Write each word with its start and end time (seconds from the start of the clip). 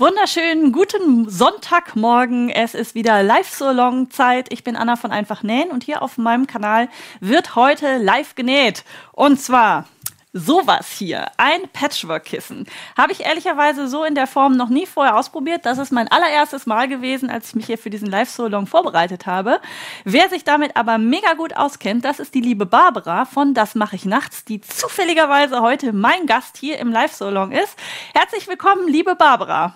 Wunderschönen 0.00 0.72
guten 0.72 1.28
Sonntagmorgen. 1.28 2.48
Es 2.48 2.74
ist 2.74 2.94
wieder 2.94 3.22
live 3.22 3.50
so 3.50 3.70
long 3.70 4.08
Zeit. 4.10 4.50
Ich 4.50 4.64
bin 4.64 4.74
Anna 4.74 4.96
von 4.96 5.12
Einfach 5.12 5.42
Nähen 5.42 5.70
und 5.70 5.84
hier 5.84 6.00
auf 6.00 6.16
meinem 6.16 6.46
Kanal 6.46 6.88
wird 7.20 7.54
heute 7.54 7.98
live 7.98 8.34
genäht. 8.34 8.84
Und 9.12 9.38
zwar 9.38 9.84
sowas 10.32 10.90
hier, 10.96 11.26
ein 11.36 11.68
Patchwork-Kissen. 11.74 12.66
Habe 12.96 13.12
ich 13.12 13.26
ehrlicherweise 13.26 13.88
so 13.88 14.02
in 14.02 14.14
der 14.14 14.26
Form 14.26 14.56
noch 14.56 14.70
nie 14.70 14.86
vorher 14.86 15.18
ausprobiert. 15.18 15.66
Das 15.66 15.76
ist 15.76 15.92
mein 15.92 16.08
allererstes 16.08 16.64
Mal 16.64 16.88
gewesen, 16.88 17.28
als 17.28 17.48
ich 17.48 17.56
mich 17.56 17.66
hier 17.66 17.76
für 17.76 17.90
diesen 17.90 18.08
Live-So-Long 18.08 18.66
vorbereitet 18.66 19.26
habe. 19.26 19.60
Wer 20.04 20.30
sich 20.30 20.44
damit 20.44 20.76
aber 20.76 20.96
mega 20.96 21.34
gut 21.34 21.54
auskennt, 21.54 22.06
das 22.06 22.20
ist 22.20 22.34
die 22.34 22.40
liebe 22.40 22.64
Barbara 22.64 23.26
von 23.26 23.52
Das 23.52 23.74
mache 23.74 23.96
ich 23.96 24.06
nachts, 24.06 24.46
die 24.46 24.62
zufälligerweise 24.62 25.60
heute 25.60 25.92
mein 25.92 26.24
Gast 26.24 26.56
hier 26.56 26.78
im 26.78 26.90
Live-So-Long 26.90 27.52
ist. 27.52 27.76
Herzlich 28.14 28.48
willkommen, 28.48 28.88
liebe 28.88 29.14
Barbara. 29.14 29.74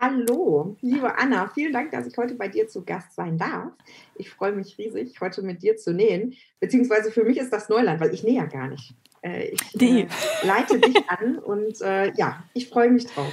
Hallo, 0.00 0.76
liebe 0.80 1.18
Anna, 1.18 1.50
vielen 1.52 1.72
Dank, 1.72 1.90
dass 1.90 2.06
ich 2.06 2.16
heute 2.16 2.34
bei 2.34 2.46
dir 2.46 2.68
zu 2.68 2.84
Gast 2.84 3.16
sein 3.16 3.36
darf. 3.36 3.72
Ich 4.14 4.30
freue 4.30 4.52
mich 4.52 4.78
riesig, 4.78 5.20
heute 5.20 5.42
mit 5.42 5.60
dir 5.64 5.76
zu 5.76 5.92
nähen. 5.92 6.36
Beziehungsweise 6.60 7.10
für 7.10 7.24
mich 7.24 7.36
ist 7.36 7.52
das 7.52 7.68
Neuland, 7.68 8.00
weil 8.00 8.14
ich 8.14 8.22
nähe 8.22 8.36
ja 8.36 8.46
gar 8.46 8.68
nicht. 8.68 8.94
Äh, 9.22 9.48
ich 9.48 9.82
äh, 9.82 10.06
leite 10.44 10.78
dich 10.78 10.96
an 11.08 11.38
und 11.38 11.80
äh, 11.80 12.12
ja, 12.14 12.44
ich 12.54 12.68
freue 12.68 12.90
mich 12.90 13.06
drauf. 13.06 13.32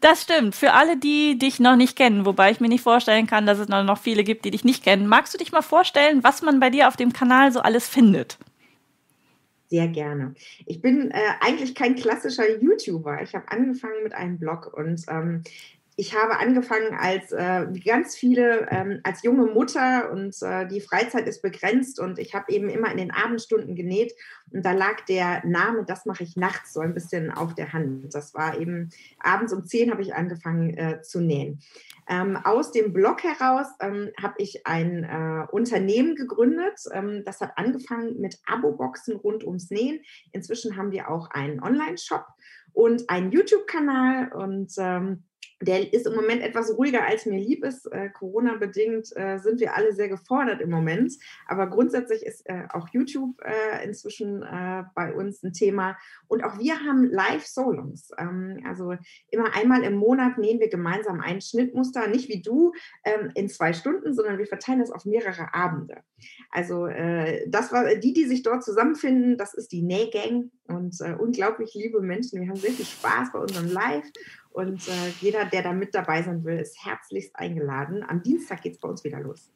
Das 0.00 0.22
stimmt. 0.22 0.54
Für 0.54 0.74
alle, 0.74 0.96
die 0.96 1.36
dich 1.36 1.58
noch 1.58 1.74
nicht 1.74 1.96
kennen, 1.96 2.24
wobei 2.24 2.52
ich 2.52 2.60
mir 2.60 2.68
nicht 2.68 2.84
vorstellen 2.84 3.26
kann, 3.26 3.46
dass 3.46 3.58
es 3.58 3.68
noch 3.68 3.98
viele 3.98 4.22
gibt, 4.22 4.44
die 4.44 4.52
dich 4.52 4.64
nicht 4.64 4.84
kennen, 4.84 5.08
magst 5.08 5.34
du 5.34 5.38
dich 5.38 5.50
mal 5.50 5.62
vorstellen, 5.62 6.22
was 6.22 6.42
man 6.42 6.60
bei 6.60 6.70
dir 6.70 6.86
auf 6.86 6.96
dem 6.96 7.12
Kanal 7.12 7.50
so 7.50 7.58
alles 7.58 7.88
findet? 7.88 8.38
Sehr 9.70 9.88
gerne. 9.88 10.34
Ich 10.64 10.80
bin 10.80 11.10
äh, 11.10 11.20
eigentlich 11.40 11.74
kein 11.74 11.94
klassischer 11.94 12.48
YouTuber. 12.58 13.20
Ich 13.22 13.34
habe 13.34 13.50
angefangen 13.50 14.02
mit 14.02 14.14
einem 14.14 14.38
Blog 14.38 14.72
und 14.74 15.04
ähm, 15.08 15.42
ich 16.00 16.14
habe 16.14 16.38
angefangen 16.38 16.94
als 16.94 17.32
äh, 17.32 17.66
ganz 17.84 18.14
viele, 18.14 18.68
ähm, 18.70 19.00
als 19.02 19.24
junge 19.24 19.46
Mutter 19.46 20.12
und 20.12 20.40
äh, 20.42 20.68
die 20.68 20.80
Freizeit 20.80 21.26
ist 21.26 21.42
begrenzt 21.42 21.98
und 21.98 22.20
ich 22.20 22.36
habe 22.36 22.52
eben 22.52 22.68
immer 22.68 22.88
in 22.92 22.98
den 22.98 23.10
Abendstunden 23.10 23.74
genäht 23.74 24.14
und 24.52 24.64
da 24.64 24.70
lag 24.70 25.00
der 25.08 25.44
Name, 25.44 25.84
das 25.84 26.06
mache 26.06 26.22
ich 26.22 26.36
nachts 26.36 26.72
so 26.72 26.78
ein 26.78 26.94
bisschen 26.94 27.32
auf 27.32 27.56
der 27.56 27.72
Hand. 27.72 28.14
Das 28.14 28.32
war 28.32 28.60
eben 28.60 28.90
abends 29.18 29.52
um 29.52 29.66
zehn 29.66 29.90
habe 29.90 30.02
ich 30.02 30.14
angefangen 30.14 30.72
äh, 30.78 31.02
zu 31.02 31.20
nähen. 31.20 31.58
Ähm, 32.08 32.36
aus 32.36 32.70
dem 32.70 32.92
Blog 32.92 33.24
heraus 33.24 33.66
ähm, 33.80 34.12
habe 34.22 34.36
ich 34.38 34.68
ein 34.68 35.02
äh, 35.02 35.50
Unternehmen 35.50 36.14
gegründet. 36.14 36.78
Ähm, 36.92 37.24
das 37.24 37.40
hat 37.40 37.58
angefangen 37.58 38.20
mit 38.20 38.38
Abo-Boxen 38.46 39.16
rund 39.16 39.42
ums 39.42 39.70
Nähen. 39.70 40.00
Inzwischen 40.30 40.76
haben 40.76 40.92
wir 40.92 41.10
auch 41.10 41.28
einen 41.32 41.60
Online-Shop 41.60 42.24
und 42.72 43.10
einen 43.10 43.32
YouTube-Kanal 43.32 44.32
und 44.32 44.72
ähm, 44.78 45.24
der 45.60 45.92
ist 45.92 46.06
im 46.06 46.14
Moment 46.14 46.42
etwas 46.42 46.76
ruhiger, 46.76 47.04
als 47.04 47.26
mir 47.26 47.38
lieb 47.38 47.64
ist. 47.64 47.86
Äh, 47.86 48.10
Corona-bedingt 48.10 49.08
äh, 49.16 49.38
sind 49.38 49.60
wir 49.60 49.74
alle 49.74 49.92
sehr 49.92 50.08
gefordert 50.08 50.60
im 50.60 50.70
Moment. 50.70 51.12
Aber 51.46 51.66
grundsätzlich 51.66 52.24
ist 52.24 52.48
äh, 52.48 52.64
auch 52.72 52.88
YouTube 52.92 53.40
äh, 53.42 53.84
inzwischen 53.84 54.42
äh, 54.42 54.84
bei 54.94 55.12
uns 55.12 55.42
ein 55.42 55.52
Thema. 55.52 55.96
Und 56.28 56.44
auch 56.44 56.58
wir 56.58 56.78
haben 56.80 57.04
Live-Solongs. 57.04 58.10
Ähm, 58.18 58.62
also 58.66 58.94
immer 59.30 59.54
einmal 59.56 59.82
im 59.82 59.96
Monat 59.96 60.38
nähen 60.38 60.60
wir 60.60 60.68
gemeinsam 60.68 61.20
ein 61.20 61.40
Schnittmuster, 61.40 62.06
nicht 62.06 62.28
wie 62.28 62.40
du 62.40 62.72
ähm, 63.04 63.30
in 63.34 63.48
zwei 63.48 63.72
Stunden, 63.72 64.14
sondern 64.14 64.38
wir 64.38 64.46
verteilen 64.46 64.78
das 64.78 64.92
auf 64.92 65.04
mehrere 65.06 65.54
Abende. 65.54 66.02
Also 66.50 66.86
äh, 66.86 67.48
das 67.48 67.72
war 67.72 67.96
die, 67.96 68.12
die 68.12 68.26
sich 68.26 68.42
dort 68.42 68.62
zusammenfinden, 68.62 69.36
das 69.36 69.54
ist 69.54 69.72
die 69.72 69.82
Nähgang 69.82 70.50
und 70.64 71.00
unglaublich 71.18 71.72
liebe 71.74 72.02
Menschen. 72.02 72.42
Wir 72.42 72.48
haben 72.48 72.56
sehr 72.56 72.72
viel 72.72 72.84
Spaß 72.84 73.32
bei 73.32 73.38
unserem 73.38 73.68
Live 73.68 74.04
und 74.58 74.88
äh, 74.88 75.08
jeder, 75.20 75.44
der 75.44 75.62
da 75.62 75.72
mit 75.72 75.94
dabei 75.94 76.20
sein 76.20 76.42
will, 76.42 76.58
ist 76.58 76.84
herzlichst 76.84 77.36
eingeladen. 77.36 78.02
Am 78.02 78.24
Dienstag 78.24 78.62
geht 78.62 78.72
es 78.72 78.80
bei 78.80 78.88
uns 78.88 79.04
wieder 79.04 79.20
los. 79.20 79.52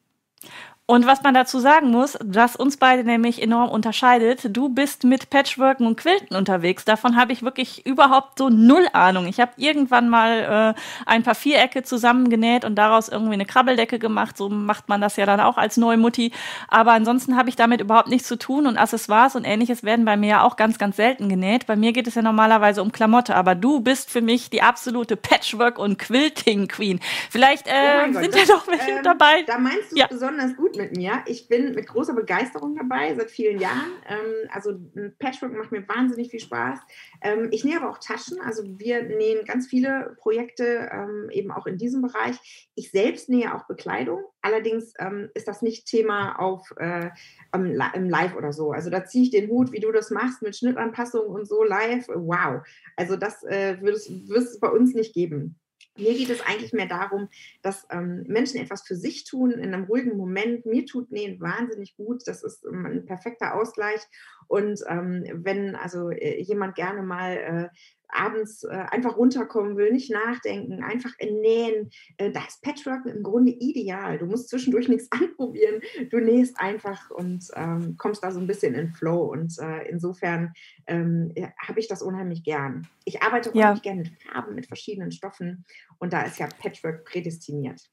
Und 0.93 1.07
was 1.07 1.23
man 1.23 1.33
dazu 1.33 1.57
sagen 1.57 1.89
muss, 1.89 2.19
was 2.23 2.55
uns 2.55 2.77
beide 2.77 3.03
nämlich 3.03 3.41
enorm 3.41 3.71
unterscheidet, 3.71 4.55
du 4.55 4.69
bist 4.69 5.05
mit 5.05 5.31
Patchworken 5.31 5.87
und 5.87 5.95
Quilten 5.95 6.37
unterwegs. 6.37 6.85
Davon 6.85 7.15
habe 7.15 7.33
ich 7.33 7.41
wirklich 7.41 7.83
überhaupt 7.87 8.37
so 8.37 8.51
null 8.51 8.87
Ahnung. 8.93 9.25
Ich 9.25 9.39
habe 9.39 9.53
irgendwann 9.57 10.07
mal 10.07 10.75
äh, 10.77 10.79
ein 11.07 11.23
paar 11.23 11.33
Vierecke 11.33 11.81
zusammengenäht 11.81 12.63
und 12.63 12.75
daraus 12.75 13.09
irgendwie 13.09 13.33
eine 13.33 13.47
Krabbeldecke 13.47 13.97
gemacht. 13.97 14.37
So 14.37 14.49
macht 14.49 14.87
man 14.87 15.01
das 15.01 15.15
ja 15.15 15.25
dann 15.25 15.39
auch 15.39 15.57
als 15.57 15.77
Neumutti. 15.77 16.31
Aber 16.67 16.91
ansonsten 16.91 17.37
habe 17.37 17.49
ich 17.49 17.55
damit 17.55 17.81
überhaupt 17.81 18.09
nichts 18.09 18.27
zu 18.27 18.37
tun 18.37 18.67
und 18.67 18.77
Accessoires 18.77 19.35
und 19.35 19.45
ähnliches 19.45 19.83
werden 19.83 20.05
bei 20.05 20.15
mir 20.15 20.29
ja 20.29 20.41
auch 20.43 20.57
ganz, 20.57 20.77
ganz 20.77 20.97
selten 20.97 21.27
genäht. 21.27 21.65
Bei 21.65 21.75
mir 21.75 21.91
geht 21.93 22.05
es 22.05 22.13
ja 22.13 22.21
normalerweise 22.21 22.83
um 22.83 22.91
Klamotte, 22.91 23.35
aber 23.35 23.55
du 23.55 23.79
bist 23.79 24.11
für 24.11 24.21
mich 24.21 24.51
die 24.51 24.61
absolute 24.61 25.17
Patchwork- 25.17 25.79
und 25.79 25.97
Quilting-Queen. 25.97 26.99
Vielleicht 27.31 27.65
äh, 27.65 27.71
oh 28.09 28.13
sind 28.13 28.35
ja 28.35 28.45
doch 28.47 28.67
welche 28.67 28.91
ähm, 28.91 29.03
dabei. 29.03 29.41
Da 29.47 29.57
meinst 29.57 29.91
du 29.91 29.95
ja. 29.95 30.05
besonders 30.05 30.55
gut 30.55 30.82
mit 30.83 30.97
mir. 30.97 31.23
Ich 31.25 31.47
bin 31.47 31.73
mit 31.73 31.87
großer 31.87 32.13
Begeisterung 32.13 32.75
dabei, 32.75 33.15
seit 33.15 33.31
vielen 33.31 33.59
Jahren. 33.59 33.91
Ähm, 34.07 34.49
also 34.51 34.79
Patchwork 35.19 35.53
macht 35.53 35.71
mir 35.71 35.87
wahnsinnig 35.87 36.29
viel 36.29 36.39
Spaß. 36.39 36.79
Ähm, 37.21 37.47
ich 37.51 37.63
nähe 37.63 37.77
aber 37.77 37.89
auch 37.89 37.99
Taschen. 37.99 38.39
Also 38.41 38.63
wir 38.77 39.03
nähen 39.03 39.45
ganz 39.45 39.67
viele 39.67 40.15
Projekte 40.19 40.89
ähm, 40.91 41.29
eben 41.31 41.51
auch 41.51 41.65
in 41.67 41.77
diesem 41.77 42.01
Bereich. 42.01 42.69
Ich 42.75 42.91
selbst 42.91 43.29
nähe 43.29 43.55
auch 43.55 43.65
Bekleidung. 43.67 44.23
Allerdings 44.41 44.93
ist 45.35 45.47
das 45.47 45.61
nicht 45.61 45.85
Thema 45.85 46.37
auf 46.37 46.73
äh, 46.77 47.11
im 47.53 48.09
Live 48.09 48.35
oder 48.35 48.51
so. 48.51 48.71
Also 48.71 48.89
da 48.89 49.05
ziehe 49.05 49.23
ich 49.23 49.31
den 49.31 49.49
Hut, 49.49 49.71
wie 49.71 49.79
du 49.79 49.91
das 49.93 50.11
machst, 50.11 50.41
mit 50.41 50.55
Schnittanpassungen 50.55 51.29
und 51.29 51.47
so 51.47 51.63
live. 51.63 52.07
Wow. 52.09 52.61
Also 52.97 53.15
das 53.15 53.43
äh, 53.43 53.77
wird 53.81 53.95
es 53.95 54.59
bei 54.59 54.69
uns 54.69 54.93
nicht 54.93 55.13
geben. 55.13 55.55
Mir 55.95 56.13
geht 56.15 56.29
es 56.29 56.41
eigentlich 56.41 56.73
mehr 56.73 56.87
darum, 56.87 57.29
dass 57.61 57.85
ähm, 57.91 58.23
Menschen 58.27 58.59
etwas 58.59 58.81
für 58.81 58.95
sich 58.95 59.25
tun 59.25 59.51
in 59.51 59.73
einem 59.73 59.83
ruhigen 59.83 60.17
Moment. 60.17 60.65
Mir 60.65 60.85
tut 60.85 61.11
Nähen 61.11 61.39
wahnsinnig 61.39 61.95
gut. 61.95 62.27
Das 62.27 62.43
ist 62.43 62.65
ähm, 62.65 62.85
ein 62.85 63.05
perfekter 63.05 63.53
Ausgleich. 63.55 64.01
Und 64.47 64.81
ähm, 64.87 65.23
wenn 65.33 65.75
also 65.75 66.09
äh, 66.09 66.41
jemand 66.41 66.75
gerne 66.75 67.03
mal 67.03 67.37
äh, 67.37 67.69
abends 68.09 68.63
äh, 68.63 68.85
einfach 68.91 69.17
runterkommen 69.17 69.77
will, 69.77 69.91
nicht 69.91 70.11
nachdenken, 70.11 70.83
einfach 70.83 71.11
nähen, 71.19 71.89
äh, 72.17 72.31
da 72.31 72.41
ist 72.45 72.61
Patchwork 72.61 73.05
im 73.05 73.23
Grunde 73.23 73.51
ideal. 73.51 74.17
Du 74.17 74.25
musst 74.25 74.49
zwischendurch 74.49 74.87
nichts 74.87 75.07
anprobieren, 75.11 75.81
du 76.09 76.19
nähst 76.19 76.59
einfach 76.59 77.09
und 77.11 77.45
ähm, 77.55 77.95
kommst 77.97 78.23
da 78.23 78.31
so 78.31 78.39
ein 78.39 78.47
bisschen 78.47 78.75
in 78.75 78.89
Flow. 78.89 79.31
Und 79.31 79.57
äh, 79.59 79.89
insofern 79.89 80.53
ähm, 80.87 81.33
habe 81.57 81.79
ich 81.79 81.87
das 81.87 82.01
unheimlich 82.01 82.43
gern. 82.43 82.87
Ich 83.05 83.21
arbeite 83.21 83.49
auch 83.51 83.55
ja. 83.55 83.73
gerne 83.73 84.01
mit 84.01 84.21
Farben, 84.21 84.55
mit 84.55 84.67
verschiedenen 84.67 85.11
Stoffen 85.11 85.65
und 85.99 86.13
da 86.13 86.21
ist 86.23 86.39
ja 86.39 86.47
Patchwork 86.59 87.05
prädestiniert. 87.05 87.89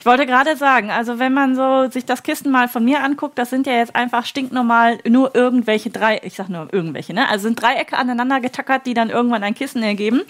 Ich 0.00 0.06
wollte 0.06 0.26
gerade 0.26 0.56
sagen, 0.56 0.90
also 0.90 1.18
wenn 1.18 1.32
man 1.32 1.56
so 1.56 1.90
sich 1.90 2.04
das 2.04 2.22
Kissen 2.22 2.50
mal 2.50 2.68
von 2.68 2.84
mir 2.84 3.02
anguckt, 3.02 3.38
das 3.38 3.50
sind 3.50 3.66
ja 3.66 3.74
jetzt 3.74 3.96
einfach 3.96 4.26
stinknormal 4.26 4.98
nur 5.08 5.34
irgendwelche 5.34 5.90
drei, 5.90 6.20
ich 6.22 6.34
sag 6.34 6.48
nur 6.48 6.68
irgendwelche, 6.72 7.14
ne? 7.14 7.28
Also 7.28 7.44
sind 7.44 7.60
Dreiecke 7.60 7.96
aneinander 7.96 8.40
getackert, 8.40 8.86
die 8.86 8.94
dann 8.94 9.08
irgendwann 9.08 9.42
ein 9.42 9.54
Kissen 9.54 9.82
ergeben. 9.82 10.22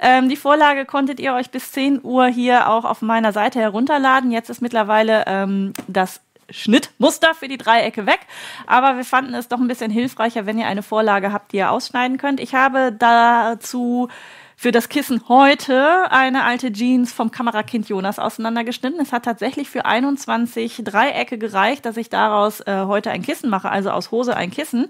Ähm, 0.00 0.28
die 0.28 0.36
Vorlage 0.36 0.84
konntet 0.84 1.18
ihr 1.20 1.34
euch 1.34 1.50
bis 1.50 1.72
10 1.72 2.00
Uhr 2.02 2.26
hier 2.26 2.68
auch 2.68 2.84
auf 2.84 3.00
meiner 3.00 3.32
Seite 3.32 3.60
herunterladen. 3.60 4.32
Jetzt 4.32 4.50
ist 4.50 4.60
mittlerweile 4.60 5.24
ähm, 5.26 5.72
das 5.88 6.20
Schnittmuster 6.50 7.34
für 7.34 7.48
die 7.48 7.58
Dreiecke 7.58 8.06
weg. 8.06 8.20
Aber 8.66 8.96
wir 8.96 9.04
fanden 9.04 9.34
es 9.34 9.48
doch 9.48 9.58
ein 9.58 9.68
bisschen 9.68 9.90
hilfreicher, 9.90 10.46
wenn 10.46 10.58
ihr 10.58 10.66
eine 10.66 10.82
Vorlage 10.82 11.32
habt, 11.32 11.52
die 11.52 11.58
ihr 11.58 11.70
ausschneiden 11.70 12.18
könnt. 12.18 12.40
Ich 12.40 12.54
habe 12.54 12.92
dazu 12.92 14.08
für 14.56 14.72
das 14.72 14.88
Kissen 14.88 15.28
heute 15.28 16.10
eine 16.10 16.44
alte 16.44 16.72
Jeans 16.72 17.12
vom 17.12 17.30
Kamerakind 17.30 17.88
Jonas 17.88 18.18
auseinandergeschnitten. 18.18 19.00
Es 19.00 19.12
hat 19.12 19.24
tatsächlich 19.24 19.70
für 19.70 19.84
21 19.84 20.82
Dreiecke 20.84 21.38
gereicht, 21.38 21.84
dass 21.84 21.96
ich 21.96 22.10
daraus 22.10 22.60
äh, 22.60 22.84
heute 22.86 23.10
ein 23.10 23.22
Kissen 23.22 23.50
mache, 23.50 23.70
also 23.70 23.90
aus 23.90 24.10
Hose 24.10 24.36
ein 24.36 24.50
Kissen. 24.50 24.88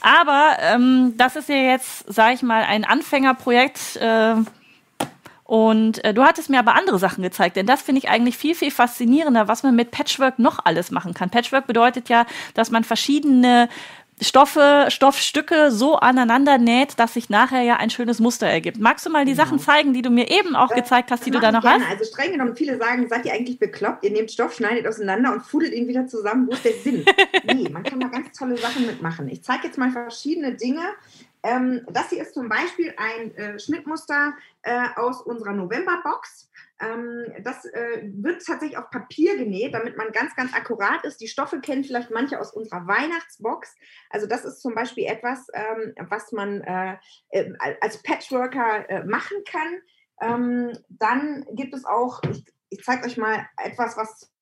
Aber 0.00 0.56
ähm, 0.60 1.14
das 1.16 1.36
ist 1.36 1.48
ja 1.48 1.56
jetzt, 1.56 2.12
sage 2.12 2.34
ich 2.34 2.42
mal, 2.42 2.62
ein 2.64 2.84
Anfängerprojekt. 2.84 3.96
Äh, 3.96 4.36
und 5.44 6.02
äh, 6.02 6.14
du 6.14 6.22
hattest 6.22 6.48
mir 6.48 6.58
aber 6.58 6.76
andere 6.76 6.98
Sachen 6.98 7.22
gezeigt, 7.22 7.56
denn 7.56 7.66
das 7.66 7.82
finde 7.82 7.98
ich 7.98 8.08
eigentlich 8.08 8.38
viel, 8.38 8.54
viel 8.54 8.70
faszinierender, 8.70 9.48
was 9.48 9.62
man 9.62 9.76
mit 9.76 9.90
Patchwork 9.90 10.38
noch 10.38 10.64
alles 10.64 10.90
machen 10.90 11.12
kann. 11.12 11.28
Patchwork 11.28 11.66
bedeutet 11.66 12.08
ja, 12.08 12.24
dass 12.54 12.70
man 12.70 12.84
verschiedene 12.84 13.68
Stoffe, 14.22 14.86
Stoffstücke 14.88 15.70
so 15.70 15.96
aneinander 15.96 16.58
näht, 16.58 16.98
dass 16.98 17.14
sich 17.14 17.28
nachher 17.30 17.62
ja 17.62 17.76
ein 17.76 17.90
schönes 17.90 18.20
Muster 18.20 18.46
ergibt. 18.46 18.78
Magst 18.78 19.04
du 19.04 19.10
mal 19.10 19.24
die 19.24 19.32
genau. 19.32 19.44
Sachen 19.44 19.58
zeigen, 19.58 19.92
die 19.92 20.02
du 20.02 20.10
mir 20.10 20.30
eben 20.30 20.56
auch 20.56 20.70
äh, 20.70 20.76
gezeigt 20.76 21.10
hast, 21.10 21.26
die 21.26 21.30
du 21.30 21.40
da 21.40 21.52
noch 21.52 21.62
gerne. 21.62 21.84
hast? 21.84 22.00
Also 22.00 22.12
streng 22.12 22.32
genommen, 22.32 22.56
viele 22.56 22.78
sagen, 22.78 23.08
seid 23.08 23.24
ihr 23.26 23.32
eigentlich 23.32 23.58
bekloppt? 23.58 24.04
Ihr 24.04 24.10
nehmt 24.10 24.30
Stoff, 24.30 24.54
schneidet 24.54 24.86
auseinander 24.86 25.32
und 25.32 25.42
fudelt 25.42 25.72
ihn 25.72 25.88
wieder 25.88 26.06
zusammen. 26.06 26.46
Wo 26.46 26.52
ist 26.52 26.64
der 26.64 26.72
Sinn? 26.72 27.04
nee, 27.54 27.68
man 27.68 27.82
kann 27.82 28.00
da 28.00 28.08
ganz 28.08 28.36
tolle 28.36 28.56
Sachen 28.56 28.86
mitmachen. 28.86 29.28
Ich 29.28 29.42
zeige 29.42 29.66
jetzt 29.66 29.78
mal 29.78 29.90
verschiedene 29.90 30.54
Dinge, 30.54 30.82
Ähm, 31.44 31.80
das 31.90 32.10
hier 32.10 32.22
ist 32.22 32.34
zum 32.34 32.48
Beispiel 32.48 32.94
ein 32.96 33.34
äh, 33.34 33.58
Schnittmuster 33.58 34.34
äh, 34.62 34.86
aus 34.94 35.22
unserer 35.22 35.52
November-Box. 35.52 36.48
Ähm, 36.82 37.32
das 37.44 37.64
äh, 37.64 38.10
wird 38.12 38.44
tatsächlich 38.44 38.76
auf 38.76 38.90
Papier 38.90 39.36
genäht, 39.38 39.72
damit 39.72 39.96
man 39.96 40.10
ganz, 40.10 40.34
ganz 40.34 40.52
akkurat 40.52 41.04
ist. 41.04 41.20
Die 41.20 41.28
Stoffe 41.28 41.60
kennen 41.60 41.84
vielleicht 41.84 42.10
manche 42.10 42.40
aus 42.40 42.52
unserer 42.52 42.86
Weihnachtsbox. 42.86 43.74
Also 44.10 44.26
das 44.26 44.44
ist 44.44 44.60
zum 44.60 44.74
Beispiel 44.74 45.06
etwas, 45.06 45.46
ähm, 45.54 45.94
was 46.10 46.32
man 46.32 46.60
äh, 46.62 46.96
äh, 47.30 47.52
als 47.80 48.02
Patchworker 48.02 49.04
machen 49.06 49.38
kann. 49.44 49.80
Ähm, 50.20 50.72
dann 50.88 51.46
gibt 51.52 51.74
es 51.74 51.84
auch, 51.84 52.20
ich, 52.24 52.44
ich 52.68 52.82
zeige 52.82 53.06
euch 53.06 53.16
mal 53.16 53.46
etwas, 53.62 53.96
was 53.96 54.32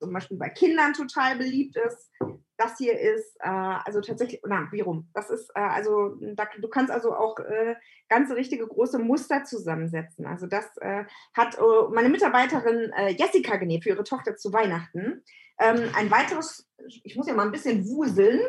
zum 0.00 0.12
Beispiel 0.12 0.36
bei 0.36 0.48
Kindern 0.50 0.92
total 0.92 1.36
beliebt 1.36 1.76
ist. 1.76 2.10
Das 2.58 2.76
hier 2.76 2.98
ist 2.98 3.36
äh, 3.40 3.48
also 3.48 4.00
tatsächlich, 4.00 4.40
na, 4.44 4.66
wie 4.72 4.80
rum? 4.80 5.08
Das 5.14 5.30
ist 5.30 5.48
äh, 5.54 5.60
also, 5.60 6.16
da, 6.34 6.48
du 6.60 6.68
kannst 6.68 6.90
also 6.90 7.14
auch 7.14 7.38
äh, 7.38 7.76
ganze 8.08 8.34
richtige 8.34 8.66
große 8.66 8.98
Muster 8.98 9.44
zusammensetzen. 9.44 10.26
Also 10.26 10.46
das 10.48 10.76
äh, 10.78 11.04
hat 11.34 11.56
äh, 11.56 11.92
meine 11.92 12.08
Mitarbeiterin 12.08 12.92
äh, 12.96 13.10
Jessica 13.12 13.56
genäht 13.56 13.84
für 13.84 13.90
ihre 13.90 14.02
Tochter 14.02 14.36
zu 14.36 14.52
Weihnachten. 14.52 15.22
Ähm, 15.60 15.90
ein 15.94 16.10
weiteres, 16.10 16.68
ich 17.04 17.14
muss 17.14 17.28
ja 17.28 17.34
mal 17.34 17.46
ein 17.46 17.52
bisschen 17.52 17.86
wuseln. 17.86 18.40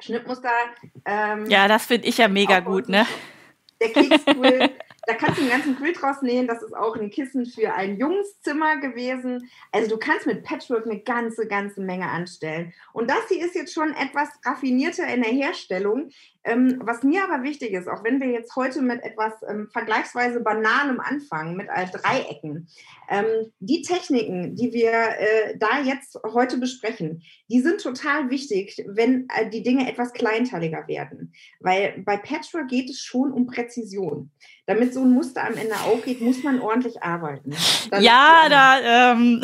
Schnittmuster. 0.00 0.50
Ähm, 1.04 1.46
ja, 1.46 1.68
das 1.68 1.86
finde 1.86 2.08
ich 2.08 2.18
ja 2.18 2.28
mega 2.28 2.60
gut, 2.60 2.88
ne? 2.88 3.06
Der 3.80 3.92
Keksquill 3.92 4.70
Da 5.08 5.14
kannst 5.14 5.38
du 5.38 5.40
einen 5.40 5.50
ganzen 5.50 5.74
Quilt 5.78 6.02
rausnehmen. 6.02 6.46
Das 6.46 6.62
ist 6.62 6.76
auch 6.76 6.94
ein 6.94 7.08
Kissen 7.08 7.46
für 7.46 7.72
ein 7.72 7.98
Jungszimmer 7.98 8.76
gewesen. 8.76 9.48
Also 9.72 9.88
du 9.88 9.96
kannst 9.96 10.26
mit 10.26 10.44
Patchwork 10.44 10.84
eine 10.84 11.00
ganze, 11.00 11.48
ganze 11.48 11.80
Menge 11.80 12.10
anstellen. 12.10 12.74
Und 12.92 13.08
das 13.08 13.26
hier 13.28 13.42
ist 13.42 13.54
jetzt 13.54 13.72
schon 13.72 13.94
etwas 13.94 14.28
raffinierter 14.44 15.06
in 15.06 15.22
der 15.22 15.32
Herstellung. 15.32 16.10
Ähm, 16.48 16.80
was 16.82 17.02
mir 17.02 17.24
aber 17.24 17.42
wichtig 17.42 17.72
ist, 17.72 17.88
auch 17.88 18.02
wenn 18.04 18.20
wir 18.20 18.28
jetzt 18.28 18.56
heute 18.56 18.80
mit 18.80 19.02
etwas 19.02 19.34
ähm, 19.48 19.68
vergleichsweise 19.70 20.40
Banalem 20.40 20.98
anfangen, 20.98 21.56
mit 21.56 21.68
äh, 21.68 21.86
Dreiecken, 21.86 22.68
ähm, 23.10 23.26
die 23.58 23.82
Techniken, 23.82 24.56
die 24.56 24.72
wir 24.72 24.92
äh, 24.92 25.58
da 25.58 25.80
jetzt 25.84 26.18
heute 26.32 26.56
besprechen, 26.56 27.22
die 27.48 27.60
sind 27.60 27.82
total 27.82 28.30
wichtig, 28.30 28.82
wenn 28.86 29.28
äh, 29.28 29.50
die 29.50 29.62
Dinge 29.62 29.90
etwas 29.90 30.14
kleinteiliger 30.14 30.88
werden. 30.88 31.34
Weil 31.60 32.02
bei 32.04 32.16
Patchwork 32.16 32.68
geht 32.68 32.88
es 32.88 33.00
schon 33.00 33.30
um 33.30 33.46
Präzision. 33.46 34.30
Damit 34.66 34.94
so 34.94 35.02
ein 35.02 35.10
Muster 35.10 35.44
am 35.44 35.56
Ende 35.56 35.74
aufgeht, 35.80 36.22
muss 36.22 36.42
man 36.42 36.60
ordentlich 36.60 37.02
arbeiten. 37.02 37.54
Dann 37.90 38.02
ja, 38.02 38.46
da 38.48 39.12
ähm, 39.12 39.42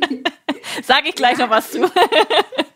sage 0.82 1.08
ich 1.08 1.14
gleich 1.14 1.38
ja, 1.38 1.46
noch 1.46 1.50
was 1.50 1.70
zu. 1.70 1.90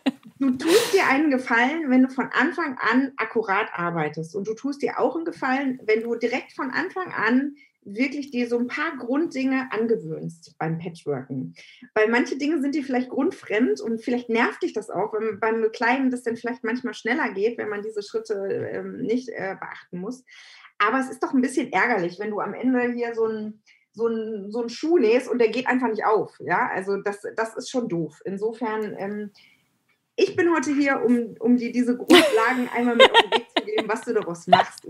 du 0.47 0.57
tust 0.57 0.93
dir 0.93 1.05
einen 1.07 1.29
Gefallen, 1.29 1.89
wenn 1.89 2.03
du 2.03 2.09
von 2.09 2.29
Anfang 2.31 2.77
an 2.77 3.11
akkurat 3.17 3.67
arbeitest. 3.73 4.35
Und 4.35 4.47
du 4.47 4.53
tust 4.53 4.81
dir 4.81 4.99
auch 4.99 5.15
einen 5.15 5.25
Gefallen, 5.25 5.79
wenn 5.83 6.03
du 6.03 6.15
direkt 6.15 6.53
von 6.53 6.71
Anfang 6.71 7.11
an 7.11 7.55
wirklich 7.83 8.31
dir 8.31 8.47
so 8.49 8.57
ein 8.57 8.67
paar 8.67 8.97
Grunddinge 8.97 9.69
angewöhnst 9.71 10.55
beim 10.57 10.77
Patchworken. 10.77 11.55
Weil 11.93 12.09
manche 12.09 12.37
Dinge 12.37 12.61
sind 12.61 12.75
dir 12.75 12.83
vielleicht 12.83 13.09
grundfremd 13.09 13.79
und 13.81 14.03
vielleicht 14.03 14.29
nervt 14.29 14.61
dich 14.63 14.73
das 14.73 14.89
auch, 14.89 15.13
wenn 15.13 15.39
beim 15.39 15.71
Kleinen 15.71 16.11
das 16.11 16.23
dann 16.23 16.35
vielleicht 16.35 16.63
manchmal 16.63 16.93
schneller 16.93 17.31
geht, 17.33 17.57
wenn 17.57 17.69
man 17.69 17.83
diese 17.83 18.03
Schritte 18.03 18.69
ähm, 18.71 19.01
nicht 19.01 19.29
äh, 19.29 19.55
beachten 19.59 19.99
muss. 19.99 20.23
Aber 20.77 20.99
es 20.99 21.09
ist 21.09 21.23
doch 21.23 21.33
ein 21.33 21.41
bisschen 21.41 21.71
ärgerlich, 21.71 22.19
wenn 22.19 22.29
du 22.29 22.39
am 22.39 22.53
Ende 22.53 22.91
hier 22.93 23.15
so 23.15 23.25
ein 23.25 23.61
so 23.93 24.07
ein, 24.07 24.51
so 24.51 24.61
ein 24.61 24.69
Schuh 24.69 24.99
nähst 24.99 25.27
und 25.27 25.39
der 25.39 25.49
geht 25.49 25.65
einfach 25.65 25.89
nicht 25.89 26.05
auf. 26.05 26.39
Ja, 26.39 26.69
also 26.71 27.01
das, 27.01 27.23
das 27.35 27.55
ist 27.55 27.71
schon 27.71 27.89
doof. 27.89 28.21
Insofern 28.25 28.95
ähm, 28.95 29.31
ich 30.19 30.35
bin 30.35 30.51
heute 30.51 30.73
hier, 30.73 30.99
um, 31.05 31.35
um 31.39 31.57
dir 31.57 31.71
diese 31.71 31.95
Grundlagen 31.95 32.67
einmal 32.75 32.95
mit 32.95 33.11
auf 33.11 33.21
den 33.21 33.31
Weg 33.31 33.47
zu 33.55 33.63
geben, 33.63 33.87
was 33.87 34.01
du 34.01 34.13
daraus 34.13 34.47
machst. 34.47 34.85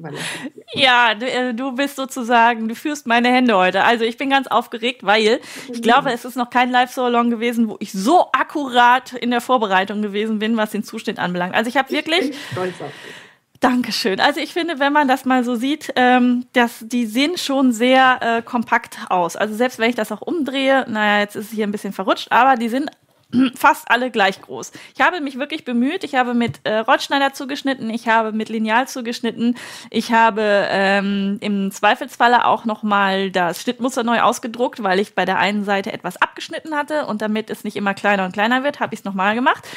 Ja, 0.74 1.14
du, 1.14 1.30
äh, 1.30 1.54
du 1.54 1.74
bist 1.74 1.98
sozusagen, 1.98 2.68
du 2.70 2.76
führst 2.76 3.08
meine 3.08 3.28
Hände 3.28 3.56
heute. 3.56 3.84
Also 3.84 4.06
ich 4.06 4.18
bin 4.18 4.30
ganz 4.30 4.48
aufgeregt, 4.48 5.06
weil 5.06 5.42
ich 5.72 5.82
glaube, 5.82 6.12
es 6.14 6.24
ist 6.24 6.38
noch 6.38 6.50
kein 6.50 6.72
Live-So-Along 6.72 7.30
gewesen, 7.30 7.68
wo 7.68 7.76
ich 7.80 7.92
so 7.92 8.28
akkurat 8.32 9.14
in 9.14 9.30
der 9.30 9.42
Vorbereitung 9.42 10.02
gewesen 10.02 10.40
bin, 10.40 10.56
was 10.56 10.72
den 10.72 10.84
Zustand 10.84 11.20
anbelangt. 11.20 11.54
Also 11.54 11.68
ich 11.68 11.76
habe 11.76 11.92
wirklich... 11.92 12.22
Ich 12.22 12.30
bin 12.30 12.40
stolz 12.54 12.82
auf 12.82 12.88
dich. 12.88 13.14
Dankeschön. 13.60 14.20
Also 14.20 14.40
ich 14.40 14.54
finde, 14.54 14.80
wenn 14.80 14.94
man 14.94 15.08
das 15.08 15.26
mal 15.26 15.44
so 15.44 15.56
sieht, 15.56 15.92
ähm, 15.96 16.46
dass 16.54 16.86
die 16.88 17.06
sehen 17.06 17.38
schon 17.38 17.74
sehr 17.74 18.20
äh, 18.22 18.42
kompakt 18.44 19.00
aus. 19.10 19.36
Also 19.36 19.56
selbst 19.56 19.80
wenn 19.80 19.90
ich 19.90 19.96
das 19.96 20.12
auch 20.12 20.22
umdrehe, 20.22 20.86
naja, 20.88 21.22
jetzt 21.22 21.36
ist 21.36 21.46
es 21.48 21.52
hier 21.52 21.66
ein 21.66 21.72
bisschen 21.72 21.92
verrutscht, 21.92 22.32
aber 22.32 22.56
die 22.56 22.70
sind 22.70 22.92
fast 23.56 23.90
alle 23.92 24.12
gleich 24.12 24.42
groß. 24.42 24.72
Ich 24.96 25.02
habe 25.02 25.22
mich 25.22 25.38
wirklich 25.38 25.66
bemüht. 25.66 26.04
Ich 26.04 26.16
habe 26.16 26.34
mit 26.34 26.62
äh, 26.64 26.78
Rollschneider 26.78 27.34
zugeschnitten, 27.34 27.90
ich 27.90 28.08
habe 28.08 28.32
mit 28.32 28.50
Lineal 28.50 28.88
zugeschnitten, 28.88 29.58
ich 29.90 30.12
habe 30.12 30.68
ähm, 30.70 31.38
im 31.42 31.72
Zweifelsfalle 31.72 32.46
auch 32.46 32.66
noch 32.66 32.84
mal 32.84 33.32
das 33.32 33.62
Schnittmuster 33.62 34.04
neu 34.04 34.22
ausgedruckt, 34.22 34.84
weil 34.84 35.00
ich 35.00 35.16
bei 35.16 35.26
der 35.26 35.40
einen 35.40 35.66
Seite 35.66 35.92
etwas 35.92 36.18
abgeschnitten 36.18 36.76
hatte 36.76 37.06
und 37.06 37.22
damit 37.22 37.50
es 37.50 37.64
nicht 37.64 37.76
immer 37.76 37.94
kleiner 37.94 38.26
und 38.26 38.34
kleiner 38.34 38.64
wird, 38.64 38.80
habe 38.80 38.94
ich 38.94 39.02
es 39.02 39.06
noch 39.06 39.14
mal 39.14 39.36
gemacht 39.36 39.68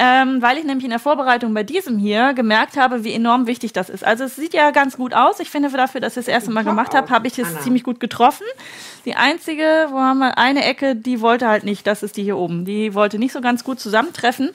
ähm, 0.00 0.40
weil 0.40 0.58
ich 0.58 0.64
nämlich 0.64 0.84
in 0.84 0.90
der 0.90 1.00
Vorbereitung 1.00 1.52
bei 1.52 1.64
diesem 1.64 1.98
hier 1.98 2.32
gemerkt 2.32 2.76
habe, 2.76 3.02
wie 3.02 3.12
enorm 3.12 3.48
wichtig 3.48 3.72
das 3.72 3.90
ist. 3.90 4.04
Also 4.04 4.24
es 4.24 4.36
sieht 4.36 4.54
ja 4.54 4.70
ganz 4.70 4.96
gut 4.96 5.12
aus. 5.12 5.40
Ich 5.40 5.50
finde 5.50 5.70
dafür, 5.70 6.00
dass 6.00 6.16
ich 6.16 6.24
das 6.24 6.28
erste 6.28 6.52
Mal 6.52 6.62
gemacht 6.62 6.94
habe, 6.94 7.10
habe 7.10 7.26
ich 7.26 7.36
es 7.36 7.60
ziemlich 7.62 7.82
gut 7.82 7.98
getroffen. 7.98 8.46
Die 9.04 9.16
einzige, 9.16 9.88
wo 9.90 9.98
haben 9.98 10.18
wir 10.18 10.38
eine 10.38 10.64
Ecke, 10.64 10.94
die 10.94 11.20
wollte 11.20 11.48
halt 11.48 11.64
nicht, 11.64 11.86
das 11.88 12.04
ist 12.04 12.16
die 12.16 12.22
hier 12.22 12.38
oben. 12.38 12.64
Die 12.64 12.94
wollte 12.94 13.18
nicht 13.18 13.32
so 13.32 13.40
ganz 13.40 13.64
gut 13.64 13.80
zusammentreffen. 13.80 14.50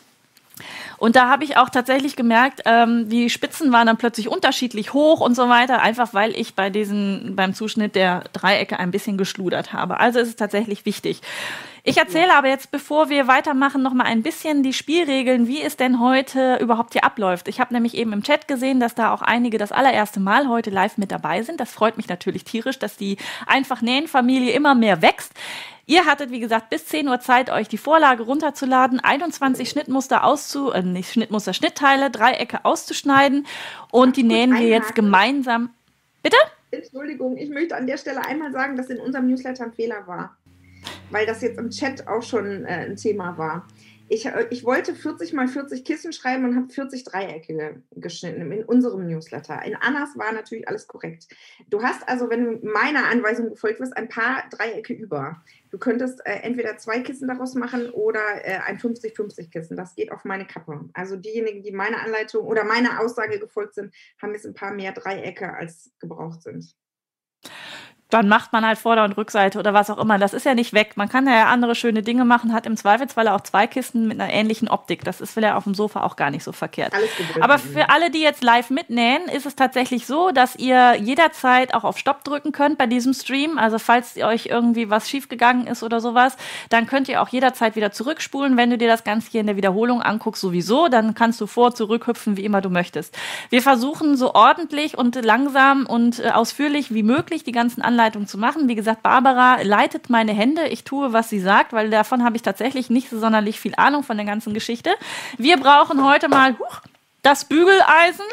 Und 0.98 1.18
da 1.18 1.28
habe 1.28 1.44
ich 1.44 1.58
auch 1.58 1.70
tatsächlich 1.70 2.16
gemerkt, 2.16 2.62
ähm, 2.66 3.10
die 3.10 3.30
Spitzen 3.30 3.74
waren 3.74 3.88
dann 3.88 3.98
plötzlich 3.98 4.30
unterschiedlich 4.30 4.94
hoch 4.94 5.20
und 5.20 5.36
so 5.36 5.50
weiter, 5.50 5.82
einfach 5.82 6.14
weil 6.14 6.34
ich 6.40 6.54
bei 6.54 6.70
diesen, 6.70 7.36
beim 7.36 7.54
Zuschnitt 7.54 7.96
der 7.96 8.24
Dreiecke 8.32 8.80
ein 8.80 8.92
bisschen 8.92 9.18
geschludert 9.18 9.74
habe. 9.74 10.00
Also 10.00 10.20
ist 10.20 10.30
es 10.30 10.36
tatsächlich 10.38 10.86
wichtig. 10.86 11.22
Ich 11.86 11.98
erzähle 11.98 12.34
aber 12.34 12.48
jetzt, 12.48 12.72
bevor 12.72 13.10
wir 13.10 13.28
weitermachen, 13.28 13.82
noch 13.82 13.94
mal 13.94 14.06
ein 14.06 14.24
bisschen 14.24 14.64
die 14.64 14.72
Spielregeln, 14.72 15.50
wie 15.50 15.62
es 15.62 15.76
denn 15.76 16.00
heute 16.00 16.56
überhaupt 16.62 16.94
hier 16.94 17.04
abläuft. 17.04 17.50
Ich 17.50 17.60
habe 17.60 17.74
nämlich 17.74 17.98
eben 17.98 18.14
im 18.14 18.24
Chat 18.24 18.48
gesehen, 18.48 18.80
dass 18.80 18.96
da 18.96 19.14
auch 19.14 19.22
einige 19.22 19.58
das 19.58 19.74
allererste 19.74 20.22
Mal 20.22 20.48
heute 20.48 20.70
live 20.70 20.98
mit 20.98 21.12
dabei 21.12 21.42
sind. 21.42 21.60
Das 21.60 21.74
freut 21.74 21.98
mich 21.98 22.08
natürlich 22.08 22.46
tierisch, 22.46 22.80
dass 22.80 22.96
die 22.96 23.18
einfach 23.48 23.82
Nähen-Familie 23.82 24.54
immer 24.54 24.76
mehr 24.76 25.02
wächst. 25.02 25.34
Ihr 25.86 26.06
hattet, 26.06 26.32
wie 26.32 26.40
gesagt, 26.40 26.70
bis 26.70 26.86
10 26.86 27.10
Uhr 27.10 27.20
Zeit, 27.20 27.50
euch 27.50 27.68
die 27.68 27.78
Vorlage 27.78 28.24
runterzuladen, 28.24 29.02
21 29.02 29.70
Schnittmuster 29.70 30.24
auszu, 30.24 30.72
äh, 30.72 30.84
nicht 30.84 31.12
Schnittmuster, 31.12 31.54
Schnittteile, 31.54 32.10
Dreiecke 32.10 32.64
auszuschneiden 32.64 33.46
und 33.92 34.16
die 34.16 34.24
nähen 34.24 34.54
wir 34.54 34.68
jetzt 34.68 34.96
gemeinsam. 34.96 35.72
Bitte? 36.22 36.38
Entschuldigung, 36.72 37.36
ich 37.36 37.50
möchte 37.50 37.76
an 37.76 37.88
der 37.88 37.98
Stelle 37.98 38.26
einmal 38.26 38.54
sagen, 38.54 38.78
dass 38.78 38.90
in 38.90 39.02
unserem 39.02 39.28
Newsletter 39.28 39.66
ein 39.66 39.74
Fehler 39.74 40.08
war 40.08 40.38
weil 41.12 41.26
das 41.26 41.42
jetzt 41.42 41.60
im 41.60 41.70
Chat 41.70 42.08
auch 42.08 42.24
schon 42.24 42.66
äh, 42.66 42.88
ein 42.88 42.96
Thema 42.96 43.38
war. 43.38 43.68
Ich, 44.10 44.26
äh, 44.26 44.48
ich 44.50 44.64
wollte 44.64 44.94
40 44.94 45.34
mal 45.34 45.48
40 45.48 45.86
Kissen 45.86 46.14
schreiben 46.14 46.46
und 46.46 46.56
habe 46.56 46.70
40 46.70 47.04
Dreiecke 47.04 47.82
geschnitten 47.92 48.52
in 48.52 48.64
unserem 48.64 49.08
Newsletter. 49.08 49.64
In 49.64 49.76
Annas 49.76 50.18
war 50.18 50.32
natürlich 50.32 50.68
alles 50.68 50.88
korrekt. 50.88 51.28
Du 51.70 51.82
hast 51.82 52.08
also, 52.08 52.30
wenn 52.30 52.44
du 52.44 52.68
meiner 52.68 53.08
Anweisung 53.10 53.50
gefolgt 53.50 53.80
wirst, 53.80 53.96
ein 53.96 54.10
paar 54.10 54.44
Dreiecke 54.50 54.94
über. 54.94 55.42
Du 55.72 55.78
könntest 55.78 56.24
äh, 56.26 56.34
entweder 56.42 56.78
zwei 56.78 57.00
Kissen 57.00 57.28
daraus 57.28 57.56
machen 57.56 57.90
oder 57.90 58.22
äh, 58.44 58.60
ein 58.60 58.78
50-50 58.78 59.50
Kissen. 59.50 59.78
Das 59.78 59.96
geht 59.96 60.12
auf 60.12 60.26
meine 60.26 60.46
Kappe. 60.46 60.90
Also 60.94 61.16
diejenigen, 61.16 61.64
die 61.64 61.72
meiner 61.72 62.02
Anleitung 62.02 62.46
oder 62.46 62.64
meiner 62.64 63.00
Aussage 63.00 63.40
gefolgt 63.40 63.76
sind, 63.76 63.94
haben 64.22 64.34
jetzt 64.34 64.46
ein 64.46 64.54
paar 64.54 64.74
mehr 64.74 64.92
Dreiecke 64.92 65.54
als 65.54 65.92
gebraucht 66.00 66.44
sind 66.44 66.76
dann 68.14 68.28
macht 68.28 68.54
man 68.54 68.64
halt 68.64 68.78
Vorder- 68.78 69.06
und 69.06 69.18
Rückseite 69.18 69.58
oder 69.58 69.74
was 69.74 69.90
auch 69.90 69.98
immer. 69.98 70.20
Das 70.20 70.36
ist 70.36 70.46
ja 70.46 70.54
nicht 70.54 70.74
weg. 70.74 70.92
Man 70.98 71.10
kann 71.10 71.26
ja 71.26 71.48
andere 71.48 71.74
schöne 71.74 72.04
Dinge 72.04 72.26
machen, 72.26 72.54
hat 72.54 72.68
im 72.68 72.78
Zweifelsfall 72.78 73.28
auch 73.28 73.42
zwei 73.42 73.66
Kisten 73.66 74.08
mit 74.08 74.22
einer 74.22 74.32
ähnlichen 74.32 74.68
Optik. 74.68 75.04
Das 75.04 75.20
ist 75.20 75.34
vielleicht 75.34 75.56
auf 75.56 75.64
dem 75.64 75.74
Sofa 75.74 76.04
auch 76.04 76.16
gar 76.16 76.30
nicht 76.30 76.44
so 76.44 76.52
verkehrt. 76.52 76.94
Aber 77.42 77.58
für 77.58 77.90
alle, 77.90 78.12
die 78.12 78.22
jetzt 78.22 78.44
live 78.44 78.70
mitnähen, 78.70 79.24
ist 79.24 79.48
es 79.48 79.56
tatsächlich 79.56 80.06
so, 80.06 80.30
dass 80.30 80.56
ihr 80.56 80.96
jederzeit 80.96 81.74
auch 81.74 81.84
auf 81.84 81.98
Stopp 81.98 82.24
drücken 82.24 82.52
könnt 82.52 82.78
bei 82.78 82.86
diesem 82.86 83.16
Stream. 83.16 83.58
Also 83.58 83.80
falls 83.80 84.16
euch 84.18 84.46
irgendwie 84.46 84.92
was 84.92 85.10
schiefgegangen 85.10 85.66
ist 85.66 85.82
oder 85.82 86.00
sowas, 86.00 86.38
dann 86.70 86.86
könnt 86.86 87.10
ihr 87.10 87.20
auch 87.20 87.30
jederzeit 87.30 87.76
wieder 87.76 87.92
zurückspulen. 87.92 88.58
Wenn 88.58 88.70
du 88.70 88.78
dir 88.78 88.90
das 88.90 89.04
Ganze 89.04 89.32
hier 89.32 89.42
in 89.42 89.48
der 89.48 89.56
Wiederholung 89.56 90.04
anguckst, 90.04 90.42
sowieso, 90.42 90.88
dann 90.88 91.16
kannst 91.16 91.42
du 91.42 91.48
vor, 91.48 91.74
zurück 91.74 92.06
hüpfen, 92.06 92.38
wie 92.38 92.46
immer 92.46 92.62
du 92.62 92.70
möchtest. 92.70 93.18
Wir 93.50 93.64
versuchen 93.64 94.18
so 94.18 94.36
ordentlich 94.36 95.00
und 95.00 95.16
langsam 95.26 95.88
und 95.88 96.20
äh, 96.20 96.30
ausführlich 96.30 96.94
wie 96.94 97.02
möglich 97.02 97.44
die 97.44 97.52
ganzen 97.52 97.82
Anleitungen 97.82 98.03
Anleitung 98.04 98.28
zu 98.28 98.38
machen. 98.38 98.68
Wie 98.68 98.76
gesagt, 98.76 99.02
Barbara 99.02 99.62
leitet 99.62 100.10
meine 100.10 100.34
Hände. 100.34 100.68
Ich 100.68 100.84
tue, 100.84 101.14
was 101.14 101.30
sie 101.30 101.40
sagt, 101.40 101.72
weil 101.72 101.90
davon 101.90 102.26
habe 102.26 102.36
ich 102.36 102.42
tatsächlich 102.42 102.90
nicht 102.90 103.10
so 103.10 103.18
sonderlich 103.18 103.62
viel 103.62 103.74
Ahnung 103.78 104.04
von 104.04 104.18
der 104.18 104.26
ganzen 104.26 104.54
Geschichte. 104.54 104.92
Wir 105.38 105.56
brauchen 105.58 106.04
heute 106.04 106.28
mal 106.28 106.58
huch, 106.60 106.82
das 107.22 107.46
Bügeleisen 107.46 108.26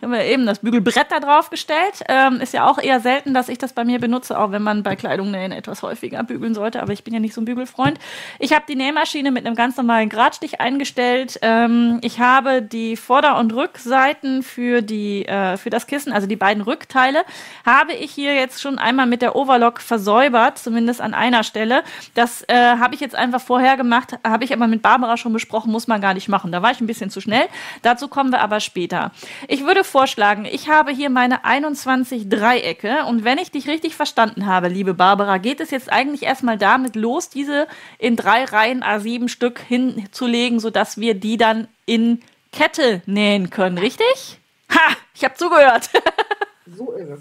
Ich 0.00 0.04
habe 0.04 0.16
mir 0.16 0.24
eben 0.24 0.46
das 0.46 0.60
Bügelbrett 0.60 1.08
da 1.10 1.20
drauf 1.20 1.50
gestellt. 1.50 2.02
Ähm, 2.08 2.40
ist 2.40 2.54
ja 2.54 2.66
auch 2.66 2.78
eher 2.78 3.00
selten, 3.00 3.34
dass 3.34 3.50
ich 3.50 3.58
das 3.58 3.74
bei 3.74 3.84
mir 3.84 3.98
benutze, 3.98 4.38
auch 4.38 4.50
wenn 4.50 4.62
man 4.62 4.82
bei 4.82 4.96
Kleidung 4.96 5.30
nähen 5.30 5.52
etwas 5.52 5.82
häufiger 5.82 6.22
bügeln 6.22 6.54
sollte. 6.54 6.80
Aber 6.80 6.94
ich 6.94 7.04
bin 7.04 7.12
ja 7.12 7.20
nicht 7.20 7.34
so 7.34 7.42
ein 7.42 7.44
Bügelfreund. 7.44 7.98
Ich 8.38 8.54
habe 8.54 8.64
die 8.66 8.76
Nähmaschine 8.76 9.30
mit 9.30 9.44
einem 9.44 9.56
ganz 9.56 9.76
normalen 9.76 10.08
Gradstich 10.08 10.58
eingestellt. 10.58 11.38
Ähm, 11.42 11.98
ich 12.00 12.18
habe 12.18 12.62
die 12.62 12.96
Vorder- 12.96 13.36
und 13.38 13.52
Rückseiten 13.52 14.42
für 14.42 14.80
die 14.80 15.26
äh, 15.26 15.58
für 15.58 15.68
das 15.68 15.86
Kissen, 15.86 16.14
also 16.14 16.26
die 16.26 16.36
beiden 16.36 16.62
Rückteile, 16.62 17.22
habe 17.66 17.92
ich 17.92 18.10
hier 18.10 18.34
jetzt 18.34 18.62
schon 18.62 18.78
einmal 18.78 19.04
mit 19.04 19.20
der 19.20 19.36
Overlock 19.36 19.82
versäubert, 19.82 20.56
zumindest 20.56 21.02
an 21.02 21.12
einer 21.12 21.44
Stelle. 21.44 21.82
Das 22.14 22.42
äh, 22.48 22.54
habe 22.54 22.94
ich 22.94 23.02
jetzt 23.02 23.14
einfach 23.14 23.42
vorher 23.42 23.76
gemacht, 23.76 24.18
habe 24.26 24.44
ich 24.44 24.54
aber 24.54 24.66
mit 24.66 24.80
Barbara 24.80 25.18
schon 25.18 25.34
besprochen, 25.34 25.70
muss 25.70 25.88
man 25.88 26.00
gar 26.00 26.14
nicht 26.14 26.30
machen. 26.30 26.52
Da 26.52 26.62
war 26.62 26.70
ich 26.70 26.80
ein 26.80 26.86
bisschen 26.86 27.10
zu 27.10 27.20
schnell. 27.20 27.44
Dazu 27.82 28.08
kommen 28.08 28.30
wir 28.30 28.40
aber 28.40 28.60
später. 28.60 29.10
Ich 29.46 29.66
würde 29.66 29.84
vorschlagen, 29.90 30.44
ich 30.44 30.68
habe 30.68 30.90
hier 30.90 31.10
meine 31.10 31.44
21 31.44 32.28
Dreiecke 32.28 33.04
und 33.06 33.24
wenn 33.24 33.38
ich 33.38 33.50
dich 33.50 33.68
richtig 33.68 33.94
verstanden 33.94 34.46
habe, 34.46 34.68
liebe 34.68 34.94
Barbara, 34.94 35.38
geht 35.38 35.60
es 35.60 35.70
jetzt 35.70 35.92
eigentlich 35.92 36.22
erstmal 36.22 36.56
damit 36.56 36.96
los, 36.96 37.28
diese 37.28 37.66
in 37.98 38.16
drei 38.16 38.44
Reihen 38.44 38.82
A7 38.82 39.28
Stück 39.28 39.58
hinzulegen, 39.58 40.60
sodass 40.60 40.98
wir 40.98 41.14
die 41.14 41.36
dann 41.36 41.68
in 41.86 42.20
Kette 42.52 43.02
nähen 43.06 43.50
können, 43.50 43.78
richtig? 43.78 44.40
Ha, 44.70 44.96
ich 45.14 45.24
habe 45.24 45.34
zugehört. 45.34 45.90
so 46.66 46.92
ist 46.92 47.08
es. 47.08 47.20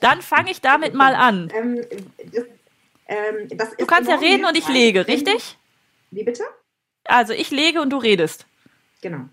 Dann 0.00 0.22
fange 0.22 0.50
ich 0.50 0.60
damit 0.60 0.94
mal 0.94 1.14
an. 1.14 1.52
Ähm, 1.54 1.84
das, 2.32 2.44
ähm, 3.06 3.48
du 3.78 3.86
kannst 3.86 4.08
ja 4.08 4.16
reden 4.16 4.44
und 4.44 4.56
ich 4.56 4.68
lege, 4.68 5.06
richtig? 5.06 5.56
Wie 6.10 6.24
bitte? 6.24 6.44
Also 7.04 7.32
ich 7.32 7.50
lege 7.50 7.80
und 7.80 7.90
du 7.90 7.96
redest. 7.96 8.46
Genau. 9.00 9.28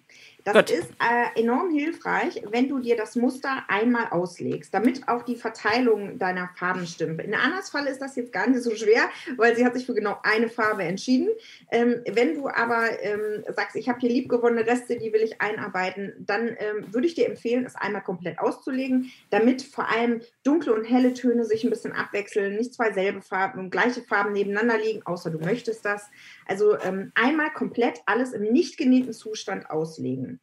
Das 0.46 0.54
Gut. 0.54 0.70
ist 0.70 0.92
äh, 1.00 1.42
enorm 1.42 1.72
hilfreich, 1.72 2.44
wenn 2.52 2.70
du 2.70 2.78
dir 2.78 2.96
das 2.96 3.16
Muster 3.16 3.64
einmal 3.68 4.10
auslegst, 4.12 4.72
damit 4.72 5.08
auch 5.08 5.24
die 5.24 5.38
Verteilung 5.38 6.20
deiner 6.20 6.52
Farben 6.56 6.86
stimmt. 6.86 7.20
In 7.24 7.34
Annas 7.34 7.72
Fall 7.72 7.88
ist 7.88 8.00
das 8.00 8.16
jetzt 8.16 8.32
gar 8.32 8.48
nicht 8.48 8.62
so 8.62 8.76
schwer, 8.76 9.10
weil 9.38 9.56
sie 9.56 9.66
hat 9.66 9.74
sich 9.74 9.88
für 9.88 9.96
genau 9.96 10.20
eine 10.22 10.48
Farbe 10.48 10.84
entschieden. 10.84 11.30
Ähm, 11.72 12.04
wenn 12.08 12.36
du 12.36 12.48
aber 12.48 13.02
ähm, 13.02 13.44
sagst, 13.56 13.76
ich 13.76 13.90
habe 13.90 14.00
hier 14.02 14.12
liebgewonnene 14.12 14.68
Reste, 14.68 14.98
die 14.98 15.12
will 15.14 15.22
ich 15.22 15.42
einarbeiten, 15.42 16.14
dann 16.20 16.50
ähm, 16.50 16.94
würde 16.94 17.08
ich 17.08 17.16
dir 17.16 17.28
empfehlen, 17.28 17.66
es 17.66 17.76
einmal 17.76 18.04
komplett 18.04 18.38
auszulegen, 18.38 19.12
damit 19.32 19.64
vor 19.64 19.90
allem 19.90 20.22
dunkle 20.44 20.76
und 20.76 20.86
helle 20.86 21.16
Töne 21.16 21.46
sich 21.46 21.64
ein 21.64 21.72
bisschen 21.72 21.94
abwechseln, 21.94 22.56
nicht 22.56 22.76
zwei 22.76 22.94
selbe 22.94 23.24
Farben, 23.24 23.72
gleiche 23.72 24.04
Farben 24.04 24.34
nebeneinander 24.34 24.78
liegen, 24.78 25.02
außer 25.08 25.32
du 25.32 25.40
möchtest 25.40 25.86
das. 25.86 26.08
Also 26.46 26.78
ähm, 26.78 27.12
einmal 27.16 27.52
komplett 27.52 28.02
alles 28.06 28.32
im 28.34 28.44
nicht 28.44 28.78
genähten 28.78 29.12
Zustand 29.12 29.72
auslegen. 29.72 30.35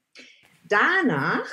Danach 0.68 1.46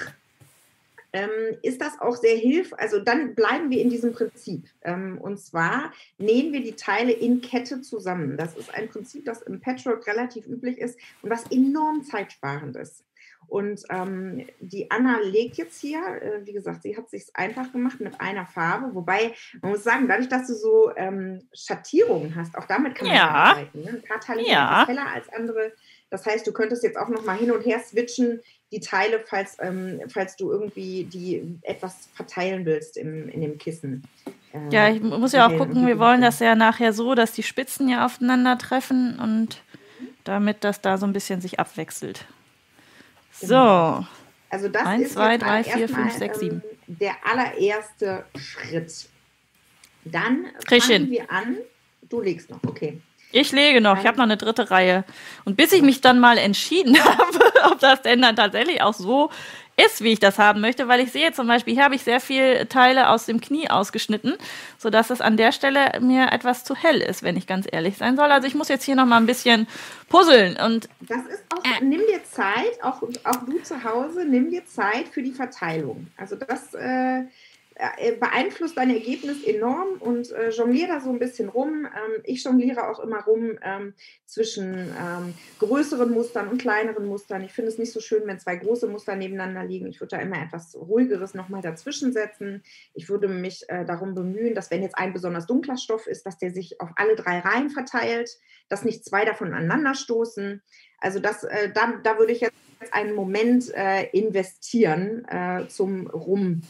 ähm, 1.12 1.30
ist 1.62 1.82
das 1.82 2.00
auch 2.00 2.16
sehr 2.16 2.38
hilfreich. 2.38 2.80
Also 2.80 3.00
dann 3.00 3.36
bleiben 3.36 3.70
wir 3.70 3.82
in 3.82 3.90
diesem 3.90 4.14
Prinzip. 4.14 4.66
Ähm, 4.84 5.18
und 5.20 5.40
zwar 5.40 5.92
nähen 6.18 6.54
wir 6.54 6.62
die 6.62 6.76
Teile 6.76 7.12
in 7.12 7.42
Kette 7.42 7.82
zusammen. 7.82 8.38
Das 8.38 8.56
ist 8.56 8.74
ein 8.74 8.90
Prinzip, 8.90 9.26
das 9.26 9.42
im 9.42 9.60
Patchwork 9.60 10.06
relativ 10.08 10.48
üblich 10.48 10.78
ist 10.78 11.00
und 11.22 11.30
was 11.30 11.50
enorm 11.52 12.04
zeitsparend 12.04 12.76
ist. 12.76 13.04
Und 13.48 13.82
ähm, 13.90 14.46
die 14.60 14.92
Anna 14.92 15.18
legt 15.24 15.58
jetzt 15.58 15.82
hier, 15.82 16.00
äh, 16.22 16.46
wie 16.46 16.54
gesagt, 16.54 16.84
sie 16.84 16.96
hat 16.96 17.10
sich 17.10 17.26
einfach 17.34 17.72
gemacht 17.72 18.00
mit 18.00 18.22
einer 18.22 18.46
Farbe. 18.46 18.94
Wobei, 18.94 19.34
man 19.62 19.72
muss 19.72 19.84
sagen, 19.84 20.08
dadurch, 20.08 20.30
dass 20.30 20.46
du 20.46 20.54
so 20.54 20.92
ähm, 20.96 21.42
Schattierungen 21.54 22.36
hast, 22.36 22.56
auch 22.56 22.66
damit 22.66 22.94
kann 22.94 23.08
man 23.08 23.18
ja. 23.18 23.28
arbeiten. 23.28 23.82
Ne? 23.82 23.90
Ein 23.90 24.04
paar 24.04 24.20
Teile 24.20 24.48
ja. 24.48 24.84
sind 24.86 24.96
heller 24.96 25.12
als 25.12 25.30
andere. 25.30 25.74
Das 26.12 26.28
heißt, 26.28 26.46
du 26.46 26.54
könntest 26.54 26.84
jetzt 26.84 26.98
auch 26.98 27.10
noch 27.10 27.26
mal 27.26 27.38
hin 27.38 27.52
und 27.52 27.66
her 27.66 27.80
switchen, 27.80 28.40
die 28.72 28.80
Teile, 28.80 29.24
falls, 29.26 29.58
ähm, 29.60 30.02
falls 30.10 30.36
du 30.36 30.52
irgendwie 30.52 31.04
die 31.06 31.58
etwas 31.64 32.10
verteilen 32.14 32.66
willst 32.66 32.98
im, 32.98 33.28
in 33.30 33.42
dem 33.42 33.58
Kissen. 33.58 34.04
Äh, 34.54 34.70
ja, 34.72 34.90
ich 34.90 35.02
muss 35.02 35.32
ja 35.32 35.48
auch 35.48 35.58
gucken, 35.58 35.88
wir 35.88 35.98
wollen 36.00 36.22
das 36.22 36.40
ja 36.40 36.56
nachher 36.56 36.94
so, 36.94 37.16
dass 37.16 37.32
die 37.32 37.44
Spitzen 37.44 37.90
ja 37.90 38.06
aufeinandertreffen 38.06 39.20
und 39.20 39.62
damit 40.24 40.64
das 40.64 40.82
da 40.82 40.98
so 40.98 41.06
ein 41.06 41.14
bisschen 41.14 41.42
sich 41.42 41.60
abwechselt. 41.60 42.26
Genau. 43.42 44.02
So. 44.02 44.08
Also 44.52 44.68
das 44.68 44.86
1, 44.86 45.04
ist 45.04 45.14
2, 45.14 45.38
3, 45.38 45.64
4, 45.64 45.90
5, 45.90 46.14
6, 46.14 46.40
7. 46.40 46.64
Der 46.88 47.16
allererste 47.24 48.26
Schritt. 48.36 49.10
Dann 50.06 50.48
fangen 50.68 51.10
wir 51.10 51.32
an. 51.32 51.58
Du 52.10 52.22
legst 52.22 52.50
noch, 52.50 52.60
okay. 52.66 53.00
Ich 53.32 53.52
lege 53.52 53.80
noch, 53.82 54.00
ich 54.00 54.08
habe 54.08 54.18
noch 54.18 54.24
eine 54.24 54.38
dritte 54.38 54.72
Reihe. 54.72 55.04
Und 55.46 55.56
bis 55.56 55.72
ich 55.72 55.82
mich 55.82 56.02
dann 56.02 56.20
mal 56.20 56.38
entschieden 56.38 56.98
habe, 57.04 57.72
ob 57.72 57.80
das 57.80 58.02
denn 58.02 58.22
dann 58.22 58.36
tatsächlich 58.36 58.82
auch 58.82 58.94
so 58.94 59.30
ist, 59.86 60.04
wie 60.04 60.12
ich 60.12 60.20
das 60.20 60.40
haben 60.40 60.60
möchte, 60.60 60.90
weil 60.90 61.00
ich 61.00 61.12
sehe 61.12 61.32
zum 61.32 61.48
Beispiel, 61.48 61.74
hier 61.74 61.86
habe 61.86 61.96
ich 61.96 62.04
sehr 62.04 62.20
viele 62.20 62.68
Teile 62.68 63.10
aus 63.10 63.26
dem 63.26 63.40
Knie 63.40 63.70
ausgeschnitten, 63.70 64.36
sodass 64.78 65.10
es 65.10 65.22
an 65.22 65.38
der 65.38 65.54
Stelle 65.54 66.02
mir 66.02 66.34
etwas 66.34 66.66
zu 66.66 66.76
hell 66.76 67.00
ist, 67.00 67.24
wenn 67.24 67.38
ich 67.38 67.48
ganz 67.48 67.66
ehrlich 67.72 67.96
sein 67.96 68.18
soll. 68.18 68.30
Also 68.30 68.46
ich 68.46 68.56
muss 68.56 68.68
jetzt 68.68 68.84
hier 68.84 68.96
noch 68.96 69.06
mal 69.06 69.18
ein 69.18 69.26
bisschen 69.26 69.68
puzzeln 70.10 70.58
und 70.58 70.90
das 71.00 71.26
ist 71.28 71.44
auch, 71.50 71.64
äh, 71.64 71.82
nimm 71.82 72.02
dir 72.02 72.22
Zeit, 72.26 72.84
auch, 72.84 73.02
auch 73.24 73.46
du 73.46 73.64
zu 73.64 73.82
Hause, 73.84 74.26
nimm 74.26 74.50
dir 74.50 74.66
Zeit 74.66 75.08
für 75.08 75.24
die 75.24 75.32
Verteilung. 75.32 76.08
Also 76.18 76.36
das 76.36 76.74
äh, 76.74 77.20
äh, 77.20 77.24
beeinflusst 78.20 78.78
dein 78.78 78.90
Ergebnis 78.90 79.44
enorm 79.44 79.88
und 80.00 80.32
äh, 80.32 80.50
jongliere 80.50 80.90
da 80.90 81.00
so 81.00 81.10
ein 81.10 81.20
bisschen 81.20 81.48
rum. 81.48 81.86
Ähm, 81.86 82.22
ich 82.26 82.44
jongliere 82.44 82.90
auch 82.90 83.00
immer 83.00 83.24
rum 83.24 83.58
ähm, 83.64 83.94
zwischen 84.26 84.74
ähm, 84.74 85.34
größeren 85.60 86.12
Mustern 86.12 86.50
und 86.50 86.62
kleineren 86.62 87.06
Mustern. 87.06 87.42
Ich 87.44 87.54
finde 87.54 87.72
es 87.72 87.78
nicht 87.78 87.94
so 87.94 88.02
schön, 88.02 88.24
wenn 88.26 88.38
zwei 88.38 88.58
große 88.58 88.88
Muster 88.88 89.16
nebeneinander 89.16 89.64
liegen. 89.64 89.88
Ich 89.88 90.02
würde 90.02 90.18
da 90.18 90.22
immer 90.22 90.42
etwas 90.42 90.76
ruhigeres 90.76 91.34
nochmal 91.34 91.62
dazwischen 91.62 92.12
setzen. 92.12 92.64
Ich 92.94 93.08
würde 93.08 93.30
mich 93.30 93.64
äh, 93.70 93.86
darum 93.86 94.14
bemühen, 94.14 94.56
dass 94.56 94.72
wenn 94.72 94.84
jetzt 94.84 94.98
ein 94.98 95.14
besonders 95.14 95.48
dunkler 95.48 95.78
Stoff 95.78 96.06
ist, 96.06 96.26
dass 96.26 96.38
der 96.38 96.52
sich 96.52 96.82
auf 96.82 96.90
alle 96.98 97.16
drei 97.16 97.40
Reihen 97.40 97.70
verteilt, 97.70 98.30
dass 98.68 98.84
nicht 98.84 99.06
zwei 99.06 99.24
davon 99.24 99.54
aneinander 99.54 99.94
stoßen. 99.96 100.62
Also 101.00 101.20
das, 101.20 101.46
äh, 101.46 101.72
da, 101.74 101.94
da 102.04 102.18
würde 102.18 102.34
ich 102.34 102.42
jetzt 102.42 102.54
einen 102.92 103.16
Moment 103.16 103.74
äh, 103.74 104.10
investieren 104.12 105.26
äh, 105.30 105.68
zum 105.68 106.08
Rum 106.08 106.62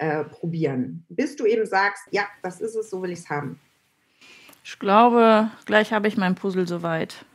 äh, 0.00 0.24
probieren, 0.24 1.04
bis 1.10 1.36
du 1.36 1.44
eben 1.44 1.66
sagst, 1.66 2.04
ja, 2.10 2.22
das 2.42 2.62
ist 2.62 2.74
es, 2.74 2.88
so 2.88 3.02
will 3.02 3.10
ich 3.10 3.18
es 3.18 3.28
haben. 3.28 3.60
Ich 4.64 4.78
glaube, 4.78 5.50
gleich 5.66 5.92
habe 5.92 6.08
ich 6.08 6.16
mein 6.16 6.34
Puzzle 6.34 6.66
soweit. 6.66 7.26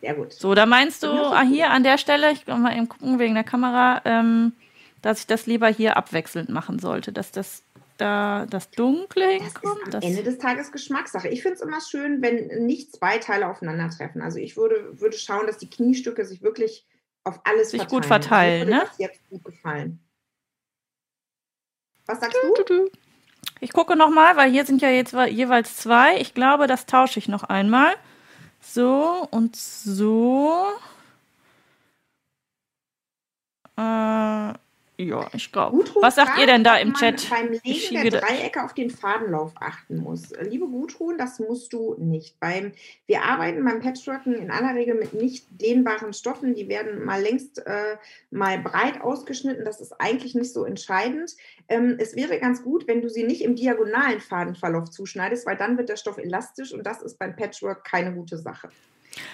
Sehr 0.00 0.14
gut. 0.14 0.32
So, 0.32 0.56
da 0.56 0.66
meinst 0.66 1.04
du 1.04 1.06
ah, 1.06 1.42
hier 1.42 1.70
an 1.70 1.84
der 1.84 1.98
Stelle, 1.98 2.32
ich 2.32 2.46
kann 2.46 2.62
mal 2.62 2.76
eben 2.76 2.88
gucken 2.88 3.20
wegen 3.20 3.34
der 3.34 3.44
Kamera, 3.44 4.02
ähm, 4.04 4.54
dass 5.02 5.20
ich 5.20 5.28
das 5.28 5.46
lieber 5.46 5.68
hier 5.68 5.96
abwechselnd 5.96 6.48
machen 6.48 6.80
sollte, 6.80 7.12
dass 7.12 7.30
das 7.30 7.62
da 7.96 8.46
das 8.50 8.70
Dunkle 8.72 9.28
hinkommt. 9.28 9.86
Das 9.86 9.94
ist 9.94 9.94
am 9.94 10.02
Ende 10.02 10.22
des 10.24 10.38
Tages 10.38 10.72
Geschmackssache. 10.72 11.28
Ich 11.28 11.42
finde 11.42 11.54
es 11.54 11.60
immer 11.60 11.80
schön, 11.80 12.22
wenn 12.22 12.66
nicht 12.66 12.92
zwei 12.92 13.18
Teile 13.18 13.48
aufeinandertreffen. 13.48 14.20
Also 14.20 14.38
ich 14.38 14.56
würde, 14.56 15.00
würde 15.00 15.16
schauen, 15.16 15.46
dass 15.46 15.58
die 15.58 15.70
Kniestücke 15.70 16.24
sich 16.24 16.42
wirklich 16.42 16.84
auf 17.22 17.40
alles 17.44 17.70
sich 17.70 17.82
verteilen. 17.82 18.00
gut 18.02 18.06
verteilen, 18.06 18.68
ne? 18.68 18.82
Das 18.84 18.98
jetzt 18.98 19.28
gut 19.30 19.44
gefallen. 19.44 20.00
Was 22.06 22.20
sagst 22.20 22.36
du? 22.68 22.90
Ich 23.60 23.72
gucke 23.72 23.96
nochmal, 23.96 24.36
weil 24.36 24.50
hier 24.50 24.64
sind 24.64 24.82
ja 24.82 24.90
jetzt 24.90 25.12
jeweils 25.12 25.76
zwei. 25.76 26.20
Ich 26.20 26.34
glaube, 26.34 26.66
das 26.66 26.86
tausche 26.86 27.18
ich 27.18 27.28
noch 27.28 27.44
einmal. 27.44 27.94
So 28.60 29.26
und 29.30 29.56
so. 29.56 30.66
Äh, 33.76 34.52
ja, 34.98 35.28
ich 35.34 35.52
glaube. 35.52 35.84
Was 36.00 36.14
sagt 36.14 36.38
ihr 36.38 36.46
denn 36.46 36.64
da 36.64 36.76
im 36.78 36.94
Chat? 36.94 37.28
Beim 37.28 37.52
Legen 37.52 38.10
der 38.10 38.20
Dreiecke 38.20 38.64
auf 38.64 38.72
den 38.72 38.88
Fadenlauf 38.88 39.52
achten 39.60 39.98
muss. 39.98 40.32
Liebe 40.40 40.66
Gudrun, 40.66 41.18
das 41.18 41.38
musst 41.38 41.74
du 41.74 41.96
nicht. 41.98 42.40
Beim, 42.40 42.72
wir 43.06 43.22
arbeiten 43.22 43.62
beim 43.62 43.80
Patchworken 43.80 44.34
in 44.34 44.50
aller 44.50 44.74
Regel 44.74 44.94
mit 44.94 45.12
nicht 45.12 45.46
dehnbaren 45.50 46.14
Stoffen. 46.14 46.54
Die 46.54 46.68
werden 46.68 47.04
mal 47.04 47.20
längst 47.20 47.58
äh, 47.66 47.96
mal 48.30 48.58
breit 48.58 49.02
ausgeschnitten. 49.02 49.66
Das 49.66 49.82
ist 49.82 49.92
eigentlich 50.00 50.34
nicht 50.34 50.52
so 50.52 50.64
entscheidend. 50.64 51.36
Ähm, 51.68 51.96
es 51.98 52.16
wäre 52.16 52.38
ganz 52.40 52.62
gut, 52.62 52.88
wenn 52.88 53.02
du 53.02 53.10
sie 53.10 53.24
nicht 53.24 53.42
im 53.42 53.54
diagonalen 53.54 54.20
Fadenverlauf 54.20 54.90
zuschneidest, 54.90 55.46
weil 55.46 55.56
dann 55.56 55.76
wird 55.76 55.90
der 55.90 55.96
Stoff 55.96 56.16
elastisch 56.16 56.72
und 56.72 56.86
das 56.86 57.02
ist 57.02 57.18
beim 57.18 57.36
Patchwork 57.36 57.84
keine 57.84 58.14
gute 58.14 58.38
Sache. 58.38 58.70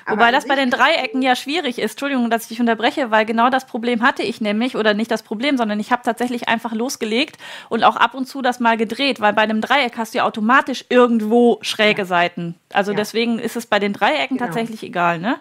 Wobei 0.07 0.31
das 0.31 0.47
bei 0.47 0.57
den 0.57 0.71
Dreiecken 0.71 1.23
ja 1.23 1.37
schwierig 1.37 1.79
ist. 1.79 1.93
Entschuldigung, 1.93 2.31
dass 2.31 2.43
ich 2.43 2.49
dich 2.49 2.61
unterbreche, 2.61 3.11
weil 3.11 3.25
genau 3.25 3.51
das 3.51 3.67
Problem 3.67 4.03
hatte 4.03 4.23
ich 4.23 4.41
nämlich, 4.41 4.77
oder 4.77 4.95
nicht 4.95 5.11
das 5.11 5.23
Problem, 5.23 5.57
sondern 5.57 5.81
ich 5.81 5.93
habe 5.93 6.03
tatsächlich 6.05 6.49
einfach 6.49 6.73
losgelegt 6.73 7.39
und 7.69 7.85
auch 7.85 7.97
ab 7.97 8.15
und 8.15 8.27
zu 8.27 8.43
das 8.43 8.61
mal 8.61 8.77
gedreht, 8.77 9.21
weil 9.21 9.33
bei 9.33 9.43
einem 9.43 9.61
Dreieck 9.61 9.97
hast 9.97 10.15
du 10.15 10.19
ja 10.19 10.25
automatisch 10.25 10.85
irgendwo 10.89 11.59
schräge 11.63 12.03
ja. 12.03 12.07
Seiten. 12.07 12.55
Also 12.73 12.93
ja. 12.93 12.97
deswegen 12.97 13.39
ist 13.39 13.57
es 13.57 13.67
bei 13.67 13.79
den 13.79 13.93
Dreiecken 13.93 14.39
genau. 14.39 14.47
tatsächlich 14.47 14.83
egal, 14.83 15.19
ne? 15.19 15.41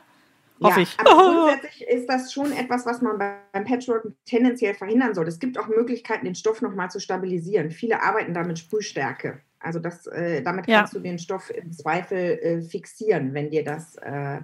Hoffe 0.62 0.82
ja, 0.82 0.84
ich. 0.84 1.00
Aber 1.00 1.10
grundsätzlich 1.46 1.88
ist 1.88 2.08
das 2.08 2.32
schon 2.32 2.52
etwas, 2.52 2.86
was 2.86 3.02
man 3.02 3.18
beim 3.18 3.66
Patchwork 3.66 4.08
tendenziell 4.26 4.76
verhindern 4.76 5.16
soll. 5.16 5.28
Es 5.28 5.40
gibt 5.40 5.58
auch 5.58 5.68
Möglichkeiten, 5.68 6.26
den 6.26 6.36
Stoff 6.36 6.62
nochmal 6.62 6.92
zu 6.92 7.00
stabilisieren. 7.00 7.72
Viele 7.72 8.04
arbeiten 8.04 8.34
da 8.34 8.44
mit 8.44 8.60
Sprühstärke. 8.60 9.42
Also 9.62 9.80
das, 9.80 10.08
äh, 10.08 10.42
damit 10.42 10.68
ja. 10.68 10.80
kannst 10.80 10.96
du 10.96 11.00
den 11.00 11.20
Stoff 11.20 11.52
im 11.52 11.72
Zweifel 11.72 12.18
äh, 12.18 12.62
fixieren, 12.62 13.34
wenn 13.34 13.52
dir 13.52 13.64
das 13.64 13.96
äh, 13.98 14.40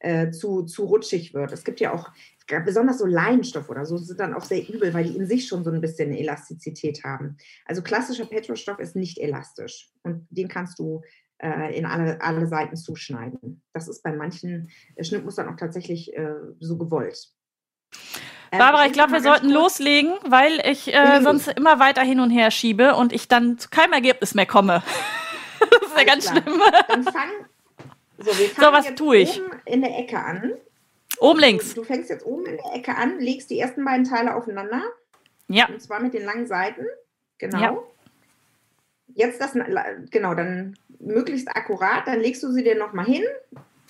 äh, 0.00 0.30
zu, 0.30 0.62
zu 0.62 0.84
rutschig 0.84 1.34
wird. 1.34 1.52
Es 1.52 1.64
gibt 1.64 1.80
ja 1.80 1.92
auch 1.92 2.10
besonders 2.64 2.98
so 2.98 3.06
Leinstoff 3.06 3.70
oder 3.70 3.86
so 3.86 3.96
sind 3.96 4.20
dann 4.20 4.34
auch 4.34 4.44
sehr 4.44 4.68
übel, 4.68 4.92
weil 4.92 5.04
die 5.04 5.16
in 5.16 5.26
sich 5.26 5.46
schon 5.46 5.64
so 5.64 5.70
ein 5.70 5.80
bisschen 5.80 6.12
Elastizität 6.12 7.04
haben. 7.04 7.36
Also 7.66 7.82
klassischer 7.82 8.26
Petrostoff 8.26 8.78
ist 8.78 8.96
nicht 8.96 9.18
elastisch 9.18 9.90
und 10.02 10.26
den 10.30 10.48
kannst 10.48 10.78
du 10.78 11.02
äh, 11.38 11.76
in 11.76 11.86
alle, 11.86 12.20
alle 12.20 12.46
Seiten 12.46 12.76
zuschneiden. 12.76 13.62
Das 13.72 13.88
ist 13.88 14.02
bei 14.02 14.12
manchen 14.12 14.70
äh, 14.96 15.04
Schnittmustern 15.04 15.48
auch 15.48 15.56
tatsächlich 15.56 16.12
so 16.60 16.78
gewollt. 16.78 17.32
Ähm, 18.52 18.58
Barbara, 18.58 18.84
ich 18.84 18.92
glaube, 18.92 19.12
wir 19.12 19.22
sollten 19.22 19.48
loslegen, 19.48 20.12
weil 20.26 20.60
ich 20.70 20.92
äh, 20.92 21.20
sonst 21.22 21.48
immer 21.48 21.78
weiter 21.78 22.02
hin 22.02 22.20
und 22.20 22.30
her 22.30 22.50
schiebe 22.50 22.94
und 22.94 23.14
ich 23.14 23.26
dann 23.26 23.58
zu 23.58 23.70
keinem 23.70 23.94
Ergebnis 23.94 24.34
mehr 24.34 24.44
komme. 24.44 24.82
das 25.58 25.88
ist 25.88 25.96
ja 25.96 26.04
ganz 26.04 26.30
klar. 26.30 26.42
schlimm. 26.42 26.62
Dann 26.86 27.04
fang, 27.04 27.30
so, 28.18 28.26
wir 28.26 28.48
fangen 28.50 28.66
so, 28.66 28.72
was 28.72 28.94
tue 28.94 29.16
ich? 29.16 29.40
oben 29.40 29.52
in 29.64 29.80
der 29.80 29.98
Ecke 29.98 30.18
an. 30.18 30.52
Oben 31.18 31.40
links. 31.40 31.72
Du, 31.72 31.82
fängst 31.82 32.10
jetzt 32.10 32.26
oben 32.26 32.44
in 32.44 32.58
der 32.58 32.74
Ecke 32.74 32.94
an, 32.94 33.18
legst 33.20 33.48
die 33.48 33.58
ersten 33.58 33.84
beiden 33.86 34.04
Teile 34.04 34.34
aufeinander. 34.34 34.82
Ja. 35.48 35.68
Und 35.68 35.80
zwar 35.80 36.00
mit 36.00 36.12
den 36.12 36.24
langen 36.24 36.46
Seiten. 36.46 36.84
Genau. 37.38 37.58
Ja. 37.58 37.78
Jetzt 39.14 39.40
das, 39.40 39.52
genau, 40.10 40.34
dann 40.34 40.76
möglichst 40.98 41.48
akkurat, 41.48 42.06
dann 42.06 42.20
legst 42.20 42.42
du 42.42 42.50
sie 42.50 42.62
dir 42.62 42.76
nochmal 42.76 43.04
hin 43.06 43.24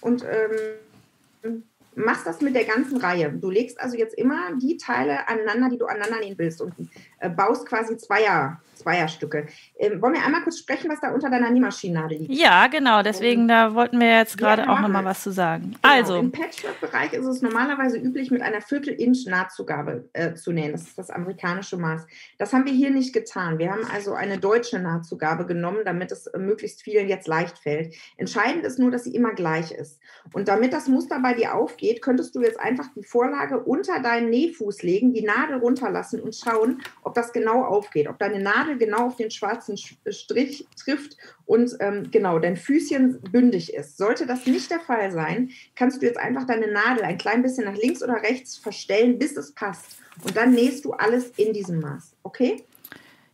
und 0.00 0.24
ähm, 0.24 1.62
machst 1.94 2.26
das 2.26 2.40
mit 2.40 2.54
der 2.54 2.64
ganzen 2.64 2.98
Reihe. 2.98 3.32
Du 3.32 3.50
legst 3.50 3.80
also 3.80 3.96
jetzt 3.96 4.14
immer 4.14 4.56
die 4.60 4.76
Teile 4.76 5.28
aneinander, 5.28 5.68
die 5.68 5.78
du 5.78 5.86
aneinander 5.86 6.20
nehmen 6.20 6.38
willst 6.38 6.60
und 6.60 6.72
äh, 7.18 7.28
baust 7.28 7.66
quasi 7.66 7.96
Zweier, 7.96 8.60
Zweierstücke. 8.82 9.46
Ähm, 9.78 10.02
wollen 10.02 10.14
wir 10.14 10.24
einmal 10.24 10.42
kurz 10.42 10.58
sprechen, 10.58 10.90
was 10.90 11.00
da 11.00 11.12
unter 11.12 11.30
deiner 11.30 11.50
Nähmaschinennadel 11.50 12.18
liegt? 12.18 12.32
Ja, 12.32 12.66
genau. 12.66 13.02
Deswegen, 13.02 13.48
da 13.48 13.74
wollten 13.74 14.00
wir 14.00 14.08
jetzt 14.08 14.36
gerade 14.36 14.68
auch 14.68 14.80
nochmal 14.80 15.04
was 15.04 15.22
zu 15.22 15.32
sagen. 15.32 15.76
Genau, 15.82 15.94
also. 15.94 16.16
Im 16.16 16.32
Patchwork-Bereich 16.32 17.12
ist 17.12 17.26
es 17.26 17.42
normalerweise 17.42 17.98
üblich, 17.98 18.30
mit 18.30 18.42
einer 18.42 18.60
Viertel-Inch 18.60 19.26
Nahtzugabe 19.26 20.08
äh, 20.12 20.34
zu 20.34 20.52
nähen. 20.52 20.72
Das 20.72 20.82
ist 20.82 20.98
das 20.98 21.10
amerikanische 21.10 21.76
Maß. 21.76 22.06
Das 22.38 22.52
haben 22.52 22.64
wir 22.64 22.72
hier 22.72 22.90
nicht 22.90 23.12
getan. 23.12 23.58
Wir 23.58 23.70
haben 23.70 23.84
also 23.92 24.14
eine 24.14 24.38
deutsche 24.38 24.78
Nahtzugabe 24.78 25.46
genommen, 25.46 25.80
damit 25.84 26.12
es 26.12 26.26
äh, 26.26 26.38
möglichst 26.38 26.82
vielen 26.82 27.08
jetzt 27.08 27.28
leicht 27.28 27.58
fällt. 27.58 27.94
Entscheidend 28.16 28.64
ist 28.64 28.78
nur, 28.78 28.90
dass 28.90 29.04
sie 29.04 29.14
immer 29.14 29.32
gleich 29.32 29.72
ist. 29.72 30.00
Und 30.32 30.48
damit 30.48 30.72
das 30.72 30.88
Muster 30.88 31.20
bei 31.20 31.34
dir 31.34 31.54
aufgeht, 31.54 32.02
könntest 32.02 32.34
du 32.34 32.40
jetzt 32.40 32.58
einfach 32.58 32.86
die 32.94 33.02
Vorlage 33.02 33.60
unter 33.60 34.00
deinen 34.00 34.30
Nähfuß 34.30 34.82
legen, 34.82 35.12
die 35.12 35.22
Nadel 35.22 35.58
runterlassen 35.58 36.20
und 36.20 36.34
schauen, 36.34 36.82
ob 37.02 37.14
das 37.14 37.32
genau 37.32 37.64
aufgeht, 37.64 38.08
ob 38.08 38.18
deine 38.18 38.40
Nadel 38.40 38.71
genau 38.76 39.06
auf 39.06 39.16
den 39.16 39.30
schwarzen 39.30 39.76
Strich 39.76 40.66
trifft 40.82 41.16
und 41.46 41.76
ähm, 41.80 42.10
genau 42.10 42.38
dein 42.38 42.56
Füßchen 42.56 43.20
bündig 43.30 43.74
ist. 43.74 43.96
Sollte 43.96 44.26
das 44.26 44.46
nicht 44.46 44.70
der 44.70 44.80
Fall 44.80 45.10
sein, 45.12 45.50
kannst 45.74 46.02
du 46.02 46.06
jetzt 46.06 46.18
einfach 46.18 46.46
deine 46.46 46.70
Nadel 46.70 47.04
ein 47.04 47.18
klein 47.18 47.42
bisschen 47.42 47.64
nach 47.64 47.76
links 47.76 48.02
oder 48.02 48.22
rechts 48.22 48.56
verstellen, 48.56 49.18
bis 49.18 49.36
es 49.36 49.52
passt. 49.52 49.96
Und 50.24 50.36
dann 50.36 50.52
nähst 50.52 50.84
du 50.84 50.92
alles 50.92 51.30
in 51.36 51.52
diesem 51.52 51.80
Maß. 51.80 52.14
Okay? 52.22 52.64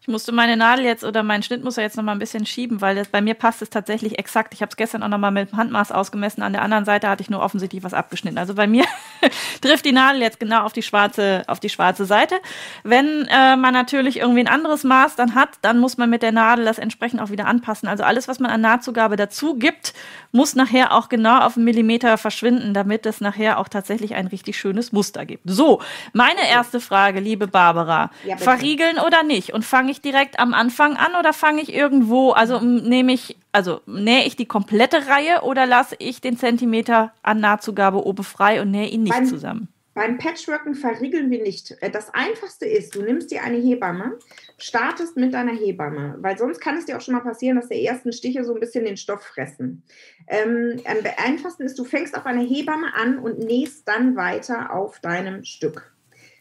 Ich 0.09 0.11
musste 0.11 0.33
meine 0.33 0.57
Nadel 0.57 0.87
jetzt 0.87 1.05
oder 1.05 1.23
meinen 1.23 1.43
Schnittmuster 1.43 1.83
jetzt 1.83 1.99
noch 1.99 2.03
mal 2.03 2.13
ein 2.13 2.19
bisschen 2.19 2.47
schieben, 2.47 2.81
weil 2.81 2.97
das, 2.97 3.09
bei 3.09 3.21
mir 3.21 3.35
passt 3.35 3.61
es 3.61 3.69
tatsächlich 3.69 4.19
exakt. 4.19 4.55
Ich 4.55 4.63
habe 4.63 4.71
es 4.71 4.77
gestern 4.79 5.03
auch 5.03 5.09
noch 5.09 5.19
mal 5.19 5.31
mit 5.31 5.51
dem 5.51 5.59
Handmaß 5.59 5.93
ausgemessen. 5.93 6.43
An 6.43 6.55
der 6.55 6.63
anderen 6.63 6.87
Seite 6.87 7.11
hatte 7.11 7.21
ich 7.23 7.29
nur 7.29 7.43
offensichtlich 7.43 7.83
was 7.83 7.93
abgeschnitten. 7.93 8.39
Also 8.39 8.55
bei 8.55 8.67
mir 8.67 8.87
trifft 9.61 9.85
die 9.85 9.93
Nadel 9.93 10.23
jetzt 10.23 10.41
genau 10.41 10.63
auf 10.63 10.73
die 10.73 10.81
schwarze, 10.81 11.43
auf 11.47 11.61
die 11.61 11.69
schwarze 11.69 12.07
Seite. 12.07 12.37
Wenn 12.85 13.27
äh, 13.27 13.57
man 13.57 13.75
natürlich 13.75 14.17
irgendwie 14.21 14.41
ein 14.41 14.49
anderes 14.49 14.83
Maß 14.83 15.15
dann 15.17 15.35
hat, 15.35 15.51
dann 15.61 15.79
muss 15.79 15.99
man 15.99 16.09
mit 16.09 16.23
der 16.23 16.33
Nadel 16.33 16.65
das 16.65 16.79
entsprechend 16.79 17.21
auch 17.21 17.29
wieder 17.29 17.45
anpassen. 17.45 17.87
Also 17.87 18.03
alles, 18.03 18.29
was 18.29 18.41
man 18.41 18.51
an 18.51 18.63
Nahtzugabe 18.63 19.17
dazu 19.17 19.57
gibt, 19.57 19.93
muss 20.33 20.55
nachher 20.55 20.95
auch 20.95 21.11
genau 21.11 21.41
auf 21.41 21.57
einen 21.57 21.65
Millimeter 21.65 22.17
verschwinden, 22.17 22.73
damit 22.73 23.05
es 23.05 23.21
nachher 23.21 23.59
auch 23.59 23.69
tatsächlich 23.69 24.15
ein 24.15 24.27
richtig 24.27 24.59
schönes 24.59 24.91
Muster 24.91 25.27
gibt. 25.27 25.43
So, 25.47 25.83
meine 26.15 26.49
erste 26.49 26.81
Frage, 26.81 27.21
liebe 27.21 27.47
Barbara. 27.47 28.11
Ja, 28.25 28.39
verriegeln 28.39 28.99
oder 28.99 29.23
nicht? 29.23 29.53
Und 29.53 29.67
fange 29.67 29.91
ich 29.91 29.98
ich 29.99 30.03
direkt 30.03 30.39
am 30.39 30.55
Anfang 30.55 30.97
an 30.97 31.15
oder 31.19 31.33
fange 31.33 31.61
ich 31.61 31.75
irgendwo, 31.75 32.31
also 32.31 32.61
nehme 32.61 33.13
ich, 33.13 33.37
also 33.53 33.81
nähe 33.87 34.25
ich 34.25 34.37
die 34.37 34.47
komplette 34.47 35.09
Reihe 35.09 35.43
oder 35.43 35.67
lasse 35.67 35.97
ich 35.99 36.21
den 36.21 36.37
Zentimeter 36.37 37.13
an 37.23 37.41
Nahtzugabe 37.41 38.05
oben 38.07 38.25
frei 38.25 38.63
und 38.63 38.71
nähe 38.71 38.89
ihn 38.89 39.03
nicht 39.03 39.13
beim, 39.13 39.27
zusammen? 39.27 39.69
Beim 39.95 40.19
Patchworken 40.19 40.75
verriegeln 40.75 41.31
wir 41.31 41.43
nicht. 41.43 41.77
Äh, 41.81 41.91
das 41.91 42.15
einfachste 42.15 42.67
ist, 42.67 42.95
du 42.95 43.03
nimmst 43.03 43.31
dir 43.31 43.43
eine 43.43 43.59
Hebamme, 43.59 44.19
startest 44.57 45.17
mit 45.17 45.35
deiner 45.35 45.53
Hebamme, 45.55 46.17
weil 46.21 46.39
sonst 46.39 46.61
kann 46.61 46.77
es 46.77 46.87
dir 46.87 46.97
auch 46.97 47.01
schon 47.01 47.15
mal 47.15 47.21
passieren, 47.21 47.57
dass 47.57 47.69
die 47.69 47.85
ersten 47.85 48.13
Stiche 48.13 48.45
so 48.45 48.55
ein 48.55 48.61
bisschen 48.61 48.85
den 48.85 48.97
Stoff 48.97 49.23
fressen. 49.23 49.83
Ähm, 50.29 50.81
am 50.85 50.99
einfachsten 51.25 51.65
ist, 51.65 51.79
du 51.79 51.85
fängst 51.85 52.17
auf 52.17 52.27
einer 52.27 52.43
Hebamme 52.43 52.95
an 52.95 53.19
und 53.19 53.41
nähst 53.41 53.89
dann 53.89 54.15
weiter 54.15 54.73
auf 54.73 55.01
deinem 55.01 55.45
Stück. 55.45 55.93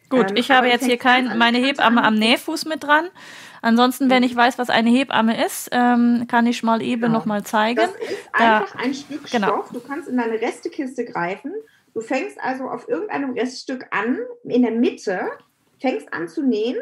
Gut, 0.09 0.31
ähm, 0.31 0.37
ich 0.37 0.51
habe 0.51 0.67
jetzt 0.67 0.85
hier 0.85 0.97
kein, 0.97 1.37
meine 1.37 1.57
Hebamme 1.57 2.03
am 2.03 2.15
Nähfuß 2.15 2.65
mit 2.65 2.83
dran. 2.83 3.09
Ansonsten, 3.61 4.09
wenn 4.09 4.23
mhm. 4.23 4.29
ich 4.29 4.35
weiß, 4.35 4.57
was 4.57 4.69
eine 4.69 4.89
Hebamme 4.89 5.43
ist, 5.45 5.69
ähm, 5.71 6.25
kann 6.27 6.45
ich 6.47 6.63
mal 6.63 6.81
eben 6.81 7.03
genau. 7.03 7.13
noch 7.19 7.25
mal 7.25 7.43
zeigen. 7.43 7.77
Das 7.77 7.91
ist 7.91 8.29
einfach 8.33 8.74
da, 8.74 8.79
ein 8.79 8.93
Stück 8.93 9.29
genau. 9.29 9.48
Stoff. 9.48 9.72
Du 9.72 9.79
kannst 9.79 10.07
in 10.07 10.17
deine 10.17 10.41
Restekiste 10.41 11.05
greifen. 11.05 11.53
Du 11.93 12.01
fängst 12.01 12.39
also 12.39 12.70
auf 12.70 12.87
irgendeinem 12.87 13.31
Reststück 13.31 13.87
an, 13.91 14.20
in 14.43 14.61
der 14.61 14.72
Mitte, 14.72 15.29
fängst 15.79 16.13
an 16.13 16.27
zu 16.27 16.43
nähen 16.43 16.77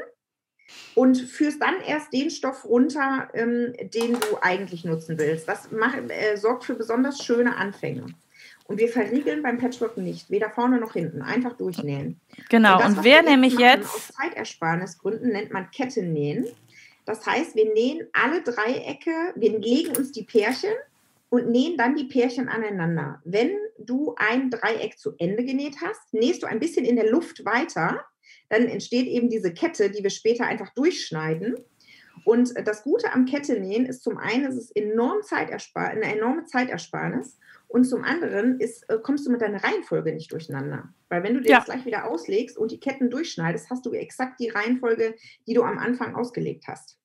und 0.96 1.18
führst 1.18 1.62
dann 1.62 1.80
erst 1.86 2.12
den 2.12 2.30
Stoff 2.30 2.66
runter, 2.66 3.30
ähm, 3.34 3.74
den 3.94 4.14
du 4.14 4.38
eigentlich 4.42 4.84
nutzen 4.84 5.18
willst. 5.18 5.48
Das 5.48 5.72
macht, 5.72 5.98
äh, 6.10 6.36
sorgt 6.38 6.66
für 6.66 6.76
besonders 6.76 7.24
schöne 7.24 7.56
Anfänge. 7.56 8.08
Und 8.68 8.80
wir 8.80 8.90
verriegeln 8.90 9.44
beim 9.44 9.60
Patchwork 9.60 9.96
nicht, 9.98 10.32
weder 10.32 10.50
vorne 10.50 10.80
noch 10.80 10.94
hinten, 10.94 11.22
einfach 11.22 11.54
durchnähen. 11.54 12.20
Genau, 12.50 12.78
und, 12.78 12.82
das, 12.82 12.98
und 12.98 13.04
wer 13.04 13.22
nämlich 13.22 13.60
jetzt. 13.60 13.94
Aus 13.94 14.12
Zeitersparnisgründen 14.20 15.32
nennt 15.32 15.52
man 15.52 15.70
Kettennähen. 15.70 16.48
Das 17.06 17.26
heißt, 17.26 17.56
wir 17.56 17.72
nähen 17.74 18.08
alle 18.14 18.42
Dreiecke, 18.42 19.34
wir 19.36 19.60
legen 19.60 19.96
uns 19.96 20.12
die 20.12 20.24
Pärchen 20.24 20.74
und 21.30 21.50
nähen 21.50 21.78
dann 21.78 21.96
die 21.96 22.06
Pärchen 22.06 22.50
aneinander. 22.50 23.22
Wenn 23.24 23.52
du 23.78 24.16
ein 24.18 24.50
Dreieck 24.50 24.98
zu 24.98 25.14
Ende 25.18 25.44
genäht 25.44 25.78
hast, 25.82 26.14
nähst 26.14 26.44
du 26.44 26.48
ein 26.48 26.60
bisschen 26.60 26.86
in 26.86 26.96
der 26.96 27.10
Luft 27.10 27.46
weiter, 27.46 28.06
dann 28.50 28.68
entsteht 28.68 29.08
eben 29.08 29.30
diese 29.30 29.54
Kette, 29.54 29.90
die 29.90 30.04
wir 30.04 30.10
später 30.10 30.46
einfach 30.46 30.74
durchschneiden. 30.74 31.56
Und 32.24 32.54
das 32.66 32.84
Gute 32.84 33.12
am 33.14 33.26
Kettenähen 33.26 33.86
ist 33.86 34.04
zum 34.04 34.18
einen, 34.18 34.46
es 34.46 34.56
ist 34.56 34.76
enorm 34.76 35.22
Zeiterspar 35.22 35.90
eine 35.90 36.16
enorme 36.16 36.46
Zeitersparnis 36.46 37.38
und 37.68 37.86
zum 37.86 38.04
anderen 38.04 38.60
ist, 38.60 38.90
äh, 38.90 38.98
kommst 39.02 39.26
du 39.26 39.32
mit 39.32 39.42
deiner 39.42 39.64
Reihenfolge 39.64 40.14
nicht 40.14 40.32
durcheinander. 40.32 40.94
Weil 41.10 41.24
wenn 41.24 41.34
du 41.34 41.42
dir 41.42 41.52
ja. 41.52 41.58
das 41.58 41.66
gleich 41.66 41.86
wieder 41.86 42.06
auslegst 42.06 42.58
und 42.58 42.72
die 42.72 42.80
Ketten 42.80 43.10
durchschneidest, 43.10 43.70
hast 43.70 43.86
du 43.86 43.92
exakt 43.94 44.40
die 44.40 44.50
Reihenfolge, 44.50 45.16
die 45.48 45.54
du 45.54 45.64
am 45.64 45.78
Anfang 45.78 46.16
ausgelegt 46.16 46.66
hast. 46.68 46.98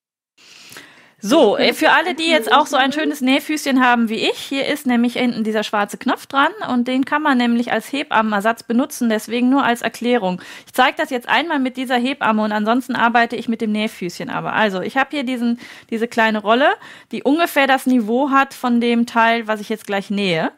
So, 1.23 1.55
äh, 1.55 1.73
für 1.73 1.91
alle, 1.91 2.15
die 2.15 2.27
jetzt 2.27 2.51
auch 2.51 2.65
so 2.65 2.77
ein 2.77 2.91
schönes 2.91 3.21
Nähfüßchen 3.21 3.85
haben 3.85 4.09
wie 4.09 4.27
ich, 4.27 4.37
hier 4.37 4.65
ist 4.65 4.87
nämlich 4.87 5.13
hinten 5.13 5.43
dieser 5.43 5.63
schwarze 5.63 5.99
Knopf 5.99 6.25
dran 6.25 6.51
und 6.67 6.87
den 6.87 7.05
kann 7.05 7.21
man 7.21 7.37
nämlich 7.37 7.71
als 7.71 7.91
Hebammenersatz 7.93 8.63
benutzen, 8.63 9.07
deswegen 9.07 9.49
nur 9.49 9.63
als 9.63 9.83
Erklärung. 9.83 10.41
Ich 10.65 10.73
zeige 10.73 10.97
das 10.97 11.11
jetzt 11.11 11.29
einmal 11.29 11.59
mit 11.59 11.77
dieser 11.77 11.97
Hebamme 11.97 12.43
und 12.43 12.51
ansonsten 12.51 12.95
arbeite 12.95 13.35
ich 13.35 13.47
mit 13.47 13.61
dem 13.61 13.71
Nähfüßchen 13.71 14.31
aber. 14.31 14.53
Also, 14.53 14.81
ich 14.81 14.97
habe 14.97 15.11
hier 15.11 15.23
diesen, 15.23 15.59
diese 15.91 16.07
kleine 16.07 16.39
Rolle, 16.39 16.69
die 17.11 17.21
ungefähr 17.21 17.67
das 17.67 17.85
Niveau 17.85 18.31
hat 18.31 18.55
von 18.55 18.81
dem 18.81 19.05
Teil, 19.05 19.45
was 19.45 19.61
ich 19.61 19.69
jetzt 19.69 19.85
gleich 19.85 20.09
nähe. 20.09 20.51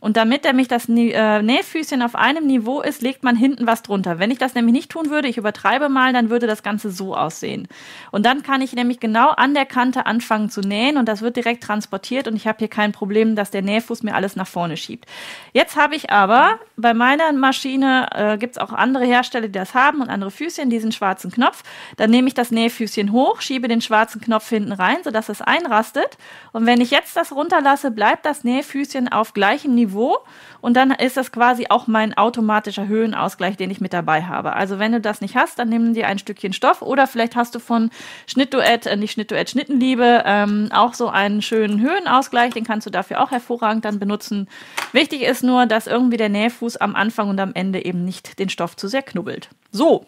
Und 0.00 0.16
damit 0.18 0.44
nämlich 0.44 0.68
das 0.68 0.88
äh, 0.88 1.42
Nähfüßchen 1.42 2.02
auf 2.02 2.14
einem 2.14 2.46
Niveau 2.46 2.82
ist, 2.82 3.00
legt 3.00 3.22
man 3.22 3.36
hinten 3.36 3.66
was 3.66 3.82
drunter. 3.82 4.18
Wenn 4.18 4.30
ich 4.30 4.38
das 4.38 4.54
nämlich 4.54 4.74
nicht 4.74 4.90
tun 4.90 5.08
würde, 5.08 5.28
ich 5.28 5.38
übertreibe 5.38 5.88
mal, 5.88 6.12
dann 6.12 6.28
würde 6.28 6.46
das 6.46 6.62
Ganze 6.62 6.90
so 6.90 7.16
aussehen. 7.16 7.68
Und 8.10 8.26
dann 8.26 8.42
kann 8.42 8.60
ich 8.60 8.74
nämlich 8.74 9.00
genau 9.00 9.30
an 9.30 9.54
der 9.54 9.64
Kante 9.64 10.04
anfangen 10.04 10.50
zu 10.50 10.60
nähen 10.60 10.98
und 10.98 11.08
das 11.08 11.22
wird 11.22 11.36
direkt 11.36 11.62
transportiert 11.62 12.28
und 12.28 12.36
ich 12.36 12.46
habe 12.46 12.58
hier 12.58 12.68
kein 12.68 12.92
Problem, 12.92 13.34
dass 13.34 13.50
der 13.50 13.62
Nähfuß 13.62 14.02
mir 14.02 14.14
alles 14.14 14.36
nach 14.36 14.46
vorne 14.46 14.76
schiebt. 14.76 15.06
Jetzt 15.54 15.76
habe 15.76 15.96
ich 15.96 16.10
aber 16.10 16.58
bei 16.76 16.92
meiner 16.92 17.32
Maschine, 17.32 18.08
äh, 18.12 18.36
gibt 18.36 18.56
es 18.56 18.62
auch 18.62 18.72
andere 18.72 19.04
Hersteller, 19.06 19.46
die 19.46 19.52
das 19.52 19.74
haben 19.74 20.02
und 20.02 20.10
andere 20.10 20.30
Füßchen, 20.30 20.68
diesen 20.68 20.92
schwarzen 20.92 21.30
Knopf. 21.30 21.62
Dann 21.96 22.10
nehme 22.10 22.28
ich 22.28 22.34
das 22.34 22.50
Nähfüßchen 22.50 23.12
hoch, 23.12 23.40
schiebe 23.40 23.68
den 23.68 23.80
schwarzen 23.80 24.20
Knopf 24.20 24.48
hinten 24.48 24.72
rein, 24.72 24.98
sodass 25.02 25.28
es 25.28 25.40
einrastet. 25.40 26.18
Und 26.52 26.66
wenn 26.66 26.80
ich 26.80 26.90
jetzt 26.90 27.16
das 27.16 27.32
runterlasse, 27.32 27.90
bleibt 27.90 28.26
das 28.26 28.44
Nähfüßchen 28.44 29.08
auf 29.10 29.32
gleichem 29.54 29.74
Niveau 29.74 30.18
und 30.60 30.74
dann 30.74 30.90
ist 30.90 31.16
das 31.16 31.30
quasi 31.30 31.66
auch 31.68 31.86
mein 31.86 32.16
automatischer 32.16 32.88
Höhenausgleich, 32.88 33.56
den 33.56 33.70
ich 33.70 33.80
mit 33.80 33.92
dabei 33.92 34.22
habe. 34.22 34.54
Also 34.54 34.78
wenn 34.78 34.92
du 34.92 35.00
das 35.00 35.20
nicht 35.20 35.36
hast, 35.36 35.58
dann 35.58 35.68
nimm 35.68 35.94
dir 35.94 36.08
ein 36.08 36.18
Stückchen 36.18 36.52
Stoff 36.52 36.82
oder 36.82 37.06
vielleicht 37.06 37.36
hast 37.36 37.54
du 37.54 37.60
von 37.60 37.90
Schnittduett, 38.26 38.86
äh, 38.86 38.96
nicht 38.96 39.12
Schnittduett, 39.12 39.50
Schnittenliebe 39.50 40.22
ähm, 40.26 40.70
auch 40.72 40.94
so 40.94 41.08
einen 41.08 41.40
schönen 41.40 41.80
Höhenausgleich, 41.80 42.52
den 42.52 42.64
kannst 42.64 42.86
du 42.86 42.90
dafür 42.90 43.22
auch 43.22 43.30
hervorragend 43.30 43.84
dann 43.84 44.00
benutzen. 44.00 44.48
Wichtig 44.92 45.22
ist 45.22 45.44
nur, 45.44 45.66
dass 45.66 45.86
irgendwie 45.86 46.16
der 46.16 46.28
Nähfuß 46.28 46.78
am 46.78 46.96
Anfang 46.96 47.28
und 47.28 47.38
am 47.38 47.52
Ende 47.54 47.84
eben 47.84 48.04
nicht 48.04 48.38
den 48.38 48.48
Stoff 48.48 48.76
zu 48.76 48.88
sehr 48.88 49.02
knubbelt. 49.02 49.50
So, 49.70 50.06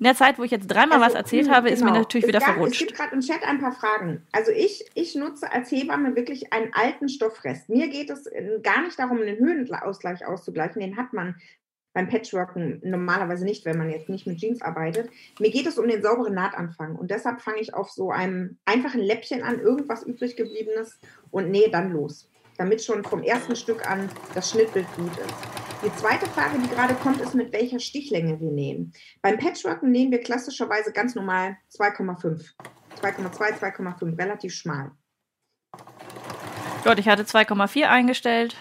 in 0.00 0.04
der 0.04 0.14
Zeit, 0.14 0.38
wo 0.38 0.44
ich 0.44 0.50
jetzt 0.50 0.66
dreimal 0.66 1.02
also, 1.02 1.08
was 1.08 1.14
erzählt 1.14 1.50
habe, 1.50 1.68
genau. 1.68 1.74
ist 1.74 1.80
mir 1.80 1.88
genau. 1.88 2.00
natürlich 2.00 2.24
es 2.24 2.28
wieder 2.28 2.40
gab, 2.40 2.54
verrutscht. 2.54 2.80
Es 2.80 2.86
gibt 2.86 2.94
gerade 2.96 3.14
im 3.14 3.20
Chat 3.20 3.42
ein 3.44 3.60
paar 3.60 3.72
Fragen. 3.72 4.26
Also 4.32 4.50
ich, 4.50 4.86
ich 4.94 5.14
nutze 5.14 5.52
als 5.52 5.70
Hebamme 5.70 6.16
wirklich 6.16 6.54
einen 6.54 6.72
alten 6.72 7.10
Stoffrest. 7.10 7.68
Mir 7.68 7.88
geht 7.88 8.08
es 8.08 8.26
äh, 8.26 8.60
gar 8.62 8.80
nicht 8.82 8.98
darum, 8.98 9.20
einen 9.20 9.36
Höhenausgleich 9.36 10.24
auszugleichen. 10.24 10.80
Den 10.80 10.96
hat 10.96 11.12
man 11.12 11.34
beim 11.92 12.08
Patchworken 12.08 12.80
normalerweise 12.82 13.44
nicht, 13.44 13.66
wenn 13.66 13.76
man 13.76 13.90
jetzt 13.90 14.08
nicht 14.08 14.26
mit 14.26 14.38
Jeans 14.38 14.62
arbeitet. 14.62 15.10
Mir 15.38 15.50
geht 15.50 15.66
es 15.66 15.78
um 15.78 15.86
den 15.86 16.00
sauberen 16.00 16.34
Nahtanfang 16.34 16.96
und 16.96 17.10
deshalb 17.10 17.42
fange 17.42 17.60
ich 17.60 17.74
auf 17.74 17.90
so 17.90 18.10
einem 18.10 18.56
einfachen 18.64 19.00
Läppchen 19.00 19.42
an, 19.42 19.60
irgendwas 19.60 20.02
übrig 20.02 20.34
gebliebenes 20.34 20.98
und 21.30 21.50
nähe 21.50 21.70
dann 21.70 21.92
los, 21.92 22.29
damit 22.60 22.84
schon 22.84 23.02
vom 23.02 23.22
ersten 23.22 23.56
Stück 23.56 23.90
an 23.90 24.10
das 24.34 24.50
Schnittbild 24.50 24.86
gut 24.94 25.16
ist. 25.16 25.34
Die 25.82 25.96
zweite 25.96 26.26
Frage, 26.26 26.58
die 26.58 26.68
gerade 26.68 26.94
kommt, 26.94 27.18
ist, 27.22 27.34
mit 27.34 27.54
welcher 27.54 27.80
Stichlänge 27.80 28.38
wir 28.38 28.50
nähen. 28.50 28.92
Beim 29.22 29.38
Patchworken 29.38 29.90
nähen 29.90 30.10
wir 30.10 30.20
klassischerweise 30.20 30.92
ganz 30.92 31.14
normal 31.14 31.56
2,5. 31.74 32.50
2,2, 33.00 33.58
2,5, 33.58 34.18
relativ 34.18 34.54
schmal. 34.54 34.90
Gut, 36.84 36.98
ich 36.98 37.08
hatte 37.08 37.22
2,4 37.22 37.84
eingestellt. 37.84 38.56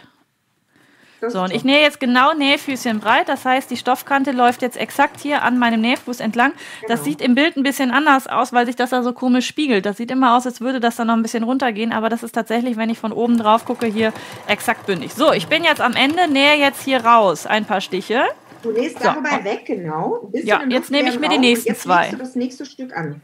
So, 1.28 1.42
und 1.42 1.52
ich 1.52 1.64
nähe 1.64 1.82
jetzt 1.82 2.00
genau 2.00 2.34
Nähfüßchen 2.34 3.00
breit. 3.00 3.28
Das 3.28 3.44
heißt, 3.44 3.70
die 3.70 3.78
Stoffkante 3.78 4.32
läuft 4.32 4.62
jetzt 4.62 4.78
exakt 4.78 5.20
hier 5.20 5.44
an 5.44 5.60
meinem 5.60 5.82
Nähfuß 5.82 6.20
entlang. 6.22 6.52
Genau. 6.52 6.94
Das 6.94 7.04
sieht 7.04 7.22
im 7.22 7.36
Bild 7.36 7.58
ein 7.58 7.64
bisschen 7.64 7.92
anders 7.92 8.28
aus, 8.28 8.54
weil 8.54 8.66
sich 8.66 8.76
das 8.76 8.92
da 8.92 9.04
so 9.04 9.12
komisch 9.12 9.46
spiegelt. 9.46 9.86
Das 9.86 9.98
sieht 9.98 10.12
immer 10.12 10.38
aus, 10.38 10.46
als 10.46 10.62
würde 10.62 10.80
das 10.80 10.96
dann 10.96 11.08
noch 11.08 11.16
ein 11.16 11.22
bisschen 11.22 11.44
runtergehen. 11.44 11.92
Aber 11.92 12.10
das 12.10 12.24
ist 12.24 12.34
tatsächlich, 12.34 12.78
wenn 12.78 12.90
ich 12.90 13.00
von 13.00 13.12
oben 13.12 13.38
drauf 13.38 13.66
gucke, 13.66 13.86
hier 13.88 14.14
exakt 14.48 14.86
bündig. 14.86 15.14
So, 15.14 15.34
ich 15.34 15.48
bin 15.48 15.64
jetzt 15.64 15.82
am 15.82 15.94
Ende, 15.94 16.30
nähe 16.30 16.56
jetzt 16.56 16.84
hier 16.84 17.04
raus 17.04 17.46
ein 17.46 17.66
paar 17.66 17.82
Stiche. 17.82 18.24
Du 18.62 18.72
nähst 18.72 18.98
so. 18.98 19.04
darüber 19.04 19.44
weg, 19.44 19.64
genau. 19.66 20.30
Ja, 20.34 20.62
jetzt 20.68 20.92
nehme 20.92 21.10
ich 21.10 21.20
mir 21.20 21.30
die 21.30 21.38
nächsten 21.38 21.76
zwei. 21.76 22.04
Jetzt 22.04 22.14
du 22.14 22.18
das 22.18 22.36
nächste 22.36 22.66
Stück 22.66 22.96
an. 22.96 23.22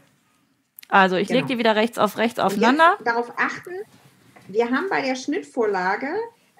Also, 0.88 1.16
ich 1.16 1.28
genau. 1.28 1.40
lege 1.40 1.54
die 1.54 1.58
wieder 1.58 1.76
rechts 1.76 1.98
auf 1.98 2.16
rechts 2.16 2.38
aufeinander. 2.38 2.96
darauf 3.04 3.32
achten, 3.36 3.72
wir 4.48 4.66
haben 4.66 4.86
bei 4.88 5.02
der 5.02 5.16
Schnittvorlage 5.16 6.08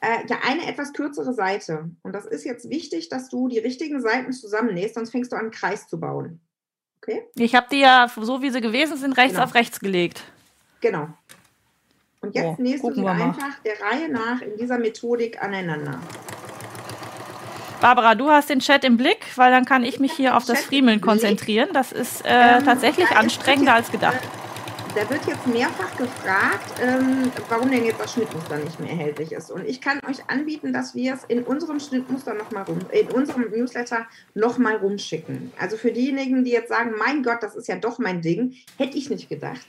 äh, 0.01 0.27
ja 0.29 0.39
eine 0.47 0.67
etwas 0.67 0.93
kürzere 0.93 1.33
Seite. 1.33 1.91
Und 2.03 2.13
das 2.13 2.27
ist 2.27 2.45
jetzt 2.45 2.69
wichtig, 2.69 3.09
dass 3.09 3.29
du 3.29 3.49
die 3.49 3.59
richtigen 3.59 4.01
Seiten 4.01 4.33
zusammennähst, 4.33 4.95
sonst 4.95 5.11
fängst 5.11 5.33
du 5.33 5.37
an, 5.37 5.43
einen 5.43 5.51
Kreis 5.51 5.89
zu 5.89 5.99
bauen. 5.99 6.41
Okay? 7.03 7.23
Ich 7.35 7.55
habe 7.55 7.67
die 7.71 7.81
ja, 7.81 8.11
so 8.15 8.43
wie 8.43 8.51
sie 8.51 8.61
gewesen 8.61 8.97
sind, 8.97 9.17
rechts 9.17 9.35
genau. 9.35 9.45
auf 9.45 9.55
rechts 9.55 9.81
gelegt. 9.81 10.23
Genau. 10.81 11.09
Und 12.21 12.35
jetzt 12.35 12.59
oh, 12.59 12.63
nähst 12.63 12.83
du 12.83 12.93
sie 12.93 13.07
einfach 13.07 13.61
der 13.65 13.81
Reihe 13.81 14.09
nach 14.11 14.41
in 14.41 14.57
dieser 14.57 14.79
Methodik 14.79 15.43
aneinander. 15.43 16.01
Barbara, 17.81 18.15
du 18.15 18.31
hast 18.31 18.51
den 18.51 18.61
Chat 18.61 18.85
im 18.85 18.97
Blick, 18.97 19.27
weil 19.37 19.51
dann 19.51 19.65
kann 19.65 19.85
ich 19.85 20.01
mich 20.01 20.13
hier 20.13 20.37
auf 20.37 20.45
das 20.45 20.65
Friemeln 20.65 21.01
konzentrieren. 21.01 21.69
Das 21.73 21.93
ist 21.93 22.25
äh, 22.25 22.57
ähm, 22.59 22.65
tatsächlich 22.65 23.11
anstrengender 23.11 23.75
als 23.75 23.93
gedacht. 23.93 24.21
Da 24.97 25.11
wird 25.11 25.27
jetzt 25.27 25.47
mehrfach 25.47 25.95
gefragt, 25.99 26.81
ähm, 26.81 27.31
warum 27.51 27.71
denn 27.71 27.85
jetzt 27.85 28.01
das 28.01 28.15
Schnittmuster 28.15 28.57
nicht 28.57 28.81
mehr 28.81 28.89
erhältlich 28.89 29.31
ist. 29.33 29.51
Und 29.51 29.67
ich 29.67 29.83
kann 29.83 30.01
euch 30.09 30.31
anbieten, 30.31 30.73
dass 30.73 30.95
wir 30.95 31.13
es 31.13 31.25
in 31.25 31.43
unserem 31.43 31.81
Schnittmuster 31.81 32.33
nochmal 32.33 32.63
rum, 32.63 32.79
in 32.93 33.09
unserem 33.09 33.51
Newsletter 33.51 34.07
nochmal 34.33 34.77
rumschicken. 34.77 35.53
Also 35.61 35.77
für 35.77 35.93
diejenigen, 35.93 36.45
die 36.45 36.53
jetzt 36.53 36.71
sagen, 36.71 36.93
mein 36.99 37.23
Gott, 37.23 37.43
das 37.43 37.57
ist 37.57 37.69
ja 37.69 37.77
doch 37.77 37.99
mein 37.99 38.23
Ding, 38.23 38.55
hätte 38.79 38.97
ich 38.97 39.11
nicht 39.11 39.29
gedacht 39.29 39.67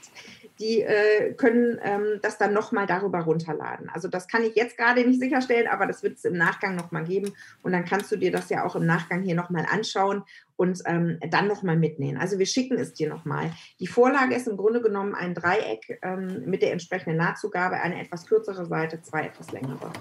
die 0.58 0.82
äh, 0.82 1.34
können 1.34 1.78
ähm, 1.82 2.20
das 2.22 2.38
dann 2.38 2.52
nochmal 2.52 2.86
darüber 2.86 3.20
runterladen. 3.20 3.88
Also 3.90 4.08
das 4.08 4.28
kann 4.28 4.42
ich 4.42 4.54
jetzt 4.54 4.76
gerade 4.76 5.04
nicht 5.04 5.20
sicherstellen, 5.20 5.68
aber 5.68 5.86
das 5.86 6.02
wird 6.02 6.16
es 6.16 6.24
im 6.24 6.36
Nachgang 6.36 6.74
nochmal 6.74 7.04
geben. 7.04 7.32
Und 7.62 7.72
dann 7.72 7.84
kannst 7.84 8.10
du 8.10 8.16
dir 8.16 8.32
das 8.32 8.50
ja 8.50 8.64
auch 8.64 8.76
im 8.76 8.86
Nachgang 8.86 9.22
hier 9.22 9.34
nochmal 9.34 9.66
anschauen 9.70 10.24
und 10.56 10.82
ähm, 10.86 11.18
dann 11.30 11.46
nochmal 11.46 11.76
mitnehmen. 11.76 12.18
Also 12.18 12.38
wir 12.38 12.46
schicken 12.46 12.78
es 12.78 12.92
dir 12.92 13.08
nochmal. 13.08 13.52
Die 13.78 13.86
Vorlage 13.86 14.34
ist 14.34 14.48
im 14.48 14.56
Grunde 14.56 14.82
genommen 14.82 15.14
ein 15.14 15.34
Dreieck 15.34 16.00
ähm, 16.02 16.42
mit 16.46 16.62
der 16.62 16.72
entsprechenden 16.72 17.16
Nahtzugabe, 17.16 17.76
eine 17.76 18.00
etwas 18.00 18.26
kürzere 18.26 18.66
Seite, 18.66 19.00
zwei 19.02 19.26
etwas 19.26 19.52
längere. 19.52 19.92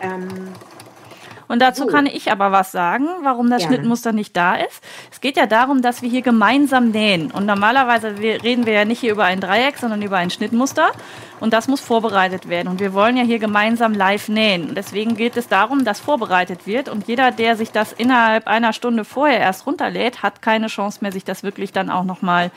Ähm, 0.00 0.28
und 1.48 1.60
dazu 1.60 1.82
so. 1.82 1.88
kann 1.88 2.06
ich 2.06 2.32
aber 2.32 2.52
was 2.52 2.72
sagen, 2.72 3.06
warum 3.22 3.50
das 3.50 3.62
Gerne. 3.62 3.76
Schnittmuster 3.76 4.12
nicht 4.12 4.36
da 4.36 4.54
ist. 4.54 4.82
Es 5.10 5.20
geht 5.20 5.36
ja 5.36 5.46
darum, 5.46 5.82
dass 5.82 6.02
wir 6.02 6.08
hier 6.08 6.22
gemeinsam 6.22 6.90
nähen. 6.90 7.30
Und 7.30 7.46
normalerweise 7.46 8.18
reden 8.18 8.66
wir 8.66 8.72
ja 8.72 8.84
nicht 8.84 9.00
hier 9.00 9.12
über 9.12 9.24
ein 9.24 9.40
Dreieck, 9.40 9.76
sondern 9.78 10.02
über 10.02 10.16
ein 10.16 10.30
Schnittmuster. 10.30 10.90
Und 11.40 11.52
das 11.52 11.68
muss 11.68 11.80
vorbereitet 11.80 12.48
werden. 12.48 12.68
Und 12.68 12.80
wir 12.80 12.94
wollen 12.94 13.16
ja 13.16 13.24
hier 13.24 13.38
gemeinsam 13.38 13.92
live 13.92 14.28
nähen. 14.28 14.68
Und 14.70 14.76
deswegen 14.76 15.16
geht 15.16 15.36
es 15.36 15.48
darum, 15.48 15.84
dass 15.84 16.00
vorbereitet 16.00 16.66
wird. 16.66 16.88
Und 16.88 17.08
jeder, 17.08 17.30
der 17.30 17.56
sich 17.56 17.70
das 17.70 17.92
innerhalb 17.92 18.46
einer 18.46 18.72
Stunde 18.72 19.04
vorher 19.04 19.40
erst 19.40 19.66
runterlädt, 19.66 20.22
hat 20.22 20.40
keine 20.40 20.68
Chance 20.68 21.00
mehr, 21.02 21.12
sich 21.12 21.24
das 21.24 21.42
wirklich 21.42 21.72
dann 21.72 21.90
auch 21.90 22.04
nochmal 22.04 22.50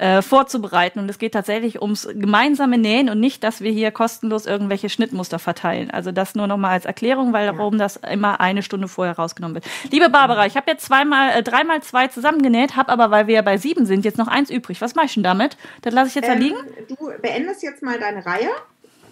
äh, 0.00 0.22
vorzubereiten. 0.22 0.98
Und 0.98 1.10
es 1.10 1.18
geht 1.18 1.32
tatsächlich 1.32 1.82
ums 1.82 2.08
gemeinsame 2.10 2.78
Nähen 2.78 3.10
und 3.10 3.20
nicht, 3.20 3.44
dass 3.44 3.60
wir 3.60 3.70
hier 3.70 3.90
kostenlos 3.90 4.46
irgendwelche 4.46 4.88
Schnittmuster 4.88 5.38
verteilen. 5.38 5.90
Also 5.90 6.10
das 6.10 6.34
nur 6.34 6.46
nochmal 6.46 6.72
als 6.72 6.86
Erklärung, 6.86 7.34
weil 7.34 7.44
darum 7.44 7.76
das 7.76 7.96
immer 7.96 8.40
eine 8.40 8.62
Stunde 8.62 8.88
vorher 8.88 9.16
rausgenommen 9.16 9.56
wird. 9.56 9.66
Liebe 9.90 10.08
Barbara, 10.08 10.46
ich 10.46 10.56
habe 10.56 10.70
jetzt 10.70 10.86
zweimal, 10.86 11.38
äh, 11.38 11.42
dreimal 11.42 11.82
zwei 11.82 12.08
zusammengenäht, 12.08 12.76
habe 12.76 12.90
aber, 12.90 13.10
weil 13.10 13.26
wir 13.26 13.34
ja 13.34 13.42
bei 13.42 13.58
sieben 13.58 13.84
sind, 13.84 14.06
jetzt 14.06 14.16
noch 14.16 14.28
eins 14.28 14.48
übrig. 14.48 14.80
Was 14.80 14.94
mache 14.94 15.06
ich 15.06 15.14
denn 15.14 15.22
damit? 15.22 15.58
Das 15.82 15.92
lasse 15.92 16.08
ich 16.08 16.14
jetzt 16.14 16.28
ähm, 16.28 16.34
da 16.34 16.38
liegen. 16.38 16.56
Du 16.88 16.96
beendest 17.20 17.62
jetzt 17.62 17.82
mal 17.82 17.98
deine 17.98 18.24
Reihe. 18.24 18.48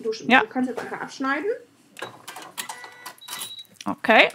Du, 0.00 0.10
ja. 0.26 0.40
du 0.40 0.46
kannst 0.46 0.70
jetzt 0.70 0.80
einfach 0.80 1.02
abschneiden. 1.02 1.50
Okay. 3.84 4.28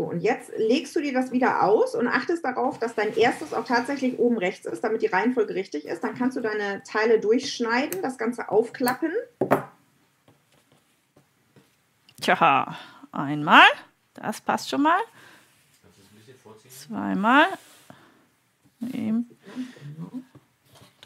So, 0.00 0.06
und 0.06 0.20
jetzt 0.20 0.50
legst 0.56 0.96
du 0.96 1.02
dir 1.02 1.12
das 1.12 1.30
wieder 1.30 1.62
aus 1.62 1.94
und 1.94 2.08
achtest 2.08 2.42
darauf, 2.42 2.78
dass 2.78 2.94
dein 2.94 3.14
erstes 3.14 3.52
auch 3.52 3.66
tatsächlich 3.66 4.18
oben 4.18 4.38
rechts 4.38 4.64
ist, 4.64 4.82
damit 4.82 5.02
die 5.02 5.08
Reihenfolge 5.08 5.54
richtig 5.54 5.84
ist. 5.84 6.02
Dann 6.02 6.14
kannst 6.14 6.38
du 6.38 6.40
deine 6.40 6.82
Teile 6.84 7.20
durchschneiden, 7.20 8.00
das 8.00 8.16
Ganze 8.16 8.48
aufklappen. 8.48 9.12
Tja, 12.18 12.78
einmal. 13.12 13.66
Das 14.14 14.40
passt 14.40 14.70
schon 14.70 14.80
mal. 14.80 15.00
Zweimal. 16.70 17.48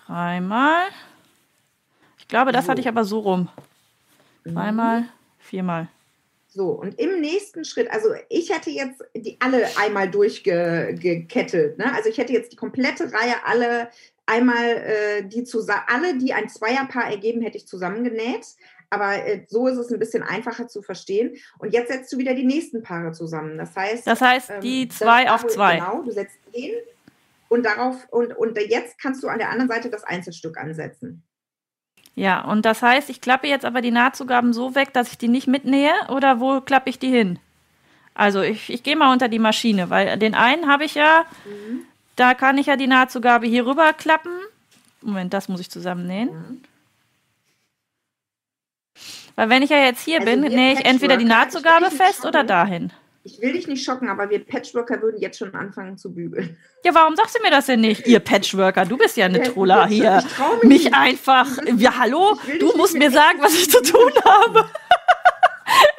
Dreimal. 0.07 0.83
Ich 2.19 2.29
glaube, 2.29 2.53
das 2.53 2.69
hatte 2.69 2.81
ich 2.81 2.87
aber 2.87 3.03
so 3.03 3.19
rum. 3.19 3.49
Dreimal, 4.45 5.07
viermal. 5.41 5.89
So, 6.55 6.69
und 6.69 7.01
im 7.01 7.21
nächsten 7.21 7.65
Schritt, 7.65 7.91
also 7.91 8.11
ich 8.29 8.55
hätte 8.55 8.71
jetzt 8.71 9.03
die 9.17 9.37
alle 9.41 9.67
einmal 9.77 10.09
durchgekettet. 10.09 11.79
Ne? 11.79 11.93
Also 11.93 12.09
ich 12.09 12.17
hätte 12.17 12.33
jetzt 12.33 12.53
die 12.53 12.57
komplette 12.57 13.13
Reihe 13.13 13.45
alle 13.45 13.89
einmal 14.25 14.65
äh, 14.65 15.25
die 15.25 15.43
zusammen, 15.43 15.83
alle, 15.89 16.17
die 16.17 16.33
ein 16.33 16.49
Zweierpaar 16.49 17.11
ergeben, 17.11 17.43
hätte 17.43 17.57
ich 17.57 17.67
zusammengenäht. 17.67 18.47
Aber 18.89 19.27
äh, 19.27 19.45
so 19.49 19.67
ist 19.67 19.79
es 19.79 19.91
ein 19.91 19.99
bisschen 19.99 20.23
einfacher 20.23 20.69
zu 20.69 20.81
verstehen. 20.81 21.35
Und 21.59 21.73
jetzt 21.73 21.91
setzt 21.91 22.13
du 22.13 22.19
wieder 22.19 22.35
die 22.35 22.47
nächsten 22.47 22.85
Paare 22.85 23.11
zusammen. 23.11 23.59
Das 23.59 23.75
heißt, 23.75 24.07
das 24.07 24.21
heißt 24.21 24.53
die 24.63 24.83
ähm, 24.83 24.91
zwei 24.91 25.33
auf 25.33 25.45
zwei. 25.49 25.79
Genau, 25.79 26.03
du 26.03 26.13
setzt 26.13 26.39
den 26.55 26.71
und 27.49 27.65
darauf 27.65 28.07
und, 28.11 28.33
und 28.33 28.57
jetzt 28.59 29.01
kannst 29.01 29.25
du 29.25 29.29
an 29.29 29.39
der 29.39 29.51
anderen 29.51 29.69
Seite 29.69 29.91
das 29.91 30.05
Einzelstück 30.05 30.57
ansetzen. 30.57 31.24
Ja, 32.17 32.43
und 32.43 32.65
das 32.65 32.83
heißt, 32.83 33.11
ich 33.11 33.21
klappe 33.21 33.49
jetzt 33.49 33.65
aber 33.65 33.81
die 33.81 33.91
Nahtzugaben 33.91 34.53
so 34.53 34.75
weg, 34.75 34.93
dass 34.93 35.11
ich 35.11 35.19
die 35.19 35.29
nicht 35.29 35.49
mitnähe 35.49 35.93
oder 36.09 36.41
wo 36.41 36.61
klappe 36.61 36.91
ich 36.91 36.99
die 36.99 37.11
hin? 37.11 37.39
Also 38.15 38.43
ich, 38.43 38.71
ich 38.71 38.85
gehe 38.85 38.95
mal 38.95 39.13
unter 39.13 39.29
die 39.29 39.41
Maschine, 39.41 39.91
weil 39.91 40.17
den 40.19 40.37
einen 40.37 40.69
habe 40.69 40.85
ich 40.85 40.95
ja, 40.95 41.25
mhm. 41.45 41.81
da 42.15 42.35
kann 42.35 42.59
ich 42.59 42.67
ja 42.67 42.77
die 42.77 42.87
Nahtzugabe 42.87 43.47
hier 43.47 43.67
rüber 43.67 43.93
klappen. 43.93 44.31
Moment, 45.03 45.35
das 45.35 45.49
muss 45.49 45.61
ich 45.61 45.71
zusammennähen. 45.71 46.29
Mhm. 46.29 46.63
Weil 49.35 49.49
wenn 49.49 49.63
ich 49.63 49.71
ja 49.71 49.79
jetzt 49.79 50.05
hier 50.05 50.21
also 50.21 50.31
bin, 50.31 50.43
nähe 50.43 50.75
ich 50.75 50.85
entweder 50.85 51.17
die 51.17 51.25
Nahtzugabe 51.25 51.91
fest 51.91 52.25
oder 52.25 52.45
dahin 52.45 52.93
ich 53.25 53.41
will 53.41 53.55
dich 53.55 53.67
nicht 53.67 53.83
schocken, 53.85 54.11
aber 54.11 54.29
wir 54.29 54.45
Patchworker 54.45 55.01
würden 55.01 55.19
jetzt 55.19 55.39
schon 55.39 55.55
anfangen 55.55 55.97
zu 55.97 56.13
bügeln. 56.13 56.59
Ja, 56.85 56.95
warum 56.95 57.17
sagst 57.17 57.37
du 57.37 57.43
mir 57.43 57.51
das 57.51 57.67
denn 57.67 57.81
nicht? 57.81 58.07
Ihr 58.07 58.21
Patchworker, 58.21 58.85
du 58.85 58.99
bist 58.99 59.17
ja 59.17 59.25
eine 59.25 59.43
Troller 59.43 59.87
hier. 59.87 60.23
mich, 60.63 60.85
mich 60.85 60.95
einfach. 60.95 61.49
Ja, 61.79 61.97
hallo? 61.99 62.39
Du 62.61 62.77
musst 62.77 62.95
mir 62.95 63.11
sagen, 63.11 63.39
was 63.41 63.55
ich 63.55 63.71
zu 63.71 63.83
tun 63.83 64.13
habe. 64.25 64.55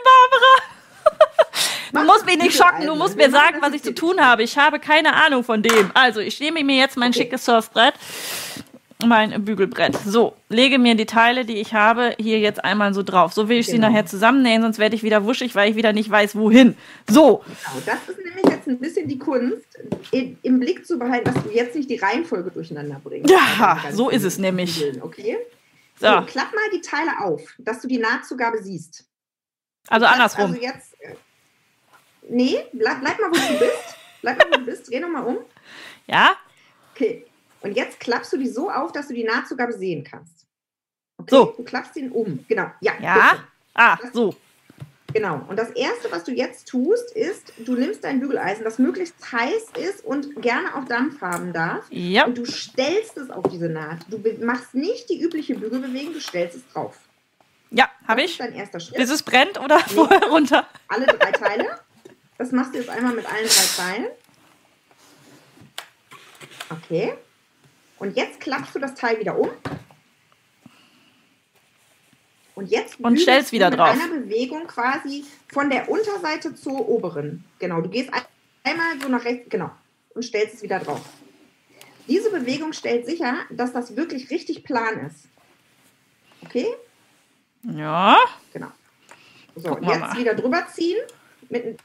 Barbara. 0.06 0.56
Du 1.94 2.04
musst 2.04 2.26
mich 2.28 2.38
nicht 2.38 2.56
schocken, 2.56 2.86
du 2.86 2.96
musst 2.96 3.16
mir 3.16 3.32
sagen, 3.32 3.58
was 3.62 3.74
ich 3.74 3.82
zu 3.82 3.96
tun 3.96 4.22
habe. 4.22 4.44
Ich 4.44 4.58
habe 4.58 4.80
keine 4.80 5.16
Ahnung 5.16 5.44
von 5.44 5.64
dem. 5.64 5.90
Also, 5.96 6.20
ich 6.20 6.40
nehme 6.40 6.64
mir 6.64 6.78
jetzt 6.78 6.96
mein 6.96 7.14
schickes 7.14 7.46
Surfbrett 7.46 7.96
mein 9.06 9.46
Bügelbrett. 9.46 9.96
So, 10.06 10.36
lege 10.50 10.80
mir 10.80 10.96
die 10.96 11.06
Teile, 11.06 11.46
die 11.46 11.58
ich 11.58 11.74
habe, 11.74 12.16
hier 12.20 12.40
jetzt 12.40 12.64
einmal 12.64 12.94
so 12.94 13.04
drauf. 13.04 13.34
So 13.34 13.50
will 13.50 13.58
ich 13.58 13.68
genau. 13.68 13.76
sie 13.76 13.82
nachher 13.82 14.06
zusammennähen, 14.06 14.62
sonst 14.62 14.80
werde 14.80 14.96
ich 14.96 15.04
wieder 15.04 15.26
wuschig, 15.26 15.56
weil 15.56 15.70
ich 15.70 15.76
wieder 15.76 15.94
nicht 15.94 16.10
weiß, 16.10 16.36
wohin. 16.36 16.76
So. 17.10 17.44
Genau, 17.46 17.82
das 17.86 18.10
ist 18.10 18.24
nämlich 18.24 18.46
jetzt 18.50 18.68
ein 18.68 18.80
bisschen 18.80 19.08
die 19.08 19.20
Kunst, 19.20 19.66
im 20.12 20.60
Blick 20.60 20.86
zu 20.86 20.98
behalten, 20.98 21.34
dass 21.34 21.44
du 21.44 21.50
jetzt 21.52 21.76
nicht 21.76 21.90
die 21.90 21.98
Reihenfolge 21.98 22.52
durcheinander 22.52 23.00
bringst. 23.04 23.30
Ja, 23.30 23.80
so 23.92 24.10
ist 24.10 24.24
es 24.24 24.38
nämlich. 24.38 24.84
Okay? 25.02 25.38
So. 26.00 26.08
so. 26.08 26.22
klapp 26.26 26.54
mal 26.54 26.70
die 26.74 26.82
Teile 26.82 27.12
auf, 27.22 27.42
dass 27.60 27.82
du 27.82 27.88
die 27.88 27.98
Nahtzugabe 27.98 28.62
siehst. 28.62 29.06
Also 29.88 30.06
andersrum. 30.06 30.52
Also 30.52 30.62
jetzt, 30.62 31.00
äh, 31.00 31.16
nee, 32.30 32.58
bleib, 32.74 33.02
bleib 33.02 33.20
mal, 33.20 33.30
wo 33.30 33.36
du 33.36 33.60
bist. 33.60 33.96
Bleib 34.22 34.40
mal, 34.40 34.48
wo 34.52 34.58
du 34.58 34.66
bist. 34.66 34.90
Dreh 34.90 35.00
nochmal 35.00 35.24
um. 35.26 35.38
Ja? 36.08 36.36
Okay. 36.94 37.26
Und 37.66 37.74
jetzt 37.76 38.00
klappst 38.00 38.32
du 38.32 38.38
die 38.38 38.48
so 38.48 38.70
auf, 38.70 38.92
dass 38.92 39.08
du 39.08 39.16
die 39.16 39.24
Nahtzugabe 39.24 39.74
sehen 39.74 40.04
kannst. 40.04 40.46
Okay? 41.18 41.30
So. 41.36 41.46
Du 41.58 41.64
klappst 41.64 41.96
ihn 41.98 42.12
um. 42.12 42.46
Genau. 42.48 42.70
Ja. 42.80 42.94
Ja. 43.02 43.44
Ah, 43.74 43.98
so. 44.14 44.36
Genau. 45.14 45.42
Und 45.48 45.58
das 45.58 45.72
Erste, 45.72 46.12
was 46.12 46.24
du 46.26 46.32
jetzt 46.32 46.68
tust, 46.68 47.12
ist, 47.16 47.54
du 47.58 47.74
nimmst 47.76 48.04
dein 48.04 48.20
Bügeleisen, 48.20 48.64
das 48.64 48.78
möglichst 48.78 49.16
heiß 49.32 49.70
ist 49.80 50.06
und 50.06 50.42
gerne 50.44 50.76
auch 50.76 50.86
Dampf 50.86 51.22
haben 51.22 51.54
darf. 51.54 51.86
Ja. 51.90 52.26
Und 52.26 52.38
du 52.38 52.46
stellst 52.46 53.18
es 53.18 53.32
auf 53.32 53.46
diese 53.50 53.68
Naht. 53.68 54.06
Du 54.10 54.22
machst 54.46 54.76
nicht 54.76 55.10
die 55.10 55.20
übliche 55.20 55.56
Bügelbewegung, 55.56 56.14
du 56.14 56.22
stellst 56.22 56.58
es 56.58 56.68
drauf. 56.72 57.00
Ja, 57.72 57.90
habe 58.08 58.22
Das 58.22 58.30
ich. 58.32 58.40
ist 58.40 58.40
dein 58.48 58.54
erster 58.54 58.80
Schritt. 58.80 58.98
Bis 58.98 59.10
es 59.10 59.24
brennt 59.24 59.60
oder 59.60 59.80
vorher 59.80 60.22
runter? 60.28 60.68
Alle 60.88 61.08
drei 61.08 61.32
Teile. 61.32 61.80
Das 62.38 62.52
machst 62.52 62.76
du 62.76 62.78
jetzt 62.78 62.90
einmal 62.90 63.16
mit 63.16 63.26
allen 63.26 63.48
drei 63.48 63.84
Teilen. 63.84 64.06
Okay. 66.70 67.14
Und 67.98 68.16
jetzt 68.18 68.40
klappst 68.40 68.76
du 68.76 68.80
das 68.80 68.94
Teil 68.96 69.20
wieder 69.20 69.38
um. 69.38 69.50
Und 72.56 72.68
jetzt 72.72 73.00
Und 73.02 73.20
stellst 73.20 73.52
du 73.52 73.56
wieder 73.56 73.70
mit 73.70 73.80
drauf. 73.80 73.90
einer 73.90 74.08
Bewegung 74.08 74.66
quasi 74.68 75.26
von 75.52 75.70
der 75.70 75.90
Unterseite 75.90 76.56
zur 76.56 76.88
oberen. 76.88 77.44
Genau, 77.60 77.82
du 77.82 77.90
gehst 77.90 78.14
ein- 78.14 78.22
einmal 78.64 79.00
so 79.02 79.10
nach 79.10 79.26
rechts, 79.26 79.50
genau, 79.50 79.72
und 80.14 80.24
stellst 80.24 80.56
es 80.56 80.64
wieder 80.64 80.80
drauf. 80.80 81.02
Diese 82.08 82.30
Bewegung 82.32 82.72
stellt 82.72 83.06
sicher, 83.06 83.40
dass 83.50 83.74
das 83.74 83.96
wirklich 83.98 84.30
richtig 84.30 84.64
plan 84.64 85.06
ist. 85.08 85.28
Okay? 86.44 86.68
Ja. 87.64 88.18
Genau. 88.54 88.72
So, 89.56 89.82
wir 89.82 89.90
jetzt 89.90 90.00
mal. 90.00 90.18
wieder 90.18 90.36
drüber 90.36 90.68
ziehen, 90.74 90.98
mit, 91.50 91.78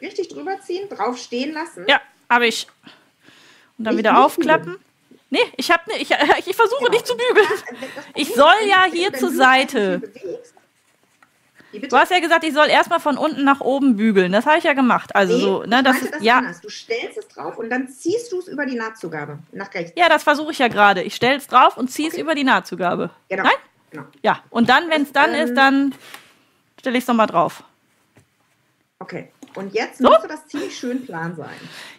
richtig 0.00 0.28
drüber 0.28 0.58
ziehen, 0.60 0.88
drauf 0.88 1.18
stehen 1.18 1.52
lassen. 1.52 1.84
Ja, 1.86 2.00
habe 2.28 2.46
ich. 2.48 2.66
Und 3.78 3.84
dann 3.84 3.94
Nicht 3.94 4.04
wieder 4.04 4.24
aufklappen. 4.24 4.78
Nee, 5.32 5.40
ich 5.56 5.70
habe 5.70 5.82
ne, 5.90 5.96
ich, 5.96 6.10
ich 6.46 6.54
versuche 6.56 6.78
Genau. 6.80 6.90
nicht 6.90 7.06
zu 7.06 7.16
bügeln. 7.16 7.46
Ich 8.14 8.34
soll 8.34 8.52
ja 8.68 8.84
hier 8.84 9.14
zur 9.14 9.30
Seite. 9.30 10.02
Du 11.72 11.96
hast 11.96 12.10
ja 12.10 12.20
gesagt, 12.20 12.44
ich 12.44 12.52
soll 12.52 12.68
erstmal 12.68 13.00
von 13.00 13.16
unten 13.16 13.42
nach 13.44 13.60
oben 13.62 13.96
bügeln. 13.96 14.30
Das 14.30 14.44
habe 14.44 14.58
ich 14.58 14.64
ja 14.64 14.74
gemacht. 14.74 15.16
Also 15.16 15.34
Nee, 15.34 15.40
so, 15.42 15.62
ne, 15.62 15.82
das 15.82 16.02
ist 16.02 16.12
das 16.12 16.22
ja. 16.22 16.36
anders. 16.36 16.60
Du 16.60 16.68
stellst 16.68 17.16
es 17.16 17.28
drauf 17.28 17.56
und 17.56 17.70
dann 17.70 17.88
ziehst 17.88 18.30
du 18.30 18.40
es 18.40 18.46
über 18.48 18.66
die 18.66 18.74
Nahtzugabe 18.74 19.38
nach 19.52 19.72
rechts. 19.72 19.92
Ja, 19.96 20.10
das 20.10 20.22
versuche 20.22 20.52
ich 20.52 20.58
ja 20.58 20.68
gerade. 20.68 21.02
Ich 21.02 21.14
stelle 21.14 21.38
es 21.38 21.46
drauf 21.46 21.78
und 21.78 21.88
ziehe 21.90 22.08
es 22.08 22.14
Okay. 22.14 22.22
über 22.22 22.34
die 22.34 22.44
Nahtzugabe. 22.44 23.08
Genau. 23.30 23.44
Nein? 23.44 23.52
genau. 23.90 24.04
Ja. 24.22 24.42
Und 24.50 24.68
dann, 24.68 24.90
wenn 24.90 25.02
es 25.04 25.12
dann 25.12 25.32
Ähm, 25.32 25.44
ist, 25.46 25.54
dann 25.54 25.94
stelle 26.78 26.98
ich 26.98 27.04
es 27.04 27.08
nochmal 27.08 27.26
drauf. 27.26 27.64
Okay. 28.98 29.30
Und 29.54 29.72
jetzt 29.72 29.96
So? 29.98 30.10
müsste 30.10 30.28
das 30.28 30.46
ziemlich 30.48 30.76
schön 30.78 31.06
plan 31.06 31.34
sein. 31.36 31.48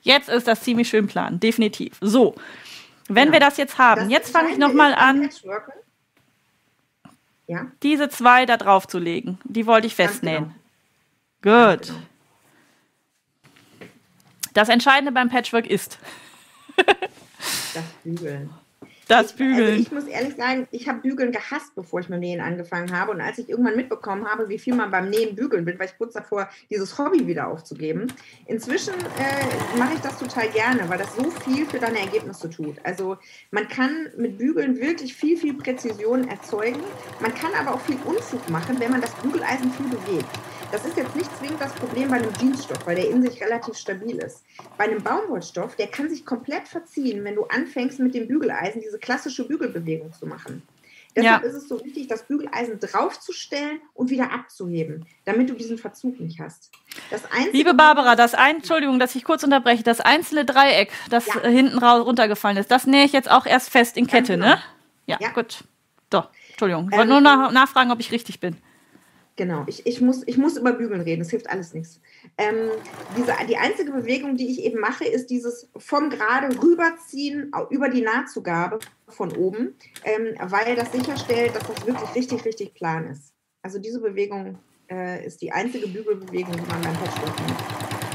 Jetzt 0.03 0.29
ist 0.29 0.47
das 0.47 0.61
ziemlich 0.61 0.87
schön 0.87 1.07
plan, 1.07 1.39
definitiv. 1.39 1.97
So, 1.99 2.35
wenn 3.07 3.25
Genau. 3.25 3.33
wir 3.33 3.39
das 3.39 3.57
jetzt 3.57 3.77
haben, 3.77 4.01
Das 4.01 4.09
jetzt 4.11 4.31
fange 4.31 4.51
ich 4.51 4.57
nochmal 4.57 4.93
an, 4.93 5.29
Ja, 7.47 7.67
diese 7.83 8.09
zwei 8.09 8.45
da 8.45 8.57
drauf 8.57 8.87
zu 8.87 8.99
legen. 8.99 9.37
Die 9.43 9.65
wollte 9.67 9.87
ich 9.87 9.95
festnähen. 9.95 10.55
genau. 11.41 11.73
Gut. 11.75 11.87
genau. 11.87 11.99
Das 14.53 14.69
Entscheidende 14.69 15.11
beim 15.11 15.29
Patchwork 15.29 15.65
ist 15.67 15.97
das 17.73 17.83
Bügeln. 18.03 18.49
Das 19.07 19.17
Also 19.17 19.35
Bügeln. 19.37 19.79
ich 19.79 19.91
muss 19.91 20.05
ehrlich 20.05 20.35
sagen, 20.35 20.67
ich 20.71 20.87
habe 20.87 20.99
Bügeln 20.99 21.31
gehasst, 21.31 21.75
bevor 21.75 21.99
ich 21.99 22.09
mit 22.09 22.19
Nähen 22.19 22.41
angefangen 22.41 22.97
habe. 22.97 23.11
Und 23.11 23.21
als 23.21 23.37
ich 23.37 23.49
irgendwann 23.49 23.75
mitbekommen 23.75 24.25
habe, 24.25 24.49
wie 24.49 24.59
viel 24.59 24.75
man 24.75 24.91
beim 24.91 25.09
Nähen 25.09 25.35
bügeln 25.35 25.65
bin, 25.65 25.77
war 25.77 25.85
ich 25.85 25.97
kurz 25.97 26.13
davor, 26.13 26.49
dieses 26.69 26.97
Hobby 26.97 27.27
wieder 27.27 27.47
aufzugeben. 27.47 28.07
Inzwischen 28.45 28.93
äh, 28.93 29.77
mache 29.77 29.95
ich 29.95 29.99
das 29.99 30.17
total 30.19 30.49
gerne, 30.49 30.87
weil 30.87 30.97
das 30.97 31.15
so 31.15 31.29
viel 31.29 31.65
für 31.65 31.79
deine 31.79 31.99
Ergebnisse 31.99 32.49
tut. 32.49 32.75
Also 32.83 33.17
man 33.51 33.67
kann 33.67 34.09
mit 34.17 34.37
Bügeln 34.37 34.79
wirklich 34.79 35.13
viel, 35.13 35.37
viel 35.37 35.53
Präzision 35.53 36.27
erzeugen. 36.27 36.79
Man 37.19 37.33
kann 37.33 37.51
aber 37.59 37.75
auch 37.75 37.81
viel 37.81 37.97
Unfug 38.05 38.49
machen, 38.49 38.79
wenn 38.79 38.91
man 38.91 39.01
das 39.01 39.13
Bügeleisen 39.15 39.71
viel 39.71 39.87
bewegt. 39.87 40.29
Das 40.73 40.85
ist 40.85 40.97
jetzt 40.97 41.15
nicht 41.15 41.29
zwingend 41.37 41.61
das 41.61 41.71
Problem 41.73 42.09
bei 42.09 42.15
einem 42.15 42.33
Jeansstoff, 42.39 42.79
weil 42.87 42.95
der 42.95 43.07
in 43.07 43.21
sich 43.21 43.39
relativ 43.39 43.75
stabil 43.75 44.15
ist. 44.17 44.43
Bei 44.75 44.85
einem 44.85 45.03
Baumwollstoff, 45.03 45.75
der 45.75 45.85
kann 45.85 46.09
sich 46.09 46.25
komplett 46.25 46.67
verziehen, 46.67 47.23
wenn 47.23 47.35
du 47.35 47.43
anfängst 47.43 47.99
mit 47.99 48.15
dem 48.15 48.27
Bügeleisen 48.27 48.81
diese 48.81 48.97
klassische 48.97 49.47
Bügelbewegung 49.47 50.11
zu 50.13 50.25
machen. 50.25 50.63
Deshalb 51.15 51.43
Ja. 51.43 51.47
ist 51.47 51.53
es 51.53 51.69
so 51.69 51.79
wichtig, 51.85 52.07
das 52.07 52.23
Bügeleisen 52.23 52.79
draufzustellen 52.79 53.81
und 53.93 54.09
wieder 54.09 54.31
abzuheben, 54.31 55.05
damit 55.25 55.47
du 55.47 55.53
diesen 55.53 55.77
Verzug 55.77 56.19
nicht 56.19 56.39
hast. 56.39 56.71
Liebe 57.51 57.75
Barbara, 57.75 58.15
das 58.15 58.33
ein, 58.33 58.55
Entschuldigung, 58.55 58.97
dass 58.97 59.13
ich 59.13 59.23
kurz 59.23 59.43
unterbreche, 59.43 59.83
das 59.83 60.01
einzelne 60.01 60.43
Dreieck, 60.43 60.91
das 61.11 61.27
Ja. 61.27 61.41
äh, 61.43 61.51
hinten 61.51 61.77
runtergefallen 61.77 62.57
ist, 62.57 62.71
das 62.71 62.87
nähe 62.87 63.05
ich 63.05 63.13
jetzt 63.13 63.29
auch 63.29 63.45
erst 63.45 63.69
fest 63.69 63.95
in 63.95 64.07
Kette, 64.07 64.33
genau. 64.33 64.47
ne? 64.47 64.57
Ja, 65.05 65.17
Ja. 65.21 65.29
gut. 65.33 65.65
So, 66.11 66.23
Entschuldigung. 66.49 66.87
Ich 66.87 66.93
Ähm, 66.93 66.97
wollte 66.97 67.11
nur 67.11 67.21
nach, 67.21 67.51
nachfragen, 67.51 67.91
ob 67.91 67.99
ich 67.99 68.11
richtig 68.11 68.39
bin. 68.39 68.57
Genau, 69.35 69.63
ich, 69.65 69.85
ich, 69.87 69.99
muss, 69.99 70.21
ich 70.27 70.37
muss 70.37 70.57
über 70.57 70.73
Bügeln 70.73 71.01
reden, 71.01 71.23
es 71.23 71.31
hilft 71.31 71.49
alles 71.49 71.73
nichts. 71.73 71.99
Ähm, 72.37 72.69
diese, 73.17 73.33
die 73.49 73.57
einzige 73.57 73.91
Bewegung, 73.91 74.37
die 74.37 74.51
ich 74.51 74.61
eben 74.61 74.79
mache, 74.79 75.05
ist 75.05 75.31
dieses 75.31 75.69
vom 75.75 76.11
Gerade 76.11 76.49
rüberziehen 76.61 77.51
über 77.71 77.89
die 77.89 78.01
Nahtzugabe 78.01 78.77
von 79.07 79.35
oben, 79.35 79.75
ähm, 80.03 80.35
weil 80.39 80.75
das 80.75 80.91
sicherstellt, 80.91 81.55
dass 81.55 81.65
das 81.65 81.87
wirklich 81.87 82.15
richtig, 82.15 82.45
richtig 82.45 82.73
plan 82.75 83.07
ist. 83.07 83.33
Also 83.63 83.79
diese 83.79 83.99
Bewegung 84.01 84.59
äh, 84.91 85.25
ist 85.25 85.41
die 85.41 85.51
einzige 85.51 85.87
Bügelbewegung, 85.87 86.53
die 86.53 86.71
man 86.71 86.81
beim 86.81 86.93
Patchwork 86.93 87.35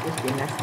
durchgehen 0.04 0.38
lässt. 0.38 0.54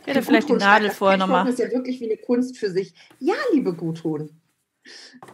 Ich 0.00 0.06
hätte 0.08 0.22
vielleicht 0.22 0.48
die 0.48 0.54
Nadel 0.54 0.90
vorher 0.90 1.16
das 1.18 1.28
nochmal. 1.28 1.48
ist 1.48 1.60
ja 1.60 1.70
wirklich 1.70 2.00
wie 2.00 2.06
eine 2.06 2.16
Kunst 2.16 2.58
für 2.58 2.70
sich. 2.70 2.92
Ja, 3.20 3.34
liebe 3.52 3.72
Gudrun. 3.72 4.39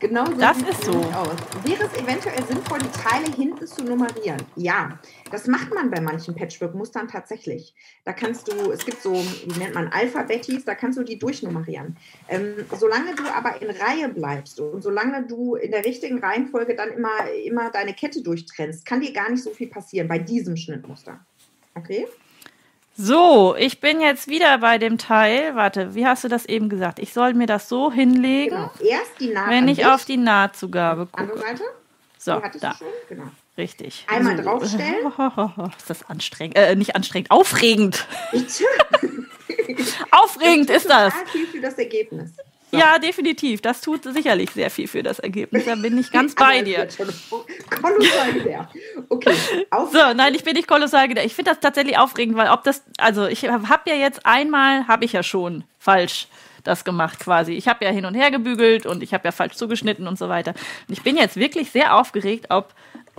Genau 0.00 0.26
so 0.26 0.34
Das 0.34 0.58
sieht 0.58 0.68
ist 0.68 0.80
es 0.80 0.86
so. 0.86 0.92
Aus. 0.92 1.36
Wäre 1.62 1.84
es 1.84 1.94
eventuell 1.94 2.42
sinnvoll, 2.44 2.78
die 2.80 2.90
Teile 2.90 3.32
hinten 3.34 3.66
zu 3.66 3.84
nummerieren? 3.84 4.42
Ja, 4.56 4.98
das 5.30 5.46
macht 5.46 5.72
man 5.72 5.90
bei 5.90 6.00
manchen 6.00 6.34
Patchwork-Mustern 6.34 7.08
tatsächlich. 7.08 7.74
Da 8.04 8.12
kannst 8.12 8.48
du, 8.48 8.72
es 8.72 8.84
gibt 8.84 9.00
so, 9.00 9.14
wie 9.14 9.58
nennt 9.58 9.74
man, 9.74 9.88
Alphabetis, 9.88 10.64
da 10.64 10.74
kannst 10.74 10.98
du 10.98 11.04
die 11.04 11.18
durchnummerieren. 11.18 11.96
Ähm, 12.28 12.66
solange 12.76 13.14
du 13.14 13.24
aber 13.24 13.62
in 13.62 13.70
Reihe 13.70 14.08
bleibst 14.08 14.60
und 14.60 14.82
solange 14.82 15.26
du 15.26 15.54
in 15.54 15.70
der 15.70 15.84
richtigen 15.84 16.18
Reihenfolge 16.18 16.74
dann 16.74 16.90
immer, 16.90 17.30
immer 17.44 17.70
deine 17.70 17.94
Kette 17.94 18.22
durchtrennst, 18.22 18.84
kann 18.84 19.00
dir 19.00 19.12
gar 19.12 19.30
nicht 19.30 19.42
so 19.42 19.50
viel 19.50 19.68
passieren 19.68 20.08
bei 20.08 20.18
diesem 20.18 20.56
Schnittmuster. 20.56 21.24
Okay? 21.74 22.06
So, 22.98 23.54
ich 23.58 23.80
bin 23.80 24.00
jetzt 24.00 24.26
wieder 24.26 24.56
bei 24.58 24.78
dem 24.78 24.96
Teil. 24.96 25.54
Warte, 25.54 25.94
wie 25.94 26.06
hast 26.06 26.24
du 26.24 26.28
das 26.28 26.46
eben 26.46 26.70
gesagt? 26.70 26.98
Ich 26.98 27.12
soll 27.12 27.34
mir 27.34 27.46
das 27.46 27.68
so 27.68 27.92
hinlegen, 27.92 28.56
Genau. 28.56 28.70
Erst 28.80 29.20
die 29.20 29.28
Naht 29.28 29.50
wenn 29.50 29.68
ich 29.68 29.84
auf 29.84 30.06
die 30.06 30.16
Nahtzugabe 30.16 31.06
andere 31.12 31.36
gucke. 31.36 31.46
Seite, 31.46 31.62
So, 32.18 32.40
da, 32.40 32.48
du 32.48 32.58
schon, 32.78 32.86
genau. 33.08 33.24
richtig. 33.58 34.06
Einmal 34.08 34.38
so. 34.38 34.44
draufstellen. 34.44 35.12
Ist 35.76 35.90
das 35.90 36.08
anstrengend? 36.08 36.56
Äh, 36.56 36.74
nicht 36.74 36.96
anstrengend, 36.96 37.30
aufregend. 37.30 38.06
Aufregend 40.10 40.70
ist 40.70 40.88
das. 40.88 41.12
Viel 41.32 41.46
für 41.46 41.60
das 41.60 41.74
Ergebnis. 41.74 42.30
Ja, 42.72 42.98
definitiv. 42.98 43.62
Das 43.62 43.80
tut 43.80 44.04
sicherlich 44.04 44.50
sehr 44.50 44.70
viel 44.70 44.88
für 44.88 45.02
das 45.02 45.18
Ergebnis. 45.18 45.64
Da 45.64 45.74
bin 45.76 45.98
ich 45.98 46.10
ganz 46.10 46.34
bei 46.36 46.62
dir. 46.62 46.88
Kolossal 47.80 48.32
genervt. 48.32 48.74
Okay, 49.08 49.34
So, 49.92 50.12
nein, 50.14 50.34
ich 50.34 50.44
bin 50.44 50.54
nicht 50.54 50.68
kolossal 50.68 51.08
gedacht. 51.08 51.26
Ich 51.26 51.34
finde 51.34 51.52
das 51.52 51.60
tatsächlich 51.60 51.98
aufregend, 51.98 52.36
weil 52.36 52.50
ob 52.50 52.64
das, 52.64 52.82
also 52.98 53.26
ich 53.26 53.48
habe 53.48 53.90
ja 53.90 53.94
jetzt 53.96 54.26
einmal, 54.26 54.86
habe 54.88 55.04
ich 55.04 55.12
ja 55.12 55.22
schon 55.22 55.64
falsch 55.78 56.28
das 56.64 56.84
gemacht 56.84 57.20
quasi. 57.20 57.52
Ich 57.52 57.68
habe 57.68 57.84
ja 57.84 57.90
hin 57.90 58.04
und 58.04 58.14
her 58.14 58.30
gebügelt 58.30 58.86
und 58.86 59.02
ich 59.02 59.14
habe 59.14 59.24
ja 59.24 59.32
falsch 59.32 59.54
zugeschnitten 59.54 60.06
und 60.08 60.18
so 60.18 60.28
weiter. 60.28 60.52
Und 60.88 60.92
ich 60.92 61.02
bin 61.02 61.16
jetzt 61.16 61.36
wirklich 61.36 61.70
sehr 61.70 61.96
aufgeregt, 61.96 62.46
ob 62.50 62.74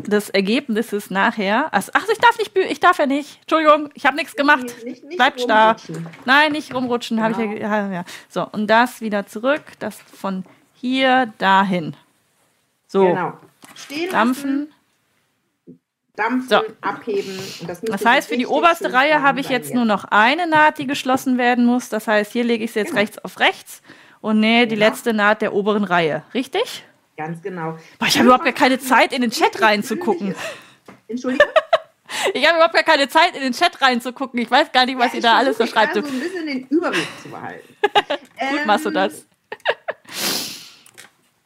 des 0.05 0.29
Ergebnisses 0.29 1.09
nachher. 1.09 1.73
Also, 1.73 1.91
ach, 1.95 2.05
ich 2.11 2.17
darf 2.19 2.37
nicht, 2.37 2.55
ich 2.55 2.79
darf 2.79 2.99
ja 2.99 3.05
nicht. 3.07 3.39
Entschuldigung, 3.41 3.89
ich 3.93 4.05
habe 4.05 4.15
nichts 4.15 4.35
gemacht. 4.35 4.63
Nicht- 4.83 5.03
nicht- 5.03 5.17
Bleibt 5.17 5.41
starr. 5.41 5.75
Nein, 6.25 6.51
nicht 6.51 6.73
rumrutschen, 6.73 7.21
habe 7.21 7.33
ich 7.33 7.39
ja, 7.39 7.45
Genau. 7.45 7.67
ja, 7.67 7.91
ja. 7.91 8.05
So, 8.29 8.47
und 8.51 8.67
das 8.67 9.01
wieder 9.01 9.25
zurück, 9.27 9.63
das 9.79 9.97
von 9.99 10.45
hier 10.75 11.33
dahin. 11.39 11.95
So, 12.87 13.07
Genau. 13.07 13.33
Stehen 13.75 14.11
dampfen. 14.11 14.71
dampfen, 16.15 16.49
So. 16.49 16.61
abheben. 16.81 17.37
Das, 17.67 17.81
Das 17.81 18.05
heißt, 18.05 18.29
für 18.29 18.37
die 18.37 18.47
oberste 18.47 18.91
Reihe 18.93 19.21
habe 19.21 19.39
ich 19.39 19.49
jetzt 19.49 19.73
nur 19.73 19.85
noch 19.85 20.05
eine 20.05 20.47
Naht, 20.47 20.77
die 20.79 20.87
geschlossen 20.87 21.37
werden 21.37 21.65
muss. 21.65 21.89
Das 21.89 22.07
heißt, 22.07 22.31
hier 22.31 22.43
lege 22.43 22.63
ich 22.63 22.71
es 22.71 22.75
jetzt 22.75 22.89
Genau. 22.89 22.99
rechts 23.01 23.17
auf 23.19 23.39
rechts 23.39 23.81
und 24.21 24.39
nähe 24.39 24.67
die 24.67 24.75
Genau. 24.75 24.87
letzte 24.87 25.13
Naht 25.13 25.41
der 25.41 25.53
oberen 25.53 25.83
Reihe. 25.83 26.23
Richtig? 26.33 26.83
Ganz 27.17 27.41
genau. 27.41 27.77
Boah, 27.99 28.05
ich 28.07 28.15
habe 28.17 28.25
überhaupt 28.27 28.45
gar 28.45 28.53
keine 28.53 28.79
Zeit, 28.79 29.11
in 29.11 29.21
den 29.21 29.31
Chat 29.31 29.59
reinzugucken. 29.61 30.35
Entschuldigung? 31.07 31.47
Ich 32.33 32.45
habe 32.47 32.55
überhaupt 32.57 32.73
gar 32.75 32.83
keine 32.83 33.09
Zeit, 33.09 33.35
in 33.35 33.41
den 33.41 33.53
Chat 33.53 33.81
reinzugucken. 33.81 34.39
Ich 34.39 34.49
weiß 34.49 34.71
gar 34.71 34.85
nicht, 34.85 34.97
was 34.97 35.11
Ja, 35.11 35.15
ihr 35.15 35.21
da 35.21 35.31
ich 35.33 35.37
alles 35.39 35.57
so 35.57 35.65
schreibt. 35.65 35.93
gerade 35.93 36.07
so 36.07 36.13
ein 36.13 36.19
bisschen 36.21 36.45
den 36.47 36.67
Überblick 36.67 37.07
zu 37.21 37.29
behalten. 37.29 37.75
Gut 38.51 38.65
machst 38.65 38.85
du 38.85 38.89
Ähm, 38.89 38.95
das. 38.95 39.25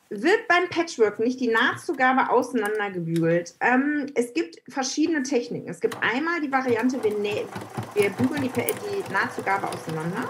Wird 0.10 0.46
beim 0.50 0.68
Patchwork 0.70 1.20
nicht 1.20 1.40
die 1.40 1.48
Nahtzugabe 1.48 2.30
auseinandergebügelt? 2.30 3.54
Ähm, 3.62 4.08
es 4.14 4.34
gibt 4.34 4.58
verschiedene 4.68 5.24
Techniken. 5.24 5.70
Es 5.70 5.80
gibt 5.80 5.96
einmal 6.02 6.42
die 6.42 6.52
Variante, 6.52 7.02
wir, 7.02 7.14
wir 7.14 8.10
bügeln 8.10 8.42
die, 8.44 8.50
die 8.50 9.14
Nahtzugabe 9.14 9.70
auseinander. 9.70 10.30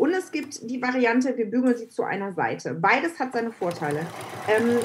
Und 0.00 0.14
es 0.14 0.32
gibt 0.32 0.58
die 0.62 0.80
Variante, 0.80 1.36
wir 1.36 1.44
bügeln 1.44 1.76
sie 1.76 1.90
zu 1.90 2.04
einer 2.04 2.32
Seite. 2.32 2.72
Beides 2.72 3.18
hat 3.18 3.34
seine 3.34 3.52
Vorteile. 3.52 4.06
Ähm, 4.48 4.78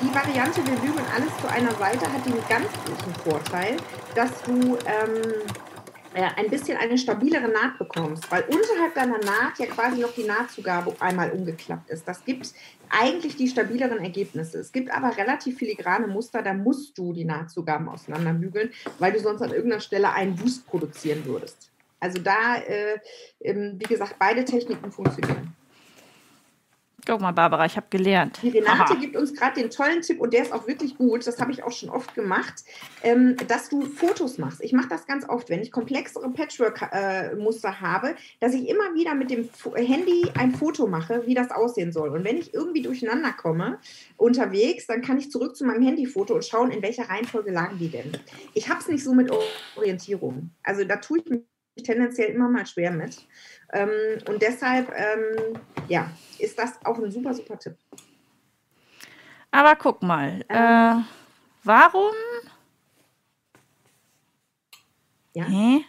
die 0.00 0.12
Variante, 0.12 0.56
wir 0.66 0.74
bügeln 0.74 1.06
alles 1.14 1.30
zu 1.40 1.48
einer 1.48 1.70
Seite, 1.76 2.12
hat 2.12 2.26
den 2.26 2.34
ganz 2.48 2.66
großen 2.84 3.14
Vorteil, 3.22 3.76
dass 4.16 4.42
du 4.42 4.76
ähm, 4.84 5.22
äh, 6.14 6.28
ein 6.34 6.50
bisschen 6.50 6.76
eine 6.78 6.98
stabilere 6.98 7.46
Naht 7.46 7.78
bekommst, 7.78 8.28
weil 8.32 8.42
unterhalb 8.42 8.92
deiner 8.96 9.18
Naht 9.18 9.56
ja 9.60 9.66
quasi 9.66 10.00
noch 10.00 10.12
die 10.12 10.24
Nahtzugabe 10.24 10.96
einmal 10.98 11.30
umgeklappt 11.30 11.88
ist. 11.90 12.08
Das 12.08 12.24
gibt 12.24 12.52
eigentlich 12.90 13.36
die 13.36 13.46
stabileren 13.46 13.98
Ergebnisse. 13.98 14.58
Es 14.58 14.72
gibt 14.72 14.90
aber 14.90 15.16
relativ 15.16 15.58
filigrane 15.58 16.08
Muster, 16.08 16.42
da 16.42 16.54
musst 16.54 16.98
du 16.98 17.12
die 17.12 17.24
Nahtzugaben 17.24 17.88
auseinanderbügeln, 17.88 18.72
weil 18.98 19.12
du 19.12 19.20
sonst 19.20 19.42
an 19.42 19.52
irgendeiner 19.52 19.80
Stelle 19.80 20.12
einen 20.12 20.34
Boost 20.34 20.66
produzieren 20.66 21.24
würdest. 21.24 21.70
Also 22.00 22.20
da, 22.20 22.56
äh, 22.56 22.98
wie 23.40 23.84
gesagt, 23.84 24.16
beide 24.18 24.44
Techniken 24.44 24.90
funktionieren. 24.90 25.54
Guck 27.06 27.20
mal, 27.20 27.30
Barbara, 27.30 27.64
ich 27.66 27.76
habe 27.76 27.86
gelernt. 27.88 28.40
Die 28.42 28.48
Renate 28.48 28.82
Aha. 28.82 28.94
gibt 28.94 29.16
uns 29.16 29.32
gerade 29.32 29.60
den 29.60 29.70
tollen 29.70 30.02
Tipp 30.02 30.20
und 30.20 30.32
der 30.32 30.42
ist 30.42 30.52
auch 30.52 30.66
wirklich 30.66 30.98
gut. 30.98 31.24
Das 31.24 31.40
habe 31.40 31.52
ich 31.52 31.62
auch 31.62 31.70
schon 31.70 31.88
oft 31.88 32.16
gemacht, 32.16 32.64
ähm, 33.04 33.36
dass 33.46 33.68
du 33.68 33.82
Fotos 33.82 34.38
machst. 34.38 34.60
Ich 34.60 34.72
mache 34.72 34.88
das 34.88 35.06
ganz 35.06 35.28
oft, 35.28 35.48
wenn 35.48 35.62
ich 35.62 35.70
komplexere 35.70 36.28
Patchwork-Muster 36.28 37.68
äh, 37.68 37.72
habe, 37.80 38.16
dass 38.40 38.54
ich 38.54 38.68
immer 38.68 38.92
wieder 38.94 39.14
mit 39.14 39.30
dem 39.30 39.48
Handy 39.76 40.32
ein 40.36 40.52
Foto 40.52 40.88
mache, 40.88 41.24
wie 41.26 41.34
das 41.34 41.52
aussehen 41.52 41.92
soll. 41.92 42.08
Und 42.08 42.24
wenn 42.24 42.38
ich 42.38 42.52
irgendwie 42.52 42.82
durcheinander 42.82 43.32
komme 43.32 43.78
unterwegs, 44.16 44.88
dann 44.88 45.00
kann 45.00 45.18
ich 45.18 45.30
zurück 45.30 45.54
zu 45.54 45.64
meinem 45.64 45.82
Handyfoto 45.82 46.34
und 46.34 46.44
schauen, 46.44 46.72
in 46.72 46.82
welcher 46.82 47.08
Reihenfolge 47.08 47.52
lagen 47.52 47.78
die 47.78 47.88
denn. 47.88 48.10
Ich 48.52 48.68
habe 48.68 48.80
es 48.80 48.88
nicht 48.88 49.04
so 49.04 49.14
mit 49.14 49.30
Orientierung. 49.76 50.50
Also 50.64 50.82
da 50.82 50.96
tue 50.96 51.20
ich 51.20 51.26
mich 51.26 51.42
tendenziell 51.82 52.30
immer 52.30 52.48
mal 52.48 52.66
schwer 52.66 52.90
mit. 52.90 53.26
Ähm, 53.72 53.90
und 54.28 54.40
deshalb, 54.42 54.90
ähm, 54.94 55.58
ja, 55.88 56.10
ist 56.38 56.58
das 56.58 56.84
auch 56.84 56.98
ein 56.98 57.10
super, 57.10 57.34
super 57.34 57.58
Tipp. 57.58 57.76
Aber 59.50 59.76
guck 59.76 60.02
mal, 60.02 60.44
ähm, 60.48 60.56
äh, 60.56 61.02
warum? 61.64 62.14
Ja. 65.34 65.44
Hä? 65.44 65.84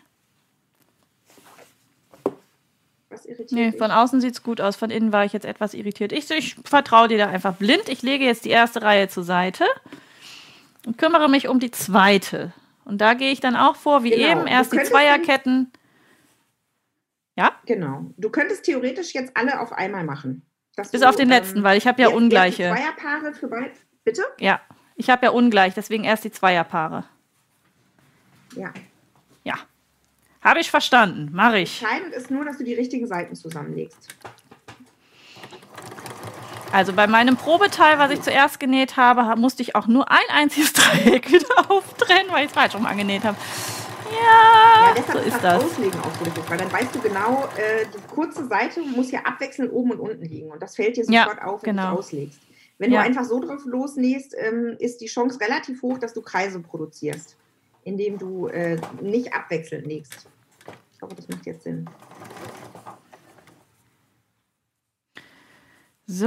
Was 3.09 3.25
irritiert 3.25 3.51
Nee, 3.51 3.71
von 3.71 3.91
außen 3.91 4.21
sieht 4.21 4.33
es 4.33 4.43
gut 4.43 4.59
aus, 4.59 4.75
von 4.75 4.89
innen 4.89 5.13
war 5.13 5.25
ich 5.25 5.33
jetzt 5.33 5.45
etwas 5.45 5.73
irritiert. 5.73 6.11
Ich, 6.11 6.29
ich 6.31 6.55
vertraue 6.65 7.07
dir 7.07 7.17
da 7.17 7.27
einfach 7.27 7.55
blind. 7.55 7.87
Ich 7.87 8.01
lege 8.01 8.25
jetzt 8.25 8.45
die 8.45 8.49
erste 8.49 8.81
Reihe 8.81 9.07
zur 9.07 9.23
Seite 9.23 9.65
und 10.85 10.97
kümmere 10.97 11.29
mich 11.29 11.47
um 11.47 11.59
die 11.59 11.71
zweite. 11.71 12.53
Und 12.85 12.99
da 12.99 13.13
gehe 13.13 13.31
ich 13.31 13.39
dann 13.39 13.55
auch 13.55 13.75
vor, 13.75 14.03
wie 14.03 14.11
genau. 14.11 14.27
eben, 14.27 14.47
erst 14.47 14.71
die 14.71 14.81
Zweierketten. 14.83 15.71
Ja? 17.37 17.53
Genau. 17.65 18.11
Du 18.17 18.29
könntest 18.29 18.63
theoretisch 18.63 19.13
jetzt 19.13 19.37
alle 19.37 19.59
auf 19.61 19.71
einmal 19.71 20.03
machen. 20.03 20.41
Bis 20.75 20.91
du, 20.91 21.07
auf 21.07 21.15
den 21.15 21.29
letzten, 21.29 21.59
ähm, 21.59 21.63
weil 21.63 21.77
ich 21.77 21.87
habe 21.87 22.01
ja 22.01 22.09
ungleiche. 22.09 22.73
Zweierpaare 22.75 23.33
für 23.33 23.47
beide. 23.47 23.71
Bitte? 24.03 24.23
Ja, 24.39 24.59
ich 24.95 25.09
habe 25.09 25.27
ja 25.27 25.31
ungleich, 25.31 25.73
deswegen 25.73 26.03
erst 26.03 26.23
die 26.23 26.31
Zweierpaare. 26.31 27.03
Ja. 28.55 28.73
Ja. 29.43 29.55
Habe 30.41 30.59
ich 30.59 30.69
verstanden. 30.69 31.29
Mache 31.31 31.59
ich. 31.59 31.81
Entscheidend 31.81 32.13
ist 32.13 32.31
nur, 32.31 32.45
dass 32.45 32.57
du 32.57 32.63
die 32.63 32.73
richtigen 32.73 33.07
Seiten 33.07 33.35
zusammenlegst. 33.35 34.15
Also 36.71 36.93
bei 36.93 37.07
meinem 37.07 37.37
Probeteil, 37.37 37.97
was 37.97 38.11
ich 38.11 38.21
zuerst 38.21 38.59
genäht 38.59 38.97
habe, 38.97 39.39
musste 39.39 39.61
ich 39.61 39.75
auch 39.75 39.87
nur 39.87 40.09
ein 40.11 40.25
einziges 40.31 40.73
Dreieck 40.73 41.31
wieder 41.31 41.71
auftrennen, 41.71 42.31
weil 42.31 42.45
ich 42.45 42.51
es 42.51 42.53
falsch 42.53 42.75
rum 42.75 42.85
angenäht 42.85 43.23
habe. 43.23 43.37
Ja, 44.23 44.87
ja 44.87 44.93
deshalb 44.95 45.19
so 45.19 45.25
ist 45.25 45.43
das. 45.43 45.63
Auslegen 45.63 45.99
auch 45.99 46.13
so 46.19 46.25
wichtig, 46.25 46.43
weil 46.49 46.57
dann 46.57 46.71
weißt 46.71 46.95
du 46.95 46.99
genau, 46.99 47.45
äh, 47.57 47.85
die 47.85 48.13
kurze 48.13 48.47
Seite 48.47 48.81
muss 48.81 49.11
ja 49.11 49.21
abwechselnd 49.21 49.71
oben 49.71 49.91
und 49.91 49.99
unten 49.99 50.25
liegen 50.25 50.51
und 50.51 50.61
das 50.61 50.75
fällt 50.75 50.97
dir 50.97 51.05
sofort 51.05 51.37
ja, 51.37 51.43
auf, 51.43 51.63
wenn 51.63 51.75
genau. 51.75 51.91
du 51.91 51.99
auslegst. 51.99 52.39
Wenn 52.79 52.91
ja. 52.91 53.01
du 53.01 53.07
einfach 53.07 53.23
so 53.23 53.39
drauf 53.39 53.65
losnähst, 53.65 54.35
ähm, 54.37 54.75
ist 54.79 55.01
die 55.01 55.07
Chance 55.07 55.39
relativ 55.39 55.81
hoch, 55.81 55.97
dass 55.97 56.13
du 56.13 56.21
Kreise 56.21 56.59
produzierst, 56.59 57.35
indem 57.83 58.17
du 58.17 58.47
äh, 58.47 58.79
nicht 59.01 59.33
abwechselnd 59.33 59.87
nähst. 59.87 60.27
Ich 60.93 61.01
hoffe, 61.01 61.15
das 61.15 61.27
macht 61.27 61.45
jetzt 61.45 61.63
Sinn. 61.63 61.89
So. 66.05 66.25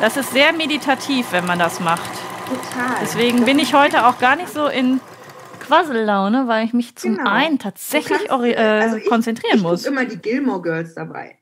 Das 0.00 0.16
ist 0.16 0.32
sehr 0.32 0.52
meditativ, 0.52 1.30
wenn 1.32 1.46
man 1.46 1.58
das 1.58 1.80
macht. 1.80 2.10
Total. 2.48 2.96
Deswegen 3.00 3.44
bin 3.44 3.58
ich 3.58 3.72
heute 3.72 4.06
auch 4.06 4.18
gar 4.18 4.36
nicht 4.36 4.52
so 4.52 4.66
in 4.66 5.00
Quassellaune, 5.62 6.48
weil 6.48 6.66
ich 6.66 6.72
mich 6.72 6.96
zum 6.96 7.16
genau. 7.16 7.30
einen 7.30 7.58
tatsächlich 7.58 8.28
kannst, 8.28 8.46
äh, 8.46 8.56
also 8.56 8.96
ich, 8.96 9.06
konzentrieren 9.06 9.56
ich 9.56 9.62
muss. 9.62 9.80
Ich 9.80 9.86
gucke 9.86 10.00
immer 10.00 10.10
die 10.10 10.18
Gilmore 10.18 10.62
Girls 10.62 10.94
dabei. 10.94 11.38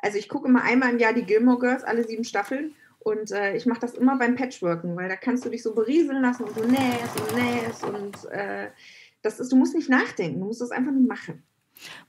Also 0.00 0.18
ich 0.18 0.28
gucke 0.28 0.48
immer 0.48 0.62
einmal 0.62 0.90
im 0.90 0.98
Jahr 0.98 1.12
die 1.12 1.24
Gilmore 1.24 1.58
Girls, 1.58 1.84
alle 1.84 2.04
sieben 2.06 2.24
Staffeln. 2.24 2.74
Und 2.98 3.30
äh, 3.30 3.56
ich 3.56 3.64
mache 3.64 3.80
das 3.80 3.94
immer 3.94 4.18
beim 4.18 4.36
Patchworken, 4.36 4.94
weil 4.96 5.08
da 5.08 5.16
kannst 5.16 5.44
du 5.44 5.48
dich 5.48 5.62
so 5.62 5.74
berieseln 5.74 6.20
lassen 6.20 6.44
und 6.44 6.54
so 6.54 6.64
nähst 6.64 7.18
und 7.18 7.34
nähst. 7.34 7.84
Und 7.84 8.30
äh, 8.30 8.68
das 9.22 9.40
ist, 9.40 9.50
du 9.52 9.56
musst 9.56 9.74
nicht 9.74 9.88
nachdenken, 9.88 10.40
du 10.40 10.46
musst 10.46 10.60
das 10.60 10.70
einfach 10.70 10.92
nur 10.92 11.06
machen. 11.06 11.42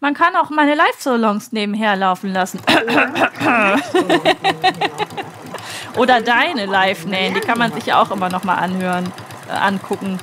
Man 0.01 0.13
kann 0.13 0.35
auch 0.35 0.49
meine 0.49 0.75
Live-Solongs 0.75 1.53
nebenher 1.53 1.95
laufen 2.05 2.33
lassen. 2.33 2.59
Oder 5.97 6.21
deine 6.21 6.65
Live-Nähen, 6.65 7.33
die 7.35 7.39
kann 7.41 7.57
man 7.57 7.71
sich 7.71 7.85
ja 7.85 8.01
auch 8.01 8.11
immer 8.11 8.29
noch 8.29 8.43
mal 8.43 8.55
anhören, 8.55 9.11
äh, 9.49 9.53
angucken. 9.53 10.19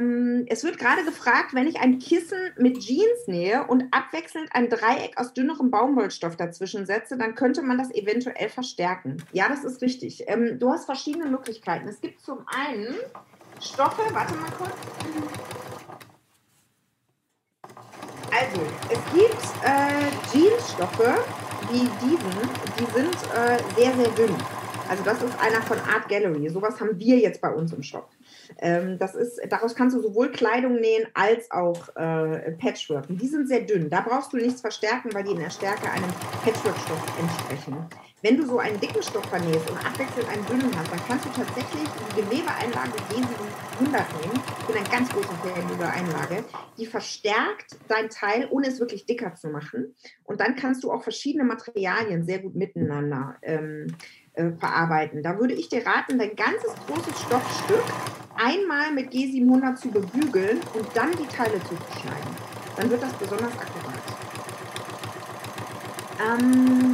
Ähm, 0.00 0.46
es 0.48 0.64
wird 0.64 0.78
gerade 0.78 1.04
gefragt, 1.04 1.54
wenn 1.54 1.66
ich 1.66 1.80
ein 1.80 1.98
Kissen 1.98 2.38
mit 2.56 2.80
Jeans 2.80 3.26
nähe 3.26 3.66
und 3.66 3.84
abwechselnd 3.90 4.48
ein 4.52 4.68
Dreieck 4.68 5.16
aus 5.16 5.34
dünnerem 5.34 5.70
Baumwollstoff 5.70 6.36
dazwischen 6.36 6.86
setze, 6.86 7.16
dann 7.16 7.34
könnte 7.34 7.62
man 7.62 7.78
das 7.78 7.90
eventuell 7.94 8.48
verstärken. 8.48 9.22
Ja, 9.32 9.48
das 9.48 9.64
ist 9.64 9.82
richtig. 9.82 10.24
Ähm, 10.26 10.58
du 10.58 10.70
hast 10.70 10.86
verschiedene 10.86 11.26
Möglichkeiten. 11.26 11.88
Es 11.88 12.00
gibt 12.00 12.20
zum 12.20 12.38
einen 12.46 12.94
Stoffe, 13.60 14.02
warte 14.12 14.34
mal 14.34 14.50
kurz. 14.52 14.72
Also, 18.32 18.62
es 18.88 19.12
gibt 19.12 19.34
äh, 19.64 20.38
Jeansstoffe 20.38 21.24
wie 21.70 21.88
diesen, 22.02 22.50
die 22.78 22.92
sind 22.92 23.16
äh, 23.34 23.58
sehr, 23.76 23.94
sehr 23.94 24.08
dünn. 24.10 24.34
Also 24.88 25.04
das 25.04 25.22
ist 25.22 25.38
einer 25.40 25.62
von 25.62 25.78
Art 25.78 26.08
Gallery. 26.08 26.48
Sowas 26.48 26.80
haben 26.80 26.98
wir 26.98 27.16
jetzt 27.16 27.40
bei 27.40 27.52
uns 27.52 27.72
im 27.72 27.82
Shop. 27.82 28.08
Ähm, 28.58 28.98
das 28.98 29.14
ist, 29.14 29.40
daraus 29.48 29.74
kannst 29.74 29.96
du 29.96 30.02
sowohl 30.02 30.30
Kleidung 30.30 30.74
nähen 30.80 31.06
als 31.14 31.50
auch 31.50 31.88
äh, 31.96 32.52
Patchwork. 32.52 33.06
die 33.08 33.26
sind 33.26 33.48
sehr 33.48 33.62
dünn. 33.62 33.90
Da 33.90 34.00
brauchst 34.00 34.32
du 34.32 34.36
nichts 34.36 34.60
verstärken, 34.60 35.12
weil 35.12 35.24
die 35.24 35.32
in 35.32 35.40
der 35.40 35.50
Stärke 35.50 35.90
einem 35.90 36.10
Patchwork-Stoff 36.44 37.18
entsprechen. 37.18 37.86
Wenn 38.22 38.36
du 38.36 38.44
so 38.44 38.58
einen 38.58 38.78
dicken 38.78 39.02
Stoff 39.02 39.24
vernähst 39.30 39.70
und 39.70 39.78
abwechselnd 39.78 40.28
einen 40.28 40.44
dünnen 40.44 40.70
hast, 40.76 40.92
dann 40.92 41.00
kannst 41.08 41.24
du 41.24 41.30
tatsächlich 41.30 41.88
die 41.88 42.20
Gewebeeinlage 42.20 42.92
G700 43.08 44.20
nehmen. 44.20 44.42
Ich 44.58 44.66
bin 44.66 44.76
ein 44.76 44.90
ganz 44.90 45.08
großer 45.08 45.34
Fan 45.42 45.66
dieser 45.72 45.90
Einlage. 45.90 46.44
Die 46.76 46.84
verstärkt 46.84 47.78
dein 47.88 48.10
Teil, 48.10 48.46
ohne 48.50 48.68
es 48.68 48.78
wirklich 48.78 49.06
dicker 49.06 49.34
zu 49.36 49.48
machen. 49.48 49.94
Und 50.24 50.40
dann 50.40 50.54
kannst 50.54 50.84
du 50.84 50.92
auch 50.92 51.02
verschiedene 51.02 51.44
Materialien 51.44 52.24
sehr 52.26 52.40
gut 52.40 52.54
miteinander 52.54 53.38
ähm, 53.40 53.96
äh, 54.34 54.50
verarbeiten. 54.52 55.22
Da 55.22 55.38
würde 55.38 55.54
ich 55.54 55.68
dir 55.68 55.84
raten, 55.86 56.18
dein 56.18 56.36
ganzes 56.36 56.74
großes 56.86 57.20
Stoffstück 57.20 57.82
einmal 58.36 58.92
mit 58.92 59.12
G700 59.12 59.76
zu 59.76 59.90
bebügeln 59.90 60.60
und 60.74 60.86
dann 60.94 61.10
die 61.12 61.26
Teile 61.26 61.60
zu 61.60 61.76
schneiden. 62.00 62.36
Dann 62.76 62.90
wird 62.90 63.02
das 63.02 63.12
besonders 63.14 63.52
akkurat. 63.58 64.00
Ähm, 66.20 66.92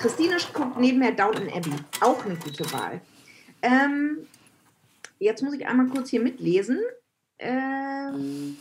Christine 0.00 0.36
guckt 0.52 0.78
nebenher 0.78 1.12
Downton 1.12 1.48
Abbey. 1.48 1.74
Auch 2.00 2.24
eine 2.24 2.36
gute 2.36 2.70
Wahl. 2.72 3.00
Ähm, 3.62 4.26
jetzt 5.18 5.42
muss 5.42 5.54
ich 5.54 5.66
einmal 5.66 5.86
kurz 5.86 6.10
hier 6.10 6.20
mitlesen. 6.20 6.80
Ähm, 7.38 8.56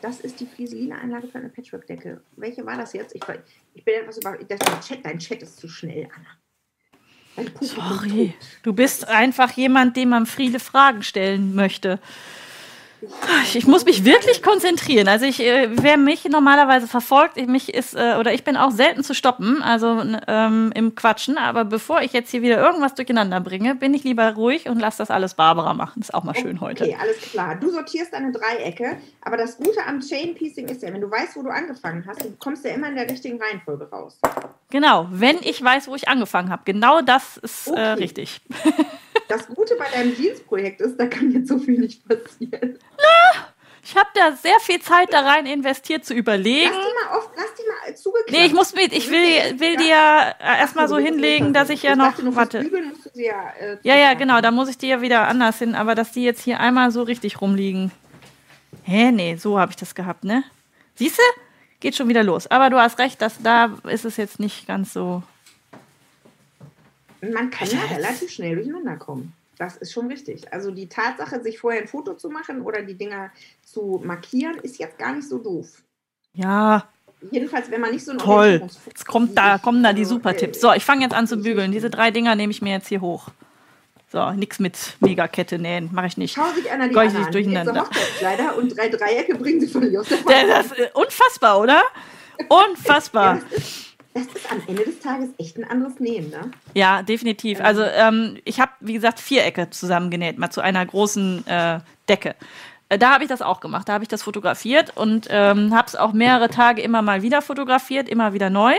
das 0.00 0.20
ist 0.20 0.40
die 0.40 0.46
Frieseline-Einlage 0.46 1.28
für 1.28 1.38
eine 1.38 1.48
Patchwork-Decke. 1.48 2.22
Welche 2.36 2.64
war 2.64 2.76
das 2.76 2.92
jetzt? 2.92 3.14
Ich, 3.14 3.22
ich 3.74 3.84
bin 3.84 3.94
etwas 3.94 4.18
über. 4.18 4.36
Dein 4.36 4.58
Chat, 4.80 5.04
dein 5.04 5.18
Chat 5.18 5.42
ist 5.42 5.58
zu 5.58 5.68
schnell, 5.68 6.08
Anna. 6.14 6.38
Sorry, 7.60 8.34
du 8.62 8.72
bist 8.72 9.08
einfach 9.08 9.52
jemand, 9.52 9.96
dem 9.96 10.10
man 10.10 10.26
viele 10.26 10.60
Fragen 10.60 11.02
stellen 11.02 11.54
möchte. 11.54 11.98
Ich 13.54 13.66
muss 13.66 13.84
mich 13.84 14.04
wirklich 14.04 14.42
konzentrieren. 14.42 15.08
Also 15.08 15.24
ich, 15.24 15.40
äh, 15.40 15.68
wer 15.70 15.96
mich 15.96 16.24
normalerweise 16.24 16.86
verfolgt, 16.86 17.36
mich 17.48 17.72
ist 17.72 17.94
äh, 17.94 18.16
oder 18.18 18.32
ich 18.34 18.44
bin 18.44 18.56
auch 18.56 18.70
selten 18.70 19.02
zu 19.02 19.14
stoppen, 19.14 19.62
also 19.62 20.02
ähm, 20.26 20.72
im 20.74 20.94
Quatschen. 20.94 21.38
Aber 21.38 21.64
bevor 21.64 22.02
ich 22.02 22.12
jetzt 22.12 22.30
hier 22.30 22.42
wieder 22.42 22.58
irgendwas 22.58 22.94
durcheinander 22.94 23.40
bringe, 23.40 23.74
bin 23.74 23.94
ich 23.94 24.04
lieber 24.04 24.34
ruhig 24.34 24.68
und 24.68 24.78
lass 24.78 24.96
das 24.96 25.10
alles 25.10 25.34
Barbara 25.34 25.74
machen. 25.74 26.00
Ist 26.00 26.12
auch 26.12 26.24
mal 26.24 26.34
schön 26.34 26.60
heute. 26.60 26.84
Okay, 26.84 26.96
alles 27.00 27.16
klar. 27.18 27.56
Du 27.56 27.70
sortierst 27.70 28.12
deine 28.12 28.32
Dreiecke, 28.32 28.98
aber 29.22 29.36
das 29.36 29.56
Gute 29.56 29.84
am 29.86 30.00
Chain 30.00 30.34
Piecing 30.34 30.68
ist 30.68 30.82
ja, 30.82 30.92
wenn 30.92 31.00
du 31.00 31.10
weißt, 31.10 31.36
wo 31.36 31.42
du 31.42 31.50
angefangen 31.50 32.04
hast, 32.06 32.24
du 32.24 32.32
kommst 32.38 32.64
ja 32.64 32.72
immer 32.72 32.88
in 32.88 32.96
der 32.96 33.08
richtigen 33.08 33.40
Reihenfolge 33.40 33.88
raus. 33.90 34.18
Genau, 34.70 35.06
wenn 35.10 35.38
ich 35.42 35.62
weiß, 35.62 35.88
wo 35.88 35.94
ich 35.94 36.08
angefangen 36.08 36.50
habe. 36.50 36.62
Genau 36.64 37.00
das 37.00 37.38
ist 37.38 37.68
äh, 37.68 37.70
okay. 37.70 37.80
äh, 37.80 37.92
richtig. 37.92 38.40
Das 39.28 39.46
Gute 39.46 39.76
bei 39.76 39.86
deinem 39.90 40.14
Jeans-Projekt 40.14 40.80
ist, 40.80 40.96
da 40.98 41.06
kann 41.06 41.30
jetzt 41.30 41.48
so 41.48 41.58
viel 41.58 41.78
nicht 41.78 42.06
passieren. 42.08 42.78
Na, 42.96 43.48
Ich 43.84 43.96
habe 43.96 44.08
da 44.14 44.32
sehr 44.32 44.58
viel 44.60 44.80
Zeit 44.80 45.12
da 45.12 45.20
rein 45.20 45.46
investiert 45.46 46.04
zu 46.04 46.14
überlegen. 46.14 46.70
Lass 46.72 46.86
die 46.86 47.08
mal 47.10 47.18
oft, 47.18 47.30
lass 47.36 47.54
die 47.54 47.62
mal 47.68 47.96
zugeklickt. 47.96 48.30
Nee, 48.30 48.46
ich 48.46 48.52
muss 48.52 48.74
mit, 48.74 48.92
ich 48.92 49.10
will, 49.10 49.60
will 49.60 49.76
die 49.76 49.88
ja 49.88 50.34
erstmal 50.40 50.88
so 50.88 50.96
hinlegen, 50.98 51.52
dass 51.52 51.70
ich 51.70 51.82
ja 51.82 51.94
noch, 51.96 52.14
dachte, 52.14 52.36
warte. 52.36 52.70
Ja, 53.14 53.50
äh, 53.60 53.76
Ja, 53.82 53.96
ja, 53.96 54.14
genau, 54.14 54.40
da 54.40 54.50
muss 54.50 54.68
ich 54.68 54.78
die 54.78 54.88
ja 54.88 55.00
wieder 55.00 55.28
anders 55.28 55.58
hin, 55.58 55.74
aber 55.74 55.94
dass 55.94 56.12
die 56.12 56.22
jetzt 56.24 56.42
hier 56.42 56.60
einmal 56.60 56.90
so 56.90 57.02
richtig 57.02 57.40
rumliegen. 57.40 57.90
Hä, 58.82 59.10
nee, 59.12 59.36
so 59.36 59.58
habe 59.58 59.70
ich 59.72 59.76
das 59.76 59.94
gehabt, 59.94 60.24
ne? 60.24 60.42
Siehst 60.94 61.18
du? 61.18 61.22
Geht 61.80 61.94
schon 61.94 62.08
wieder 62.08 62.24
los. 62.24 62.46
Aber 62.48 62.70
du 62.70 62.78
hast 62.78 62.98
recht, 62.98 63.22
dass 63.22 63.40
da 63.42 63.72
ist 63.84 64.04
es 64.04 64.16
jetzt 64.16 64.40
nicht 64.40 64.66
ganz 64.66 64.92
so. 64.92 65.22
Man 67.20 67.50
kann 67.50 67.68
ja 67.68 67.80
relativ 67.94 68.30
schnell 68.30 68.56
durcheinander 68.56 68.96
kommen. 68.96 69.32
Das 69.56 69.76
ist 69.76 69.92
schon 69.92 70.06
richtig. 70.06 70.52
Also 70.52 70.70
die 70.70 70.88
Tatsache, 70.88 71.42
sich 71.42 71.58
vorher 71.58 71.82
ein 71.82 71.88
Foto 71.88 72.14
zu 72.14 72.30
machen 72.30 72.62
oder 72.62 72.82
die 72.82 72.94
Dinger 72.94 73.30
zu 73.64 74.00
markieren, 74.04 74.56
ist 74.58 74.78
jetzt 74.78 74.98
gar 74.98 75.14
nicht 75.14 75.28
so 75.28 75.38
doof. 75.38 75.82
Ja, 76.34 76.88
Jedenfalls, 77.30 77.70
wenn 77.70 77.80
man 77.80 77.90
nicht 77.90 78.04
so 78.04 78.12
ein 78.12 78.18
toll. 78.18 78.62
Jetzt 78.86 79.06
kommt 79.06 79.36
da, 79.36 79.58
kommen 79.58 79.82
da 79.82 79.92
die 79.92 80.02
also, 80.02 80.14
super 80.14 80.30
äh, 80.30 80.36
Tipps. 80.36 80.60
So, 80.60 80.72
ich 80.72 80.84
fange 80.84 81.02
jetzt 81.02 81.14
an 81.14 81.26
zu 81.26 81.36
bügeln. 81.38 81.72
Diese 81.72 81.90
drei 81.90 82.10
Dinger 82.10 82.36
nehme 82.36 82.52
ich 82.52 82.62
mir 82.62 82.72
jetzt 82.72 82.88
hier 82.88 83.00
hoch. 83.00 83.28
So, 84.10 84.30
nix 84.30 84.58
mit 84.58 84.96
Megakette 85.00 85.58
nähen, 85.58 85.90
mache 85.92 86.06
ich 86.06 86.16
nicht. 86.16 86.34
Schau 86.34 86.46
sich 86.54 86.70
einer 86.70 86.88
die 86.88 86.94
ich 86.94 87.12
nicht 87.12 87.26
an. 87.26 87.32
durcheinander. 87.32 87.80
Hochzeitskleider 87.82 88.56
und 88.56 88.76
drei 88.76 88.88
Dreiecke 88.88 89.34
bringen 89.34 89.60
sie 89.60 89.66
völlig 89.68 89.98
aus 89.98 90.08
der 90.08 90.18
Der- 90.28 90.46
Das 90.46 90.66
ist 90.66 90.94
unfassbar, 90.94 91.60
oder? 91.60 91.82
Unfassbar. 92.48 93.40
Ist, 93.50 93.87
das 94.14 94.24
ist 94.26 94.50
am 94.50 94.60
Ende 94.66 94.84
des 94.84 94.98
Tages 95.00 95.28
echt 95.38 95.56
ein 95.58 95.64
anderes 95.64 96.00
Nähen, 96.00 96.30
ne? 96.30 96.50
Ja, 96.74 97.02
definitiv. 97.02 97.60
Also 97.60 97.82
ähm, 97.82 98.38
ich 98.44 98.58
habe, 98.60 98.72
wie 98.80 98.94
gesagt, 98.94 99.20
Vierecke 99.20 99.70
zusammengenäht, 99.70 100.38
mal 100.38 100.50
zu 100.50 100.60
einer 100.60 100.84
großen 100.84 101.46
äh, 101.46 101.80
Decke. 102.08 102.34
Äh, 102.88 102.98
Da 102.98 103.12
habe 103.12 103.24
ich 103.24 103.28
das 103.28 103.42
auch 103.42 103.60
gemacht. 103.60 103.88
Da 103.88 103.92
habe 103.92 104.04
ich 104.04 104.08
das 104.08 104.22
fotografiert 104.22 104.96
und 104.96 105.28
ähm, 105.30 105.74
habe 105.74 105.86
es 105.86 105.94
auch 105.96 106.12
mehrere 106.12 106.48
Tage 106.48 106.82
immer 106.82 107.02
mal 107.02 107.22
wieder 107.22 107.42
fotografiert, 107.42 108.08
immer 108.08 108.32
wieder 108.32 108.50
neu, 108.50 108.74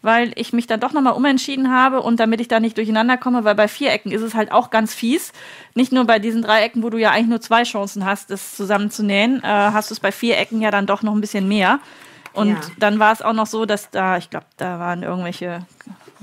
weil 0.00 0.32
ich 0.36 0.52
mich 0.52 0.66
dann 0.68 0.78
doch 0.80 0.92
nochmal 0.92 1.14
umentschieden 1.14 1.70
habe 1.72 2.00
und 2.00 2.20
damit 2.20 2.40
ich 2.40 2.48
da 2.48 2.60
nicht 2.60 2.76
durcheinander 2.76 3.16
komme, 3.16 3.42
weil 3.44 3.56
bei 3.56 3.66
Vierecken 3.68 4.12
ist 4.12 4.22
es 4.22 4.34
halt 4.34 4.52
auch 4.52 4.70
ganz 4.70 4.94
fies. 4.94 5.32
Nicht 5.74 5.92
nur 5.92 6.04
bei 6.04 6.18
diesen 6.20 6.40
Dreiecken, 6.42 6.82
wo 6.84 6.88
du 6.90 6.98
ja 6.98 7.10
eigentlich 7.10 7.28
nur 7.28 7.40
zwei 7.40 7.64
Chancen 7.64 8.06
hast, 8.06 8.30
das 8.30 8.54
zusammenzunähen, 8.56 9.42
äh, 9.42 9.46
hast 9.46 9.90
du 9.90 9.94
es 9.94 10.00
bei 10.00 10.12
Vierecken 10.12 10.62
ja 10.62 10.70
dann 10.70 10.86
doch 10.86 11.02
noch 11.02 11.14
ein 11.14 11.20
bisschen 11.20 11.48
mehr. 11.48 11.80
Und 12.38 12.50
Ja. 12.50 12.60
dann 12.78 12.98
war 12.98 13.12
es 13.12 13.22
auch 13.22 13.32
noch 13.32 13.46
so, 13.46 13.66
dass 13.66 13.90
da, 13.90 14.16
ich 14.16 14.30
glaube, 14.30 14.46
da 14.56 14.78
waren 14.78 15.02
irgendwelche, 15.02 15.66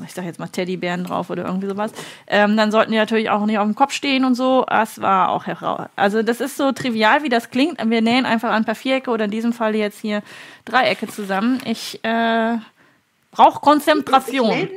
ich 0.05 0.13
sag 0.13 0.25
jetzt 0.25 0.39
mal 0.39 0.47
Teddybären 0.47 1.03
drauf 1.03 1.29
oder 1.29 1.45
irgendwie 1.45 1.67
sowas. 1.67 1.91
Ähm, 2.27 2.57
dann 2.57 2.71
sollten 2.71 2.91
die 2.91 2.97
natürlich 2.97 3.29
auch 3.29 3.45
nicht 3.45 3.57
auf 3.59 3.65
dem 3.65 3.75
Kopf 3.75 3.93
stehen 3.93 4.25
und 4.25 4.35
so. 4.35 4.65
Das 4.67 5.01
war 5.01 5.29
auch 5.29 5.45
heraus. 5.45 5.87
Also 5.95 6.21
das 6.23 6.41
ist 6.41 6.57
so 6.57 6.71
trivial, 6.71 7.23
wie 7.23 7.29
das 7.29 7.49
klingt. 7.49 7.77
Wir 7.89 8.01
nähen 8.01 8.25
einfach 8.25 8.51
ein 8.51 8.65
paar 8.65 8.75
Vierecke 8.75 9.09
oder 9.11 9.25
in 9.25 9.31
diesem 9.31 9.53
Fall 9.53 9.75
jetzt 9.75 9.99
hier 9.99 10.21
Dreiecke 10.65 11.07
zusammen. 11.07 11.59
Ich 11.65 12.03
äh, 12.03 12.57
brauche 13.31 13.59
Konzentration. 13.61 14.69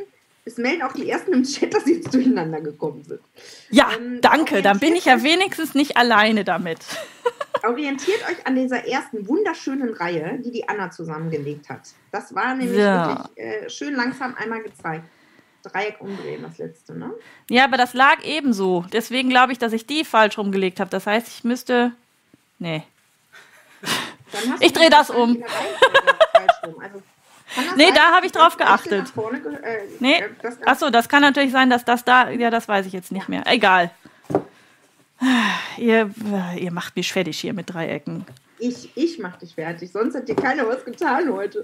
es 0.45 0.57
melden 0.57 0.82
auch 0.82 0.93
die 0.93 1.09
ersten 1.11 1.32
im 1.32 1.43
Chat, 1.45 1.74
dass 1.74 1.84
sie 1.84 1.95
jetzt 1.97 2.12
durcheinander 2.14 2.61
gekommen 2.61 3.05
sind. 3.05 3.20
Ja, 3.70 3.89
Ähm, 3.97 4.20
danke. 4.20 4.62
Dann 4.62 4.78
bin 4.78 4.95
ich 4.97 5.05
ja 5.05 5.22
wenigstens 5.22 5.74
nicht 5.74 5.97
alleine 5.97 6.45
damit. 6.45 6.78
Orientiert 7.64 8.20
euch 8.28 8.46
an 8.46 8.55
dieser 8.57 8.86
ersten 8.86 9.26
wunderschönen 9.26 9.92
Reihe, 9.94 10.38
die 10.38 10.51
die 10.53 10.68
Anna 10.68 10.90
zusammengelegt 10.90 11.68
hat. 11.68 11.80
Das 12.12 12.34
war 12.34 12.55
nämlich 12.55 12.76
So. 12.76 12.82
wirklich 12.84 13.36
äh, 13.36 13.68
schön 13.70 13.94
langsam 13.94 14.34
einmal 14.36 14.62
gezeigt. 14.62 15.05
Dreieck 15.64 15.96
umdrehen, 16.01 16.42
das 16.42 16.57
letzte, 16.59 16.96
ne? 16.96 17.12
Ja, 17.51 17.64
aber 17.64 17.76
das 17.76 17.92
lag 17.92 18.22
ebenso. 18.22 18.84
Deswegen 18.92 19.28
glaube 19.28 19.53
ich, 19.53 19.59
dass 19.59 19.72
ich 19.72 19.86
die 19.86 20.05
falsch 20.05 20.38
rumgelegt 20.38 20.78
habe. 20.78 20.88
Das 20.90 21.07
heißt, 21.07 21.26
ich 21.26 21.44
müsste. 21.44 21.92
Nee. 22.59 22.84
Ich 24.61 24.72
du 24.72 24.80
dreh 24.80 24.88
das 24.88 25.11
um. 25.11 25.42
Also, 26.80 27.03
das 27.57 27.76
Nee, 27.76 27.86
sein, 27.86 27.94
da 27.94 28.12
habe 28.14 28.26
ich 28.26 28.32
drauf 28.32 28.57
geachtet. 28.57 29.09
vorne 29.09 29.38
äh, 29.62 29.80
Nee. 30.01 30.20
äh, 30.20 30.28
das 30.42 30.62
Achso, 30.64 30.90
das 30.90 31.09
kann 31.09 31.22
natürlich 31.22 31.51
sein, 31.53 31.70
dass 31.70 31.84
das 31.84 32.05
da. 32.05 32.30
Ja, 32.30 32.51
das 32.51 32.68
weiß 32.68 32.86
ich 32.86 32.92
jetzt 32.92 33.11
nicht 33.11 33.28
mehr. 33.28 33.42
Egal. 33.46 33.90
Ihr, 35.76 36.10
ihr 36.56 36.72
macht 36.72 36.96
mich 36.96 37.12
fertig 37.12 37.38
hier 37.40 37.52
mit 37.52 37.72
Dreiecken. 37.72 38.24
Ich, 38.58 38.90
ich 38.96 39.18
mach 39.18 39.36
dich 39.36 39.54
fertig, 39.54 39.90
sonst 39.92 40.14
hat 40.14 40.28
dir 40.28 40.34
keiner 40.34 40.66
was 40.66 40.84
getan 40.84 41.32
heute. 41.32 41.62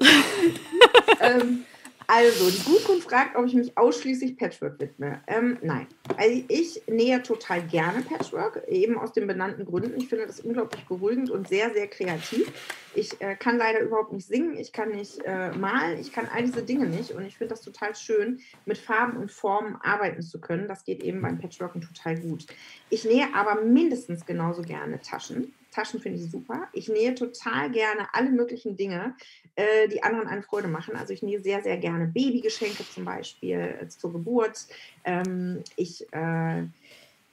ähm, 1.20 1.64
also, 2.06 2.50
die 2.50 2.62
Gutkunft 2.64 3.08
fragt, 3.08 3.36
ob 3.36 3.46
ich 3.46 3.54
mich 3.54 3.78
ausschließlich 3.78 4.36
Patchwork 4.36 4.78
widme. 4.78 5.22
Ähm, 5.26 5.58
nein. 5.62 5.86
Also 6.16 6.44
ich 6.48 6.82
nähe 6.86 7.22
total 7.22 7.62
gerne 7.62 8.02
Patchwork, 8.02 8.62
eben 8.68 8.98
aus 8.98 9.12
den 9.12 9.26
benannten 9.26 9.64
Gründen. 9.64 9.96
Ich 9.96 10.08
finde 10.08 10.26
das 10.26 10.40
unglaublich 10.40 10.84
beruhigend 10.86 11.30
und 11.30 11.48
sehr, 11.48 11.72
sehr 11.72 11.86
kreativ. 11.86 12.52
Ich 12.94 13.20
äh, 13.20 13.36
kann 13.36 13.58
leider 13.58 13.80
überhaupt 13.80 14.12
nicht 14.12 14.26
singen, 14.26 14.56
ich 14.56 14.72
kann 14.72 14.90
nicht 14.90 15.20
äh, 15.24 15.50
malen, 15.52 15.98
ich 15.98 16.12
kann 16.12 16.28
all 16.32 16.44
diese 16.44 16.62
Dinge 16.62 16.86
nicht. 16.86 17.12
Und 17.12 17.24
ich 17.24 17.38
finde 17.38 17.54
das 17.54 17.62
total 17.62 17.94
schön, 17.94 18.40
mit 18.66 18.78
Farben 18.78 19.16
und 19.16 19.32
Formen 19.32 19.76
arbeiten 19.82 20.22
zu 20.22 20.40
können. 20.40 20.68
Das 20.68 20.84
geht 20.84 21.02
eben 21.02 21.22
beim 21.22 21.38
Patchworken 21.38 21.80
total 21.80 22.18
gut. 22.18 22.46
Ich 22.90 23.04
nähe 23.04 23.28
aber 23.34 23.62
mindestens 23.62 24.26
genauso 24.26 24.62
gerne 24.62 25.00
Taschen. 25.00 25.54
Taschen 25.74 26.00
finde 26.00 26.18
ich 26.18 26.30
super. 26.30 26.68
Ich 26.72 26.88
nähe 26.88 27.14
total 27.14 27.70
gerne 27.70 28.06
alle 28.12 28.30
möglichen 28.30 28.76
Dinge, 28.76 29.14
äh, 29.56 29.88
die 29.88 30.02
anderen 30.02 30.28
eine 30.28 30.42
Freude 30.42 30.68
machen. 30.68 30.96
Also 30.96 31.12
ich 31.12 31.22
nähe 31.22 31.40
sehr, 31.40 31.62
sehr 31.62 31.76
gerne 31.78 32.06
Babygeschenke 32.06 32.84
zum 32.88 33.04
Beispiel 33.04 33.76
äh, 33.80 33.88
zur 33.88 34.12
Geburt. 34.12 34.66
Ähm, 35.04 35.62
ich 35.76 36.06
äh, 36.12 36.62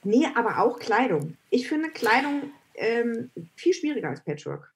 nähe 0.02 0.36
aber 0.36 0.58
auch 0.58 0.78
Kleidung. 0.78 1.36
Ich 1.50 1.68
finde 1.68 1.90
Kleidung 1.90 2.50
ähm, 2.74 3.30
viel 3.54 3.74
schwieriger 3.74 4.08
als 4.08 4.20
Patchwork. 4.22 4.72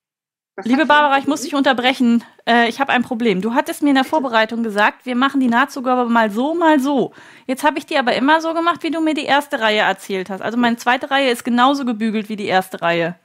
Was 0.54 0.64
Liebe 0.64 0.86
Barbara, 0.86 1.18
ich 1.18 1.26
muss 1.26 1.42
dich 1.42 1.54
unterbrechen. 1.54 2.24
Äh, 2.48 2.68
ich 2.68 2.80
habe 2.80 2.92
ein 2.92 3.02
Problem. 3.02 3.42
Du 3.42 3.52
hattest 3.52 3.82
mir 3.82 3.90
in 3.90 3.94
der 3.96 4.04
Vorbereitung 4.04 4.62
gesagt, 4.62 5.04
wir 5.04 5.14
machen 5.14 5.40
die 5.40 5.48
Nahtzugabe 5.48 6.08
mal 6.08 6.30
so, 6.30 6.54
mal 6.54 6.80
so. 6.80 7.12
Jetzt 7.46 7.62
habe 7.62 7.78
ich 7.78 7.84
die 7.84 7.98
aber 7.98 8.14
immer 8.14 8.40
so 8.40 8.54
gemacht, 8.54 8.82
wie 8.82 8.90
du 8.90 9.00
mir 9.00 9.12
die 9.12 9.26
erste 9.26 9.60
Reihe 9.60 9.80
erzählt 9.80 10.30
hast. 10.30 10.40
Also 10.40 10.56
meine 10.56 10.76
zweite 10.76 11.10
Reihe 11.10 11.30
ist 11.30 11.44
genauso 11.44 11.84
gebügelt 11.84 12.30
wie 12.30 12.36
die 12.36 12.46
erste 12.46 12.80
Reihe. 12.80 13.16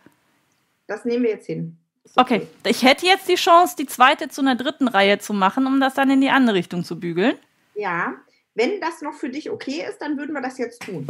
Das 0.87 1.05
nehmen 1.05 1.23
wir 1.23 1.31
jetzt 1.31 1.47
hin. 1.47 1.77
Ist 2.03 2.17
Okay, 2.17 2.47
ich 2.65 2.83
hätte 2.83 3.05
jetzt 3.05 3.27
die 3.27 3.35
Chance, 3.35 3.75
die 3.77 3.85
zweite 3.85 4.29
zu 4.29 4.41
einer 4.41 4.55
dritten 4.55 4.87
Reihe 4.87 5.19
zu 5.19 5.33
machen, 5.33 5.67
um 5.67 5.79
das 5.79 5.93
dann 5.93 6.09
in 6.09 6.21
die 6.21 6.29
andere 6.29 6.55
Richtung 6.55 6.83
zu 6.83 6.99
bügeln. 6.99 7.35
Ja, 7.75 8.15
wenn 8.55 8.81
das 8.81 9.01
noch 9.01 9.13
für 9.13 9.29
dich 9.29 9.49
okay 9.49 9.85
ist, 9.87 9.99
dann 9.99 10.17
würden 10.17 10.33
wir 10.33 10.41
das 10.41 10.57
jetzt 10.57 10.81
tun. 10.81 11.07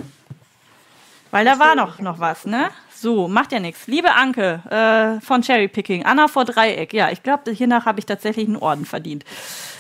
Weil 1.32 1.46
da 1.46 1.58
war 1.60 1.76
noch, 1.76 2.00
noch 2.00 2.20
was, 2.20 2.46
ne? 2.46 2.70
So, 2.94 3.28
macht 3.28 3.54
ja 3.54 3.60
nichts. 3.60 3.88
Liebe 3.88 4.14
Anke 4.14 4.62
äh, 4.70 5.26
von 5.26 5.42
Cherry 5.42 5.70
Picking, 5.70 6.06
Anna 6.06 6.28
vor 6.28 6.46
Dreieck. 6.46 6.94
Ja, 6.94 7.10
ich 7.10 7.24
glaube, 7.24 7.52
hiernach 7.52 7.86
habe 7.86 8.00
ich 8.00 8.06
tatsächlich 8.06 8.48
einen 8.48 8.58
Orden 8.58 8.86
verdient. 8.86 9.24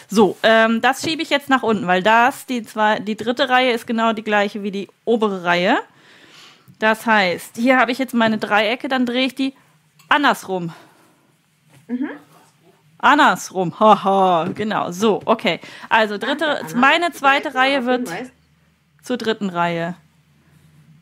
So, 0.07 0.37
ähm, 0.43 0.81
das 0.81 1.01
schiebe 1.01 1.21
ich 1.21 1.29
jetzt 1.29 1.49
nach 1.49 1.61
unten, 1.61 1.87
weil 1.87 2.01
das, 2.01 2.45
die, 2.45 2.63
zwei, 2.63 2.99
die 2.99 3.15
dritte 3.15 3.49
Reihe 3.49 3.73
ist 3.73 3.85
genau 3.85 4.13
die 4.13 4.23
gleiche 4.23 4.63
wie 4.63 4.71
die 4.71 4.87
obere 5.05 5.43
Reihe. 5.43 5.77
Das 6.79 7.05
heißt, 7.05 7.57
hier 7.57 7.77
habe 7.77 7.91
ich 7.91 7.99
jetzt 7.99 8.13
meine 8.13 8.37
Dreiecke, 8.37 8.87
dann 8.87 9.05
drehe 9.05 9.27
ich 9.27 9.35
die 9.35 9.53
andersrum. 10.11 10.71
Andersrum, 12.99 13.79
haha, 13.79 14.49
genau, 14.53 14.91
so, 14.91 15.21
okay. 15.25 15.59
Also 15.89 16.17
dritte, 16.17 16.59
Anna. 16.59 16.75
meine 16.75 17.11
zweite 17.11 17.55
Reihe 17.55 17.85
wird 17.85 18.09
zur 19.01 19.17
dritten 19.17 19.49
Reihe. 19.49 19.95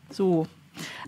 So. 0.10 0.48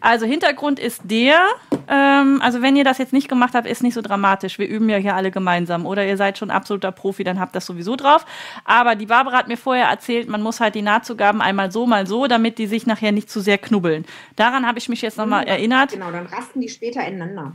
Also 0.02 0.26
Hintergrund 0.26 0.80
ist 0.80 1.04
der, 1.06 1.46
ähm, 1.88 2.42
also 2.42 2.62
wenn 2.62 2.76
ihr 2.76 2.84
das 2.84 2.98
jetzt 2.98 3.14
nicht 3.14 3.30
gemacht 3.30 3.54
habt, 3.54 3.66
ist 3.68 3.84
nicht 3.84 3.94
so 3.94 4.02
dramatisch. 4.02 4.60
Wir 4.60 4.68
üben 4.68 4.90
ja 4.90 4.98
hier 4.98 5.16
alle 5.16 5.32
gemeinsam. 5.32 5.86
Oder 5.86 6.06
ihr 6.06 6.18
seid 6.18 6.38
schon 6.38 6.52
absoluter 6.52 6.92
Profi, 6.92 7.24
dann 7.24 7.40
habt 7.40 7.56
das 7.56 7.66
sowieso 7.68 7.96
drauf. 7.96 8.26
Aber 8.66 8.96
die 8.96 9.06
Barbara 9.06 9.38
hat 9.38 9.48
mir 9.48 9.58
vorher 9.58 9.86
erzählt, 9.86 10.28
man 10.28 10.42
muss 10.42 10.60
halt 10.60 10.76
die 10.76 10.82
Nahtzugaben 10.82 11.40
einmal 11.42 11.72
so, 11.72 11.86
mal 11.86 12.06
so, 12.06 12.28
damit 12.28 12.58
die 12.58 12.68
sich 12.68 12.86
nachher 12.86 13.14
nicht 13.14 13.30
zu 13.30 13.40
sehr 13.40 13.58
knubbeln. 13.58 14.06
Daran 14.36 14.68
habe 14.68 14.78
ich 14.80 14.90
mich 14.90 15.02
jetzt 15.02 15.18
nochmal 15.18 15.48
erinnert. 15.48 15.92
Genau, 15.92 16.12
dann 16.12 16.26
rasten 16.26 16.60
die 16.60 16.70
später 16.70 17.06
ineinander. 17.06 17.54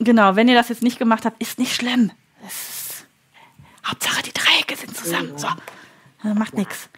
Genau, 0.00 0.36
wenn 0.36 0.48
ihr 0.48 0.54
das 0.54 0.68
jetzt 0.68 0.82
nicht 0.82 0.98
gemacht 0.98 1.24
habt, 1.24 1.40
ist 1.42 1.58
nicht 1.58 1.74
schlimm. 1.74 2.10
Ist, 2.46 3.06
Hauptsache 3.84 4.22
die 4.22 4.32
Dreiecke 4.32 4.76
sind 4.76 4.96
zusammen. 4.96 5.36
So, 5.36 5.48
Äh, 6.24 6.34
macht 6.34 6.54
nichts. 6.54 6.88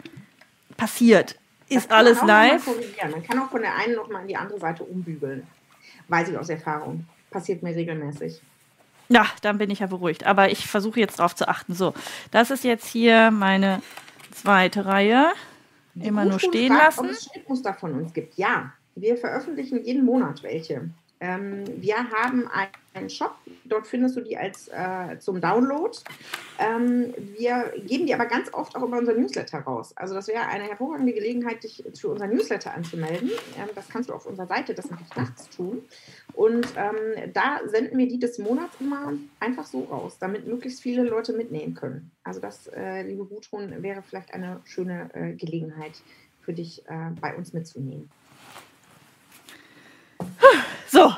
Passiert. 0.76 1.36
Ist 1.68 1.90
alles 1.92 2.20
live. 2.22 2.66
Man 3.10 3.22
kann 3.22 3.38
auch 3.38 3.50
von 3.50 3.60
der 3.62 3.74
einen 3.76 3.94
noch 3.94 4.08
mal 4.08 4.22
in 4.22 4.28
die 4.28 4.36
andere 4.36 4.58
Seite 4.58 4.82
umbügeln. 4.82 5.46
Weiß 6.08 6.28
ich 6.28 6.36
aus 6.36 6.48
Erfahrung. 6.48 7.06
Passiert 7.30 7.62
mir 7.62 7.74
regelmäßig. 7.74 8.40
Ja, 9.08 9.26
dann 9.42 9.58
bin 9.58 9.70
ich 9.70 9.78
ja 9.80 9.86
beruhigt. 9.86 10.24
Aber 10.26 10.50
ich 10.50 10.66
versuche 10.66 10.98
jetzt 11.00 11.18
drauf 11.20 11.34
zu 11.34 11.46
achten. 11.48 11.74
So, 11.74 11.94
das 12.32 12.50
ist 12.50 12.64
jetzt 12.64 12.86
hier 12.86 13.30
meine 13.30 13.82
zweite 14.32 14.84
Reihe. 14.86 15.32
Immer 15.94 16.24
nur 16.24 16.40
stehen 16.40 16.72
fragt, 16.74 16.98
Ob 16.98 17.04
lassen. 17.06 17.14
es 17.16 17.24
Schnittmuster 17.24 17.74
von 17.74 17.92
uns 17.92 18.12
gibt. 18.12 18.36
Ja, 18.38 18.72
wir 18.96 19.16
veröffentlichen 19.16 19.84
jeden 19.84 20.04
Monat 20.04 20.42
welche. 20.42 20.90
Ähm, 21.20 21.64
wir 21.76 22.10
haben 22.10 22.48
einen 22.94 23.10
Shop, 23.10 23.34
dort 23.66 23.86
findest 23.86 24.16
du 24.16 24.22
die 24.22 24.38
als 24.38 24.68
äh, 24.68 25.18
zum 25.18 25.40
Download. 25.40 25.96
Ähm, 26.58 27.12
wir 27.38 27.74
geben 27.86 28.06
die 28.06 28.14
aber 28.14 28.24
ganz 28.24 28.52
oft 28.54 28.74
auch 28.74 28.82
über 28.82 28.98
unser 28.98 29.12
Newsletter 29.12 29.58
raus. 29.58 29.94
Also 29.96 30.14
das 30.14 30.28
wäre 30.28 30.46
eine 30.46 30.64
hervorragende 30.64 31.12
Gelegenheit, 31.12 31.62
dich 31.62 31.84
für 31.94 32.08
unser 32.08 32.26
Newsletter 32.26 32.72
anzumelden. 32.72 33.30
Ähm, 33.58 33.68
das 33.74 33.88
kannst 33.90 34.08
du 34.08 34.14
auf 34.14 34.24
unserer 34.24 34.46
Seite, 34.46 34.72
das 34.72 34.90
mache 34.90 35.04
nachts 35.14 35.50
tun. 35.50 35.82
Und 36.32 36.66
ähm, 36.76 37.32
da 37.34 37.60
senden 37.66 37.98
wir 37.98 38.08
die 38.08 38.18
des 38.18 38.38
Monats 38.38 38.74
immer 38.80 39.12
einfach 39.40 39.66
so 39.66 39.84
raus, 39.84 40.16
damit 40.18 40.46
möglichst 40.46 40.80
viele 40.80 41.02
Leute 41.02 41.34
mitnehmen 41.34 41.74
können. 41.74 42.10
Also 42.24 42.40
das, 42.40 42.66
äh, 42.68 43.02
liebe 43.02 43.26
Gudrun, 43.26 43.82
wäre 43.82 44.02
vielleicht 44.02 44.32
eine 44.32 44.60
schöne 44.64 45.10
äh, 45.12 45.32
Gelegenheit 45.34 46.00
für 46.40 46.54
dich 46.54 46.82
äh, 46.88 47.10
bei 47.20 47.36
uns 47.36 47.52
mitzunehmen. 47.52 48.10
So. 50.92 51.09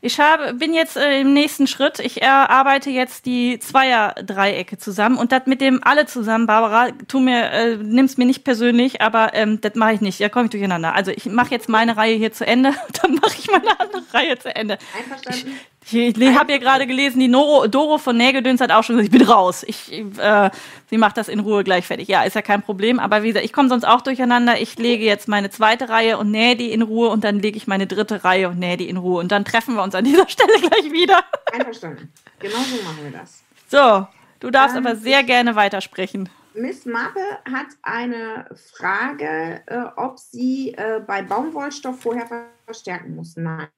Ich 0.00 0.20
habe, 0.20 0.54
bin 0.54 0.74
jetzt 0.74 0.96
äh, 0.96 1.20
im 1.20 1.32
nächsten 1.32 1.66
Schritt. 1.66 1.98
Ich 1.98 2.22
erarbeite 2.22 2.88
jetzt 2.88 3.26
die 3.26 3.58
Zweier-Dreiecke 3.58 4.78
zusammen 4.78 5.18
und 5.18 5.32
das 5.32 5.46
mit 5.46 5.60
dem 5.60 5.82
alle 5.82 6.06
zusammen, 6.06 6.46
Barbara, 6.46 6.92
tu 7.08 7.18
mir, 7.18 7.50
äh, 7.50 7.76
nimm's 7.76 8.16
mir 8.16 8.24
nicht 8.24 8.44
persönlich, 8.44 9.02
aber 9.02 9.34
ähm, 9.34 9.60
das 9.60 9.74
mache 9.74 9.94
ich 9.94 10.00
nicht. 10.00 10.20
Da 10.20 10.28
komme 10.28 10.44
ich 10.44 10.50
durcheinander. 10.52 10.94
Also 10.94 11.10
ich 11.10 11.26
mache 11.26 11.50
jetzt 11.50 11.68
meine 11.68 11.96
Reihe 11.96 12.14
hier 12.14 12.32
zu 12.32 12.46
Ende, 12.46 12.74
dann 13.02 13.14
mache 13.16 13.34
ich 13.38 13.50
meine 13.50 13.80
andere 13.80 14.02
Reihe 14.12 14.38
zu 14.38 14.54
Ende. 14.54 14.78
Einverstanden. 14.96 15.48
Ich, 15.48 15.77
ich, 15.92 16.16
ich 16.16 16.38
habe 16.38 16.52
hier 16.52 16.60
gerade 16.60 16.86
gelesen, 16.86 17.20
die 17.20 17.28
Noro, 17.28 17.66
Doro 17.66 17.98
von 17.98 18.16
Nägedöns 18.16 18.60
hat 18.60 18.70
auch 18.72 18.84
schon 18.84 18.96
gesagt, 18.96 19.14
ich 19.14 19.18
bin 19.18 19.28
raus. 19.28 19.64
Ich, 19.66 19.92
äh, 19.92 20.50
sie 20.90 20.98
macht 20.98 21.16
das 21.16 21.28
in 21.28 21.40
Ruhe 21.40 21.64
gleich 21.64 21.86
fertig. 21.86 22.08
Ja, 22.08 22.22
ist 22.22 22.34
ja 22.34 22.42
kein 22.42 22.62
Problem. 22.62 22.98
Aber 22.98 23.22
wie 23.22 23.28
gesagt, 23.28 23.44
ich 23.44 23.52
komme 23.52 23.68
sonst 23.68 23.84
auch 23.84 24.00
durcheinander. 24.00 24.60
Ich 24.60 24.78
lege 24.78 25.04
jetzt 25.04 25.28
meine 25.28 25.50
zweite 25.50 25.88
Reihe 25.88 26.18
und 26.18 26.30
nähe 26.30 26.56
die 26.56 26.72
in 26.72 26.82
Ruhe 26.82 27.08
und 27.08 27.24
dann 27.24 27.38
lege 27.40 27.56
ich 27.56 27.66
meine 27.66 27.86
dritte 27.86 28.24
Reihe 28.24 28.48
und 28.48 28.58
nähe 28.58 28.76
die 28.76 28.88
in 28.88 28.96
Ruhe. 28.96 29.20
Und 29.20 29.32
dann 29.32 29.44
treffen 29.44 29.74
wir 29.74 29.82
uns 29.82 29.94
an 29.94 30.04
dieser 30.04 30.28
Stelle 30.28 30.58
gleich 30.60 30.92
wieder. 30.92 31.24
Einverstanden. 31.52 32.12
Genau 32.38 32.58
so 32.58 32.82
machen 32.84 33.02
wir 33.02 33.18
das. 33.18 33.42
So, 33.68 34.06
du 34.40 34.50
darfst 34.50 34.76
ähm, 34.76 34.86
aber 34.86 34.96
sehr 34.96 35.22
gerne 35.22 35.56
weitersprechen. 35.56 36.28
Miss 36.54 36.86
Mappe 36.86 37.20
hat 37.44 37.68
eine 37.82 38.46
Frage, 38.74 39.62
äh, 39.66 39.84
ob 39.96 40.18
sie 40.18 40.74
äh, 40.74 41.00
bei 41.06 41.22
Baumwollstoff 41.22 42.00
vorher 42.00 42.26
verstärken 42.66 43.14
muss. 43.14 43.36
Nein. 43.36 43.68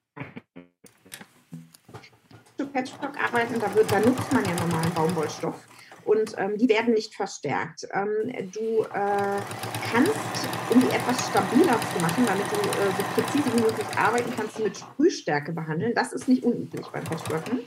Patchwork 2.66 3.22
arbeiten, 3.22 3.60
da, 3.60 3.74
wird, 3.74 3.90
da 3.90 4.00
nutzt 4.00 4.32
man 4.32 4.44
ja 4.44 4.54
normalen 4.54 4.92
Baumwollstoff 4.94 5.56
und 6.04 6.34
ähm, 6.38 6.56
die 6.56 6.68
werden 6.68 6.94
nicht 6.94 7.14
verstärkt. 7.14 7.86
Ähm, 7.92 8.32
du 8.52 8.82
äh, 8.82 9.40
kannst, 9.92 10.48
um 10.70 10.80
die 10.80 10.88
etwas 10.88 11.28
stabiler 11.28 11.78
zu 11.80 12.02
machen, 12.02 12.24
damit 12.26 12.46
du 12.50 12.56
äh, 12.56 12.90
so 12.96 13.02
präzise 13.14 13.56
wie 13.56 13.62
möglich 13.62 13.86
arbeiten 13.96 14.32
kannst, 14.36 14.58
mit 14.58 14.76
Sprühstärke 14.76 15.52
behandeln. 15.52 15.94
Das 15.94 16.12
ist 16.12 16.28
nicht 16.28 16.42
unüblich 16.42 16.86
beim 16.88 17.04
Patchworken. 17.04 17.60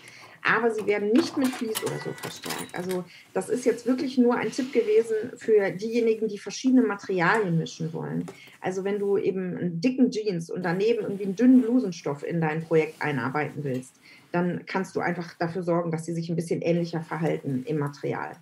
Aber 0.45 0.71
sie 0.71 0.85
werden 0.85 1.13
nicht 1.13 1.37
mit 1.37 1.47
Vlies 1.47 1.81
oder 1.83 1.97
so 2.03 2.11
verstärkt. 2.11 2.75
Also 2.75 3.05
das 3.33 3.47
ist 3.47 3.65
jetzt 3.65 3.85
wirklich 3.85 4.17
nur 4.17 4.35
ein 4.35 4.51
Tipp 4.51 4.73
gewesen 4.73 5.15
für 5.37 5.71
diejenigen, 5.71 6.27
die 6.27 6.37
verschiedene 6.37 6.81
Materialien 6.81 7.57
mischen 7.57 7.93
wollen. 7.93 8.25
Also 8.59 8.83
wenn 8.83 8.99
du 8.99 9.17
eben 9.17 9.57
einen 9.57 9.79
dicken 9.79 10.11
Jeans 10.11 10.49
und 10.49 10.63
daneben 10.63 11.03
irgendwie 11.03 11.23
einen 11.23 11.37
dünnen 11.37 11.61
Blusenstoff 11.61 12.23
in 12.23 12.41
dein 12.41 12.65
Projekt 12.65 13.01
einarbeiten 13.01 13.63
willst, 13.63 13.93
dann 14.33 14.65
kannst 14.65 14.95
du 14.95 14.99
einfach 14.99 15.35
dafür 15.35 15.61
sorgen, 15.61 15.91
dass 15.91 16.05
sie 16.05 16.13
sich 16.13 16.27
ein 16.27 16.35
bisschen 16.35 16.61
ähnlicher 16.61 17.01
verhalten 17.01 17.63
im 17.65 17.77
Material. 17.77 18.35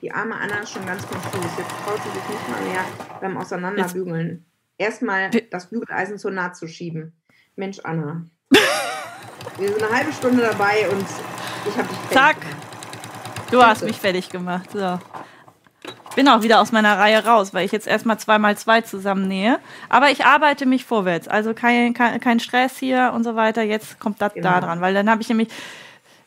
Die 0.00 0.12
arme 0.12 0.36
Anna 0.36 0.60
ist 0.60 0.70
schon 0.70 0.86
ganz 0.86 1.06
konfus. 1.06 1.44
Jetzt 1.58 1.70
traut 1.84 2.00
sie 2.02 2.10
sich 2.10 2.28
nicht 2.28 2.48
mal 2.48 2.60
mehr 2.62 2.84
beim 3.20 3.36
Auseinanderbügeln. 3.36 4.44
Erstmal 4.78 5.30
das 5.50 5.70
Bügeleisen 5.70 6.18
zur 6.18 6.30
Naht 6.30 6.56
zu 6.56 6.68
schieben. 6.68 7.12
Mensch, 7.56 7.80
Anna. 7.82 8.24
Wir 9.58 9.68
sind 9.68 9.82
eine 9.82 9.94
halbe 9.94 10.12
Stunde 10.12 10.42
dabei 10.42 10.88
und 10.88 11.06
ich 11.68 11.76
habe 11.76 11.88
dich 11.88 11.98
fertig 11.98 12.12
Zack. 12.12 12.40
Gemacht. 12.40 12.56
Du 13.50 13.62
hast 13.62 13.84
mich 13.84 14.00
fertig 14.00 14.30
gemacht. 14.30 14.70
So 14.70 14.98
bin 16.14 16.28
auch 16.28 16.42
wieder 16.42 16.60
aus 16.60 16.72
meiner 16.72 16.98
Reihe 16.98 17.24
raus, 17.24 17.54
weil 17.54 17.64
ich 17.64 17.72
jetzt 17.72 17.86
erstmal 17.86 18.18
zweimal 18.18 18.56
zwei 18.56 18.80
zusammennähe. 18.80 19.58
Aber 19.88 20.10
ich 20.10 20.24
arbeite 20.24 20.66
mich 20.66 20.84
vorwärts. 20.84 21.28
Also 21.28 21.54
kein, 21.54 21.94
kein, 21.94 22.20
kein 22.20 22.40
Stress 22.40 22.78
hier 22.78 23.12
und 23.14 23.24
so 23.24 23.36
weiter. 23.36 23.62
Jetzt 23.62 23.98
kommt 24.00 24.20
das 24.20 24.34
genau. 24.34 24.50
da 24.50 24.60
dran. 24.60 24.80
Weil 24.80 24.94
dann 24.94 25.08
habe 25.08 25.22
ich 25.22 25.28
nämlich 25.28 25.48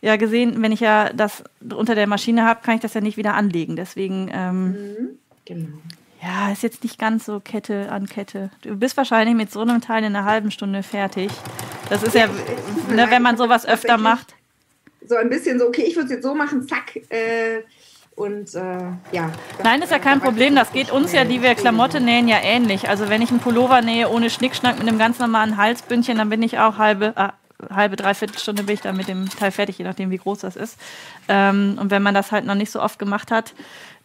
ja 0.01 0.15
gesehen, 0.15 0.61
wenn 0.61 0.71
ich 0.71 0.79
ja 0.79 1.11
das 1.13 1.43
unter 1.73 1.95
der 1.95 2.07
Maschine 2.07 2.45
habe, 2.45 2.61
kann 2.63 2.75
ich 2.75 2.81
das 2.81 2.93
ja 2.93 3.01
nicht 3.01 3.17
wieder 3.17 3.33
anlegen. 3.33 3.75
Deswegen, 3.75 4.29
ähm, 4.33 4.67
mhm. 4.67 5.19
genau. 5.45 5.77
ja, 6.21 6.51
ist 6.51 6.63
jetzt 6.63 6.83
nicht 6.83 6.99
ganz 6.99 7.25
so 7.25 7.39
Kette 7.39 7.91
an 7.91 8.07
Kette. 8.07 8.51
Du 8.61 8.75
bist 8.75 8.97
wahrscheinlich 8.97 9.35
mit 9.35 9.51
so 9.51 9.61
einem 9.61 9.81
Teil 9.81 10.03
in 10.03 10.15
einer 10.15 10.25
halben 10.25 10.51
Stunde 10.51 10.83
fertig. 10.83 11.31
Das 11.89 12.03
ist 12.03 12.15
ja, 12.15 12.27
ne, 12.89 13.07
wenn 13.09 13.21
man 13.21 13.37
sowas 13.37 13.65
öfter 13.65 13.97
macht. 13.97 14.35
So 15.07 15.15
ein 15.15 15.29
bisschen 15.29 15.59
so, 15.59 15.67
okay, 15.67 15.83
ich 15.83 15.95
würde 15.95 16.05
es 16.05 16.11
jetzt 16.13 16.23
so 16.23 16.33
machen, 16.33 16.67
zack, 16.67 16.95
äh, 17.09 17.61
und 18.15 18.55
äh, 18.55 18.59
ja. 19.11 19.31
Nein, 19.63 19.81
ist 19.81 19.91
ja 19.91 19.99
kein 19.99 20.21
Problem. 20.21 20.55
Das 20.55 20.71
geht 20.71 20.89
uns 20.89 21.11
ja, 21.11 21.25
die 21.25 21.41
wir 21.41 21.53
Klamotte 21.55 21.99
nähen, 21.99 22.27
ja 22.29 22.37
ähnlich. 22.41 22.87
Also 22.87 23.09
wenn 23.09 23.21
ich 23.21 23.29
einen 23.29 23.41
Pullover 23.41 23.81
nähe 23.81 24.09
ohne 24.09 24.29
Schnickschnack 24.29 24.79
mit 24.79 24.87
einem 24.87 24.97
ganz 24.97 25.19
normalen 25.19 25.57
Halsbündchen, 25.57 26.17
dann 26.17 26.29
bin 26.29 26.41
ich 26.41 26.57
auch 26.57 26.77
halbe, 26.77 27.13
äh, 27.17 27.73
halbe, 27.73 27.97
dreiviertel 27.97 28.37
Stunde 28.37 28.63
bin 28.63 28.75
ich 28.75 28.81
dann 28.81 28.95
mit 28.95 29.09
dem 29.09 29.29
Teil 29.29 29.51
fertig, 29.51 29.77
je 29.77 29.83
nachdem 29.83 30.11
wie 30.11 30.17
groß 30.17 30.39
das 30.39 30.55
ist. 30.55 30.79
Ähm, 31.27 31.77
und 31.79 31.91
wenn 31.91 32.01
man 32.01 32.13
das 32.13 32.31
halt 32.31 32.45
noch 32.45 32.55
nicht 32.55 32.71
so 32.71 32.81
oft 32.81 32.99
gemacht 32.99 33.31
hat, 33.31 33.53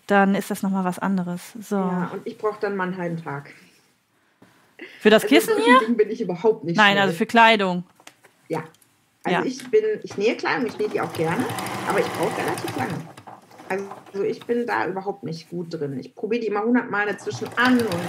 dann 0.08 0.34
ist 0.34 0.50
das 0.50 0.62
nochmal 0.62 0.84
was 0.84 0.98
anderes. 0.98 1.52
So. 1.60 1.76
Ja, 1.76 2.10
und 2.12 2.26
ich 2.26 2.36
brauche 2.36 2.58
dann 2.60 2.74
mal 2.74 2.88
einen 2.88 2.98
halben 2.98 3.22
Tag. 3.22 3.54
Für 4.98 5.10
das 5.10 5.22
also 5.22 5.34
Kissen 5.34 5.54
hier? 5.64 5.78
Ding 5.86 5.96
bin 5.96 6.10
ich 6.10 6.20
überhaupt 6.20 6.64
nicht. 6.64 6.76
Nein, 6.76 6.92
schnell. 6.92 7.02
also 7.02 7.14
für 7.14 7.26
Kleidung. 7.26 7.84
Ja. 8.48 8.64
Also 9.22 9.38
ja. 9.38 9.44
ich 9.44 9.70
bin, 9.70 9.84
ich 10.02 10.16
nähe 10.16 10.36
Kleidung, 10.36 10.66
ich 10.66 10.78
nähe 10.78 10.88
die 10.88 11.00
auch 11.00 11.12
gerne, 11.12 11.44
aber 11.88 12.00
ich 12.00 12.06
brauche 12.06 12.36
relativ 12.38 12.76
lange. 12.76 12.94
Also 13.70 14.24
ich 14.24 14.44
bin 14.44 14.66
da 14.66 14.88
überhaupt 14.88 15.22
nicht 15.22 15.48
gut 15.48 15.72
drin. 15.72 15.96
Ich 16.00 16.12
probiere 16.12 16.40
die 16.40 16.48
immer 16.48 16.64
hundertmal 16.64 17.06
dazwischen 17.06 17.46
an 17.56 17.78
und 17.78 18.00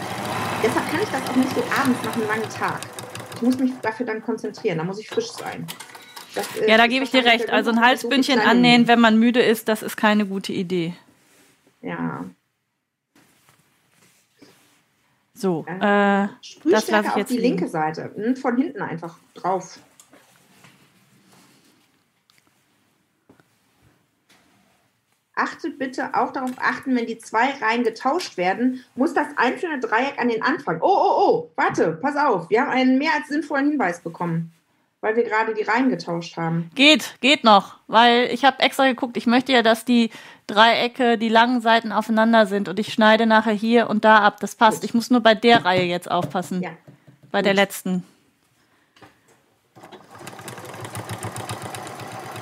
deshalb 0.64 0.90
kann 0.90 1.02
ich 1.04 1.10
das 1.10 1.30
auch 1.30 1.36
nicht 1.36 1.54
so 1.54 1.64
abends 1.80 2.04
nach 2.04 2.16
einem 2.16 2.28
langen 2.28 2.50
Tag. 2.50 2.80
Ich 3.36 3.42
muss 3.44 3.60
mich 3.60 3.72
dafür 3.84 4.08
dann 4.08 4.24
konzentrieren, 4.24 4.80
da 4.80 4.84
muss 4.84 5.00
ich 5.00 5.08
frisch 5.08 5.30
sein. 5.32 5.68
Das, 6.34 6.48
ja, 6.68 6.78
da 6.78 6.88
gebe 6.88 7.04
ich 7.04 7.12
dir 7.12 7.24
recht. 7.24 7.52
Also 7.52 7.70
ein 7.70 7.80
Halsbündchen 7.80 8.40
so 8.40 8.48
annähen, 8.48 8.88
wenn 8.88 9.00
man 9.00 9.20
müde 9.20 9.40
ist, 9.40 9.68
das 9.68 9.84
ist 9.84 9.98
keine 9.98 10.26
gute 10.26 10.52
Idee. 10.52 10.96
Ja. 11.84 12.26
So, 15.36 15.64
äh, 15.68 15.80
das 15.80 16.90
lasse 16.90 16.92
ich 16.92 16.92
jetzt 16.92 17.06
auf 17.06 17.26
die 17.26 17.38
linke 17.38 17.68
Seite. 17.68 18.12
Hm, 18.16 18.36
von 18.36 18.58
hinten 18.58 18.82
einfach 18.82 19.20
drauf. 19.36 19.80
Achtet 25.36 25.80
bitte 25.80 26.14
auch 26.14 26.32
darauf 26.32 26.52
achten, 26.58 26.96
wenn 26.96 27.06
die 27.06 27.18
zwei 27.18 27.50
Reihen 27.62 27.84
getauscht 27.84 28.38
werden, 28.38 28.84
muss 28.96 29.14
das 29.14 29.28
einzelne 29.38 29.80
Dreieck 29.80 30.20
an 30.20 30.30
den 30.30 30.42
Anfang. 30.42 30.80
Oh, 30.82 30.88
oh, 30.88 31.16
oh, 31.18 31.52
warte, 31.56 31.94
pass 32.02 32.16
auf, 32.16 32.50
wir 32.50 32.62
haben 32.62 32.72
einen 32.72 32.98
mehr 32.98 33.12
als 33.18 33.30
sinnvollen 33.30 33.70
Hinweis 33.70 34.02
bekommen, 34.02 34.52
weil 35.00 35.16
wir 35.16 35.24
gerade 35.24 35.54
die 35.54 35.64
Reihen 35.64 35.90
getauscht 35.90 36.38
haben. 36.38 36.70
Geht, 36.76 37.16
geht 37.22 37.44
noch, 37.44 37.78
weil 37.88 38.30
ich 38.32 38.44
habe 38.44 38.60
extra 38.60 38.88
geguckt, 38.88 39.18
ich 39.18 39.26
möchte 39.26 39.54
ja, 39.54 39.64
dass 39.64 39.86
die 39.86 40.12
Dreiecke, 40.48 41.18
die 41.18 41.30
langen 41.30 41.62
Seiten 41.62 41.92
aufeinander 41.92 42.46
sind 42.46 42.68
und 42.68 42.78
ich 42.78 42.94
schneide 42.94 43.26
nachher 43.26 43.54
hier 43.54 43.90
und 43.90 44.04
da 44.04 44.20
ab. 44.20 44.40
Das 44.42 44.56
passt. 44.56 44.82
Gut. 44.82 44.90
Ich 44.90 44.94
muss 44.94 45.10
nur 45.10 45.22
bei 45.22 45.34
der 45.34 45.64
Reihe 45.64 45.84
jetzt 45.84 46.12
aufpassen. 46.12 46.62
Ja. 46.62 46.72
Bei 47.32 47.40
Gut. 47.40 47.46
der 47.46 47.54
letzten. 47.54 48.04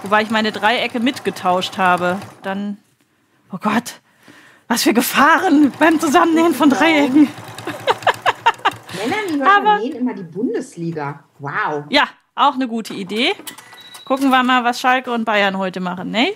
Wobei 0.03 0.23
ich 0.23 0.29
meine 0.29 0.51
Dreiecke 0.51 0.99
mitgetauscht 0.99 1.77
habe. 1.77 2.19
Dann 2.41 2.77
Oh 3.51 3.57
Gott, 3.57 3.99
was 4.67 4.83
für 4.83 4.93
Gefahren 4.93 5.71
beim 5.79 5.99
Zusammennähen 5.99 6.53
von 6.53 6.69
Dreiecken. 6.69 7.27
Männer, 8.93 9.15
die 9.33 9.41
Aber, 9.41 9.79
nähen 9.79 9.95
immer 9.95 10.13
die 10.13 10.23
Bundesliga. 10.23 11.23
Wow. 11.39 11.85
Ja, 11.89 12.07
auch 12.35 12.53
eine 12.53 12.67
gute 12.67 12.93
Idee. 12.93 13.33
Gucken 14.05 14.29
wir 14.29 14.43
mal, 14.43 14.63
was 14.63 14.79
Schalke 14.79 15.11
und 15.11 15.25
Bayern 15.25 15.57
heute 15.57 15.79
machen, 15.79 16.11
ne? 16.11 16.33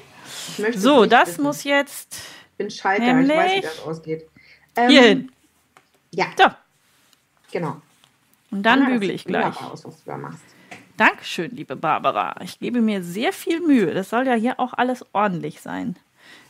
So, 0.75 1.05
das 1.05 1.29
wissen. 1.29 1.43
muss 1.43 1.63
jetzt. 1.63 2.15
Ich 2.51 2.57
bin 2.57 2.71
Schalke, 2.71 3.03
ich 3.03 3.29
weiß, 3.29 3.51
wie 3.57 3.61
das 3.61 3.79
ausgeht. 3.81 4.27
Ähm, 4.75 4.89
hierhin. 4.89 5.31
Ja. 6.11 6.25
So. 6.35 6.45
Genau. 7.51 7.81
Und 8.49 8.63
dann 8.63 8.81
ja, 8.81 8.89
bügele 8.89 9.13
ich 9.13 9.25
gleich. 9.25 9.55
Aus, 9.61 9.85
was 9.85 10.03
du 10.03 10.09
da 10.09 10.17
machst. 10.17 10.43
Dankeschön, 10.97 11.51
liebe 11.55 11.75
Barbara. 11.75 12.35
Ich 12.43 12.59
gebe 12.59 12.79
mir 12.79 13.01
sehr 13.01 13.33
viel 13.33 13.61
Mühe. 13.61 13.93
Das 13.93 14.11
soll 14.11 14.27
ja 14.27 14.35
hier 14.35 14.59
auch 14.59 14.73
alles 14.73 15.03
ordentlich 15.11 15.59
sein. 15.59 15.95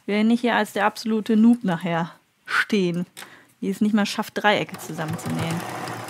Wir 0.06 0.16
werden 0.16 0.28
nicht 0.28 0.41
hier 0.41 0.56
als 0.56 0.74
der 0.74 0.86
absolute 0.86 1.38
Noob 1.38 1.64
nachher 1.64 2.12
stehen, 2.46 3.06
die 3.62 3.70
es 3.70 3.80
nicht 3.80 3.94
mal 3.94 4.06
schafft, 4.06 4.34
Dreiecke 4.36 4.78
zusammenzunähen. 4.78 5.56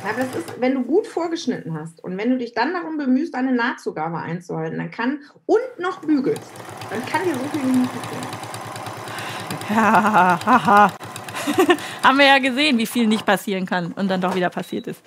Ja, 0.03 0.13
das 0.17 0.35
ist, 0.35 0.59
wenn 0.59 0.73
du 0.73 0.81
gut 0.81 1.05
vorgeschnitten 1.05 1.77
hast 1.79 2.03
und 2.03 2.17
wenn 2.17 2.31
du 2.31 2.37
dich 2.37 2.53
dann 2.53 2.73
darum 2.73 2.97
bemühst, 2.97 3.35
deine 3.35 3.53
Nahtzugabe 3.53 4.17
einzuhalten, 4.17 4.79
dann 4.79 4.89
kann 4.89 5.19
und 5.45 5.79
noch 5.79 6.01
bügelst, 6.01 6.51
dann 6.89 7.05
kann 7.05 7.23
dir 7.23 7.35
so 7.35 7.45
viel 7.51 7.63
nicht 7.63 7.91
passieren. 7.93 8.27
Ja, 9.69 10.39
haha. 10.45 10.91
Haben 12.03 12.17
wir 12.17 12.25
ja 12.25 12.39
gesehen, 12.39 12.77
wie 12.79 12.87
viel 12.87 13.07
nicht 13.07 13.25
passieren 13.25 13.65
kann 13.65 13.93
und 13.93 14.09
dann 14.09 14.21
doch 14.21 14.35
wieder 14.35 14.49
passiert 14.49 14.87
ist. 14.87 15.01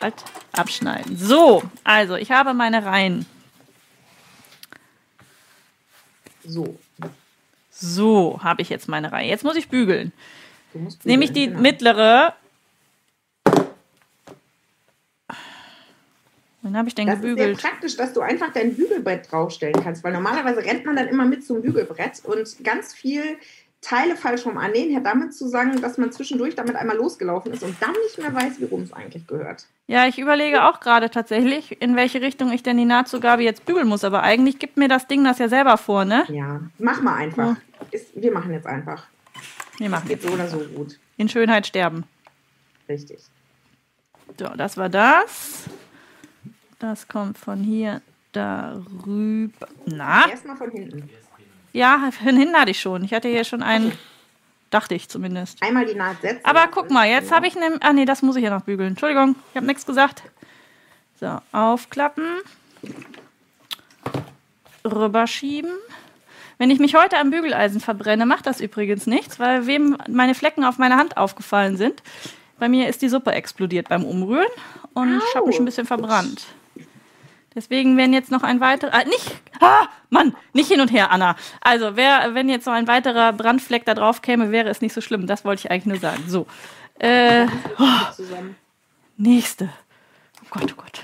Halt, 0.00 0.14
abschneiden. 0.52 1.16
So, 1.16 1.62
also 1.84 2.16
ich 2.16 2.30
habe 2.30 2.54
meine 2.54 2.84
Reihen. 2.84 3.26
So. 6.44 6.78
So, 7.70 8.40
habe 8.42 8.62
ich 8.62 8.68
jetzt 8.68 8.88
meine 8.88 9.12
Reihe. 9.12 9.28
Jetzt 9.28 9.44
muss 9.44 9.56
ich 9.56 9.68
bügeln. 9.68 10.12
Musst 10.74 11.04
Nehme 11.04 11.24
ich 11.24 11.32
die 11.32 11.46
genau. 11.46 11.60
mittlere. 11.60 12.34
Wen 16.62 16.76
habe 16.76 16.88
ich 16.88 16.94
denn 16.94 17.06
Das 17.06 17.16
ist 17.16 17.22
sehr 17.22 17.30
gebügelt? 17.34 17.60
praktisch, 17.60 17.96
dass 17.96 18.12
du 18.12 18.20
einfach 18.20 18.52
dein 18.52 18.74
Bügelbrett 18.74 19.30
draufstellen 19.30 19.82
kannst, 19.82 20.04
weil 20.04 20.12
normalerweise 20.12 20.64
rennt 20.64 20.84
man 20.86 20.94
dann 20.94 21.08
immer 21.08 21.24
mit 21.24 21.44
zum 21.44 21.60
Bügelbrett 21.60 22.24
und 22.24 22.64
ganz 22.64 22.94
viel 22.94 23.36
Teile 23.82 24.14
falsch 24.16 24.46
rum 24.46 24.56
annähen 24.58 24.94
hat 24.96 25.04
damit 25.04 25.34
zu 25.34 25.48
sagen, 25.48 25.80
dass 25.82 25.98
man 25.98 26.12
zwischendurch 26.12 26.54
damit 26.54 26.76
einmal 26.76 26.96
losgelaufen 26.96 27.52
ist 27.52 27.62
und 27.64 27.76
dann 27.80 27.90
nicht 28.04 28.16
mehr 28.16 28.32
weiß, 28.32 28.60
wie 28.60 28.64
rum 28.64 28.82
es 28.82 28.92
eigentlich 28.92 29.26
gehört. 29.26 29.66
Ja, 29.88 30.06
ich 30.06 30.18
überlege 30.20 30.64
auch 30.64 30.78
gerade 30.80 31.10
tatsächlich, 31.10 31.82
in 31.82 31.96
welche 31.96 32.20
Richtung 32.22 32.52
ich 32.52 32.62
denn 32.62 32.76
die 32.76 32.84
Nahtzugabe 32.84 33.42
jetzt 33.42 33.66
bügeln 33.66 33.88
muss. 33.88 34.04
Aber 34.04 34.22
eigentlich 34.22 34.60
gibt 34.60 34.76
mir 34.76 34.86
das 34.88 35.08
Ding 35.08 35.24
das 35.24 35.38
ja 35.38 35.48
selber 35.48 35.76
vor, 35.78 36.04
ne? 36.04 36.24
Ja, 36.28 36.60
mach 36.78 37.02
mal 37.02 37.16
einfach. 37.16 37.56
Ist, 37.90 38.10
wir 38.14 38.32
machen 38.32 38.52
jetzt 38.52 38.66
einfach. 38.68 39.04
Wir 39.78 39.90
machen 39.90 40.06
Geht 40.08 40.22
jetzt 40.22 40.28
so 40.28 40.34
oder 40.34 40.46
so 40.48 40.58
gut. 40.58 40.98
in 41.16 41.28
Schönheit 41.28 41.66
sterben. 41.66 42.04
Richtig. 42.88 43.18
So, 44.38 44.46
das 44.56 44.76
war 44.76 44.88
das. 44.88 45.64
Das 46.78 47.08
kommt 47.08 47.36
von 47.36 47.58
hier 47.60 48.00
darüber. 48.30 49.66
Na? 49.86 50.28
Erstmal 50.30 50.56
von 50.56 50.70
hinten. 50.70 51.08
Ja, 51.72 52.10
hinten 52.20 52.54
hatte 52.54 52.70
ich 52.70 52.80
schon. 52.80 53.04
Ich 53.04 53.12
hatte 53.12 53.28
hier 53.28 53.44
schon 53.44 53.62
einen. 53.62 53.92
Dachte 54.70 54.94
ich 54.94 55.08
zumindest. 55.08 55.62
Einmal 55.62 55.84
die 55.84 55.94
Naht 55.94 56.22
setzen. 56.22 56.44
Aber 56.44 56.66
guck 56.68 56.90
mal, 56.90 57.06
jetzt 57.06 57.30
habe 57.30 57.46
ich 57.46 57.54
ne. 57.54 57.78
Ah, 57.80 57.92
nee, 57.92 58.04
das 58.04 58.22
muss 58.22 58.36
ich 58.36 58.44
ja 58.44 58.50
noch 58.50 58.62
bügeln. 58.62 58.90
Entschuldigung, 58.90 59.36
ich 59.50 59.56
habe 59.56 59.66
nichts 59.66 59.84
gesagt. 59.84 60.22
So, 61.20 61.38
aufklappen. 61.52 62.24
Rüberschieben. 64.84 65.70
Wenn 66.58 66.70
ich 66.70 66.78
mich 66.78 66.94
heute 66.94 67.18
am 67.18 67.30
Bügeleisen 67.30 67.80
verbrenne, 67.80 68.26
macht 68.26 68.46
das 68.46 68.60
übrigens 68.60 69.06
nichts, 69.06 69.38
weil 69.38 69.66
wem 69.66 69.96
meine 70.08 70.34
Flecken 70.34 70.64
auf 70.64 70.78
meiner 70.78 70.96
Hand 70.96 71.16
aufgefallen 71.16 71.76
sind. 71.76 72.02
Bei 72.58 72.68
mir 72.68 72.88
ist 72.88 73.02
die 73.02 73.08
Suppe 73.08 73.32
explodiert 73.32 73.88
beim 73.88 74.04
Umrühren 74.04 74.46
und 74.94 75.18
ich 75.18 75.36
habe 75.36 75.46
mich 75.46 75.58
ein 75.58 75.64
bisschen 75.64 75.86
verbrannt. 75.86 76.46
Deswegen, 77.54 77.96
wenn 77.96 78.12
jetzt 78.12 78.30
noch 78.30 78.42
ein 78.42 78.60
weiterer. 78.60 78.94
Ah, 78.94 79.04
nicht! 79.04 79.30
Ah, 79.60 79.86
Mann! 80.10 80.34
Nicht 80.52 80.68
hin 80.70 80.80
und 80.80 80.90
her, 80.92 81.10
Anna. 81.10 81.36
Also, 81.60 81.96
wer, 81.96 82.34
wenn 82.34 82.48
jetzt 82.48 82.66
noch 82.66 82.72
ein 82.72 82.86
weiterer 82.86 83.32
Brandfleck 83.32 83.84
da 83.84 83.94
drauf 83.94 84.22
käme, 84.22 84.50
wäre 84.50 84.68
es 84.70 84.80
nicht 84.80 84.92
so 84.94 85.00
schlimm. 85.00 85.26
Das 85.26 85.44
wollte 85.44 85.60
ich 85.66 85.70
eigentlich 85.70 85.86
nur 85.86 85.98
sagen. 85.98 86.24
So. 86.26 86.46
Äh, 86.98 87.46
zusammen. 88.14 88.56
nächste. 89.16 89.70
Oh 90.42 90.46
Gott, 90.50 90.72
oh 90.76 90.80
Gott. 90.82 91.02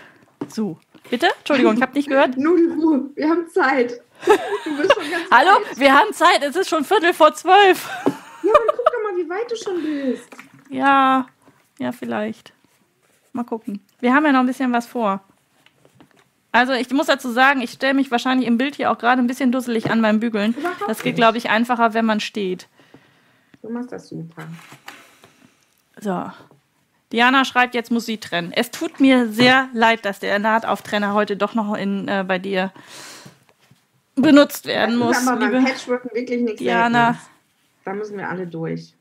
So. 0.49 0.79
Bitte? 1.11 1.29
Entschuldigung, 1.39 1.75
ich 1.77 1.83
habe 1.83 1.93
nicht 1.95 2.09
gehört. 2.09 2.37
Null 2.37 2.73
Ruhe. 2.81 3.11
Wir 3.15 3.29
haben 3.29 3.49
Zeit. 3.49 4.01
Du 4.65 4.77
bist 4.77 4.93
schon 4.95 5.11
ganz 5.11 5.25
Hallo? 5.31 5.51
weit. 5.67 5.79
Wir 5.79 5.95
haben 5.95 6.13
Zeit. 6.13 6.43
Es 6.43 6.57
ist 6.57 6.69
schon 6.69 6.85
Viertel 6.85 7.13
vor 7.13 7.35
zwölf. 7.35 7.89
Ja, 8.45 8.53
aber 8.55 8.73
guck 8.77 8.87
doch 8.87 9.03
mal, 9.03 9.17
wie 9.17 9.29
weit 9.29 9.51
du 9.51 9.57
schon 9.57 9.83
bist. 9.83 10.29
Ja, 10.71 11.27
ja, 11.81 11.91
vielleicht. 11.93 12.53
Mal 13.33 13.43
gucken. 13.45 13.85
Wir 14.01 14.15
haben 14.15 14.25
ja 14.25 14.33
noch 14.33 14.41
ein 14.41 14.47
bisschen 14.47 14.73
was 14.73 14.87
vor. 14.87 15.21
Also 16.59 16.73
ich 16.73 16.91
muss 16.91 17.07
dazu 17.07 17.31
sagen, 17.31 17.61
ich 17.61 17.71
stelle 17.71 17.95
mich 17.95 18.11
wahrscheinlich 18.11 18.49
im 18.49 18.59
Bild 18.59 18.75
hier 18.75 18.91
auch 18.91 18.99
gerade 18.99 19.23
ein 19.23 19.29
bisschen 19.29 19.53
dusselig 19.53 19.93
an 19.93 20.03
beim 20.03 20.19
Bügeln. 20.19 20.57
Das 20.89 21.05
geht, 21.05 21.15
glaube 21.15 21.39
ich, 21.39 21.51
einfacher, 21.51 21.95
wenn 21.95 22.05
man 22.05 22.19
steht. 22.19 22.67
Du 23.63 23.71
machst 23.71 23.93
das 23.93 24.09
super. 24.09 24.43
So. 26.01 26.33
Diana 27.13 27.45
schreibt, 27.45 27.77
jetzt 27.77 27.93
muss 27.93 28.07
sie 28.07 28.19
trennen. 28.19 28.51
Es 28.53 28.73
tut 28.73 28.99
mir 28.99 29.29
sehr 29.29 29.69
leid, 29.73 30.05
dass 30.05 30.19
der 30.19 30.37
Nahtauftrenner 30.41 31.15
heute 31.15 31.37
doch 31.37 31.55
noch 31.55 31.77
in, 31.77 32.09
äh, 32.09 32.25
bei 32.27 32.41
dir 32.41 32.73
benutzt 34.17 34.67
werden 34.67 34.99
Das 34.99 35.07
muss. 35.21 35.29
aber 35.29 35.39
beim 35.39 35.53
Liebe 35.53 35.65
Patchworken 35.65 36.11
wirklich 36.13 36.41
nichts 36.43 36.59
Diana. 36.59 37.13
Seltenes. 37.13 37.31
Da 37.85 37.93
müssen 37.95 38.19
wir 38.19 38.29
alle 38.29 38.49
durch. 38.49 38.95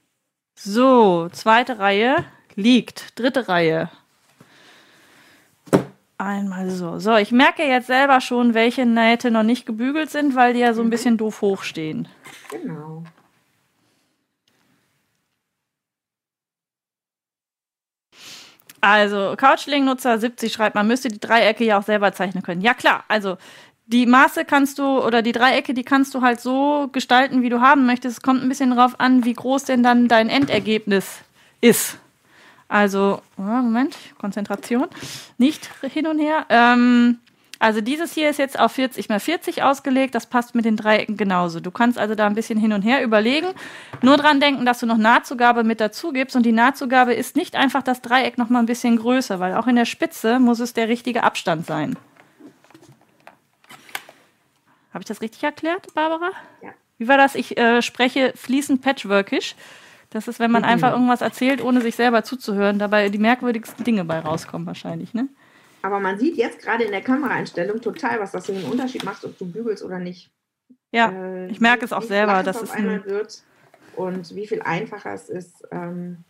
So, 0.54 1.28
zweite 1.32 1.80
Reihe 1.80 2.18
liegt. 2.54 3.18
Dritte 3.20 3.50
Reihe. 3.50 3.90
Einmal 6.20 6.70
so. 6.72 6.98
So, 6.98 7.16
ich 7.16 7.32
merke 7.32 7.64
jetzt 7.64 7.88
selber 7.88 8.22
schon, 8.22 8.56
welche 8.56 8.88
Nähte 8.88 9.30
noch 9.30 9.44
nicht 9.44 9.68
gebügelt 9.68 10.10
sind, 10.10 10.36
weil 10.36 10.54
die 10.54 10.62
ja 10.62 10.74
so 10.74 10.82
ein 10.82 10.90
bisschen 10.90 11.18
doof 11.18 11.42
hochstehen. 11.42 12.08
Genau. 12.50 13.04
Also, 18.82 19.36
Couchling-Nutzer 19.38 20.18
70 20.18 20.54
schreibt, 20.54 20.76
man 20.76 20.88
müsste 20.88 21.10
die 21.10 21.20
Dreiecke 21.20 21.66
ja 21.66 21.78
auch 21.80 21.84
selber 21.84 22.14
zeichnen 22.14 22.44
können. 22.44 22.62
Ja, 22.62 22.74
klar. 22.74 23.04
Also, 23.08 23.38
die 23.86 24.06
Maße 24.06 24.44
kannst 24.46 24.80
du, 24.80 25.04
oder 25.04 25.22
die 25.22 25.32
Dreiecke, 25.32 25.74
die 25.74 25.84
kannst 25.84 26.14
du 26.16 26.22
halt 26.22 26.40
so 26.40 26.90
gestalten, 26.92 27.42
wie 27.42 27.50
du 27.50 27.62
haben 27.62 27.86
möchtest. 27.86 28.18
Es 28.18 28.22
kommt 28.24 28.44
ein 28.44 28.50
bisschen 28.50 28.72
drauf 28.72 29.00
an, 29.00 29.24
wie 29.24 29.34
groß 29.34 29.66
denn 29.66 29.84
dann 29.84 30.08
dein 30.08 30.30
Endergebnis 30.30 31.22
ist. 31.62 31.98
Also, 32.68 33.22
oh, 33.38 33.42
Moment, 33.42 33.96
Konzentration. 34.20 34.88
Nicht 35.38 35.70
hin 35.82 36.08
und 36.08 36.20
her. 36.20 36.46
Ähm, 36.50 37.20
also 37.60 37.82
dieses 37.82 38.14
hier 38.14 38.30
ist 38.30 38.38
jetzt 38.38 38.60
auf 38.60 38.74
40 38.74 39.10
mal 39.10 39.20
40 39.20 39.64
ausgelegt. 39.64 40.14
Das 40.14 40.28
passt 40.28 40.54
mit 40.54 40.66
den 40.66 40.76
Dreiecken 40.76 41.18
genauso. 41.18 41.60
Du 41.60 41.72
kannst 41.72 41.98
also 41.98 42.14
da 42.14 42.28
ein 42.28 42.36
bisschen 42.36 42.60
hin 42.60 42.74
und 42.74 42.84
her 42.84 43.04
überlegen. 43.04 43.48
Nur 44.02 44.18
dran 44.18 44.40
denken, 44.40 44.66
dass 44.66 44.80
du 44.80 44.86
noch 44.86 44.98
Nahtzugabe 44.98 45.64
mit 45.64 45.82
dazu 45.82 46.12
gibst. 46.12 46.36
Und 46.36 46.44
die 46.44 46.52
Nahtzugabe 46.52 47.14
ist 47.14 47.36
nicht 47.36 47.56
einfach 47.56 47.82
das 47.84 48.02
Dreieck 48.02 48.38
noch 48.38 48.50
mal 48.50 48.60
ein 48.60 48.68
bisschen 48.68 48.98
größer, 48.98 49.40
weil 49.40 49.56
auch 49.56 49.68
in 49.68 49.76
der 49.76 49.86
Spitze 49.86 50.40
muss 50.40 50.60
es 50.60 50.74
der 50.74 50.88
richtige 50.88 51.24
Abstand 51.24 51.66
sein. 51.66 51.98
Habe 54.94 55.02
ich 55.02 55.08
das 55.08 55.22
richtig 55.22 55.44
erklärt, 55.44 55.94
Barbara? 55.94 56.32
Ja. 56.62 56.70
Wie 56.98 57.08
war 57.08 57.18
das? 57.18 57.36
Ich 57.36 57.58
äh, 57.58 57.82
spreche 57.82 58.34
fließend 58.36 58.82
patchworkisch. 58.82 59.56
Das 60.18 60.28
ist, 60.28 60.40
wenn 60.40 60.50
man 60.50 60.64
einfach 60.64 60.94
irgendwas 60.94 61.22
erzählt, 61.22 61.64
ohne 61.64 61.80
sich 61.80 61.96
selber 61.96 62.24
zuzuhören, 62.24 62.80
dabei 62.80 63.10
die 63.10 63.20
merkwürdigsten 63.20 63.86
Dinge 63.86 64.04
bei 64.04 64.18
rauskommen 64.18 64.66
wahrscheinlich, 64.66 65.14
ne? 65.14 65.30
Aber 65.84 66.00
man 66.00 66.18
sieht 66.18 66.38
jetzt 66.38 66.60
gerade 66.60 66.86
in 66.86 66.90
der 66.90 67.02
Kameraeinstellung 67.02 67.82
total, 67.82 68.20
was 68.20 68.32
das 68.32 68.48
für 68.48 68.54
einen 68.54 68.66
Unterschied 68.66 69.04
macht, 69.04 69.24
ob 69.26 69.38
du 69.38 69.46
bügelst 69.46 69.84
oder 69.84 70.00
nicht. 70.00 70.32
Ja, 70.92 71.12
Äh, 71.12 71.50
ich 71.50 71.62
merke 71.62 71.86
es 71.86 71.94
auch 71.94 72.02
selber. 72.02 72.42
flach 72.42 72.64
es 72.64 72.72
einmal 72.72 72.96
ein, 72.96 73.06
wird 73.06 73.44
und 73.96 74.36
wie 74.36 74.48
viel 74.48 74.64
einfacher 74.64 75.14
es 75.14 75.30
ist, 75.30 75.68
ähm, 75.70 76.24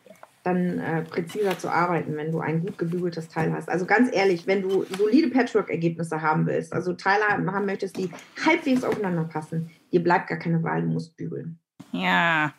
dann 0.44 0.80
äh, 0.80 1.04
präziser 1.04 1.58
zu 1.58 1.70
arbeiten, 1.70 2.18
wenn 2.18 2.34
du 2.34 2.42
ein 2.42 2.66
gut 2.66 2.78
gebügeltes 2.78 3.30
Teil 3.30 3.54
hast. 3.54 3.70
Also 3.70 3.86
ganz 3.86 4.14
ehrlich, 4.14 4.48
wenn 4.48 4.64
du 4.64 4.84
solide 4.98 5.30
Patchwork-Ergebnisse 5.30 6.22
haben 6.22 6.46
willst, 6.46 6.74
also 6.74 6.92
Teile 6.92 7.24
haben 7.30 7.50
haben 7.54 7.66
möchtest, 7.66 7.96
die 7.96 8.12
halbwegs 8.46 8.84
aufeinander 8.84 9.24
passen, 9.24 9.72
dir 9.94 10.04
bleibt 10.04 10.28
gar 10.28 10.40
keine 10.40 10.62
Wahl, 10.62 10.82
du 10.82 10.90
musst 10.90 11.16
bügeln. 11.16 11.58
ja. 11.94 12.54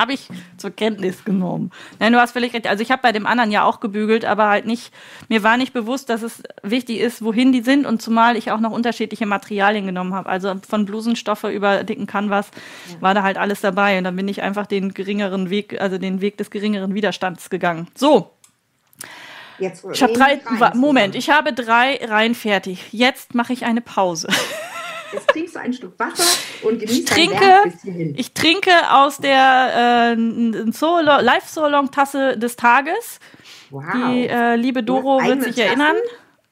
Habe 0.00 0.14
ich 0.14 0.28
zur 0.56 0.70
Kenntnis 0.70 1.26
genommen. 1.26 1.70
Nein, 1.98 2.14
du 2.14 2.18
hast 2.18 2.32
völlig 2.32 2.54
recht. 2.54 2.66
Also 2.66 2.82
ich 2.82 2.90
habe 2.90 3.02
bei 3.02 3.12
dem 3.12 3.26
anderen 3.26 3.50
ja 3.50 3.64
auch 3.64 3.80
gebügelt, 3.80 4.24
aber 4.24 4.48
halt 4.48 4.64
nicht, 4.64 4.94
mir 5.28 5.42
war 5.42 5.58
nicht 5.58 5.74
bewusst, 5.74 6.08
dass 6.08 6.22
es 6.22 6.42
wichtig 6.62 7.00
ist, 7.00 7.22
wohin 7.22 7.52
die 7.52 7.60
sind 7.60 7.84
und 7.84 8.00
zumal 8.00 8.34
ich 8.38 8.50
auch 8.50 8.60
noch 8.60 8.70
unterschiedliche 8.70 9.26
Materialien 9.26 9.84
genommen 9.84 10.14
habe. 10.14 10.30
Also 10.30 10.54
von 10.66 10.86
Blusenstoffe 10.86 11.44
über 11.44 11.84
dicken 11.84 12.06
Canvas 12.06 12.50
war 13.00 13.12
da 13.12 13.22
halt 13.22 13.36
alles 13.36 13.60
dabei 13.60 13.98
und 13.98 14.04
dann 14.04 14.16
bin 14.16 14.26
ich 14.26 14.40
einfach 14.40 14.66
den 14.66 14.94
geringeren 14.94 15.50
Weg, 15.50 15.78
also 15.78 15.98
den 15.98 16.22
Weg 16.22 16.38
des 16.38 16.50
geringeren 16.50 16.94
Widerstands 16.94 17.50
gegangen. 17.50 17.88
So, 17.94 18.30
Jetzt 19.58 19.84
ich 19.92 20.02
habe 20.02 20.14
drei, 20.14 20.40
Moment, 20.74 21.14
ich 21.14 21.28
habe 21.28 21.52
drei 21.52 22.00
Reihen 22.02 22.34
fertig. 22.34 22.86
Jetzt 22.92 23.34
mache 23.34 23.52
ich 23.52 23.66
eine 23.66 23.82
Pause. 23.82 24.28
Jetzt 25.12 25.28
trinkst 25.28 25.54
du 25.54 25.60
ein 25.60 25.72
Stück 25.72 25.98
Wasser 25.98 26.24
und 26.62 26.78
genießt 26.78 27.08
trinke- 27.12 27.32
dein 27.34 27.40
Werk 27.40 27.64
bis 27.64 27.82
hierhin. 27.82 28.14
Ich 28.16 28.32
trinke 28.34 28.70
aus 28.92 29.18
der 29.18 30.14
äh, 30.16 30.70
so 30.72 30.98
Live-Solong-Tasse 31.00 32.38
des 32.38 32.56
Tages. 32.56 33.18
wow. 33.70 33.82
Die 33.94 34.26
äh, 34.28 34.56
liebe 34.56 34.82
Doro 34.82 35.20
wird 35.24 35.42
sich 35.42 35.56
Tassen? 35.56 35.66
erinnern. 35.68 35.96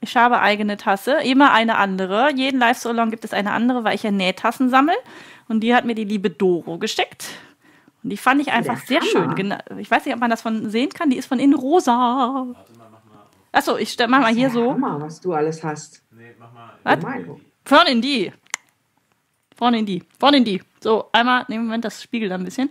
Ich 0.01 0.17
habe 0.17 0.41
eigene 0.41 0.77
Tasse, 0.77 1.19
immer 1.25 1.53
eine 1.53 1.77
andere. 1.77 2.31
Jeden 2.35 2.61
Live-Salon 2.61 3.11
gibt 3.11 3.25
es 3.25 3.33
eine 3.33 3.51
andere, 3.53 3.83
weil 3.85 3.95
ich 3.97 4.05
ja 4.05 4.11
Nähtassen 4.13 4.71
sammle. 4.71 4.95
Und 5.49 5.61
die 5.61 5.75
hat 5.75 5.85
mir 5.85 5.95
die 5.95 6.05
liebe 6.05 6.31
Doro 6.31 6.79
gesteckt. 6.79 7.25
Und 8.05 8.11
die 8.11 8.17
fand 8.17 8.41
ich 8.41 8.53
einfach 8.53 8.79
sehr 8.87 9.03
schön. 9.03 9.57
Ich 9.79 9.91
weiß 9.91 10.05
nicht, 10.05 10.15
ob 10.15 10.21
man 10.21 10.31
das 10.31 10.41
von 10.43 10.71
sehen 10.71 10.91
kann. 10.91 11.11
Die 11.11 11.17
ist 11.17 11.27
von 11.27 11.41
innen 11.41 11.55
rosa. 11.55 12.47
Achso, 13.51 13.77
ich 13.77 13.97
mach 13.99 14.21
mal 14.21 14.33
hier 14.33 14.51
so. 14.51 14.73
Hammer, 14.73 15.01
was 15.01 15.21
du 15.21 15.33
alles 15.33 15.65
hast. 15.65 16.03
Nee, 16.13 16.33
mach 16.39 16.53
mal. 16.53 16.71
Was? 16.85 16.99
Vorne 17.65 17.91
in 17.91 18.01
die. 18.01 18.33
Vorne 19.59 19.81
in 19.81 19.87
die. 19.87 20.05
Vorne 20.21 20.37
in 20.37 20.45
die. 20.45 20.63
So, 20.81 21.07
einmal, 21.11 21.45
nehmen 21.49 21.65
Moment, 21.65 21.85
das 21.85 22.01
spiegelt 22.01 22.31
ein 22.31 22.45
bisschen. 22.45 22.71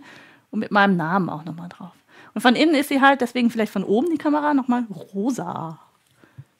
Und 0.50 0.60
mit 0.60 0.70
meinem 0.70 0.96
Namen 0.96 1.28
auch 1.28 1.44
nochmal 1.44 1.68
drauf. 1.68 1.92
Und 2.32 2.40
von 2.40 2.56
innen 2.56 2.74
ist 2.74 2.88
sie 2.88 3.02
halt, 3.02 3.20
deswegen 3.20 3.50
vielleicht 3.50 3.72
von 3.72 3.84
oben 3.84 4.08
die 4.10 4.16
Kamera 4.16 4.54
nochmal 4.54 4.86
rosa. 5.12 5.78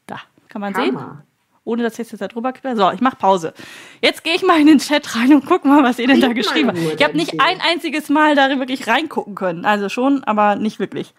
Da, 0.06 0.20
kann 0.48 0.60
man 0.60 0.74
sehen. 0.74 0.98
Hammer. 0.98 1.22
Ohne 1.64 1.82
dass 1.82 1.98
ich 1.98 2.10
jetzt 2.10 2.20
da 2.20 2.28
drüber 2.28 2.52
kippe. 2.52 2.76
So, 2.76 2.90
ich 2.90 3.00
mache 3.00 3.16
Pause. 3.16 3.54
Jetzt 4.02 4.22
gehe 4.22 4.34
ich 4.34 4.42
mal 4.42 4.60
in 4.60 4.66
den 4.66 4.78
Chat 4.78 5.16
rein 5.16 5.32
und 5.32 5.46
guck 5.46 5.64
mal, 5.64 5.82
was 5.82 5.98
ihr 5.98 6.06
denn 6.06 6.20
da 6.20 6.32
geschrieben 6.32 6.68
habt. 6.68 6.78
Ich 6.78 7.04
habe 7.04 7.16
nicht 7.16 7.40
ein 7.40 7.60
einziges 7.60 8.10
Mal 8.10 8.34
da 8.34 8.48
wirklich 8.58 8.86
reingucken 8.86 9.34
können. 9.34 9.64
Also 9.64 9.88
schon, 9.88 10.24
aber 10.24 10.56
nicht 10.56 10.78
wirklich. 10.78 11.14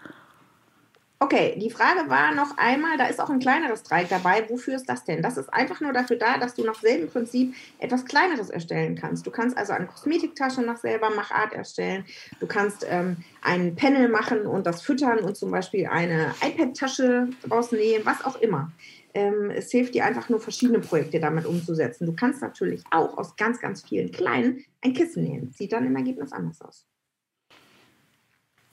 Okay, 1.22 1.58
die 1.60 1.70
Frage 1.70 2.10
war 2.10 2.34
noch 2.34 2.58
einmal, 2.58 2.98
da 2.98 3.08
ist 3.08 3.20
auch 3.20 3.30
ein 3.30 3.40
kleineres 3.40 3.84
Dreieck 3.84 4.08
dabei. 4.08 4.50
Wofür 4.50 4.76
ist 4.76 4.88
das 4.88 5.04
denn? 5.04 5.22
Das 5.22 5.36
ist 5.36 5.54
einfach 5.54 5.82
nur 5.82 5.92
dafür 5.92 6.16
da, 6.16 6.38
dass 6.38 6.56
du 6.56 6.64
nach 6.64 6.80
selben 6.80 7.10
Prinzip 7.10 7.54
etwas 7.78 8.06
Kleineres 8.06 8.50
erstellen 8.50 8.96
kannst. 8.96 9.28
Du 9.28 9.32
kannst 9.32 9.58
also 9.58 9.74
eine 9.74 9.88
Kosmetiktasche 9.88 10.62
nach 10.62 10.78
selber 10.78 11.10
Machart 11.10 11.52
erstellen. 11.52 12.06
Du 12.40 12.48
kannst 12.48 12.86
ähm, 12.90 13.18
einen 13.42 13.76
Panel 13.76 14.08
machen 14.08 14.48
und 14.48 14.66
das 14.66 14.82
füttern 14.82 15.20
und 15.20 15.36
zum 15.36 15.52
Beispiel 15.52 15.88
eine 15.88 16.34
iPad-Tasche 16.42 17.28
draus 17.44 17.74
nähen, 17.74 18.06
was 18.06 18.24
auch 18.24 18.40
immer. 18.40 18.72
Ähm, 19.14 19.52
es 19.52 19.72
hilft 19.72 19.96
dir 19.96 20.06
einfach 20.06 20.30
nur 20.30 20.40
verschiedene 20.40 20.80
Projekte 20.80 21.20
damit 21.20 21.46
umzusetzen. 21.46 22.06
Du 22.06 22.14
kannst 22.14 22.42
natürlich 22.42 22.82
auch 22.92 23.18
aus 23.18 23.36
ganz, 23.36 23.60
ganz 23.60 23.82
vielen 23.82 24.14
kleinen 24.14 24.64
ein 24.82 24.94
Kissen 24.94 25.24
nähen. 25.24 25.52
Sieht 25.52 25.74
dann 25.74 25.86
im 25.86 25.98
Ergebnis 25.98 26.32
anders 26.32 26.62
aus. 26.62 26.86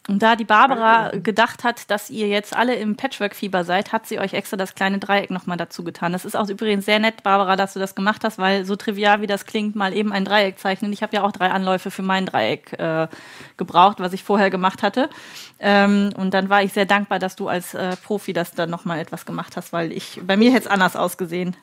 Und 0.09 0.23
da 0.23 0.37
die 0.37 0.45
Barbara 0.45 1.11
gedacht 1.17 1.65
hat, 1.65 1.91
dass 1.91 2.11
ihr 2.11 2.29
jetzt 2.29 2.57
alle 2.57 2.77
im 2.77 2.97
Patchwork-Fieber 2.97 3.65
seid, 3.65 3.93
hat 3.93 4.07
sie 4.07 4.21
euch 4.21 4.35
extra 4.35 4.57
das 4.57 4.77
kleine 4.77 4.99
Dreieck 4.99 5.31
nochmal 5.31 5.57
dazu 5.57 5.83
getan. 5.83 6.13
Das 6.13 6.25
ist 6.25 6.37
auch 6.37 6.49
übrigens 6.49 6.85
sehr 6.85 7.01
nett, 7.01 7.25
Barbara, 7.25 7.57
dass 7.57 7.73
du 7.73 7.81
das 7.81 7.97
gemacht 7.97 8.23
hast, 8.23 8.39
weil 8.39 8.65
so 8.65 8.77
trivial 8.77 9.21
wie 9.21 9.27
das 9.27 9.47
klingt, 9.47 9.75
mal 9.75 9.93
eben 9.93 10.13
ein 10.13 10.25
Dreieck 10.25 10.61
zeichnen. 10.61 10.93
Ich 10.93 11.03
habe 11.03 11.17
ja 11.17 11.25
auch 11.25 11.33
drei 11.33 11.51
Anläufe 11.51 11.91
für 11.91 12.03
mein 12.03 12.27
Dreieck 12.27 12.73
äh, 12.79 13.09
gebraucht, 13.57 13.99
was 13.99 14.13
ich 14.13 14.23
vorher 14.23 14.49
gemacht 14.49 14.85
hatte. 14.85 15.11
Ähm, 15.59 16.13
und 16.17 16.33
dann 16.35 16.49
war 16.49 16.63
ich 16.63 16.73
sehr 16.73 16.87
dankbar, 16.87 17.19
dass 17.19 17.35
du 17.35 17.49
als 17.49 17.75
äh, 17.75 17.97
Profi 17.97 18.33
das 18.33 18.53
dann 18.53 18.71
nochmal 18.71 19.01
etwas 19.01 19.27
gemacht 19.27 19.57
hast, 19.57 19.73
weil 19.73 19.91
ich 19.91 20.21
bei 20.25 20.37
mir 20.37 20.53
hätte 20.53 20.67
es 20.67 20.71
anders 20.71 20.95
ausgesehen. 20.95 21.57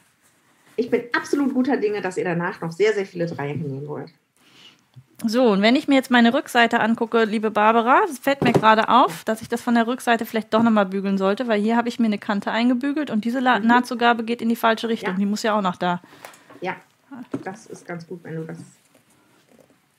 Ich 0.75 0.89
bin 0.89 1.03
absolut 1.15 1.53
guter 1.53 1.77
Dinge, 1.77 2.01
dass 2.01 2.17
ihr 2.17 2.25
danach 2.25 2.59
noch 2.59 2.71
sehr, 2.71 2.93
sehr 2.93 3.05
viele 3.05 3.27
Dreiecke 3.27 3.59
nehmen 3.59 3.87
wollt. 3.87 4.11
So, 5.25 5.47
und 5.47 5.61
wenn 5.61 5.75
ich 5.75 5.87
mir 5.87 5.95
jetzt 5.95 6.11
meine 6.11 6.33
Rückseite 6.33 6.79
angucke, 6.79 7.23
liebe 7.23 7.51
Barbara, 7.51 8.01
es 8.09 8.19
fällt 8.19 8.41
mir 8.43 8.51
gerade 8.51 8.89
auf, 8.89 9.23
dass 9.23 9.41
ich 9.41 9.49
das 9.49 9.61
von 9.61 9.75
der 9.75 9.87
Rückseite 9.87 10.25
vielleicht 10.25 10.53
doch 10.53 10.63
nochmal 10.63 10.85
bügeln 10.85 11.17
sollte, 11.17 11.47
weil 11.47 11.61
hier 11.61 11.77
habe 11.77 11.87
ich 11.89 11.99
mir 11.99 12.07
eine 12.07 12.17
Kante 12.17 12.51
eingebügelt 12.51 13.09
und 13.09 13.25
diese 13.25 13.39
mhm. 13.39 13.65
Nahtzugabe 13.67 14.23
geht 14.23 14.41
in 14.41 14.49
die 14.49 14.55
falsche 14.55 14.89
Richtung. 14.89 15.13
Ja. 15.13 15.19
Die 15.19 15.25
muss 15.25 15.43
ja 15.43 15.57
auch 15.57 15.61
noch 15.61 15.77
da. 15.77 16.01
Ja, 16.61 16.75
das 17.43 17.67
ist 17.67 17.85
ganz 17.85 18.07
gut, 18.07 18.23
wenn 18.23 18.35
du 18.35 18.43
das 18.43 18.59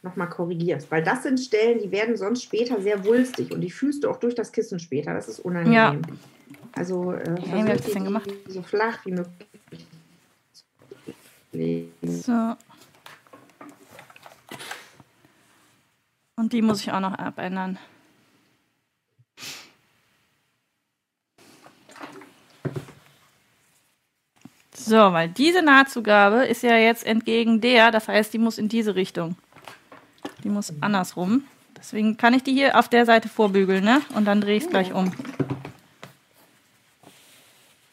nochmal 0.03 0.29
korrigierst, 0.29 0.91
weil 0.91 1.03
das 1.03 1.23
sind 1.23 1.41
Stellen, 1.41 1.79
die 1.79 1.91
werden 1.91 2.17
sonst 2.17 2.43
später 2.43 2.81
sehr 2.83 3.05
wulstig 3.05 3.51
und 3.51 3.63
die 3.63 3.71
fühlst 3.71 4.05
du 4.05 4.11
auch 4.11 4.19
durch 4.19 4.35
das 4.35 4.53
Kissen 4.53 4.79
später. 4.79 5.15
Das 5.15 5.29
ist 5.29 5.41
unangenehm. 5.41 5.75
Ja. 5.75 5.97
Also 6.77 7.13
äh, 7.13 7.31
okay, 7.31 7.79
wie 7.95 8.05
gemacht? 8.05 8.31
so 8.49 8.63
flach 8.63 8.99
wie 9.07 9.13
möglich. 9.13 9.87
So. 12.03 12.57
Die 16.55 16.63
muss 16.63 16.81
ich 16.81 16.93
auch 16.93 17.01
noch 17.01 17.19
abändern. 17.19 17.79
So, 24.73 24.97
weil 24.97 25.29
diese 25.31 25.63
Nahtzugabe 25.63 26.45
ist 26.45 26.63
ja 26.63 26.77
jetzt 26.77 27.05
entgegen 27.07 27.61
der, 27.61 27.91
das 27.91 28.07
heißt, 28.07 28.33
die 28.33 28.39
muss 28.39 28.59
in 28.59 28.69
diese 28.69 28.95
Richtung. 28.95 29.37
Die 30.43 30.49
muss 30.49 30.73
andersrum. 30.81 31.45
Deswegen 31.77 32.17
kann 32.17 32.35
ich 32.35 32.43
die 32.43 32.53
hier 32.53 32.79
auf 32.79 32.89
der 32.89 33.07
Seite 33.07 33.29
vorbügeln, 33.29 33.83
ne? 33.83 34.03
Und 34.15 34.27
dann 34.27 34.41
drehe 34.41 34.57
ich 34.57 34.65
es 34.65 34.71
gleich 34.71 34.93
um. 34.93 35.13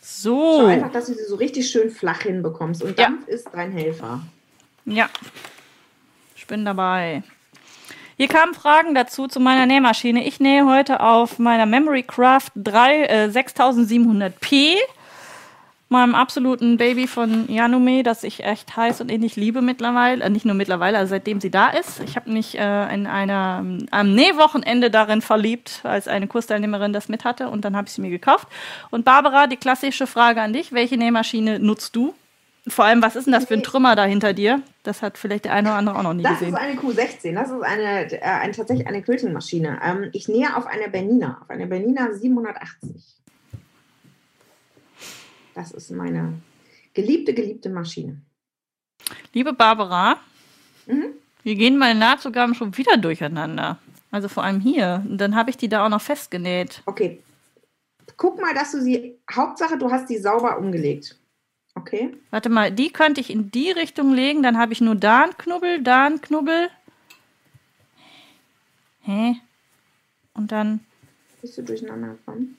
So. 0.02 0.60
Schau 0.62 0.68
einfach, 0.68 0.92
dass 0.92 1.08
du 1.08 1.14
sie 1.14 1.26
so 1.26 1.36
richtig 1.36 1.70
schön 1.70 1.90
flach 1.90 2.22
hinbekommst. 2.22 2.84
Und 2.84 3.00
Dampf 3.00 3.28
ja. 3.28 3.34
ist 3.34 3.50
dein 3.54 3.72
Helfer. 3.72 4.22
Ja. 4.86 5.10
Ich 6.36 6.46
bin 6.46 6.66
dabei. 6.66 7.24
Hier 8.22 8.28
kamen 8.28 8.54
Fragen 8.54 8.94
dazu 8.94 9.28
zu 9.28 9.40
meiner 9.40 9.66
Nähmaschine. 9.66 10.24
Ich 10.28 10.40
nähe 10.40 10.68
heute 10.68 11.00
auf 11.00 11.40
meiner 11.40 11.66
Memory 11.66 12.04
Craft 12.04 12.52
3 12.54 13.06
äh, 13.06 13.30
6700p, 13.34 14.76
meinem 15.90 16.14
absoluten 16.14 16.78
Baby 16.78 17.08
von 17.08 17.52
Yanume, 17.52 18.04
das 18.04 18.24
ich 18.24 18.44
echt 18.44 18.78
heiß 18.78 19.02
und 19.02 19.12
ähnlich 19.12 19.38
liebe 19.38 19.64
mittlerweile. 19.64 20.24
Äh, 20.24 20.30
nicht 20.30 20.46
nur 20.46 20.54
mittlerweile, 20.54 21.00
also 21.00 21.10
seitdem 21.10 21.42
sie 21.42 21.50
da 21.50 21.70
ist. 21.70 22.00
Ich 22.02 22.16
habe 22.16 22.30
mich 22.30 22.60
äh, 22.60 22.94
in 22.94 23.08
einer, 23.08 23.66
am 23.90 24.14
Nähwochenende 24.14 24.92
darin 24.92 25.24
verliebt, 25.24 25.80
als 25.82 26.08
eine 26.08 26.28
Kursteilnehmerin 26.28 26.94
das 26.94 27.10
mit 27.10 27.26
hatte 27.26 27.50
und 27.50 27.66
dann 27.66 27.76
habe 27.76 27.88
ich 27.88 27.94
sie 27.94 28.02
mir 28.02 28.12
gekauft. 28.12 28.48
Und 28.92 29.04
Barbara, 29.04 29.48
die 29.48 29.58
klassische 29.58 30.06
Frage 30.06 30.44
an 30.44 30.54
dich, 30.54 30.74
welche 30.74 30.96
Nähmaschine 30.96 31.58
nutzt 31.58 31.96
du? 31.96 32.14
Vor 32.68 32.86
allem, 32.86 33.02
was 33.02 33.16
ist 33.16 33.26
denn 33.26 33.34
das 33.34 33.46
für 33.46 33.56
ein 33.56 33.64
Trümmer 33.64 33.96
da 33.96 34.04
hinter 34.04 34.34
dir? 34.34 34.62
Das 34.84 35.02
hat 35.02 35.18
vielleicht 35.18 35.46
der 35.46 35.54
eine 35.54 35.70
oder 35.70 35.78
andere 35.78 35.98
auch 35.98 36.04
noch 36.04 36.14
nie 36.14 36.22
das 36.22 36.40
gesehen. 36.40 36.54
Das 36.54 36.62
ist 36.62 36.68
eine 36.68 36.80
Q16, 36.80 37.34
das 37.34 37.50
ist 37.50 37.64
eine, 37.64 38.12
äh, 38.12 38.22
eine 38.22 38.54
tatsächlich 38.54 38.88
eine 38.88 39.02
Quilting-Maschine. 39.02 39.80
Ähm, 39.84 40.10
ich 40.14 40.28
nähe 40.28 40.56
auf 40.56 40.68
einer 40.68 40.88
Bernina, 40.88 41.40
auf 41.42 41.50
einer 41.50 41.66
Bernina 41.66 42.14
780. 42.14 43.16
Das 45.56 45.72
ist 45.72 45.92
meine 45.92 46.34
geliebte, 46.94 47.34
geliebte 47.34 47.70
Maschine. 47.70 48.22
Liebe 49.34 49.54
Barbara, 49.54 50.18
mhm. 50.86 51.14
wir 51.42 51.56
gehen 51.56 51.78
meine 51.78 52.00
Nahtzugaben 52.00 52.54
schon 52.54 52.78
wieder 52.78 52.98
durcheinander. 52.98 53.80
Also 54.12 54.28
vor 54.28 54.44
allem 54.44 54.60
hier. 54.60 55.04
Und 55.10 55.18
dann 55.18 55.36
habe 55.36 55.50
ich 55.50 55.58
die 55.58 55.70
da 55.70 55.86
auch 55.86 55.90
noch 55.90 56.02
festgenäht. 56.02 56.84
Okay. 56.86 57.24
Guck 58.18 58.40
mal, 58.40 58.54
dass 58.54 58.72
du 58.72 58.82
sie, 58.82 59.18
Hauptsache, 59.32 59.80
du 59.80 59.90
hast 59.90 60.10
die 60.10 60.20
sauber 60.20 60.60
umgelegt. 60.60 61.18
Okay. 61.76 62.14
Warte 62.32 62.50
mal, 62.50 62.72
die 62.72 62.92
könnte 62.92 63.22
ich 63.22 63.30
in 63.30 63.52
die 63.52 63.72
Richtung 63.72 64.14
legen, 64.14 64.44
dann 64.44 64.58
habe 64.58 64.74
ich 64.74 64.82
nur 64.82 64.96
da 64.96 65.24
einen 65.24 65.38
Knubbel, 65.38 65.82
da 65.82 66.06
einen 66.06 66.22
Knubbel. 66.22 66.70
Hä? 69.04 69.36
Und 70.34 70.52
dann. 70.52 70.82
Bist 71.42 71.58
du 71.58 71.64
durcheinander 71.64 72.10
gekommen? 72.10 72.58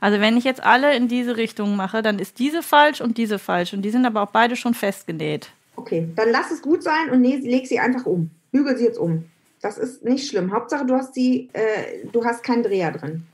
Also 0.00 0.20
wenn 0.20 0.36
ich 0.36 0.44
jetzt 0.44 0.62
alle 0.62 0.96
in 0.96 1.06
diese 1.06 1.36
Richtung 1.36 1.76
mache, 1.76 2.02
dann 2.02 2.18
ist 2.18 2.40
diese 2.40 2.62
falsch 2.62 3.00
und 3.00 3.16
diese 3.16 3.38
falsch. 3.38 3.72
Und 3.72 3.82
die 3.82 3.90
sind 3.90 4.04
aber 4.04 4.22
auch 4.22 4.30
beide 4.30 4.56
schon 4.56 4.74
festgenäht. 4.74 5.50
Okay, 5.76 6.08
dann 6.16 6.30
lass 6.30 6.50
es 6.50 6.60
gut 6.60 6.82
sein 6.82 7.10
und 7.10 7.22
leg 7.22 7.66
sie 7.66 7.78
einfach 7.78 8.04
um. 8.06 8.30
Bügel 8.50 8.76
sie 8.76 8.84
jetzt 8.84 8.98
um. 8.98 9.24
Das 9.60 9.78
ist 9.78 10.04
nicht 10.04 10.28
schlimm. 10.28 10.52
Hauptsache, 10.52 10.84
du 10.84 10.94
hast 10.94 11.14
sie, 11.14 11.48
äh, 11.52 12.06
du 12.10 12.24
hast 12.24 12.42
keinen 12.42 12.64
Dreher 12.64 12.90
drin. 12.90 13.24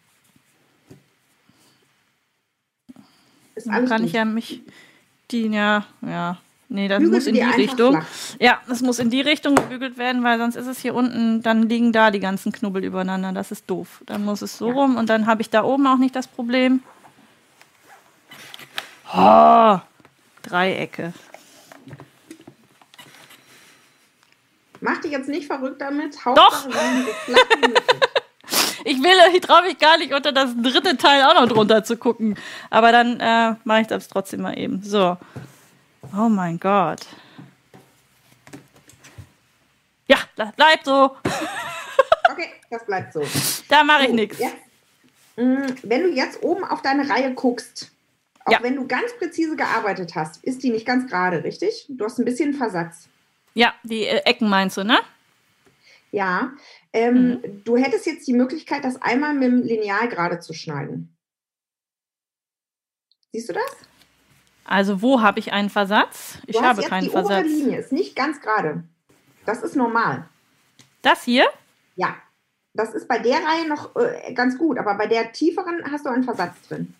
Ist 3.55 3.67
dann 3.67 3.87
kann 3.87 4.03
gut. 4.03 4.09
ich 4.09 4.13
ja 4.13 4.25
mich 4.27 4.63
die, 5.31 5.49
ja, 5.49 5.85
ja. 6.03 6.39
Nee, 6.71 6.87
das 6.87 6.99
Bügel 6.99 7.15
muss 7.15 7.27
in 7.27 7.35
die, 7.35 7.41
die 7.41 7.63
Richtung. 7.63 7.93
Flach. 7.93 8.07
Ja, 8.39 8.61
das 8.69 8.83
muss 8.83 8.99
in 8.99 9.09
die 9.09 9.23
Richtung 9.23 9.55
gebügelt 9.55 9.97
werden, 9.97 10.23
weil 10.23 10.39
sonst 10.39 10.57
ist 10.57 10.67
es 10.67 10.81
hier 10.81 10.95
unten, 10.95 11.43
dann 11.43 11.63
liegen 11.63 11.93
da 11.93 12.11
die 12.11 12.21
ganzen 12.21 12.53
Knubbel 12.53 12.85
übereinander. 12.85 13.33
Das 13.33 13.51
ist 13.51 13.69
doof. 13.71 14.03
Dann 14.05 14.25
muss 14.25 14.43
es 14.43 14.59
so 14.59 14.69
ja. 14.69 14.75
rum 14.75 14.97
und 14.97 15.09
dann 15.09 15.27
habe 15.27 15.41
ich 15.41 15.49
da 15.49 15.65
oben 15.65 15.87
auch 15.87 15.97
nicht 15.97 16.15
das 16.15 16.27
Problem. 16.27 16.83
Oh, 19.17 19.79
Dreiecke. 20.43 21.15
Mach 24.81 24.99
dich 24.99 25.11
jetzt 25.11 25.29
nicht 25.29 25.47
verrückt 25.47 25.81
damit. 25.81 26.25
Hauptsache 26.25 26.69
Doch! 26.69 28.08
Ich 28.89 29.03
will, 29.03 29.35
ich 29.35 29.41
traue 29.41 29.63
mich 29.63 29.79
gar 29.79 29.99
nicht 29.99 30.13
unter 30.13 30.33
das 30.33 30.51
dritte 30.57 30.97
Teil 30.97 31.23
auch 31.25 31.35
noch 31.35 31.49
drunter 31.49 31.85
zu 31.85 31.97
gucken. 31.97 32.37
Aber 32.71 32.91
dann 32.93 33.21
äh, 33.21 33.55
mache 33.65 33.83
ich 33.83 33.87
das 33.87 34.09
trotzdem 34.09 34.43
mal 34.43 34.59
eben. 34.59 34.83
So. 34.83 35.17
Oh 36.17 36.29
mein 36.29 36.59
Gott. 36.59 37.01
Ja, 40.07 40.17
das 40.37 40.53
bleibt 40.53 40.87
so. 40.87 41.17
okay, 42.31 42.51
das 42.71 42.87
bleibt 42.87 43.13
so. 43.13 43.23
Da 43.69 43.85
mache 43.85 44.07
ich 44.07 44.13
nichts. 44.13 44.41
Mm, 45.37 45.67
wenn 45.83 46.03
du 46.03 46.09
jetzt 46.11 46.43
oben 46.43 46.65
auf 46.65 46.81
deine 46.81 47.09
Reihe 47.09 47.35
guckst, 47.35 47.91
auch 48.47 48.53
ja. 48.53 48.63
wenn 48.63 48.77
du 48.77 48.87
ganz 48.87 49.13
präzise 49.19 49.57
gearbeitet 49.57 50.15
hast, 50.15 50.43
ist 50.43 50.63
die 50.63 50.71
nicht 50.71 50.87
ganz 50.87 51.11
gerade, 51.11 51.45
richtig? 51.45 51.87
Du 51.91 52.07
hast 52.07 52.19
ein 52.19 52.25
bisschen 52.25 52.55
Versatz. 52.55 53.09
Ja, 53.53 53.75
die 53.83 54.07
äh, 54.07 54.23
Ecken 54.25 54.49
meinst 54.49 54.79
du, 54.79 54.85
ne? 54.85 54.99
Ja, 56.11 56.53
ähm, 56.93 57.15
mhm. 57.15 57.65
Du 57.65 57.77
hättest 57.77 58.07
jetzt 58.07 58.27
die 58.27 58.33
Möglichkeit, 58.33 58.85
das 58.85 59.01
einmal 59.03 59.35
mit 59.35 59.45
dem 59.45 59.63
Lineal 59.63 60.09
gerade 60.09 60.41
zu 60.41 60.55
schneiden. 60.55 61.15
Siehst 63.33 63.49
du 63.49 63.53
das? 63.53 63.77
Also 64.65 65.03
wo 65.03 65.21
habe 65.23 65.39
ich 65.39 65.53
einen 65.53 65.71
Versatz? 65.71 66.39
Ich 66.47 66.61
habe 66.61 66.83
keinen 66.83 67.05
die 67.05 67.11
Versatz. 67.11 67.47
Die 67.47 67.53
Linie 67.53 67.79
ist 67.79 67.93
nicht 67.93 68.17
ganz 68.17 68.41
gerade. 68.41 68.85
Das 69.45 69.63
ist 69.63 69.77
normal. 69.77 70.29
Das 71.03 71.25
hier? 71.25 71.47
Ja. 71.97 72.17
Das 72.75 72.95
ist 72.95 73.09
bei 73.09 73.19
der 73.19 73.39
Reihe 73.39 73.67
noch 73.67 73.97
äh, 73.97 74.33
ganz 74.35 74.57
gut, 74.57 74.79
aber 74.79 74.95
bei 74.95 75.07
der 75.07 75.33
tieferen 75.33 75.83
hast 75.91 76.07
du 76.07 76.11
einen 76.11 76.23
Versatz 76.23 76.55
drin. 76.69 76.95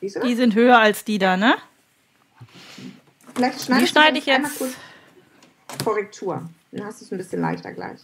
Siehst 0.00 0.16
du 0.16 0.20
das? 0.20 0.28
Die 0.28 0.34
sind 0.34 0.54
höher 0.54 0.78
als 0.78 1.04
die 1.04 1.18
da, 1.18 1.36
ne? 1.36 1.56
Vielleicht 3.34 3.62
schneide, 3.62 3.82
die 3.82 3.88
schneide 3.88 4.18
ich 4.18 4.26
jetzt. 4.26 4.62
Korrektur. 5.78 6.48
Dann 6.72 6.84
hast 6.86 7.00
du 7.00 7.04
es 7.04 7.12
ein 7.12 7.18
bisschen 7.18 7.40
leichter 7.40 7.72
gleich. 7.72 8.00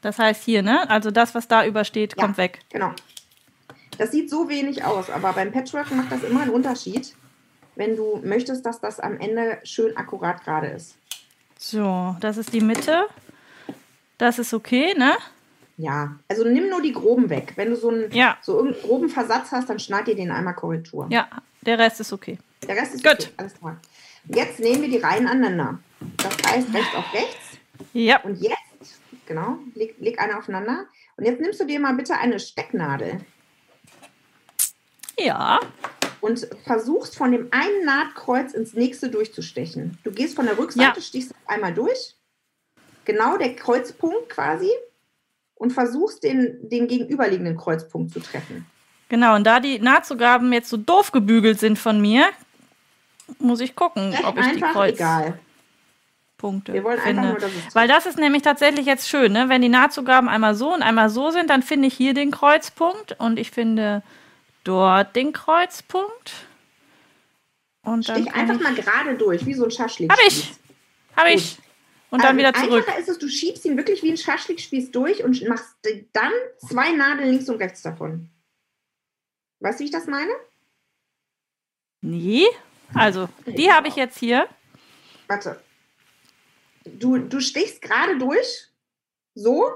Das 0.00 0.18
heißt 0.18 0.44
hier, 0.44 0.62
ne? 0.62 0.88
Also 0.90 1.10
das, 1.10 1.34
was 1.34 1.48
da 1.48 1.64
übersteht, 1.64 2.14
ja, 2.16 2.22
kommt 2.22 2.36
weg. 2.36 2.60
Genau. 2.70 2.92
Das 3.98 4.10
sieht 4.10 4.28
so 4.28 4.48
wenig 4.48 4.84
aus, 4.84 5.08
aber 5.08 5.32
beim 5.32 5.52
Patchwork 5.52 5.90
macht 5.92 6.12
das 6.12 6.22
immer 6.24 6.42
einen 6.42 6.50
Unterschied, 6.50 7.14
wenn 7.76 7.96
du 7.96 8.20
möchtest, 8.24 8.66
dass 8.66 8.80
das 8.80 9.00
am 9.00 9.18
Ende 9.18 9.58
schön 9.64 9.96
akkurat 9.96 10.42
gerade 10.44 10.66
ist. 10.68 10.96
So, 11.58 12.16
das 12.20 12.36
ist 12.36 12.52
die 12.52 12.60
Mitte. 12.60 13.06
Das 14.18 14.38
ist 14.38 14.52
okay, 14.52 14.94
ne? 14.96 15.12
Ja, 15.76 16.14
also 16.28 16.44
nimm 16.44 16.68
nur 16.68 16.82
die 16.82 16.92
groben 16.92 17.30
weg. 17.30 17.52
Wenn 17.56 17.70
du 17.70 17.76
so 17.76 17.88
einen, 17.88 18.12
Ja. 18.12 18.36
so 18.42 18.60
einen 18.60 18.74
groben 18.74 19.08
Versatz 19.08 19.50
hast, 19.52 19.70
dann 19.70 19.78
schneid 19.80 20.06
dir 20.06 20.14
den 20.14 20.30
einmal 20.30 20.54
Korrektur. 20.54 21.06
Ja, 21.10 21.28
der 21.62 21.78
Rest 21.78 22.00
ist 22.00 22.12
okay. 22.12 22.38
Der 22.68 22.76
Rest 22.76 22.94
ist 22.94 23.02
Gut. 23.04 23.12
okay, 23.14 23.28
alles 23.38 23.54
klar. 23.54 23.80
Jetzt 24.28 24.58
nehmen 24.60 24.82
wir 24.82 24.88
die 24.88 24.98
Reihen 24.98 25.26
aneinander. 25.26 25.78
Das 26.18 26.36
heißt, 26.52 26.72
rechts 26.74 26.94
auf 26.94 27.12
rechts. 27.12 27.58
Ja, 27.92 28.20
Und 28.22 28.40
jetzt, 28.40 29.00
genau, 29.26 29.58
leg, 29.74 29.94
leg 29.98 30.18
eine 30.20 30.38
aufeinander. 30.38 30.86
Und 31.16 31.24
jetzt 31.24 31.40
nimmst 31.40 31.60
du 31.60 31.64
dir 31.64 31.78
mal 31.80 31.94
bitte 31.94 32.16
eine 32.16 32.38
Stecknadel 32.40 33.20
ja, 35.18 35.60
und 36.20 36.48
versuchst 36.64 37.16
von 37.16 37.30
dem 37.30 37.46
einen 37.52 37.84
Nahtkreuz 37.84 38.52
ins 38.52 38.74
nächste 38.74 39.10
durchzustechen. 39.10 39.96
Du 40.02 40.10
gehst 40.10 40.34
von 40.34 40.46
der 40.46 40.58
Rückseite, 40.58 40.98
Ja. 40.98 41.00
stichst 41.04 41.32
einmal 41.46 41.72
durch, 41.72 42.16
genau 43.04 43.36
der 43.36 43.54
Kreuzpunkt 43.54 44.28
quasi, 44.30 44.70
und 45.56 45.70
versuchst 45.72 46.24
den, 46.24 46.68
den 46.68 46.88
gegenüberliegenden 46.88 47.56
Kreuzpunkt 47.56 48.12
zu 48.12 48.18
treffen. 48.20 48.66
genau. 49.08 49.36
Und 49.36 49.44
da 49.44 49.60
die 49.60 49.78
Nahtzugaben 49.78 50.52
jetzt 50.52 50.68
so 50.68 50.76
doof 50.76 51.12
gebügelt 51.12 51.60
sind 51.60 51.78
von 51.78 52.00
mir, 52.00 52.26
muss 53.38 53.60
ich 53.60 53.74
gucken, 53.74 54.10
Recht 54.10 54.24
ob 54.24 54.38
ich 54.38 54.46
die 54.46 54.62
einfach, 54.62 54.84
egal. 54.84 55.38
Kreuzpunkte 56.44 56.72
Wir 56.72 56.84
wollen 56.84 56.98
einfach 56.98 57.06
finde. 57.06 57.28
nur, 57.28 57.38
dass 57.38 57.50
es 57.52 57.74
Weil 57.74 57.88
das 57.88 58.06
ist 58.06 58.18
nämlich 58.18 58.42
tatsächlich 58.42 58.86
jetzt 58.86 59.08
schön, 59.08 59.32
ne? 59.32 59.48
wenn 59.48 59.62
die 59.62 59.68
Nahtzugaben 59.68 60.28
einmal 60.28 60.54
so 60.54 60.72
und 60.72 60.82
einmal 60.82 61.10
so 61.10 61.30
sind, 61.30 61.50
dann 61.50 61.62
finde 61.62 61.88
ich 61.88 61.94
hier 61.94 62.14
den 62.14 62.30
Kreuzpunkt 62.30 63.18
und 63.18 63.38
ich 63.38 63.50
finde 63.50 64.02
dort 64.64 65.16
den 65.16 65.32
Kreuzpunkt. 65.32 66.32
Und 67.82 68.08
dann 68.08 68.22
Stich 68.22 68.34
einfach 68.34 68.60
mal 68.60 68.74
gerade 68.74 69.16
durch, 69.16 69.44
wie 69.44 69.54
so 69.54 69.64
ein 69.64 69.70
Schaschlik. 69.70 70.10
Hab 70.10 70.18
ich. 70.26 70.52
Hab 71.16 71.28
ich. 71.28 71.58
Und 72.10 72.22
dann 72.22 72.36
wieder 72.38 72.54
zurück. 72.54 72.84
Einfacher 72.86 72.98
ist 72.98 73.08
es, 73.08 73.18
du 73.18 73.28
schiebst 73.28 73.64
ihn 73.64 73.76
wirklich 73.76 74.02
wie 74.02 74.10
ein 74.10 74.16
Schaschlikspieß 74.16 74.92
durch 74.92 75.24
und 75.24 75.46
machst 75.48 75.74
dann 76.12 76.30
zwei 76.58 76.92
Nadeln 76.92 77.30
links 77.30 77.48
und 77.48 77.56
rechts 77.56 77.82
davon. 77.82 78.30
Weißt 79.60 79.80
du, 79.80 79.82
wie 79.82 79.86
ich 79.86 79.90
das 79.90 80.06
meine? 80.06 80.30
Nee. 82.02 82.46
Also, 82.94 83.28
die 83.46 83.70
habe 83.70 83.88
ich 83.88 83.96
jetzt 83.96 84.18
hier. 84.18 84.48
Warte. 85.26 85.60
Du, 86.84 87.18
du 87.18 87.40
stichst 87.40 87.82
gerade 87.82 88.18
durch. 88.18 88.68
So. 89.34 89.70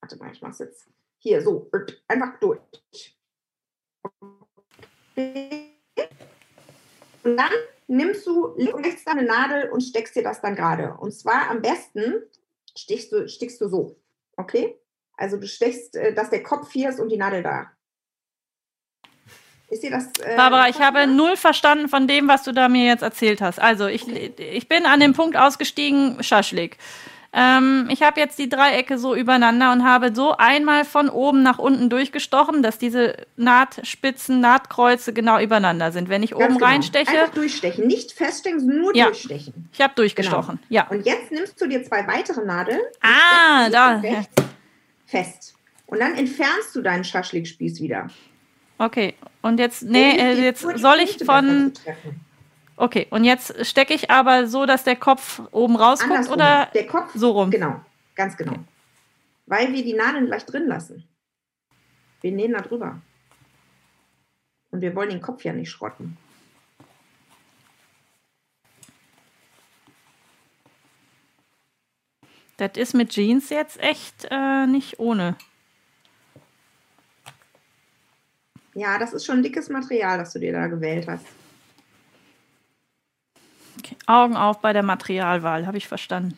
Warte 0.00 0.16
mal, 0.16 0.32
ich 0.32 0.42
mach's 0.42 0.58
jetzt. 0.58 0.88
Hier, 1.18 1.42
so. 1.42 1.70
Einfach 2.08 2.38
durch. 2.38 2.60
Und 5.16 7.36
dann 7.36 7.50
nimmst 7.88 8.26
du 8.26 8.54
links 8.56 8.74
und 8.74 8.84
rechts 8.84 9.04
deine 9.04 9.24
Nadel 9.24 9.70
und 9.70 9.80
steckst 9.80 10.14
dir 10.14 10.22
das 10.22 10.40
dann 10.40 10.54
gerade. 10.54 10.94
Und 10.94 11.12
zwar 11.12 11.50
am 11.50 11.62
besten 11.62 12.22
stichst 12.76 13.12
du, 13.12 13.28
stichst 13.28 13.60
du 13.60 13.68
so. 13.68 13.96
Okay? 14.36 14.78
Also 15.16 15.38
du 15.38 15.46
stechst, 15.46 15.96
äh, 15.96 16.14
dass 16.14 16.30
der 16.30 16.42
Kopf 16.42 16.72
hier 16.72 16.90
ist 16.90 17.00
und 17.00 17.08
die 17.08 17.16
Nadel 17.16 17.42
da. 17.42 17.70
Ist 19.68 19.82
dir 19.82 19.90
das. 19.90 20.06
Äh, 20.24 20.36
Barbara, 20.36 20.68
ich 20.68 20.80
habe 20.80 21.06
null 21.06 21.36
verstanden 21.36 21.88
von 21.88 22.06
dem, 22.06 22.28
was 22.28 22.44
du 22.44 22.52
da 22.52 22.68
mir 22.68 22.86
jetzt 22.86 23.02
erzählt 23.02 23.40
hast. 23.40 23.60
Also, 23.60 23.86
ich, 23.86 24.06
ich 24.38 24.68
bin 24.68 24.86
an 24.86 25.00
dem 25.00 25.12
Punkt 25.12 25.36
ausgestiegen, 25.36 26.22
Schaschlik. 26.22 26.78
Ähm, 27.32 27.88
ich 27.90 28.02
habe 28.02 28.18
jetzt 28.18 28.38
die 28.38 28.48
Dreiecke 28.48 28.96
so 28.96 29.14
übereinander 29.14 29.72
und 29.72 29.84
habe 29.84 30.14
so 30.14 30.36
einmal 30.38 30.84
von 30.86 31.10
oben 31.10 31.42
nach 31.42 31.58
unten 31.58 31.90
durchgestochen, 31.90 32.62
dass 32.62 32.78
diese 32.78 33.16
Nahtspitzen, 33.36 34.40
Nahtkreuze 34.40 35.12
genau 35.12 35.38
übereinander 35.40 35.92
sind. 35.92 36.08
Wenn 36.08 36.22
ich 36.22 36.30
Ganz 36.30 36.44
oben 36.44 36.54
genau. 36.54 36.66
reinsteche, 36.66 37.10
Einfach 37.10 37.34
durchstechen. 37.34 37.86
Nicht 37.86 38.12
feststechen, 38.12 38.60
sondern 38.60 38.78
nur 38.80 38.96
Ja. 38.96 39.06
durchstechen. 39.06 39.68
ich 39.72 39.80
habe 39.82 39.92
durchgestochen. 39.96 40.60
Ja. 40.70 40.86
Und 40.88 41.04
jetzt 41.04 41.30
nimmst 41.30 41.60
du 41.60 41.66
dir 41.66 41.82
zwei 41.84 42.06
weitere 42.06 42.42
Nadeln. 42.44 42.80
Ah, 43.02 43.68
da. 43.68 44.00
Fest. 45.04 45.54
Und 45.86 46.00
dann 46.00 46.14
entfernst 46.14 46.74
du 46.74 46.80
deinen 46.80 47.04
Schaschlikspieß 47.04 47.80
wieder. 47.82 48.08
Okay. 48.78 49.14
Und 49.42 49.58
jetzt, 49.58 49.82
nee, 49.82 50.16
äh, 50.16 50.42
jetzt 50.42 50.60
soll 50.60 50.98
ich 51.00 51.24
von. 51.24 51.72
Okay, 52.76 53.06
und 53.10 53.24
jetzt 53.24 53.64
stecke 53.64 53.94
ich 53.94 54.10
aber 54.10 54.46
so, 54.46 54.66
dass 54.66 54.84
der 54.84 54.96
Kopf 54.96 55.40
oben 55.50 55.76
rausguckt 55.76 56.10
Andersrum. 56.12 56.34
oder 56.34 56.68
Der 56.74 56.86
Kopf. 56.86 57.10
so 57.14 57.30
rum? 57.30 57.50
Genau, 57.50 57.80
ganz 58.14 58.36
genau. 58.36 58.56
Weil 59.46 59.72
wir 59.72 59.82
die 59.82 59.94
Nadeln 59.94 60.26
gleich 60.26 60.44
drin 60.44 60.66
lassen. 60.66 61.08
Wir 62.20 62.32
nähen 62.32 62.52
da 62.52 62.60
drüber. 62.60 63.00
Und 64.70 64.80
wir 64.82 64.94
wollen 64.94 65.10
den 65.10 65.22
Kopf 65.22 65.44
ja 65.44 65.52
nicht 65.52 65.70
schrotten. 65.70 66.18
Das 72.56 72.72
ist 72.76 72.94
mit 72.94 73.10
Jeans 73.10 73.50
jetzt 73.50 73.78
echt 73.80 74.26
äh, 74.30 74.66
nicht 74.66 74.98
ohne. 74.98 75.36
Ja, 78.76 78.98
das 78.98 79.14
ist 79.14 79.24
schon 79.24 79.42
dickes 79.42 79.70
Material, 79.70 80.18
das 80.18 80.32
du 80.34 80.38
dir 80.38 80.52
da 80.52 80.66
gewählt 80.66 81.06
hast. 81.08 81.24
Okay. 83.78 83.96
Augen 84.06 84.36
auf 84.36 84.60
bei 84.60 84.72
der 84.74 84.82
Materialwahl, 84.82 85.66
habe 85.66 85.78
ich 85.78 85.88
verstanden. 85.88 86.36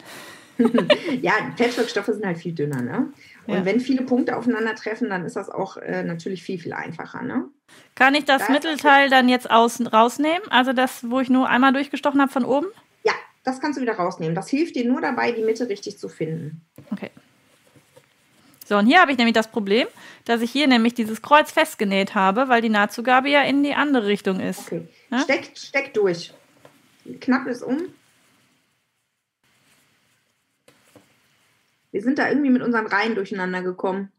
Ja, 1.22 1.32
Patchwork-Stoffe 1.56 2.12
sind 2.14 2.24
halt 2.26 2.38
viel 2.38 2.52
dünner, 2.52 2.82
ne? 2.82 3.12
Und 3.46 3.54
Ja. 3.54 3.64
wenn 3.64 3.78
viele 3.80 4.02
Punkte 4.02 4.36
aufeinandertreffen, 4.36 5.08
dann 5.08 5.24
ist 5.24 5.36
das 5.36 5.48
auch 5.50 5.76
äh, 5.78 6.02
natürlich 6.02 6.42
viel, 6.42 6.58
viel 6.58 6.72
einfacher, 6.72 7.22
ne? 7.22 7.48
Kann 7.94 8.14
ich 8.14 8.24
das 8.24 8.42
Das- 8.42 8.48
Mittelteil 8.50 9.08
dann 9.10 9.28
jetzt 9.28 9.50
außen 9.50 9.86
rausnehmen? 9.86 10.42
Also 10.50 10.72
das, 10.72 11.08
wo 11.10 11.20
ich 11.20 11.30
nur 11.30 11.48
einmal 11.48 11.72
durchgestochen 11.72 12.20
habe 12.20 12.30
von 12.32 12.44
oben? 12.44 12.66
Ja, 13.04 13.12
das 13.44 13.60
kannst 13.60 13.78
du 13.78 13.82
wieder 13.82 13.94
rausnehmen. 13.94 14.34
Das 14.34 14.48
hilft 14.48 14.74
dir 14.76 14.84
nur 14.86 15.00
dabei, 15.00 15.30
die 15.32 15.42
Mitte 15.42 15.68
richtig 15.68 15.98
zu 15.98 16.08
finden. 16.08 16.64
Okay. 16.92 17.10
So, 18.68 18.76
und 18.76 18.84
hier 18.84 19.00
habe 19.00 19.10
ich 19.10 19.16
nämlich 19.16 19.32
das 19.34 19.50
Problem, 19.50 19.88
dass 20.26 20.42
ich 20.42 20.50
hier 20.50 20.66
nämlich 20.66 20.92
dieses 20.92 21.22
Kreuz 21.22 21.50
festgenäht 21.50 22.14
habe, 22.14 22.48
weil 22.50 22.60
die 22.60 22.68
Nahtzugabe 22.68 23.30
ja 23.30 23.40
in 23.40 23.62
die 23.62 23.72
andere 23.72 24.06
Richtung 24.06 24.40
ist. 24.40 24.66
Okay. 24.66 24.86
Ja? 25.10 25.20
Steck, 25.20 25.52
steck 25.56 25.94
durch. 25.94 26.34
Knapp 27.22 27.46
es 27.46 27.62
um. 27.62 27.78
Wir 31.92 32.02
sind 32.02 32.18
da 32.18 32.28
irgendwie 32.28 32.50
mit 32.50 32.60
unseren 32.60 32.86
Reihen 32.86 33.14
durcheinander 33.14 33.62
gekommen. 33.62 34.12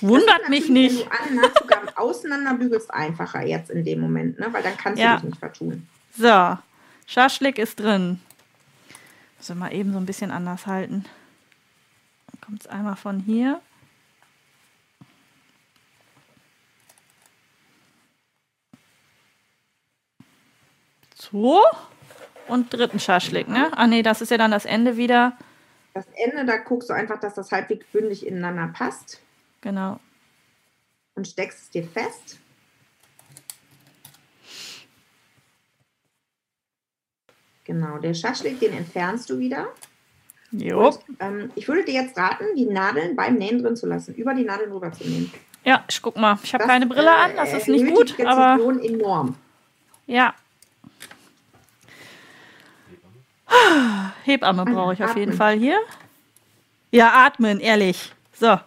Wundert 0.00 0.30
Das 0.38 0.42
ist 0.44 0.48
mich 0.48 0.68
nicht. 0.70 1.00
Wenn 1.00 1.04
du 1.10 1.12
alle 1.12 1.34
Nahtzugaben 1.42 1.88
auseinanderbügelst, 1.96 2.90
einfacher 2.90 3.44
jetzt 3.44 3.68
in 3.70 3.84
dem 3.84 4.00
Moment, 4.00 4.38
ne? 4.40 4.48
weil 4.50 4.62
dann 4.62 4.78
kannst 4.78 4.98
Ja. 5.02 5.16
du 5.16 5.20
dich 5.20 5.30
nicht 5.30 5.38
vertun. 5.40 5.86
So, 6.16 6.56
Schaschlik 7.06 7.58
ist 7.58 7.78
drin. 7.80 8.18
Müssen 9.36 9.56
wir 9.58 9.66
mal 9.66 9.74
eben 9.74 9.92
so 9.92 9.98
ein 9.98 10.06
bisschen 10.06 10.30
anders 10.30 10.66
halten. 10.66 11.04
Kommt 12.50 12.62
es 12.62 12.66
einmal 12.66 12.96
von 12.96 13.20
hier. 13.20 13.60
So. 21.14 21.62
Und 22.48 22.72
dritten 22.72 22.98
Schaschlik, 22.98 23.46
ne? 23.46 23.70
Ah 23.78 23.86
nee, 23.86 24.02
das 24.02 24.20
ist 24.20 24.30
ja 24.32 24.36
dann 24.36 24.50
das 24.50 24.64
Ende 24.64 24.96
wieder. 24.96 25.36
Das 25.94 26.06
Ende, 26.16 26.44
da 26.44 26.56
guckst 26.56 26.90
du 26.90 26.92
einfach, 26.92 27.20
dass 27.20 27.34
das 27.34 27.52
halbwegs 27.52 27.86
bündig 27.92 28.26
ineinander 28.26 28.72
passt 28.76 29.20
Genau. 29.60 30.00
und 31.14 31.28
steckst 31.28 31.62
es 31.62 31.70
dir 31.70 31.84
fest. 31.84 32.40
Genau, 37.62 37.98
der 37.98 38.14
Schaschlik, 38.14 38.58
den 38.58 38.72
entfernst 38.72 39.30
du 39.30 39.38
wieder. 39.38 39.68
Jo. 40.52 40.98
Ähm, 41.20 41.50
ich 41.54 41.68
würde 41.68 41.84
dir 41.84 41.94
jetzt 41.94 42.16
raten, 42.16 42.44
die 42.56 42.66
Nadeln 42.66 43.14
beim 43.14 43.36
Nähen 43.36 43.62
drin 43.62 43.76
zu 43.76 43.86
lassen, 43.86 44.14
über 44.14 44.34
die 44.34 44.44
Nadeln 44.44 44.72
rüber 44.72 44.92
zu 44.92 45.04
nähen. 45.04 45.32
Ja, 45.64 45.84
ich 45.88 46.00
guck 46.02 46.16
mal. 46.16 46.38
Ich 46.42 46.52
habe 46.54 46.64
keine 46.64 46.86
Brille 46.86 47.12
an, 47.12 47.32
äh, 47.32 47.36
das 47.36 47.52
ist 47.52 47.68
nicht 47.68 47.86
gut, 47.94 48.18
die 48.18 48.26
aber 48.26 48.58
enorm. 48.82 49.36
ja. 50.06 50.34
Hebamme 54.24 54.64
brauche 54.64 54.94
ich 54.94 55.02
auf 55.02 55.16
jeden. 55.16 55.32
Fall 55.32 55.58
hier. 55.58 55.78
Ja, 56.92 57.26
atmen, 57.26 57.58
ehrlich. 57.60 58.12
So. 58.32 58.58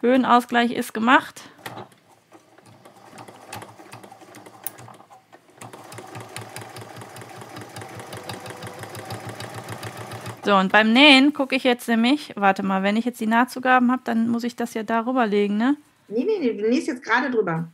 Höhenausgleich 0.00 0.72
ist 0.72 0.94
gemacht. 0.94 1.42
So, 10.46 10.54
und 10.54 10.70
beim 10.70 10.92
Nähen 10.92 11.32
gucke 11.32 11.56
ich 11.56 11.64
jetzt 11.64 11.88
nämlich, 11.88 12.32
warte 12.36 12.62
mal, 12.62 12.84
wenn 12.84 12.96
ich 12.96 13.04
jetzt 13.04 13.18
die 13.20 13.26
Nahtzugaben 13.26 13.90
habe, 13.90 14.02
dann 14.04 14.28
muss 14.28 14.44
ich 14.44 14.54
das 14.54 14.74
ja 14.74 14.84
darüber 14.84 15.26
legen, 15.26 15.56
ne? 15.56 15.74
Nee, 16.06 16.24
nee, 16.24 16.38
nee, 16.38 16.52
du 16.52 16.68
nähst 16.68 16.86
jetzt 16.86 17.02
gerade 17.02 17.32
drüber. 17.32 17.66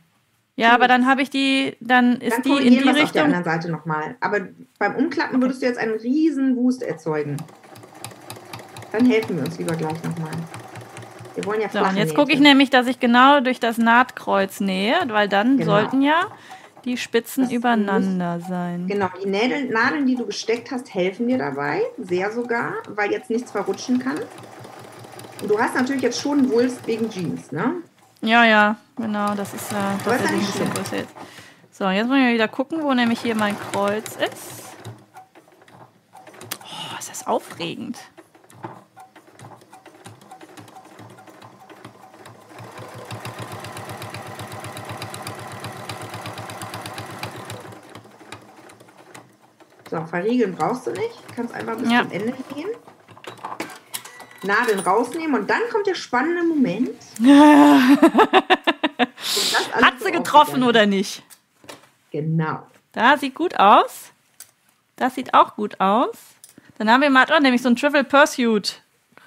Ja, 0.55 0.73
aber 0.73 0.87
dann 0.87 1.05
habe 1.05 1.21
ich 1.21 1.29
die, 1.29 1.77
dann 1.81 2.19
ist 2.19 2.33
Dann 2.37 2.41
die 2.41 2.65
in 2.67 2.73
die 2.73 2.83
wir 2.83 2.87
es 2.87 2.87
auf 2.89 2.93
der 2.95 3.03
Richtung. 3.03 3.21
anderen 3.25 3.43
Seite 3.43 3.69
nochmal. 3.71 4.15
Aber 4.21 4.39
beim 4.79 4.95
Umklappen 4.95 5.39
würdest 5.39 5.61
du 5.61 5.67
jetzt 5.67 5.77
einen 5.77 5.93
riesen 5.99 6.55
Wust 6.55 6.81
erzeugen. 6.81 7.37
Dann 8.91 9.05
helfen 9.05 9.37
wir 9.37 9.43
uns 9.45 9.59
lieber 9.59 9.75
gleich 9.75 10.03
nochmal. 10.03 10.31
Wir 11.35 11.45
wollen 11.45 11.61
ja 11.61 11.69
So, 11.69 11.77
und 11.79 11.95
jetzt 11.95 12.15
gucke 12.15 12.33
ich 12.33 12.39
nämlich, 12.39 12.71
dass 12.71 12.87
ich 12.87 12.99
genau 12.99 13.39
durch 13.39 13.59
das 13.59 13.77
Nahtkreuz 13.77 14.61
nähe, 14.61 14.95
weil 15.09 15.29
dann 15.29 15.57
Genau. 15.57 15.73
sollten 15.73 16.01
ja 16.01 16.21
die 16.85 16.97
Spitzen 16.97 17.43
Das 17.45 17.53
übereinander 17.53 18.39
sein. 18.39 18.87
Genau, 18.87 19.09
die 19.23 19.27
Nädeln, 19.27 19.69
Nadeln, 19.69 20.05
die 20.05 20.15
du 20.15 20.25
gesteckt 20.25 20.71
hast, 20.71 20.93
helfen 20.93 21.27
dir 21.27 21.37
dabei. 21.37 21.81
Sehr 21.97 22.31
sogar, 22.31 22.73
weil 22.89 23.11
jetzt 23.11 23.29
nichts 23.29 23.51
verrutschen 23.51 23.99
kann. 23.99 24.17
Und 25.41 25.49
du 25.49 25.59
hast 25.59 25.75
natürlich 25.75 26.01
jetzt 26.01 26.19
schon 26.19 26.49
Wulst 26.49 26.85
wegen 26.87 27.09
Jeans, 27.09 27.51
ne? 27.51 27.75
Ja, 28.21 28.45
ja, 28.45 28.77
genau. 28.95 29.35
Das 29.35 29.53
ist 29.53 29.71
ja 29.71 29.95
ist 29.95 30.05
ja 30.05 30.11
tatsächlich 30.11 30.41
ein 30.41 30.45
bisschen 30.45 30.73
größer 30.73 30.97
jetzt. 30.97 31.15
So, 31.71 31.89
jetzt 31.89 32.09
wollen 32.09 32.25
wir 32.25 32.33
wieder 32.33 32.47
gucken, 32.47 32.83
wo 32.83 32.93
nämlich 32.93 33.19
hier 33.21 33.35
mein 33.35 33.57
Kreuz 33.59 34.15
ist. 34.15 34.63
Oh, 36.63 36.97
ist 36.99 37.09
das 37.09 37.27
aufregend. 37.27 37.97
So, 49.93 50.03
verriegeln 50.07 50.55
brauchst 50.55 50.87
du 50.87 50.91
nicht. 50.91 51.11
Kannst 51.35 51.53
einfach 51.53 51.77
bis 51.77 51.91
Ja. 51.91 52.01
zum 52.01 52.11
Ende 52.11 52.33
gehen. 52.55 52.69
Nadeln 54.41 54.79
rausnehmen 54.79 55.39
und 55.39 55.47
dann 55.47 55.61
kommt 55.71 55.85
der 55.85 55.93
spannende 55.93 56.41
Moment. 56.41 56.89
Hat 59.71 59.99
so 59.99 60.05
sie 60.05 60.11
getroffen 60.11 60.63
oder 60.63 60.87
nicht? 60.87 61.21
Genau. 62.11 62.65
Da 62.91 63.17
sieht 63.17 63.35
gut 63.35 63.59
aus. 63.59 64.11
Das 64.95 65.13
sieht 65.13 65.35
auch 65.35 65.55
gut 65.55 65.79
aus. 65.79 66.17
Dann 66.79 66.89
haben 66.89 67.01
wir 67.01 67.11
mal 67.11 67.27
oh, 67.31 67.39
nämlich 67.39 67.61
so 67.61 67.67
einen 67.69 67.75
Trivial 67.75 68.03
Pursuit 68.03 68.81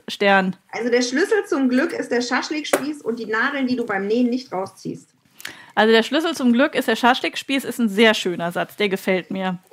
Stern. 0.09 0.57
Also 0.73 0.91
der 0.91 1.03
Schlüssel 1.03 1.47
zum 1.47 1.69
Glück 1.69 1.93
ist 1.93 2.11
der 2.11 2.23
Schaschlikspieß 2.23 3.03
und 3.03 3.21
die 3.21 3.27
Nadeln, 3.27 3.69
die 3.69 3.77
du 3.77 3.87
beim 3.87 4.09
Nähen 4.09 4.31
nicht 4.31 4.51
rausziehst. 4.51 5.11
Also 5.77 5.93
der 5.93 6.03
Schlüssel 6.03 6.35
zum 6.35 6.53
Glück 6.53 6.75
ist 6.75 6.89
der 6.89 6.97
Schaschlikspieß, 6.97 7.65
ist 7.65 7.79
ein 7.79 7.89
sehr 7.89 8.15
schöner 8.15 8.51
Satz, 8.51 8.75
der 8.77 8.89
gefällt 8.89 9.31
mir. 9.31 9.59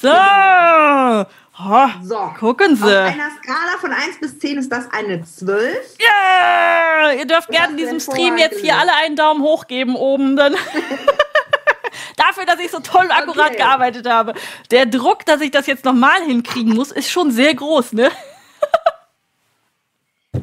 So, 0.00 0.08
oh, 0.08 1.88
So. 2.02 2.16
gucken 2.40 2.72
Auf 2.72 2.88
Sie. 2.88 2.96
einer 2.96 3.30
Skala 3.40 3.78
von 3.80 3.92
1 3.92 4.18
bis 4.20 4.36
10 4.40 4.58
ist 4.58 4.72
das 4.72 4.90
eine 4.92 5.22
12. 5.22 5.76
Ja, 6.00 7.12
ihr 7.12 7.24
dürft 7.24 7.48
gerne 7.50 7.68
hast 7.74 7.78
diesem 7.78 8.00
Stream 8.00 8.36
jetzt 8.36 8.58
hier 8.58 8.76
alle 8.76 8.92
einen 8.96 9.14
Daumen 9.14 9.42
hoch 9.42 9.68
geben 9.68 9.94
oben, 9.94 10.34
dann 10.34 10.54
dafür, 12.16 12.46
dass 12.46 12.58
ich 12.58 12.72
so 12.72 12.80
toll 12.80 13.04
und 13.04 13.12
akkurat 13.12 13.50
Okay. 13.50 13.58
gearbeitet 13.58 14.08
habe. 14.08 14.34
Der 14.72 14.86
Druck, 14.86 15.24
dass 15.24 15.40
ich 15.40 15.52
das 15.52 15.68
jetzt 15.68 15.84
nochmal 15.84 16.20
hinkriegen 16.26 16.74
muss, 16.74 16.90
ist 16.90 17.08
schon 17.08 17.30
sehr 17.30 17.54
groß, 17.54 17.92
ne? 17.92 18.10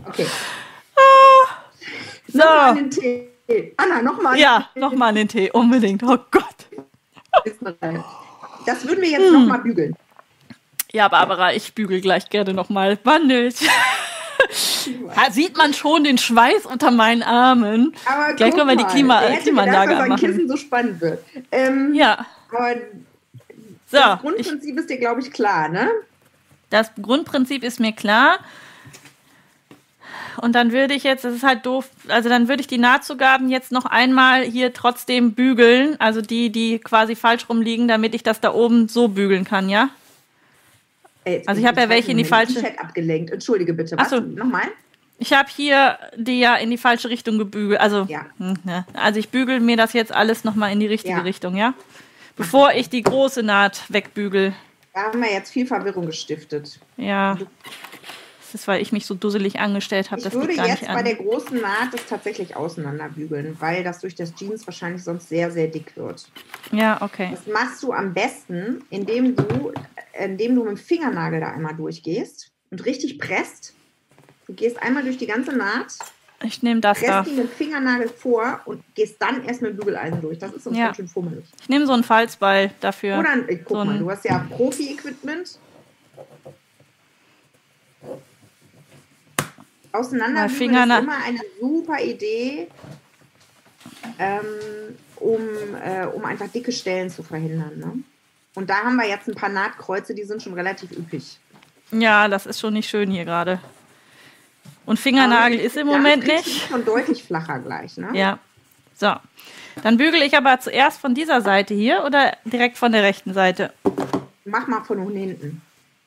Okay. 0.07 0.25
So, 2.27 2.37
Nochmal 2.39 2.77
einen 2.77 2.89
Tee. 3.49 3.73
Anna, 3.77 4.01
nochmal. 4.01 4.37
ja, 4.37 4.69
nochmal 4.75 5.13
den 5.13 5.27
Tee, 5.27 5.49
unbedingt. 5.51 6.03
Oh 6.03 6.17
Gott. 6.31 6.43
Das 8.65 8.85
würden 8.87 9.01
wir 9.01 9.09
jetzt 9.09 9.21
Hm. 9.25 9.33
noch 9.33 9.39
nochmal 9.41 9.59
bügeln. 9.59 9.95
Ja, 10.91 11.07
Barbara, 11.07 11.53
ich 11.53 11.73
bügel 11.73 12.01
gleich 12.01 12.29
gerne 12.29 12.53
nochmal. 12.53 12.97
Wandelt. 13.03 13.55
Ha, 15.15 15.29
Sieht 15.31 15.57
man 15.57 15.73
schon 15.73 16.05
den 16.05 16.17
Schweiß 16.17 16.65
unter 16.65 16.91
meinen 16.91 17.21
Armen. 17.23 17.93
Aber 18.05 18.33
Gleich 18.33 18.55
können 18.55 18.69
wir 18.69 18.77
die 18.77 18.85
Klima 18.85 19.19
wer 19.21 19.29
hätte 19.31 19.43
Klimaanlage 19.43 19.89
gedacht, 19.89 19.91
dass 19.91 19.99
ein 19.99 20.11
anmachen. 20.13 20.25
Kissen 20.33 20.47
so 20.47 20.55
spannend 20.57 21.01
wird. 21.01 21.23
Ähm, 21.51 21.93
Ja, 21.93 22.25
Aber 22.49 22.73
so. 23.85 23.97
das 23.97 24.13
Ich, 24.15 24.21
Grundprinzip 24.21 24.79
ist 24.79 24.89
dir, 24.89 24.97
glaube 24.97 25.19
ich, 25.19 25.31
klar, 25.31 25.67
ne? 25.67 25.89
das 26.69 26.89
Grundprinzip 26.99 27.63
ist 27.63 27.79
mir 27.81 27.91
klar. 27.91 28.39
Und 30.39 30.53
dann 30.53 30.71
würde 30.71 30.93
ich 30.93 31.03
jetzt, 31.03 31.23
das 31.25 31.33
ist 31.35 31.43
halt 31.43 31.65
doof, 31.65 31.89
also 32.07 32.29
dann 32.29 32.47
würde 32.47 32.61
ich 32.61 32.67
die 32.67 32.77
Nahtzugaben 32.77 33.49
jetzt 33.49 33.71
noch 33.71 33.85
einmal 33.85 34.43
hier 34.43 34.73
trotzdem 34.73 35.33
bügeln, 35.33 35.95
also 35.99 36.21
die, 36.21 36.49
die 36.49 36.79
quasi 36.79 37.15
falsch 37.15 37.47
rumliegen, 37.49 37.87
damit 37.87 38.15
ich 38.15 38.23
das 38.23 38.39
da 38.41 38.53
oben 38.53 38.87
so 38.87 39.07
bügeln 39.09 39.43
kann, 39.45 39.69
ja? 39.69 39.89
Ey, 41.25 41.43
Also 41.45 41.61
ich 41.61 41.67
habe 41.67 41.81
ja 41.81 41.89
welche 41.89 42.11
in 42.11 42.17
die 42.17 42.25
falsche- 42.25 42.61
Chat 42.61 42.79
abgelenkt. 42.79 43.31
Entschuldige 43.31 43.73
bitte. 43.73 43.95
Ach 43.97 44.03
Was? 44.03 44.09
so. 44.09 44.19
Nochmal? 44.21 44.63
Ich 45.17 45.33
habe 45.33 45.49
hier 45.53 45.99
die 46.15 46.39
ja 46.39 46.55
in 46.55 46.69
die 46.69 46.77
falsche 46.77 47.09
Richtung 47.09 47.37
gebügelt. 47.37 47.81
Also, 47.81 48.05
Ja. 48.07 48.25
hm, 48.37 48.53
ne. 48.63 48.85
also 48.93 49.19
ich 49.19 49.27
bügel 49.29 49.59
mir 49.59 49.75
das 49.75 49.91
jetzt 49.93 50.13
alles 50.13 50.45
nochmal 50.45 50.71
in 50.71 50.79
die 50.79 50.87
richtige 50.87 51.15
Ja. 51.17 51.21
Richtung, 51.23 51.57
ja? 51.57 51.73
Bevor 52.37 52.71
ich 52.71 52.87
die 52.89 53.01
große 53.03 53.43
Naht 53.43 53.81
wegbügel. 53.89 54.53
Da 54.93 55.01
haben 55.01 55.21
wir 55.21 55.29
jetzt 55.31 55.51
viel 55.51 55.67
Verwirrung 55.67 56.05
gestiftet. 56.05 56.79
Ja. 56.95 57.37
Das 58.51 58.61
ist, 58.61 58.67
weil 58.67 58.81
ich 58.81 58.91
mich 58.91 59.05
so 59.05 59.13
dusselig 59.13 59.59
angestellt 59.59 60.09
habe. 60.09 60.17
Ich 60.21 60.23
Das 60.23 60.33
würde 60.33 60.53
jetzt 60.53 60.87
bei 60.87 61.03
der 61.03 61.13
großen 61.15 61.61
Naht 61.61 61.93
das 61.93 62.03
tatsächlich 62.07 62.55
auseinanderbügeln, 62.55 63.55
weil 63.59 63.83
das 63.83 63.99
durch 63.99 64.15
das 64.15 64.33
Jeans 64.33 64.65
wahrscheinlich 64.65 65.03
sonst 65.03 65.29
sehr, 65.29 65.51
sehr 65.51 65.67
dick 65.67 65.95
wird. 65.95 66.27
Ja, 66.71 66.99
okay. 66.99 67.29
Das 67.29 67.45
machst 67.45 67.83
du 67.83 67.93
am 67.93 68.11
besten, 68.11 68.83
indem 68.89 69.35
du, 69.35 69.71
indem 70.19 70.55
du 70.55 70.63
mit 70.63 70.71
dem 70.71 70.77
Fingernagel 70.77 71.41
da 71.41 71.51
einmal 71.51 71.75
durchgehst 71.75 72.49
und 72.71 72.83
richtig 72.87 73.19
presst. 73.19 73.75
Du 74.47 74.53
gehst 74.53 74.81
einmal 74.81 75.03
durch 75.03 75.19
die 75.19 75.27
ganze 75.27 75.55
Naht, 75.55 75.93
Ich 76.41 76.63
nehme 76.63 76.81
das 76.81 76.99
da. 77.01 77.21
presst 77.21 77.29
die 77.31 77.35
mit 77.39 77.51
dem 77.51 77.55
Fingernagel 77.55 78.09
vor 78.09 78.61
und 78.65 78.81
gehst 78.95 79.17
dann 79.21 79.43
erst 79.45 79.61
mit 79.61 79.73
dem 79.73 79.77
Bügeleisen 79.77 80.21
durch. 80.21 80.39
Das 80.39 80.53
ist 80.53 80.63
sonst 80.63 80.75
Ja. 80.75 80.85
ganz 80.85 80.97
schön 80.97 81.07
fummelig. 81.07 81.45
Ich 81.61 81.69
nehme 81.69 81.85
so 81.85 81.93
einen 81.93 82.03
Falzball 82.03 82.71
dafür. 82.79 83.19
Oder, 83.19 83.29
guck 83.63 83.67
so 83.77 83.85
mal, 83.85 83.99
du 83.99 84.09
hast 84.09 84.25
ja 84.25 84.43
Profi-Equipment. 84.49 85.59
Auseinanderbügeln 89.91 90.57
Fingerne- 90.57 90.97
ist 90.97 91.03
immer 91.03 91.23
eine 91.25 91.39
super 91.59 92.01
Idee, 92.01 92.67
ähm, 94.17 94.45
um, 95.17 95.41
äh, 95.83 96.05
um 96.05 96.23
einfach 96.25 96.47
dicke 96.47 96.71
Stellen 96.71 97.09
zu 97.09 97.23
verhindern. 97.23 97.77
Ne? 97.77 98.03
Und 98.55 98.69
da 98.69 98.83
haben 98.83 98.95
wir 98.95 99.07
jetzt 99.07 99.27
ein 99.27 99.35
paar 99.35 99.49
Nahtkreuze, 99.49 100.13
die 100.13 100.23
sind 100.23 100.41
schon 100.41 100.53
relativ 100.53 100.91
üppig. 100.91 101.39
Ja, 101.91 102.27
das 102.27 102.45
ist 102.45 102.59
schon 102.59 102.73
nicht 102.73 102.89
schön 102.89 103.09
hier 103.09 103.25
gerade. 103.25 103.59
Und 104.85 104.99
Fingernagel 104.99 105.59
ist 105.59 105.77
im 105.77 105.87
Moment 105.87 106.25
nicht. 106.25 106.67
Schon 106.67 106.83
deutlich 106.85 107.23
flacher 107.23 107.59
gleich. 107.59 107.97
Ne? 107.97 108.09
Ja. 108.13 108.39
So. 108.95 109.13
Dann 109.83 109.97
bügele 109.97 110.25
ich 110.25 110.35
aber 110.35 110.59
zuerst 110.59 110.99
von 110.99 111.13
dieser 111.13 111.41
Seite 111.41 111.73
hier 111.73 112.03
oder 112.05 112.35
direkt 112.43 112.77
von 112.77 112.91
der 112.91 113.03
rechten 113.03 113.33
Seite? 113.33 113.71
Mach 114.45 114.67
mal 114.67 114.83
von 114.83 114.99
hinten. 115.15 115.61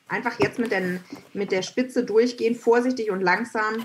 Einfach 0.08 0.38
jetzt 0.40 0.58
mit, 0.58 0.72
den, 0.72 1.00
mit 1.32 1.52
der 1.52 1.62
Spitze 1.62 2.04
durchgehen, 2.04 2.54
vorsichtig 2.54 3.10
und 3.10 3.20
langsam. 3.20 3.82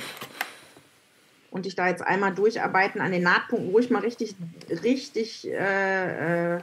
Und 1.49 1.65
dich 1.65 1.76
da 1.76 1.88
jetzt 1.88 2.01
einmal 2.01 2.36
durcharbeiten 2.36 3.01
an 3.01 3.11
den 3.11 3.24
Nahtpunkten, 3.24 3.72
ruhig 3.72 3.89
mal 3.89 4.01
richtig, 4.01 4.36
richtig 4.84 5.47
äh, 5.47 6.55
äh, 6.55 6.59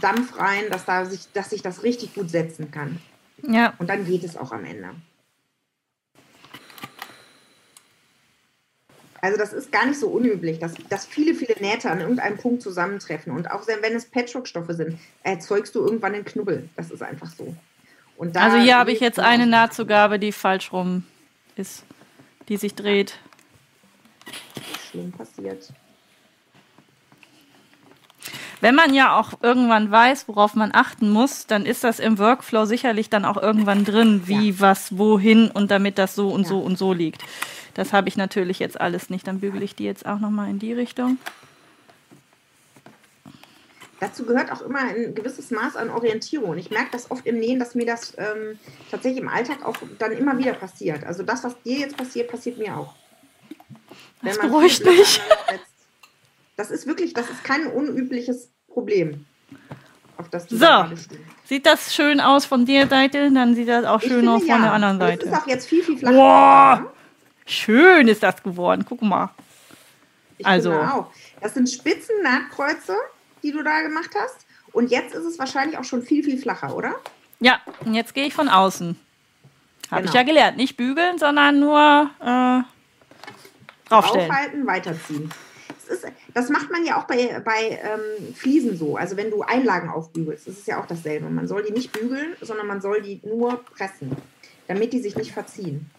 Dampf 0.00 0.38
rein, 0.38 0.64
dass, 0.70 0.84
da 0.84 1.06
sich, 1.06 1.32
dass 1.32 1.50
sich 1.50 1.62
das 1.62 1.82
richtig 1.82 2.14
gut 2.14 2.30
setzen 2.30 2.70
kann. 2.70 3.00
Ja. 3.42 3.74
Und 3.78 3.88
dann 3.88 4.04
geht 4.04 4.24
es 4.24 4.36
auch 4.36 4.52
am 4.52 4.64
Ende. 4.64 4.90
Also 9.24 9.38
das 9.38 9.54
ist 9.54 9.72
gar 9.72 9.86
nicht 9.86 9.98
so 9.98 10.08
unüblich, 10.08 10.58
dass, 10.58 10.74
dass 10.90 11.06
viele, 11.06 11.34
viele 11.34 11.58
Nähte 11.58 11.90
an 11.90 12.00
irgendeinem 12.00 12.36
Punkt 12.36 12.60
zusammentreffen. 12.60 13.32
Und 13.32 13.50
auch 13.50 13.66
wenn 13.66 13.96
es 13.96 14.04
Patchwork-Stoffe 14.04 14.74
sind, 14.74 14.98
erzeugst 15.22 15.74
du 15.74 15.80
irgendwann 15.80 16.14
einen 16.14 16.26
Knubbel. 16.26 16.68
Das 16.76 16.90
ist 16.90 17.02
einfach 17.02 17.30
so. 17.32 17.56
Also 18.34 18.58
hier 18.58 18.78
habe 18.78 18.92
ich 18.92 19.00
jetzt 19.00 19.18
eine 19.18 19.46
Nahtzugabe, 19.46 20.18
die 20.18 20.32
falsch 20.32 20.72
rum 20.72 21.04
ist, 21.56 21.84
die 22.48 22.56
sich 22.56 22.74
dreht. 22.74 23.18
Schlimm 24.90 25.12
passiert. 25.12 25.72
Wenn 28.60 28.74
man 28.76 28.94
ja 28.94 29.18
auch 29.18 29.32
irgendwann 29.42 29.90
weiß, 29.90 30.26
worauf 30.28 30.54
man 30.54 30.70
achten 30.72 31.10
muss, 31.10 31.46
dann 31.46 31.66
ist 31.66 31.84
das 31.84 31.98
im 31.98 32.18
Workflow 32.18 32.64
sicherlich 32.64 33.10
dann 33.10 33.26
auch 33.26 33.36
irgendwann 33.36 33.84
drin, 33.84 34.22
wie, 34.24 34.58
was, 34.58 34.96
wohin 34.96 35.50
und 35.50 35.70
damit 35.70 35.98
das 35.98 36.14
so 36.14 36.30
und 36.30 36.42
Ja. 36.42 36.48
so 36.48 36.60
und 36.60 36.78
so 36.78 36.92
liegt. 36.94 37.22
Das 37.74 37.92
habe 37.92 38.08
ich 38.08 38.16
natürlich 38.16 38.60
jetzt 38.60 38.80
alles 38.80 39.10
nicht. 39.10 39.26
Dann 39.26 39.40
bügele 39.40 39.64
ich 39.64 39.74
die 39.74 39.84
jetzt 39.84 40.06
auch 40.06 40.18
nochmal 40.18 40.48
in 40.48 40.60
die 40.60 40.72
Richtung. 40.72 41.18
Dazu 44.04 44.26
gehört 44.26 44.52
auch 44.52 44.60
immer 44.60 44.80
ein 44.80 45.14
gewisses 45.14 45.50
Maß 45.50 45.76
an 45.76 45.88
Orientierung. 45.88 46.58
Ich 46.58 46.70
merke 46.70 46.90
das 46.92 47.10
oft 47.10 47.24
im 47.26 47.38
Nähen, 47.38 47.58
dass 47.58 47.74
mir 47.74 47.86
das 47.86 48.12
ähm, 48.18 48.58
tatsächlich 48.90 49.22
im 49.22 49.30
Alltag 49.30 49.64
auch 49.64 49.76
dann 49.98 50.12
immer 50.12 50.36
wieder 50.36 50.52
passiert. 50.52 51.04
Also 51.04 51.22
das, 51.22 51.42
was 51.42 51.58
dir 51.62 51.78
jetzt 51.78 51.96
passiert, 51.96 52.30
passiert 52.30 52.58
mir 52.58 52.76
auch. 52.76 52.94
Das 54.22 54.38
beruhigt 54.38 54.84
mich. 54.84 55.22
Das 56.56 56.70
ist 56.70 56.86
wirklich, 56.86 57.14
das 57.14 57.30
ist 57.30 57.42
kein 57.44 57.66
unübliches 57.66 58.50
Problem. 58.68 59.24
Auf 60.18 60.28
das 60.28 60.50
So. 60.50 60.66
Sieht 61.46 61.64
das 61.64 61.94
schön 61.94 62.20
aus 62.20 62.44
von 62.44 62.66
der 62.66 62.86
Seite, 62.88 63.30
dann 63.32 63.54
sieht 63.54 63.68
das 63.68 63.86
auch 63.86 64.02
Ich 64.02 64.08
schön 64.08 64.18
finde, 64.18 64.32
aus 64.32 64.40
von 64.42 64.48
ja. 64.50 64.58
der 64.62 64.72
anderen 64.74 65.00
Es 65.00 65.06
Seite. 65.08 65.26
ist 65.26 65.32
auch 65.32 65.46
jetzt 65.46 65.66
viel, 65.66 65.82
viel 65.82 65.96
flacher. 65.96 66.14
Boah, 66.14 66.92
schön 67.46 68.06
ist 68.08 68.22
das 68.22 68.42
geworden. 68.42 68.84
Guck 68.86 69.00
mal. 69.00 69.30
Ich 70.36 70.46
Also-. 70.46 71.08
Das 71.40 71.54
sind 71.54 71.70
spitzen 71.70 72.22
Nahtkreuze, 72.22 72.96
die 73.44 73.52
du 73.52 73.62
da 73.62 73.82
gemacht 73.82 74.10
hast. 74.18 74.46
Und 74.72 74.90
jetzt 74.90 75.14
ist 75.14 75.24
es 75.24 75.38
wahrscheinlich 75.38 75.78
auch 75.78 75.84
schon 75.84 76.02
viel, 76.02 76.24
viel 76.24 76.38
flacher, 76.38 76.74
oder? 76.74 76.96
Ja, 77.40 77.60
und 77.84 77.94
jetzt 77.94 78.14
gehe 78.14 78.26
ich 78.26 78.34
von 78.34 78.48
außen. 78.48 78.98
Habe 79.90 80.06
ich 80.06 80.10
Genau. 80.10 80.18
ja 80.20 80.22
gelernt. 80.26 80.56
Nicht 80.56 80.76
bügeln, 80.76 81.18
sondern 81.18 81.60
nur 81.60 82.10
äh, 82.20 82.62
draufstellen. 83.88 84.30
Aufhalten, 84.30 84.66
weiterziehen. 84.66 85.30
Das, 85.68 85.98
ist, 85.98 86.06
das 86.32 86.48
macht 86.48 86.70
man 86.70 86.84
ja 86.86 86.98
auch 86.98 87.04
bei, 87.04 87.40
bei 87.44 87.78
ähm, 87.82 88.34
Fliesen 88.34 88.76
so. 88.76 88.96
Also 88.96 89.16
wenn 89.16 89.30
du 89.30 89.42
Einlagen 89.42 89.90
aufbügelst, 89.90 90.48
ist 90.48 90.66
ja 90.66 90.80
auch 90.80 90.86
dasselbe. 90.86 91.28
Man 91.28 91.46
soll 91.46 91.62
die 91.62 91.72
nicht 91.72 91.92
bügeln, 91.92 92.34
sondern 92.40 92.66
man 92.66 92.80
soll 92.80 93.02
die 93.02 93.20
nur 93.24 93.62
pressen, 93.76 94.16
damit 94.66 94.92
die 94.94 95.00
sich 95.00 95.14
nicht 95.16 95.32
verziehen. 95.32 95.90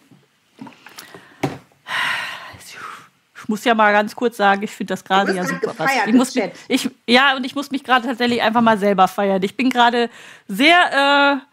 Ich 3.45 3.49
muss 3.49 3.63
ja 3.63 3.75
mal 3.75 3.93
ganz 3.93 4.15
kurz 4.15 4.37
sagen, 4.37 4.63
ich 4.63 4.71
finde 4.71 4.93
das 4.93 5.03
gerade 5.03 5.31
ja 5.35 5.43
super. 5.43 5.67
Gefeiert, 5.67 6.07
ich 6.07 6.15
muss 6.15 6.33
mich, 6.33 6.49
ich, 6.67 6.89
ja, 7.05 7.35
und 7.35 7.45
ich 7.45 7.53
muss 7.53 7.69
mich 7.69 7.83
gerade 7.83 8.07
tatsächlich 8.07 8.41
einfach 8.41 8.61
mal 8.61 8.79
selber 8.79 9.07
feiern. 9.07 9.43
Ich 9.43 9.55
bin 9.55 9.69
gerade 9.69 10.09
sehr 10.47 11.37
äh, 11.37 11.45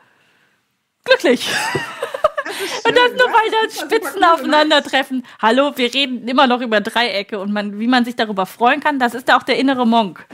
glücklich. 1.04 1.46
Und 2.84 2.96
das 2.96 3.10
nur, 3.12 3.28
weil 3.28 3.50
da 3.50 3.84
Spitzen 3.84 4.24
aufeinandertreffen. 4.24 5.24
Hallo, 5.40 5.72
wir 5.76 5.92
reden 5.92 6.26
immer 6.28 6.46
noch 6.46 6.60
über 6.60 6.80
Dreiecke 6.80 7.38
und 7.38 7.52
man, 7.52 7.78
wie 7.78 7.86
man 7.86 8.04
sich 8.04 8.14
darüber 8.14 8.46
freuen 8.46 8.80
kann, 8.80 8.98
das 8.98 9.14
ist 9.14 9.32
auch 9.32 9.42
der 9.42 9.58
innere 9.58 9.86
Monk. 9.86 10.26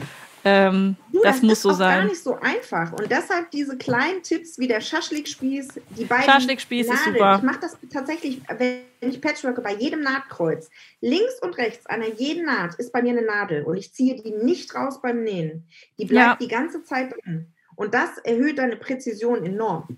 Ähm, 0.45 0.95
du, 1.11 1.21
das, 1.21 1.35
das, 1.35 1.41
muss 1.41 1.61
so 1.61 1.73
sein. 1.73 2.07
Das 2.07 2.13
ist 2.17 2.25
gar 2.25 2.35
nicht 2.35 2.41
so 2.41 2.47
einfach. 2.57 2.93
Und 2.93 3.11
deshalb 3.11 3.51
diese 3.51 3.77
kleinen 3.77 4.23
Tipps 4.23 4.57
wie 4.57 4.67
der 4.67 4.79
Schaschlikspieß, 4.79 5.79
die 5.97 6.05
beiden. 6.05 6.25
Schaschlikspieß 6.25 6.87
ist 6.89 7.05
super. 7.05 7.35
Ich 7.37 7.43
mache 7.43 7.59
das 7.59 7.77
tatsächlich, 7.91 8.41
wenn 8.57 8.81
ich 9.01 9.21
patchworke, 9.21 9.61
bei 9.61 9.75
jedem 9.75 10.01
Nahtkreuz. 10.01 10.69
Links 11.01 11.39
und 11.41 11.57
rechts 11.57 11.85
an 11.87 12.03
jeden 12.17 12.45
Naht 12.45 12.75
ist 12.75 12.93
bei 12.93 13.01
mir 13.01 13.11
eine 13.11 13.25
Nadel 13.25 13.63
und 13.63 13.77
ich 13.77 13.93
ziehe 13.93 14.15
die 14.15 14.31
nicht 14.31 14.73
raus 14.75 15.01
beim 15.01 15.23
Nähen. 15.23 15.67
Die 15.97 16.05
bleibt 16.05 16.41
ja. 16.41 16.47
die 16.47 16.47
ganze 16.47 16.83
Zeit 16.83 17.13
drin. 17.13 17.47
Und 17.75 17.93
das 17.93 18.17
erhöht 18.19 18.59
deine 18.59 18.75
Präzision 18.75 19.45
enorm. 19.45 19.97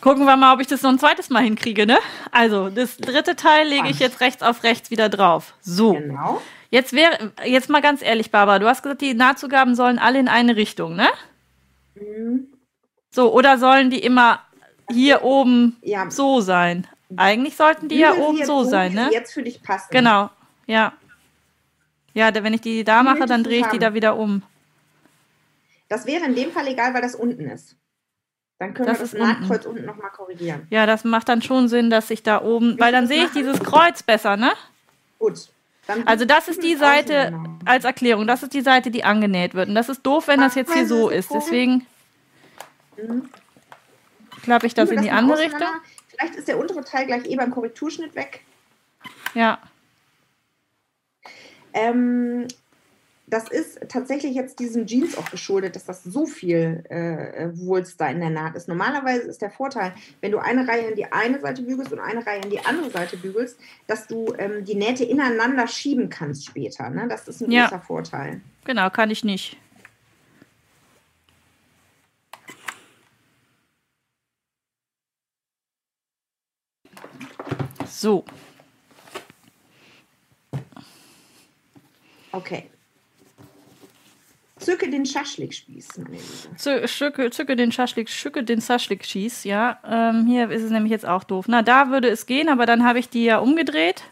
Gucken 0.00 0.26
wir 0.26 0.36
mal, 0.36 0.52
ob 0.52 0.60
ich 0.60 0.66
das 0.66 0.82
noch 0.82 0.90
ein 0.90 0.98
zweites 0.98 1.30
Mal 1.30 1.42
hinkriege, 1.42 1.86
ne? 1.86 1.98
Also, 2.30 2.68
das 2.68 2.98
dritte 2.98 3.36
Teil 3.36 3.66
lege 3.66 3.88
ich 3.88 4.00
jetzt 4.00 4.20
rechts 4.20 4.42
auf 4.42 4.62
rechts 4.62 4.90
wieder 4.90 5.08
drauf. 5.08 5.54
So. 5.62 5.94
Genau. 5.94 6.42
Jetzt 6.74 6.92
wäre, 6.92 7.32
jetzt 7.44 7.70
mal 7.70 7.80
ganz 7.80 8.02
ehrlich, 8.02 8.32
Barbara, 8.32 8.58
du 8.58 8.66
hast 8.66 8.82
gesagt, 8.82 9.00
die 9.00 9.14
Nahtzugaben 9.14 9.76
sollen 9.76 10.00
alle 10.00 10.18
in 10.18 10.26
eine 10.26 10.56
Richtung, 10.56 10.96
ne? 10.96 11.06
Mhm. 11.94 12.48
So, 13.12 13.32
oder 13.32 13.58
sollen 13.58 13.90
die 13.90 14.00
immer 14.00 14.40
hier 14.90 15.22
oben 15.22 15.76
ja. 15.82 16.10
so 16.10 16.40
sein? 16.40 16.88
Eigentlich 17.16 17.54
sollten 17.54 17.88
die 17.88 17.98
Bügel 17.98 18.16
ja 18.18 18.20
oben 18.20 18.44
so 18.44 18.64
sein, 18.64 18.92
ne? 18.92 19.08
Jetzt 19.12 19.34
für 19.34 19.44
dich 19.44 19.62
passen. 19.62 19.86
Genau, 19.92 20.30
ja. 20.66 20.94
Ja, 22.12 22.34
wenn 22.34 22.54
ich 22.54 22.62
die 22.62 22.82
da 22.82 23.04
mache, 23.04 23.26
dann 23.26 23.44
drehe 23.44 23.60
ich 23.60 23.68
die 23.68 23.78
da 23.78 23.94
wieder 23.94 24.16
um. 24.16 24.42
Das 25.88 26.06
wäre 26.06 26.24
in 26.24 26.34
dem 26.34 26.50
Fall 26.50 26.66
egal, 26.66 26.92
weil 26.92 27.02
das 27.02 27.14
unten 27.14 27.48
ist. 27.48 27.76
Dann 28.58 28.74
können 28.74 28.88
das 28.88 28.98
wir 28.98 29.02
das 29.04 29.12
Nahtkreuz 29.12 29.64
unten, 29.64 29.78
unten 29.78 29.86
nochmal 29.86 30.10
korrigieren. 30.10 30.66
Ja, 30.70 30.86
das 30.86 31.04
macht 31.04 31.28
dann 31.28 31.40
schon 31.40 31.68
Sinn, 31.68 31.88
dass 31.88 32.10
ich 32.10 32.24
da 32.24 32.42
oben, 32.42 32.80
weil 32.80 32.90
dann 32.90 33.06
sehe 33.06 33.26
ich 33.26 33.30
dieses 33.30 33.60
Kreuz 33.60 34.02
besser, 34.02 34.36
ne? 34.36 34.50
Gut. 35.20 35.53
Also 36.06 36.24
das 36.24 36.48
ist 36.48 36.62
die 36.62 36.76
Seite 36.76 37.38
als 37.64 37.84
Erklärung, 37.84 38.26
das 38.26 38.42
ist 38.42 38.54
die 38.54 38.62
Seite, 38.62 38.90
die 38.90 39.04
angenäht 39.04 39.54
wird. 39.54 39.68
Und 39.68 39.74
das 39.74 39.88
ist 39.88 40.02
doof, 40.02 40.28
wenn 40.28 40.40
das 40.40 40.54
jetzt 40.54 40.72
hier 40.72 40.86
so 40.86 41.08
ist. 41.08 41.30
Deswegen 41.32 41.86
mhm. 42.96 43.28
klappe 44.42 44.66
ich 44.66 44.74
das 44.74 44.90
in 44.90 45.02
die 45.02 45.10
andere 45.10 45.38
Richtung. 45.38 45.68
Vielleicht 46.08 46.36
ist 46.36 46.48
der 46.48 46.58
untere 46.58 46.84
Teil 46.84 47.06
gleich 47.06 47.26
eh 47.26 47.36
beim 47.36 47.50
Korrekturschnitt 47.50 48.14
weg. 48.14 48.40
Ja. 49.34 49.58
Ähm, 51.72 52.46
das 53.34 53.48
ist 53.48 53.80
tatsächlich 53.88 54.36
jetzt 54.36 54.60
diesem 54.60 54.86
Jeans 54.86 55.18
auch 55.18 55.28
geschuldet, 55.28 55.74
dass 55.74 55.84
das 55.84 56.04
so 56.04 56.24
viel 56.24 56.84
äh, 56.88 57.48
Wulst 57.58 58.00
da 58.00 58.08
in 58.08 58.20
der 58.20 58.30
Naht 58.30 58.54
ist. 58.54 58.68
Normalerweise 58.68 59.26
ist 59.26 59.42
der 59.42 59.50
Vorteil, 59.50 59.92
wenn 60.20 60.30
du 60.30 60.38
eine 60.38 60.68
Reihe 60.68 60.90
in 60.90 60.94
die 60.94 61.10
eine 61.10 61.40
Seite 61.40 61.62
bügelst 61.62 61.92
und 61.92 61.98
eine 61.98 62.24
Reihe 62.24 62.42
in 62.42 62.50
die 62.50 62.64
andere 62.64 62.90
Seite 62.90 63.16
bügelst, 63.16 63.58
dass 63.88 64.06
du 64.06 64.32
ähm, 64.38 64.64
die 64.64 64.76
Nähte 64.76 65.02
ineinander 65.02 65.66
schieben 65.66 66.10
kannst 66.10 66.46
später. 66.46 66.88
Ne? 66.90 67.08
Das 67.08 67.26
ist 67.26 67.40
ein 67.40 67.50
ja. 67.50 67.64
großer 67.64 67.80
Vorteil. 67.80 68.40
Genau, 68.64 68.88
kann 68.90 69.10
ich 69.10 69.24
nicht. 69.24 69.56
So. 77.84 78.24
Okay. 82.30 82.68
Zücke 84.64 84.90
den 84.90 85.06
Schaschlikspieß, 85.06 85.88
Zücke, 86.56 87.30
zücke 87.30 87.56
den 87.56 87.72
Schaschlik, 87.72 88.08
schücke 88.08 88.42
den 88.42 88.60
Schaschlikspieß, 88.60 89.44
ja. 89.44 89.78
Ähm, 89.86 90.26
hier 90.26 90.50
ist 90.50 90.62
es 90.62 90.70
nämlich 90.70 90.90
jetzt 90.90 91.06
auch 91.06 91.24
doof. 91.24 91.46
Na, 91.48 91.62
da 91.62 91.90
würde 91.90 92.08
es 92.08 92.26
gehen, 92.26 92.48
aber 92.48 92.66
dann 92.66 92.84
habe 92.84 92.98
ich 92.98 93.08
die 93.08 93.24
ja 93.24 93.38
umgedreht. 93.38 94.02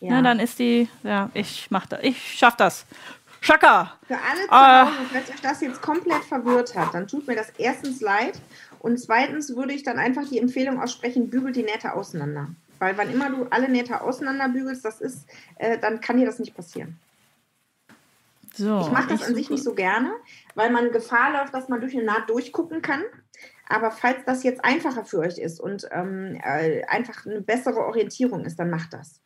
Ja. 0.00 0.10
Na, 0.12 0.22
dann 0.22 0.40
ist 0.40 0.58
die, 0.58 0.88
ja, 1.02 1.30
ich 1.34 1.68
mach 1.70 1.86
das, 1.86 2.00
ich 2.02 2.38
schaff 2.38 2.56
das. 2.56 2.86
Schaka! 3.40 3.98
Für 4.06 4.14
alle 4.14 4.46
zu. 4.46 4.50
Hause, 4.50 5.08
wenn 5.12 5.22
euch 5.22 5.40
das 5.42 5.60
jetzt 5.60 5.82
komplett 5.82 6.22
verwirrt 6.24 6.76
hat, 6.76 6.94
dann 6.94 7.08
tut 7.08 7.26
mir 7.26 7.34
das 7.34 7.52
erstens 7.58 8.00
leid 8.00 8.40
und 8.78 8.98
zweitens 8.98 9.54
würde 9.56 9.72
ich 9.72 9.82
dann 9.82 9.98
einfach 9.98 10.28
die 10.28 10.38
Empfehlung 10.38 10.80
aussprechen, 10.80 11.28
bügelt 11.28 11.56
die 11.56 11.64
Nähte 11.64 11.92
auseinander. 11.92 12.48
Weil 12.78 12.96
wann 12.98 13.10
immer 13.10 13.30
du 13.30 13.46
alle 13.50 13.68
Nähte 13.68 14.00
auseinander 14.00 14.48
bügelst, 14.48 14.84
das 14.84 15.00
ist, 15.00 15.24
äh, 15.56 15.78
dann 15.78 16.00
kann 16.00 16.18
dir 16.18 16.26
das 16.26 16.38
nicht 16.38 16.54
passieren. 16.54 16.98
So, 18.54 18.80
ich 18.80 18.90
mache 18.90 19.08
das 19.08 19.22
an 19.22 19.34
sich 19.34 19.48
nicht 19.48 19.64
so 19.64 19.74
gerne, 19.74 20.12
weil 20.54 20.70
man 20.70 20.92
Gefahr 20.92 21.32
läuft, 21.32 21.54
dass 21.54 21.68
man 21.68 21.80
durch 21.80 21.94
eine 21.94 22.04
Naht 22.04 22.28
durchgucken 22.28 22.82
kann. 22.82 23.02
Aber 23.66 23.90
falls 23.90 24.24
das 24.26 24.42
jetzt 24.42 24.62
einfacher 24.64 25.04
für 25.04 25.20
euch 25.20 25.38
ist 25.38 25.58
und 25.58 25.88
ähm, 25.90 26.38
äh, 26.44 26.84
einfach 26.84 27.24
eine 27.24 27.40
bessere 27.40 27.80
Orientierung 27.80 28.44
ist, 28.44 28.56
dann 28.56 28.68
macht 28.68 28.92
das. 28.92 29.22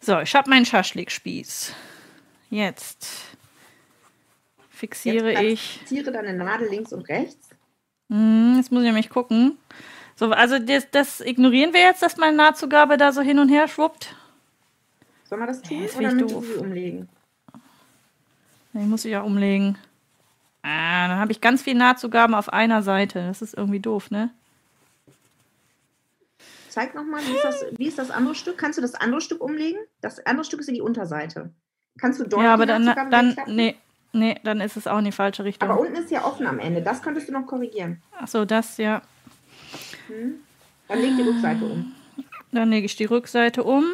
So, 0.00 0.20
ich 0.20 0.34
habe 0.34 0.48
meinen 0.48 0.64
Schaschlikspieß. 0.64 1.74
Jetzt 2.48 3.08
fixiere 4.70 5.32
Jetzt 5.32 5.42
ich. 5.42 5.78
Fixiere 5.80 6.12
deine 6.12 6.32
Nadel 6.32 6.68
links 6.68 6.92
und 6.92 7.08
rechts. 7.08 7.50
Hm, 8.08 8.54
jetzt 8.56 8.70
muss 8.70 8.82
ich 8.82 8.86
nämlich 8.86 9.10
gucken. 9.10 9.58
So, 10.16 10.30
also 10.30 10.58
das, 10.58 10.90
das, 10.90 11.20
ignorieren 11.20 11.74
wir 11.74 11.80
jetzt, 11.80 12.02
dass 12.02 12.16
meine 12.16 12.36
Nahtzugabe 12.36 12.96
da 12.96 13.12
so 13.12 13.20
hin 13.20 13.38
und 13.38 13.50
her 13.50 13.68
schwuppt. 13.68 14.16
Soll 15.24 15.38
man 15.38 15.48
das 15.48 15.60
tun 15.60 15.80
nee, 15.80 15.90
oder 15.96 16.14
doof. 16.14 16.44
sie 16.44 16.54
umlegen? 16.54 17.08
Nee, 18.72 18.86
muss 18.86 19.04
ich 19.04 19.12
ja 19.12 19.20
umlegen. 19.20 19.76
Ah, 20.62 21.08
dann 21.08 21.18
habe 21.18 21.32
ich 21.32 21.40
ganz 21.40 21.62
viele 21.62 21.78
Nahtzugaben 21.78 22.34
auf 22.34 22.52
einer 22.52 22.82
Seite. 22.82 23.26
Das 23.26 23.42
ist 23.42 23.54
irgendwie 23.54 23.80
doof, 23.80 24.10
ne? 24.10 24.30
Zeig 26.70 26.94
nochmal, 26.94 27.22
wie, 27.22 27.32
ist 27.32 27.44
das, 27.44 27.64
wie 27.76 27.86
ist 27.86 27.98
das 27.98 28.10
andere 28.10 28.34
Stück? 28.34 28.58
Kannst 28.58 28.78
du 28.78 28.82
das 28.82 28.94
andere 28.94 29.20
Stück 29.20 29.42
umlegen? 29.42 29.78
Das 30.00 30.24
andere 30.26 30.44
Stück 30.44 30.60
ist 30.60 30.68
in 30.68 30.74
die 30.74 30.80
Unterseite. 30.80 31.50
Kannst 31.98 32.20
du 32.20 32.24
dort 32.24 32.42
Ja, 32.42 32.52
aber 32.52 32.66
dann, 32.66 32.86
dann 33.10 33.36
nee, 33.46 33.76
nee, 34.12 34.38
dann 34.44 34.60
ist 34.60 34.76
es 34.76 34.86
auch 34.86 34.98
in 34.98 35.06
die 35.06 35.12
falsche 35.12 35.44
Richtung. 35.44 35.68
Aber 35.68 35.80
unten 35.80 35.94
ist 35.94 36.10
ja 36.10 36.24
offen 36.24 36.46
am 36.46 36.58
Ende. 36.58 36.82
Das 36.82 37.02
könntest 37.02 37.28
du 37.28 37.32
noch 37.32 37.46
korrigieren. 37.46 38.02
Ach 38.18 38.28
so, 38.28 38.44
das, 38.44 38.76
ja. 38.76 39.02
Hm? 40.08 40.34
Dann 40.88 41.00
leg 41.00 41.16
die 41.16 41.22
Rückseite 41.22 41.64
um. 41.64 41.94
Dann 42.52 42.70
lege 42.70 42.86
ich 42.86 42.96
die 42.96 43.04
Rückseite 43.04 43.64
um. 43.64 43.84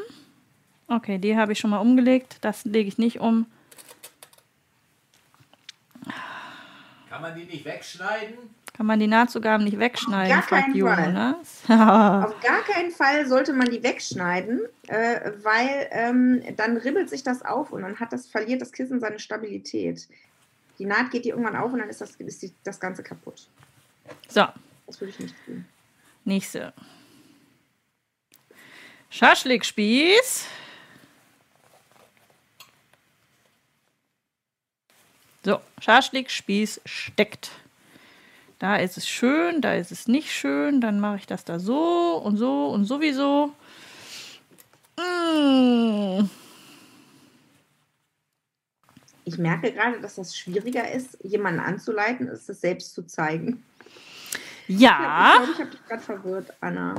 Okay, 0.88 1.18
die 1.18 1.36
habe 1.36 1.52
ich 1.52 1.58
schon 1.58 1.70
mal 1.70 1.78
umgelegt. 1.78 2.36
Das 2.42 2.64
lege 2.64 2.88
ich 2.88 2.98
nicht 2.98 3.20
um. 3.20 3.46
Kann 7.08 7.22
man 7.22 7.34
die 7.34 7.44
nicht 7.44 7.64
wegschneiden? 7.64 8.36
Kann 8.74 8.86
man 8.86 8.98
die 8.98 9.06
Nahtzugaben 9.06 9.64
nicht 9.64 9.78
wegschneiden? 9.78 10.38
Auf 10.38 10.48
gar 10.48 10.62
keinen 10.62 10.74
Jonas. 10.74 11.60
Fall. 11.66 12.24
Auf 12.24 12.40
gar 12.40 12.62
keinen 12.62 12.90
Fall 12.90 13.26
sollte 13.26 13.52
man 13.52 13.70
die 13.70 13.82
wegschneiden, 13.82 14.62
äh, 14.88 15.32
weil 15.42 15.88
ähm, 15.90 16.42
dann 16.56 16.78
ribbelt 16.78 17.10
sich 17.10 17.22
das 17.22 17.44
auf 17.44 17.70
und 17.72 17.82
dann 17.82 18.00
hat 18.00 18.12
das, 18.12 18.26
verliert 18.26 18.62
das 18.62 18.72
Kissen 18.72 18.98
seine 18.98 19.18
Stabilität. 19.18 20.08
Die 20.78 20.86
Naht 20.86 21.10
geht 21.10 21.26
dir 21.26 21.34
irgendwann 21.34 21.56
auf 21.56 21.72
und 21.72 21.80
dann 21.80 21.90
ist 21.90 22.00
das, 22.00 22.16
ist 22.16 22.42
die, 22.42 22.52
das 22.64 22.80
Ganze 22.80 23.02
kaputt. 23.02 23.46
So. 24.28 24.46
Das 24.86 25.00
würde 25.00 25.10
ich 25.10 25.20
nicht 25.20 25.34
tun. 25.44 25.66
Nächste. 26.24 26.72
Schaschlikspieß. 29.10 30.46
So, 35.44 35.60
Schaschlikspieß 35.80 36.82
steckt. 36.84 37.50
Da 38.58 38.76
ist 38.76 38.96
es 38.96 39.08
schön, 39.08 39.60
da 39.60 39.74
ist 39.74 39.90
es 39.90 40.06
nicht 40.06 40.32
schön. 40.32 40.80
Dann 40.80 41.00
mache 41.00 41.16
ich 41.16 41.26
das 41.26 41.44
da 41.44 41.58
so 41.58 42.14
und 42.24 42.36
so 42.36 42.68
und 42.68 42.84
sowieso. 42.84 43.52
Mmh. 44.96 46.28
Ich 49.24 49.38
merke 49.38 49.72
gerade, 49.72 50.00
dass 50.00 50.16
das 50.16 50.36
schwieriger 50.36 50.90
ist, 50.90 51.18
jemanden 51.22 51.60
anzuleiten, 51.60 52.28
als 52.28 52.48
es 52.48 52.60
selbst 52.60 52.94
zu 52.94 53.02
zeigen. 53.06 53.64
Ja. 54.78 55.34
Ich 55.34 55.36
glaube, 55.36 55.52
ich 55.52 55.60
habe 55.60 55.70
dich 55.70 55.86
gerade 55.86 56.02
verwirrt, 56.02 56.46
Anna. 56.60 56.94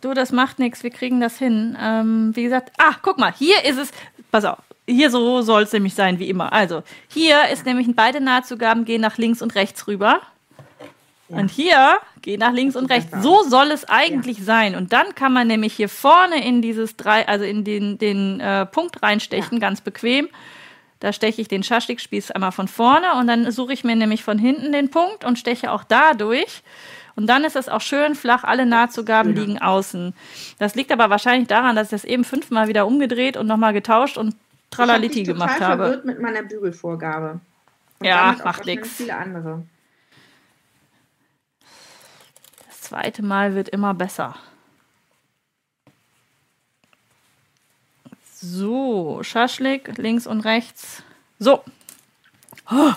Du, 0.00 0.14
das 0.14 0.32
macht 0.32 0.58
nichts, 0.58 0.82
wir 0.82 0.90
kriegen 0.90 1.20
das 1.20 1.38
hin. 1.38 1.76
Ähm, 1.80 2.32
wie 2.34 2.42
gesagt, 2.42 2.72
ah, 2.78 2.94
guck 3.02 3.18
mal, 3.18 3.32
hier 3.32 3.64
ist 3.64 3.78
es, 3.78 3.92
pass 4.32 4.44
auf, 4.44 4.58
hier 4.86 5.10
so 5.10 5.42
soll 5.42 5.62
es 5.62 5.72
nämlich 5.72 5.94
sein, 5.94 6.18
wie 6.18 6.28
immer. 6.28 6.52
Also, 6.52 6.82
hier 7.08 7.48
ist 7.52 7.66
nämlich 7.66 7.86
beide 7.94 8.20
Nahtzugaben 8.20 8.84
gehen 8.84 9.00
nach 9.00 9.16
links 9.16 9.42
und 9.42 9.54
rechts 9.54 9.86
rüber. 9.86 10.20
Ja. 11.28 11.38
Und 11.38 11.50
hier 11.50 11.98
gehen 12.20 12.40
nach 12.40 12.52
links 12.52 12.76
und 12.76 12.90
rechts. 12.90 13.10
So 13.22 13.42
soll 13.44 13.70
es 13.70 13.88
eigentlich 13.88 14.38
ja. 14.38 14.44
sein. 14.44 14.74
Und 14.74 14.92
dann 14.92 15.14
kann 15.14 15.32
man 15.32 15.46
nämlich 15.46 15.74
hier 15.74 15.88
vorne 15.88 16.44
in 16.44 16.62
dieses 16.62 16.96
drei, 16.96 17.26
also 17.28 17.44
in 17.44 17.64
den, 17.64 17.96
den 17.98 18.40
äh, 18.40 18.66
Punkt 18.66 19.02
reinstechen, 19.02 19.58
ja. 19.58 19.60
ganz 19.60 19.80
bequem. 19.80 20.28
Da 21.00 21.12
steche 21.12 21.40
ich 21.40 21.48
den 21.48 21.62
Schaschlikspieß 21.62 22.30
einmal 22.30 22.52
von 22.52 22.68
vorne 22.68 23.14
und 23.14 23.26
dann 23.26 23.50
suche 23.50 23.72
ich 23.72 23.82
mir 23.82 23.96
nämlich 23.96 24.22
von 24.22 24.38
hinten 24.38 24.70
den 24.72 24.90
Punkt 24.90 25.24
und 25.24 25.38
steche 25.38 25.72
auch 25.72 25.82
da 25.84 26.14
durch. 26.14 26.62
Und 27.14 27.26
dann 27.26 27.44
ist 27.44 27.56
es 27.56 27.68
auch 27.68 27.80
schön 27.80 28.14
flach, 28.14 28.44
alle 28.44 28.66
Nahtzugaben 28.66 29.34
liegen 29.34 29.58
außen. 29.58 30.14
Das 30.58 30.74
liegt 30.74 30.92
aber 30.92 31.10
wahrscheinlich 31.10 31.48
daran, 31.48 31.76
dass 31.76 31.88
ich 31.88 31.90
das 31.90 32.04
eben 32.04 32.24
fünfmal 32.24 32.68
wieder 32.68 32.86
umgedreht 32.86 33.36
und 33.36 33.46
nochmal 33.46 33.72
getauscht 33.72 34.16
und 34.16 34.34
Tralaliti 34.70 35.22
gemacht 35.22 35.60
habe. 35.60 35.82
Ich 35.82 35.88
verwirrt 35.88 36.04
mit 36.04 36.20
meiner 36.20 36.42
Bügelvorgabe. 36.42 37.40
Und 37.98 38.06
ja, 38.06 38.36
macht 38.44 38.64
nichts. 38.66 38.96
viele 38.96 39.16
andere. 39.16 39.62
Das 42.68 42.80
zweite 42.80 43.22
Mal 43.22 43.54
wird 43.54 43.68
immer 43.68 43.94
besser. 43.94 44.34
So, 48.34 49.22
Schaschlik 49.22 49.96
links 49.98 50.26
und 50.26 50.40
rechts. 50.40 51.04
So. 51.38 51.62
Oh. 52.70 52.92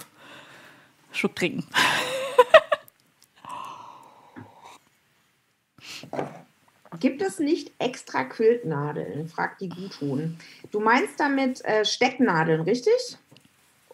Schluck 1.11 1.35
trinken. 1.35 1.67
Gibt 6.99 7.21
es 7.21 7.39
nicht 7.39 7.71
extra 7.79 8.23
Quiltnadeln? 8.23 9.27
fragt 9.27 9.61
die 9.61 9.69
Guthuhn. 9.69 10.37
Du 10.71 10.79
meinst 10.79 11.19
damit 11.19 11.63
äh, 11.65 11.83
Stecknadeln, 11.83 12.61
richtig? 12.61 13.17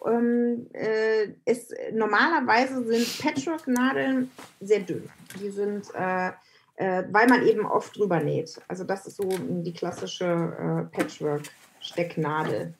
Ähm, 0.06 0.66
äh, 0.72 1.28
ist, 1.44 1.74
normalerweise 1.92 2.84
sind 2.84 3.18
Patchwork-Nadeln 3.20 4.30
sehr 4.60 4.80
dünn. 4.80 5.08
Die 5.40 5.50
sind, 5.50 5.86
äh, 5.94 6.30
äh, 6.76 7.04
weil 7.10 7.28
man 7.28 7.46
eben 7.46 7.64
oft 7.64 7.96
drüber 7.96 8.20
näht. 8.20 8.60
Also 8.68 8.84
das 8.84 9.06
ist 9.06 9.16
so 9.16 9.28
die 9.28 9.72
klassische 9.72 10.24
äh, 10.24 10.96
Patchwork-Stecknadel. 10.96 12.74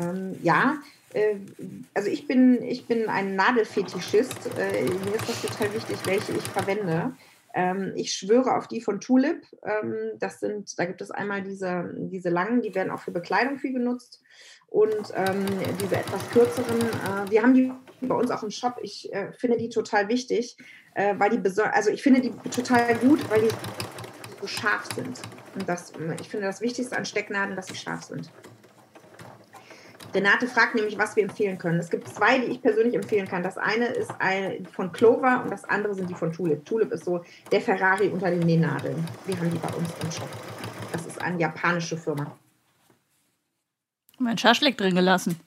Ähm, 0.00 0.38
ja, 0.42 0.76
äh, 1.14 1.36
also 1.94 2.08
ich 2.08 2.26
bin, 2.26 2.62
ich 2.62 2.86
bin 2.86 3.08
ein 3.08 3.36
Nadelfetischist. 3.36 4.54
Mir 4.56 5.14
ist 5.14 5.28
das 5.28 5.42
total 5.42 5.72
wichtig, 5.74 5.96
welche 6.04 6.32
ich 6.32 6.44
verwende. 6.48 7.12
Ähm, 7.54 7.92
ich 7.94 8.12
schwöre 8.12 8.56
auf 8.56 8.68
die 8.68 8.80
von 8.80 9.00
Tulip. 9.00 9.46
Ähm, 9.64 10.12
das 10.18 10.40
sind, 10.40 10.78
da 10.78 10.84
gibt 10.84 11.00
es 11.00 11.10
einmal 11.10 11.42
diese, 11.42 11.94
diese 11.96 12.28
langen, 12.28 12.62
die 12.62 12.74
werden 12.74 12.90
auch 12.90 13.00
für 13.00 13.12
Bekleidung 13.12 13.58
viel 13.58 13.72
genutzt. 13.72 14.20
Und 14.66 15.12
ähm, 15.14 15.46
diese 15.80 15.96
etwas 15.96 16.28
kürzeren, 16.30 16.80
äh, 16.80 17.30
wir 17.30 17.42
haben 17.42 17.54
die 17.54 17.72
bei 18.00 18.14
uns 18.16 18.32
auch 18.32 18.42
im 18.42 18.50
Shop. 18.50 18.78
Ich 18.82 19.12
äh, 19.12 19.32
finde 19.32 19.56
die 19.56 19.68
total 19.68 20.08
wichtig, 20.08 20.56
äh, 20.94 21.14
weil 21.16 21.30
die 21.30 21.60
also 21.60 21.90
ich 21.90 22.02
finde 22.02 22.20
die 22.20 22.32
total 22.50 22.96
gut, 22.96 23.30
weil 23.30 23.42
die 23.42 23.50
so 24.40 24.48
scharf 24.48 24.88
sind. 24.94 25.20
Und 25.54 25.68
das, 25.68 25.92
ich 26.20 26.28
finde 26.28 26.46
das 26.46 26.60
Wichtigste 26.60 26.96
an 26.96 27.04
Stecknadeln, 27.04 27.54
dass 27.54 27.68
sie 27.68 27.76
scharf 27.76 28.02
sind. 28.02 28.30
Renate 30.14 30.46
fragt 30.46 30.74
nämlich, 30.76 30.96
was 30.96 31.16
wir 31.16 31.24
empfehlen 31.24 31.58
können. 31.58 31.80
Es 31.80 31.90
gibt 31.90 32.08
zwei, 32.08 32.38
die 32.38 32.46
ich 32.46 32.62
persönlich 32.62 32.94
empfehlen 32.94 33.26
kann. 33.26 33.42
Das 33.42 33.58
eine 33.58 33.86
ist 33.86 34.12
eine 34.20 34.64
von 34.72 34.92
Clover 34.92 35.42
und 35.42 35.50
das 35.50 35.64
andere 35.64 35.94
sind 35.94 36.08
die 36.08 36.14
von 36.14 36.32
Tulip. 36.32 36.64
Tulip 36.64 36.92
ist 36.92 37.04
so 37.04 37.24
der 37.50 37.60
Ferrari 37.60 38.08
unter 38.08 38.30
den 38.30 38.40
Nähnadeln. 38.40 39.04
Wir 39.26 39.36
haben 39.36 39.50
die 39.50 39.58
bei 39.58 39.74
uns 39.74 39.90
im 40.02 40.12
Shop. 40.12 40.28
Das 40.92 41.04
ist 41.04 41.20
eine 41.20 41.40
japanische 41.40 41.96
Firma. 41.96 42.38
Mein 44.18 44.38
Schaschlik 44.38 44.78
drin 44.78 44.94
gelassen. 44.94 45.40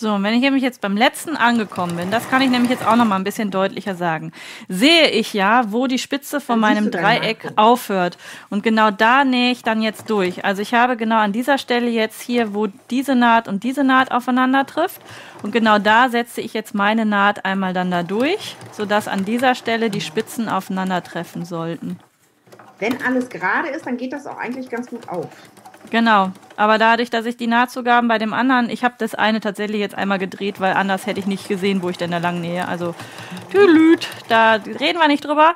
So, 0.00 0.12
und 0.12 0.22
wenn 0.22 0.32
ich 0.32 0.42
nämlich 0.42 0.62
jetzt 0.62 0.80
beim 0.80 0.96
letzten 0.96 1.36
angekommen 1.36 1.96
bin, 1.96 2.12
das 2.12 2.30
kann 2.30 2.40
ich 2.40 2.50
nämlich 2.50 2.70
jetzt 2.70 2.86
auch 2.86 2.94
noch 2.94 3.04
mal 3.04 3.16
ein 3.16 3.24
bisschen 3.24 3.50
deutlicher 3.50 3.96
sagen, 3.96 4.30
sehe 4.68 5.08
ich 5.10 5.34
ja, 5.34 5.72
wo 5.72 5.88
die 5.88 5.98
Spitze 5.98 6.40
von 6.40 6.60
dann 6.60 6.74
meinem 6.74 6.90
Dreieck 6.92 7.50
aufhört. 7.56 8.16
Und 8.48 8.62
genau 8.62 8.92
da 8.92 9.24
nähe 9.24 9.50
ich 9.50 9.64
dann 9.64 9.82
jetzt 9.82 10.08
durch. 10.08 10.44
Also 10.44 10.62
ich 10.62 10.72
habe 10.72 10.96
genau 10.96 11.16
an 11.16 11.32
dieser 11.32 11.58
Stelle 11.58 11.88
jetzt 11.88 12.22
hier, 12.22 12.54
wo 12.54 12.68
diese 12.90 13.16
Naht 13.16 13.48
und 13.48 13.64
diese 13.64 13.82
Naht 13.82 14.12
aufeinander 14.12 14.66
trifft. 14.66 15.00
Und 15.42 15.50
genau 15.50 15.80
da 15.80 16.10
setze 16.10 16.42
ich 16.42 16.54
jetzt 16.54 16.76
meine 16.76 17.04
Naht 17.04 17.44
einmal 17.44 17.72
dann 17.72 17.90
da 17.90 18.04
durch, 18.04 18.54
sodass 18.70 19.08
an 19.08 19.24
dieser 19.24 19.56
Stelle 19.56 19.90
die 19.90 20.00
Spitzen 20.00 20.48
aufeinandertreffen 20.48 21.44
sollten. 21.44 21.98
Wenn 22.78 23.02
alles 23.02 23.28
gerade 23.28 23.70
ist, 23.70 23.84
dann 23.84 23.96
geht 23.96 24.12
das 24.12 24.28
auch 24.28 24.38
eigentlich 24.38 24.70
ganz 24.70 24.86
gut 24.88 25.08
auf. 25.08 25.26
Genau, 25.90 26.32
aber 26.56 26.76
dadurch, 26.76 27.08
dass 27.08 27.24
ich 27.24 27.36
die 27.36 27.46
Nahtzugaben 27.46 28.08
bei 28.08 28.18
dem 28.18 28.34
anderen, 28.34 28.68
ich 28.68 28.84
habe 28.84 28.96
das 28.98 29.14
eine 29.14 29.40
tatsächlich 29.40 29.80
jetzt 29.80 29.94
einmal 29.94 30.18
gedreht, 30.18 30.60
weil 30.60 30.72
anders 30.74 31.06
hätte 31.06 31.20
ich 31.20 31.26
nicht 31.26 31.48
gesehen, 31.48 31.82
wo 31.82 31.88
ich 31.88 31.96
denn 31.96 32.10
da 32.10 32.18
lang 32.18 32.40
nähe. 32.40 32.66
Also, 32.66 32.94
tülüt, 33.50 34.08
da 34.28 34.54
reden 34.54 34.98
wir 34.98 35.08
nicht 35.08 35.24
drüber. 35.24 35.54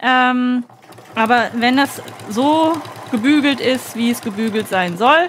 Ähm, 0.00 0.64
aber 1.14 1.50
wenn 1.54 1.76
das 1.76 2.00
so 2.30 2.80
gebügelt 3.10 3.60
ist, 3.60 3.96
wie 3.96 4.10
es 4.10 4.20
gebügelt 4.20 4.68
sein 4.68 4.96
soll, 4.96 5.28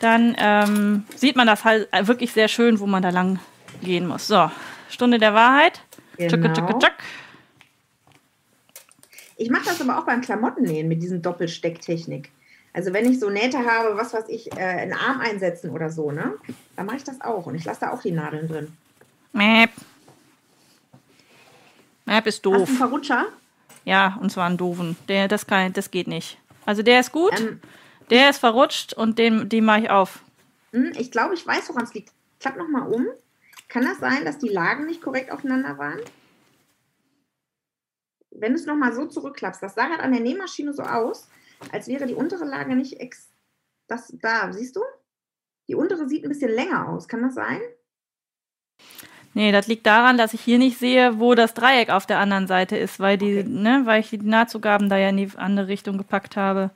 dann 0.00 0.34
ähm, 0.38 1.04
sieht 1.14 1.36
man 1.36 1.46
das 1.46 1.64
halt 1.64 1.88
wirklich 2.08 2.32
sehr 2.32 2.48
schön, 2.48 2.80
wo 2.80 2.86
man 2.86 3.02
da 3.02 3.10
lang 3.10 3.38
gehen 3.82 4.06
muss. 4.08 4.26
So, 4.26 4.50
Stunde 4.88 5.18
der 5.18 5.34
Wahrheit. 5.34 5.82
Genau. 6.16 6.48
Tschuk, 6.48 6.54
tschuk, 6.54 6.80
tschuk. 6.80 6.94
Ich 9.36 9.50
mache 9.50 9.66
das 9.66 9.80
aber 9.80 9.98
auch 9.98 10.04
beim 10.04 10.20
Klamottennähen 10.20 10.88
mit 10.88 11.02
diesen 11.02 11.22
Doppelstecktechnik. 11.22 12.30
Also 12.72 12.92
wenn 12.92 13.10
ich 13.10 13.18
so 13.18 13.30
Nähte 13.30 13.58
habe, 13.58 13.96
was 13.96 14.14
weiß 14.14 14.28
ich, 14.28 14.52
äh, 14.52 14.60
einen 14.60 14.92
Arm 14.92 15.20
einsetzen 15.20 15.70
oder 15.70 15.90
so, 15.90 16.12
ne? 16.12 16.34
Dann 16.76 16.86
mache 16.86 16.96
ich 16.96 17.04
das 17.04 17.20
auch 17.20 17.46
und 17.46 17.54
ich 17.56 17.64
lasse 17.64 17.80
da 17.80 17.92
auch 17.92 18.00
die 18.00 18.12
Nadeln 18.12 18.48
drin. 18.48 18.76
Mäp. 19.32 19.70
Mäp 22.04 22.26
ist 22.26 22.44
doof. 22.46 22.54
Hast 22.54 22.66
du 22.66 22.68
einen 22.68 22.76
Verrutscher? 22.76 23.26
Ja, 23.84 24.18
und 24.20 24.30
zwar 24.30 24.46
einen 24.46 24.56
doofen. 24.56 24.96
Der, 25.08 25.26
das, 25.26 25.46
kann, 25.46 25.72
das 25.72 25.90
geht 25.90 26.06
nicht. 26.06 26.38
Also 26.64 26.82
der 26.82 27.00
ist 27.00 27.10
gut, 27.12 27.38
ähm, 27.40 27.60
der 28.10 28.30
ist 28.30 28.38
verrutscht 28.38 28.92
und 28.94 29.18
den, 29.18 29.48
den 29.48 29.64
mache 29.64 29.80
ich 29.80 29.90
auf. 29.90 30.22
Hm, 30.72 30.92
ich 30.96 31.10
glaube, 31.10 31.34
ich 31.34 31.46
weiß, 31.46 31.68
woran 31.70 31.84
es 31.84 31.94
liegt. 31.94 32.12
Klapp 32.38 32.56
nochmal 32.56 32.88
um. 32.88 33.06
Kann 33.68 33.84
das 33.84 33.98
sein, 33.98 34.24
dass 34.24 34.38
die 34.38 34.48
Lagen 34.48 34.86
nicht 34.86 35.02
korrekt 35.02 35.30
aufeinander 35.30 35.78
waren? 35.78 36.00
Wenn 38.30 38.52
du 38.52 38.58
es 38.58 38.66
nochmal 38.66 38.92
so 38.92 39.06
zurückklappst, 39.06 39.62
das 39.62 39.74
sah 39.74 39.86
gerade 39.86 40.02
an 40.02 40.12
der 40.12 40.20
Nähmaschine 40.20 40.72
so 40.72 40.82
aus, 40.82 41.28
als 41.72 41.88
wäre 41.88 42.06
die 42.06 42.14
untere 42.14 42.44
Lage 42.44 42.76
nicht 42.76 43.00
ex 43.00 43.30
das 43.90 44.14
da, 44.22 44.52
siehst 44.52 44.76
du? 44.76 44.80
Die 45.68 45.74
untere 45.74 46.08
sieht 46.08 46.24
ein 46.24 46.28
bisschen 46.28 46.52
länger 46.52 46.88
aus. 46.88 47.08
Kann 47.08 47.22
das 47.22 47.34
sein? 47.34 47.60
Nee, 49.34 49.52
das 49.52 49.68
liegt 49.68 49.86
daran, 49.86 50.18
dass 50.18 50.34
ich 50.34 50.40
hier 50.40 50.58
nicht 50.58 50.78
sehe, 50.78 51.20
wo 51.20 51.34
das 51.34 51.54
Dreieck 51.54 51.90
auf 51.90 52.06
der 52.06 52.18
anderen 52.18 52.46
Seite 52.46 52.76
ist, 52.76 52.98
weil 52.98 53.16
die, 53.16 53.40
okay. 53.40 53.48
ne, 53.48 53.82
weil 53.84 54.00
ich 54.00 54.10
die 54.10 54.18
Nahtzugaben 54.18 54.88
da 54.88 54.96
ja 54.96 55.10
in 55.10 55.16
die 55.18 55.30
andere 55.36 55.68
Richtung 55.68 55.98
gepackt 55.98 56.36
habe. 56.36 56.70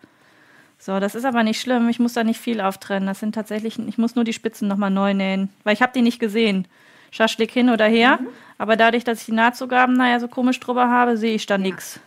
So, 0.78 1.00
das 1.00 1.14
ist 1.14 1.24
aber 1.24 1.42
nicht 1.42 1.60
schlimm. 1.60 1.88
Ich 1.88 1.98
muss 1.98 2.12
da 2.12 2.22
nicht 2.22 2.40
viel 2.40 2.60
auftrennen. 2.60 3.06
Das 3.06 3.20
sind 3.20 3.34
tatsächlich, 3.34 3.78
ich 3.78 3.98
muss 3.98 4.14
nur 4.14 4.24
die 4.24 4.32
Spitzen 4.32 4.68
nochmal 4.68 4.90
neu 4.90 5.14
nähen, 5.14 5.48
weil 5.64 5.74
ich 5.74 5.82
habe 5.82 5.92
die 5.94 6.02
nicht 6.02 6.20
gesehen. 6.20 6.68
Schaschlik 7.10 7.50
hin 7.50 7.70
oder 7.70 7.86
her. 7.86 8.18
Mhm. 8.20 8.28
Aber 8.58 8.76
dadurch, 8.76 9.02
dass 9.02 9.20
ich 9.20 9.26
die 9.26 9.32
Nahtzugaben 9.32 9.98
da 9.98 10.08
ja 10.08 10.20
so 10.20 10.28
komisch 10.28 10.60
drüber 10.60 10.90
habe, 10.90 11.16
sehe 11.16 11.34
ich 11.34 11.46
da 11.46 11.54
ja. 11.54 11.58
nichts. 11.58 12.00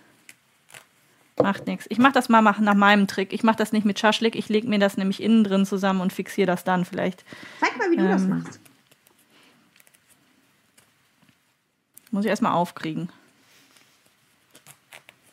Macht 1.39 1.68
nichts. 1.68 1.85
Ich 1.89 1.99
mache 1.99 2.14
das 2.14 2.30
mal 2.30 2.41
nach 2.41 2.73
meinem 2.73 3.07
Trick. 3.07 3.31
Ich 3.31 3.43
mache 3.43 3.57
das 3.57 3.72
nicht 3.72 3.85
mit 3.85 3.99
Schaschlik. 3.99 4.35
Ich 4.35 4.49
lege 4.49 4.68
mir 4.68 4.80
das 4.80 4.97
nämlich 4.97 5.22
innen 5.22 5.43
drin 5.43 5.65
zusammen 5.65 6.01
und 6.01 6.11
fixiere 6.11 6.47
das 6.47 6.64
dann 6.64 6.84
vielleicht. 6.84 7.23
Zeig 7.59 7.77
mal, 7.77 7.91
wie 7.91 7.95
ähm, 7.95 8.01
du 8.01 8.07
das 8.09 8.23
ähm, 8.23 8.30
machst. 8.30 8.59
Muss 12.11 12.26
ich 12.26 12.30
erstmal 12.30 12.53
aufkriegen. 12.53 13.09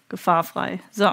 Gefahrfrei. 0.08 0.80
So. 0.90 1.12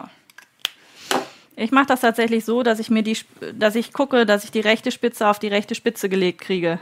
Ich 1.56 1.72
mache 1.72 1.86
das 1.86 2.02
tatsächlich 2.02 2.44
so, 2.44 2.64
dass 2.64 2.80
ich 2.80 2.90
mir 2.90 3.04
die, 3.04 3.18
dass 3.54 3.76
ich 3.76 3.94
gucke, 3.94 4.26
dass 4.26 4.44
ich 4.44 4.52
die 4.52 4.60
rechte 4.60 4.92
Spitze 4.92 5.28
auf 5.28 5.40
die 5.40 5.48
rechte 5.48 5.76
Spitze 5.76 6.10
gelegt 6.10 6.42
kriege. 6.42 6.80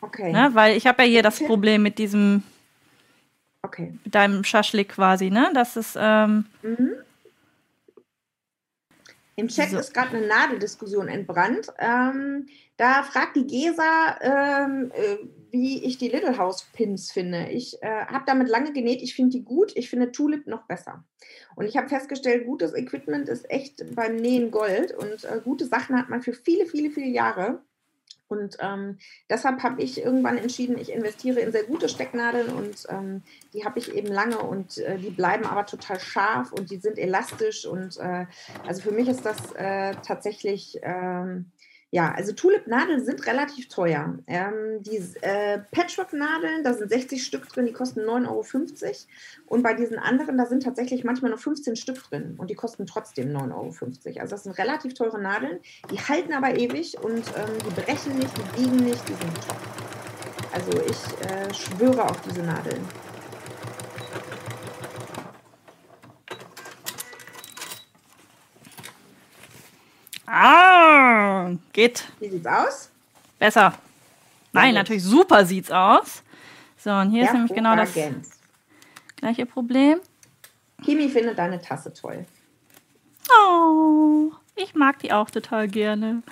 Okay. 0.00 0.32
Ne? 0.32 0.50
Weil 0.54 0.76
ich 0.76 0.86
habe 0.86 1.02
ja 1.04 1.08
hier 1.08 1.22
das 1.22 1.38
Problem 1.38 1.82
mit 1.82 1.98
diesem, 1.98 2.42
okay. 3.66 3.98
mit 4.04 4.14
deinem 4.14 4.44
Schaschlik 4.44 4.90
quasi, 4.90 5.30
ne? 5.30 5.50
Das 5.54 5.76
ist, 5.76 5.96
ähm, 5.98 6.46
mhm. 6.62 6.96
Im 9.38 9.48
Chat 9.48 9.70
so. 9.70 9.78
ist 9.78 9.92
gerade 9.92 10.16
eine 10.16 10.26
Nadeldiskussion 10.26 11.08
entbrannt. 11.08 11.68
Ähm, 11.78 12.48
da 12.78 13.02
fragt 13.02 13.36
die 13.36 13.46
Gesa, 13.46 14.16
ähm, 14.22 14.90
äh, 14.94 15.18
wie 15.50 15.84
ich 15.84 15.98
die 15.98 16.08
Little 16.08 16.38
House 16.38 16.66
Pins 16.72 17.12
finde. 17.12 17.48
Ich 17.50 17.82
äh, 17.82 18.06
habe 18.06 18.24
damit 18.26 18.48
lange 18.48 18.72
genäht. 18.72 19.02
Ich 19.02 19.14
finde 19.14 19.36
die 19.36 19.44
gut. 19.44 19.72
Ich 19.76 19.90
finde 19.90 20.10
Tulip 20.10 20.46
noch 20.46 20.62
besser. 20.66 21.04
Und 21.54 21.66
ich 21.66 21.76
habe 21.76 21.88
festgestellt, 21.88 22.46
gutes 22.46 22.74
Equipment 22.74 23.28
ist 23.28 23.48
echt 23.50 23.94
beim 23.94 24.16
Nähen 24.16 24.50
Gold. 24.50 24.92
Und 24.92 25.24
äh, 25.24 25.40
gute 25.44 25.66
Sachen 25.66 25.98
hat 25.98 26.08
man 26.08 26.22
für 26.22 26.32
viele, 26.32 26.64
viele, 26.64 26.90
viele 26.90 27.08
Jahre. 27.08 27.62
Und 28.28 28.56
ähm, 28.60 28.98
deshalb 29.30 29.62
habe 29.62 29.82
ich 29.82 30.02
irgendwann 30.02 30.38
entschieden, 30.38 30.78
ich 30.78 30.92
investiere 30.92 31.40
in 31.40 31.52
sehr 31.52 31.64
gute 31.64 31.88
Stecknadeln 31.88 32.48
und 32.48 32.86
ähm, 32.88 33.22
die 33.52 33.64
habe 33.64 33.78
ich 33.78 33.94
eben 33.94 34.08
lange 34.08 34.38
und 34.38 34.78
äh, 34.78 34.98
die 34.98 35.10
bleiben 35.10 35.44
aber 35.44 35.64
total 35.66 36.00
scharf 36.00 36.52
und 36.52 36.70
die 36.70 36.78
sind 36.78 36.98
elastisch 36.98 37.66
und 37.66 37.96
äh, 37.98 38.26
also 38.66 38.82
für 38.82 38.92
mich 38.92 39.08
ist 39.08 39.24
das 39.24 39.52
äh, 39.52 39.94
tatsächlich 40.02 40.78
ähm, 40.82 41.52
Ja, 41.92 42.12
also 42.12 42.32
Tulip-Nadeln 42.32 43.04
sind 43.04 43.26
relativ 43.26 43.68
teuer. 43.68 44.18
Ähm, 44.26 44.82
die 44.82 45.00
äh, 45.20 45.60
Patchwork-Nadeln, 45.70 46.64
da 46.64 46.74
sind 46.74 46.90
60 46.90 47.24
Stück 47.24 47.48
drin, 47.48 47.66
die 47.66 47.72
kosten 47.72 48.00
9,50 48.00 48.26
Euro. 48.28 48.94
Und 49.46 49.62
bei 49.62 49.74
diesen 49.74 49.98
anderen, 49.98 50.36
da 50.36 50.46
sind 50.46 50.64
tatsächlich 50.64 51.04
manchmal 51.04 51.30
nur 51.30 51.38
15 51.38 51.76
Stück 51.76 52.02
drin 52.02 52.34
und 52.38 52.50
die 52.50 52.54
kosten 52.54 52.86
trotzdem 52.86 53.28
9,50 53.28 53.52
Euro. 53.52 54.20
Also 54.20 54.34
das 54.34 54.42
sind 54.42 54.58
relativ 54.58 54.94
teure 54.94 55.20
Nadeln. 55.20 55.60
Die 55.92 55.98
halten 55.98 56.32
aber 56.32 56.58
ewig 56.58 56.98
und 57.02 57.24
ähm, 57.36 57.58
die 57.64 57.80
brechen 57.80 58.18
nicht, 58.18 58.32
die 58.36 58.62
biegen 58.62 58.84
nicht, 58.84 59.08
die 59.08 59.14
sind 59.14 59.34
top. 59.46 59.56
Also 60.52 60.72
ich 60.80 61.30
äh, 61.30 61.54
schwöre 61.54 62.04
auf 62.04 62.20
diese 62.22 62.42
Nadeln. 62.42 62.84
Ah, 70.26 71.50
geht. 71.72 72.04
Wie 72.20 72.28
sieht's 72.28 72.46
aus? 72.46 72.90
Besser. 73.38 73.74
Nein, 74.52 74.70
gut. 74.70 74.74
natürlich 74.74 75.04
super 75.04 75.44
sieht's 75.44 75.70
aus. 75.70 76.22
So, 76.78 76.90
und 76.90 77.10
hier 77.10 77.24
ist 77.24 77.32
nämlich 77.32 77.54
genau 77.54 77.76
das 77.76 77.92
gleiche 79.16 79.46
Problem. 79.46 80.00
Kimi 80.84 81.08
findet 81.08 81.38
deine 81.38 81.60
Tasse 81.60 81.92
toll. 81.92 82.26
Oh, 83.30 84.30
ich 84.54 84.74
mag 84.74 84.98
die 85.00 85.12
auch 85.12 85.30
total 85.30 85.68
gerne. 85.68 86.22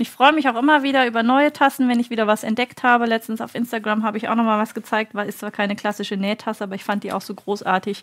Und 0.00 0.04
ich 0.04 0.12
freue 0.12 0.32
mich 0.32 0.48
auch 0.48 0.56
immer 0.56 0.82
wieder 0.82 1.06
über 1.06 1.22
neue 1.22 1.52
Tassen, 1.52 1.86
wenn 1.86 2.00
ich 2.00 2.08
wieder 2.08 2.26
was 2.26 2.42
entdeckt 2.42 2.82
habe. 2.82 3.04
Letztens 3.04 3.42
auf 3.42 3.54
Instagram 3.54 4.02
habe 4.02 4.16
ich 4.16 4.30
auch 4.30 4.34
noch 4.34 4.44
mal 4.44 4.58
was 4.58 4.72
gezeigt, 4.72 5.14
weil 5.14 5.28
ist 5.28 5.40
zwar 5.40 5.50
keine 5.50 5.76
klassische 5.76 6.16
Nähtasse, 6.16 6.64
aber 6.64 6.74
ich 6.74 6.84
fand 6.84 7.04
die 7.04 7.12
auch 7.12 7.20
so 7.20 7.34
großartig, 7.34 8.02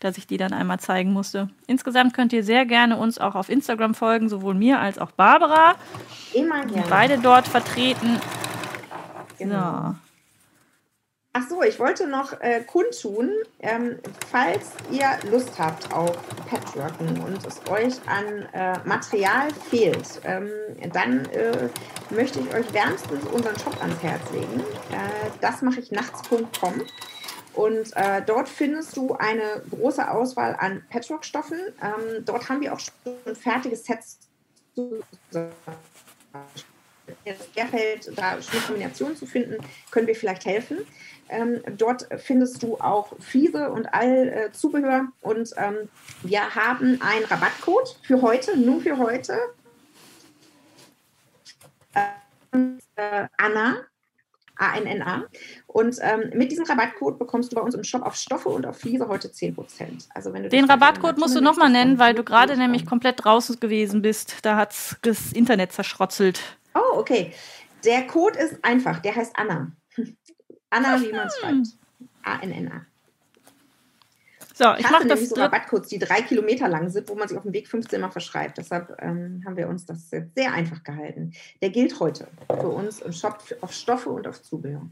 dass 0.00 0.18
ich 0.18 0.26
die 0.26 0.38
dann 0.38 0.52
einmal 0.52 0.80
zeigen 0.80 1.12
musste. 1.12 1.48
Insgesamt 1.68 2.14
könnt 2.14 2.32
ihr 2.32 2.42
sehr 2.42 2.66
gerne 2.66 2.96
uns 2.96 3.18
auch 3.18 3.36
auf 3.36 3.48
Instagram 3.48 3.94
folgen, 3.94 4.28
sowohl 4.28 4.54
mir 4.54 4.80
als 4.80 4.98
auch 4.98 5.12
Barbara. 5.12 5.76
Immer 6.34 6.66
gerne. 6.66 6.88
Beide 6.90 7.18
dort 7.18 7.46
vertreten. 7.46 8.18
Genau. 9.38 9.92
So. 9.92 10.05
Ach 11.38 11.46
so, 11.50 11.62
ich 11.62 11.78
wollte 11.78 12.06
noch 12.06 12.40
äh, 12.40 12.62
kundtun, 12.62 13.30
ähm, 13.60 13.98
falls 14.30 14.70
ihr 14.90 15.06
Lust 15.30 15.58
habt 15.58 15.92
auf 15.92 16.16
Patchworken 16.46 17.20
und 17.20 17.46
es 17.46 17.60
euch 17.68 17.92
an 18.06 18.48
äh, 18.54 18.78
Material 18.88 19.52
fehlt, 19.68 20.22
ähm, 20.24 20.48
dann 20.94 21.26
äh, 21.26 21.68
möchte 22.08 22.40
ich 22.40 22.54
euch 22.54 22.72
wärmstens 22.72 23.22
unseren 23.26 23.54
Shop 23.58 23.78
ans 23.82 24.02
Herz 24.02 24.22
legen. 24.32 24.60
Äh, 24.92 25.28
das 25.42 25.60
mache 25.60 25.80
ich 25.80 25.92
nachts.com. 25.92 26.80
Und 27.52 27.94
äh, 27.96 28.22
dort 28.24 28.48
findest 28.48 28.96
du 28.96 29.12
eine 29.12 29.62
große 29.68 30.10
Auswahl 30.10 30.56
an 30.58 30.84
Patchwork-Stoffen. 30.88 31.58
Ähm, 31.82 32.24
dort 32.24 32.48
haben 32.48 32.62
wir 32.62 32.72
auch 32.72 32.80
schon 32.80 33.36
fertige 33.36 33.76
Sets 33.76 34.20
zu 34.74 35.02
es 37.24 37.36
schwerfällt, 37.52 38.10
da 38.16 38.40
schöne 38.42 38.62
Kombinationen 38.62 39.16
zu 39.16 39.26
finden, 39.26 39.56
können 39.90 40.06
wir 40.06 40.14
vielleicht 40.14 40.44
helfen. 40.44 40.78
Ähm, 41.28 41.60
dort 41.76 42.06
findest 42.18 42.62
du 42.62 42.76
auch 42.78 43.12
Fliese 43.18 43.70
und 43.70 43.86
all 43.86 44.28
äh, 44.28 44.52
Zubehör. 44.52 45.06
Und 45.22 45.50
ähm, 45.56 45.88
wir 46.22 46.54
haben 46.54 47.00
einen 47.00 47.24
Rabattcode 47.24 47.98
für 48.02 48.22
heute, 48.22 48.56
nur 48.56 48.80
für 48.80 48.96
heute. 48.98 49.36
Ähm, 52.52 52.78
äh, 52.94 53.26
Anna, 53.36 53.78
A-N-N-A. 54.56 55.24
Und 55.66 55.96
ähm, 56.00 56.30
mit 56.34 56.50
diesem 56.50 56.64
Rabattcode 56.64 57.18
bekommst 57.18 57.52
du 57.52 57.56
bei 57.56 57.62
uns 57.62 57.74
im 57.74 57.84
Shop 57.84 58.02
auf 58.02 58.14
Stoffe 58.14 58.48
und 58.48 58.64
auf 58.64 58.78
Fliese 58.78 59.08
heute 59.08 59.28
10%. 59.28 59.54
Also 60.14 60.32
wenn 60.32 60.44
du 60.44 60.48
Den 60.48 60.64
Rabattcode 60.64 61.18
musst 61.18 61.36
du 61.36 61.40
nochmal 61.40 61.70
nennen, 61.70 61.98
weil 61.98 62.14
du 62.14 62.22
gerade 62.22 62.56
nämlich 62.56 62.86
komplett 62.86 63.24
draußen 63.24 63.60
gewesen 63.60 64.00
bist. 64.00 64.38
Da 64.42 64.56
hat's 64.56 64.96
das 65.02 65.32
Internet 65.32 65.72
zerschrotzelt. 65.72 66.40
Oh, 66.76 66.98
okay. 66.98 67.32
Der 67.84 68.06
Code 68.06 68.38
ist 68.38 68.64
einfach. 68.64 69.00
Der 69.00 69.14
heißt 69.14 69.32
Anna. 69.36 69.72
Anna, 70.70 71.00
wie 71.00 71.12
man 71.12 71.28
es 71.28 71.38
schreibt. 71.38 71.66
A-N-N-A. 72.22 72.86
So, 74.54 74.74
ich 74.78 74.90
mache 74.90 75.06
das 75.06 75.20
nämlich 75.20 75.28
so. 75.28 75.36
Rabattcodes, 75.36 75.88
die 75.88 75.98
drei 75.98 76.22
Kilometer 76.22 76.66
lang 76.66 76.88
sind, 76.88 77.08
wo 77.10 77.14
man 77.14 77.28
sich 77.28 77.36
auf 77.36 77.42
dem 77.42 77.52
Weg 77.52 77.68
15 77.68 78.00
Mal 78.00 78.10
verschreibt. 78.10 78.56
Deshalb 78.56 78.96
ähm, 79.00 79.42
haben 79.44 79.56
wir 79.56 79.68
uns 79.68 79.84
das 79.84 80.10
jetzt 80.10 80.34
sehr 80.34 80.52
einfach 80.52 80.82
gehalten. 80.82 81.32
Der 81.60 81.68
gilt 81.68 82.00
heute 82.00 82.28
für 82.48 82.68
uns 82.68 83.00
im 83.00 83.12
Shop 83.12 83.42
auf 83.60 83.72
Stoffe 83.72 84.08
und 84.08 84.26
auf 84.26 84.42
Zubehör. 84.42 84.88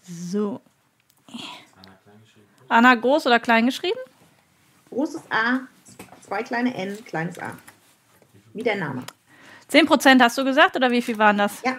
So. 0.00 0.60
Anna 2.68 2.94
groß 2.94 3.26
oder 3.26 3.40
klein 3.40 3.66
geschrieben? 3.66 3.98
Großes 4.90 5.22
A, 5.30 5.60
zwei 6.20 6.44
kleine 6.44 6.74
N, 6.74 7.04
kleines 7.04 7.40
A. 7.40 7.58
Wie 8.54 8.62
der 8.62 8.76
Name. 8.76 9.02
10% 9.72 10.20
hast 10.20 10.36
du 10.38 10.44
gesagt 10.44 10.76
oder 10.76 10.90
wie 10.90 11.02
viel 11.02 11.18
waren 11.18 11.38
das? 11.38 11.62
Ja. 11.62 11.76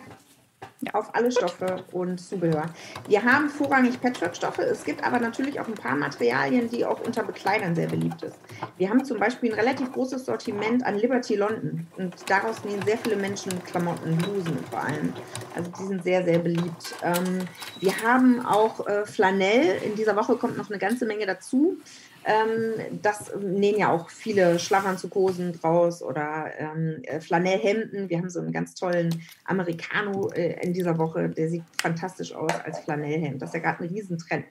Auf 0.91 1.15
alle 1.15 1.31
Stoffe 1.31 1.85
und 1.93 2.19
Zubehör. 2.19 2.65
Wir 3.07 3.23
haben 3.23 3.49
vorrangig 3.49 4.01
Patchwork-Stoffe. 4.01 4.63
Es 4.63 4.83
gibt 4.83 5.01
aber 5.01 5.17
natürlich 5.17 5.57
auch 5.57 5.67
ein 5.67 5.75
paar 5.75 5.95
Materialien, 5.95 6.69
die 6.69 6.85
auch 6.85 6.99
unter 6.99 7.23
Bekleidern 7.23 7.73
sehr 7.73 7.87
beliebt 7.87 8.19
sind. 8.19 8.33
Wir 8.77 8.89
haben 8.89 9.05
zum 9.05 9.17
Beispiel 9.17 9.53
ein 9.53 9.59
relativ 9.59 9.93
großes 9.93 10.25
Sortiment 10.25 10.85
an 10.85 10.97
Liberty 10.97 11.35
London. 11.35 11.87
Und 11.95 12.15
daraus 12.29 12.65
nähen 12.65 12.81
sehr 12.81 12.97
viele 12.97 13.15
Menschen 13.15 13.63
Klamotten, 13.63 14.17
Blusen 14.17 14.57
vor 14.69 14.83
allem. 14.83 15.13
Also 15.55 15.71
die 15.71 15.83
sind 15.85 16.03
sehr, 16.03 16.25
sehr 16.25 16.39
beliebt. 16.39 16.95
Ähm, 17.01 17.47
wir 17.79 17.93
haben 18.03 18.45
auch 18.45 18.85
äh, 18.85 19.05
Flanell. 19.05 19.81
In 19.85 19.95
dieser 19.95 20.17
Woche 20.17 20.35
kommt 20.35 20.57
noch 20.57 20.69
eine 20.69 20.79
ganze 20.79 21.05
Menge 21.05 21.25
dazu. 21.25 21.77
Ähm, 22.25 22.99
das 23.01 23.33
nähen 23.35 23.79
ja 23.79 23.91
auch 23.91 24.09
viele 24.09 24.59
Schlafanzughosen 24.59 25.53
draus 25.59 26.01
oder 26.01 26.51
ähm, 26.57 27.01
äh, 27.03 27.19
Flanellhemden. 27.19 28.09
Wir 28.09 28.17
haben 28.17 28.29
so 28.29 28.39
einen 28.39 28.51
ganz 28.51 28.75
tollen 28.75 29.21
Americano 29.45 30.29
äh, 30.29 30.63
in 30.63 30.73
dieser 30.73 30.97
Woche, 30.97 31.29
der 31.29 31.49
sieht 31.49 31.63
fantastisch 31.81 32.33
aus 32.33 32.51
als 32.63 32.79
Flanellhemd. 32.79 33.41
Das 33.41 33.49
ist 33.49 33.55
ja 33.55 33.59
gerade 33.61 33.83
ein 33.83 33.89
Riesentrend. 33.89 34.45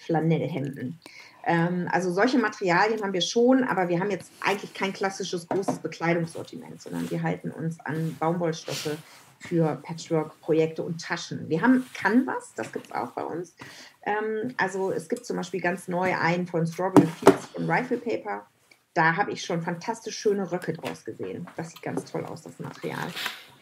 Flanellhemden. 0.00 0.98
Ähm, 1.44 1.88
also 1.90 2.12
solche 2.12 2.38
Materialien 2.38 3.02
haben 3.02 3.12
wir 3.12 3.20
schon, 3.20 3.64
aber 3.64 3.88
wir 3.88 4.00
haben 4.00 4.10
jetzt 4.10 4.30
eigentlich 4.40 4.74
kein 4.74 4.92
klassisches 4.92 5.48
großes 5.48 5.78
Bekleidungssortiment, 5.78 6.80
sondern 6.80 7.10
wir 7.10 7.22
halten 7.22 7.50
uns 7.50 7.78
an 7.80 8.16
Baumwollstoffe 8.18 8.96
für 9.40 9.76
Patchwork-Projekte 9.82 10.82
und 10.82 11.00
Taschen. 11.00 11.48
Wir 11.48 11.62
haben 11.62 11.86
Canvas, 11.94 12.52
das 12.54 12.72
gibt 12.72 12.86
es 12.86 12.92
auch 12.92 13.12
bei 13.12 13.24
uns. 13.24 13.54
Ähm, 14.04 14.54
also 14.58 14.92
es 14.92 15.08
gibt 15.08 15.24
zum 15.24 15.36
Beispiel 15.36 15.60
ganz 15.60 15.88
neu 15.88 16.14
einen 16.14 16.46
von 16.46 16.66
Strawberry 16.66 17.06
Fields 17.06 17.46
von 17.46 17.70
Rifle 17.70 17.98
Paper. 17.98 18.46
Da 18.92 19.16
habe 19.16 19.32
ich 19.32 19.44
schon 19.44 19.62
fantastisch 19.62 20.18
schöne 20.18 20.50
Röcke 20.50 20.72
draus 20.72 21.04
gesehen. 21.04 21.46
Das 21.56 21.70
sieht 21.70 21.82
ganz 21.82 22.04
toll 22.04 22.24
aus, 22.26 22.42
das 22.42 22.58
Material. 22.58 23.08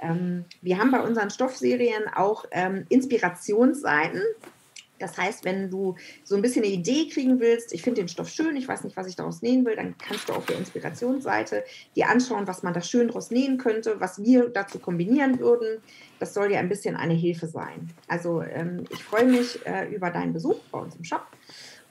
Ähm, 0.00 0.44
wir 0.62 0.78
haben 0.78 0.90
bei 0.90 1.00
unseren 1.00 1.30
Stoffserien 1.30 2.09
auch 2.14 2.44
ähm, 2.50 2.86
Inspirationsseiten. 2.88 4.22
Das 4.98 5.16
heißt, 5.16 5.44
wenn 5.44 5.70
du 5.70 5.96
so 6.24 6.36
ein 6.36 6.42
bisschen 6.42 6.64
eine 6.64 6.72
Idee 6.72 7.08
kriegen 7.08 7.40
willst, 7.40 7.72
ich 7.72 7.82
finde 7.82 8.02
den 8.02 8.08
Stoff 8.08 8.28
schön, 8.28 8.56
ich 8.56 8.68
weiß 8.68 8.84
nicht, 8.84 8.96
was 8.96 9.06
ich 9.06 9.16
daraus 9.16 9.42
nähen 9.42 9.64
will, 9.64 9.76
dann 9.76 9.96
kannst 9.98 10.28
du 10.28 10.32
auf 10.32 10.46
der 10.46 10.58
Inspirationsseite 10.58 11.64
dir 11.96 12.08
anschauen, 12.08 12.46
was 12.46 12.62
man 12.62 12.74
da 12.74 12.80
schön 12.80 13.08
daraus 13.08 13.30
nähen 13.30 13.58
könnte, 13.58 14.00
was 14.00 14.22
wir 14.22 14.48
dazu 14.48 14.78
kombinieren 14.78 15.38
würden. 15.38 15.80
Das 16.18 16.34
soll 16.34 16.48
dir 16.48 16.58
ein 16.58 16.68
bisschen 16.68 16.96
eine 16.96 17.14
Hilfe 17.14 17.46
sein. 17.46 17.90
Also 18.08 18.42
ähm, 18.42 18.84
ich 18.90 19.02
freue 19.02 19.24
mich 19.24 19.64
äh, 19.66 19.86
über 19.94 20.10
deinen 20.10 20.32
Besuch 20.32 20.58
bei 20.70 20.78
uns 20.78 20.96
im 20.96 21.04
Shop 21.04 21.26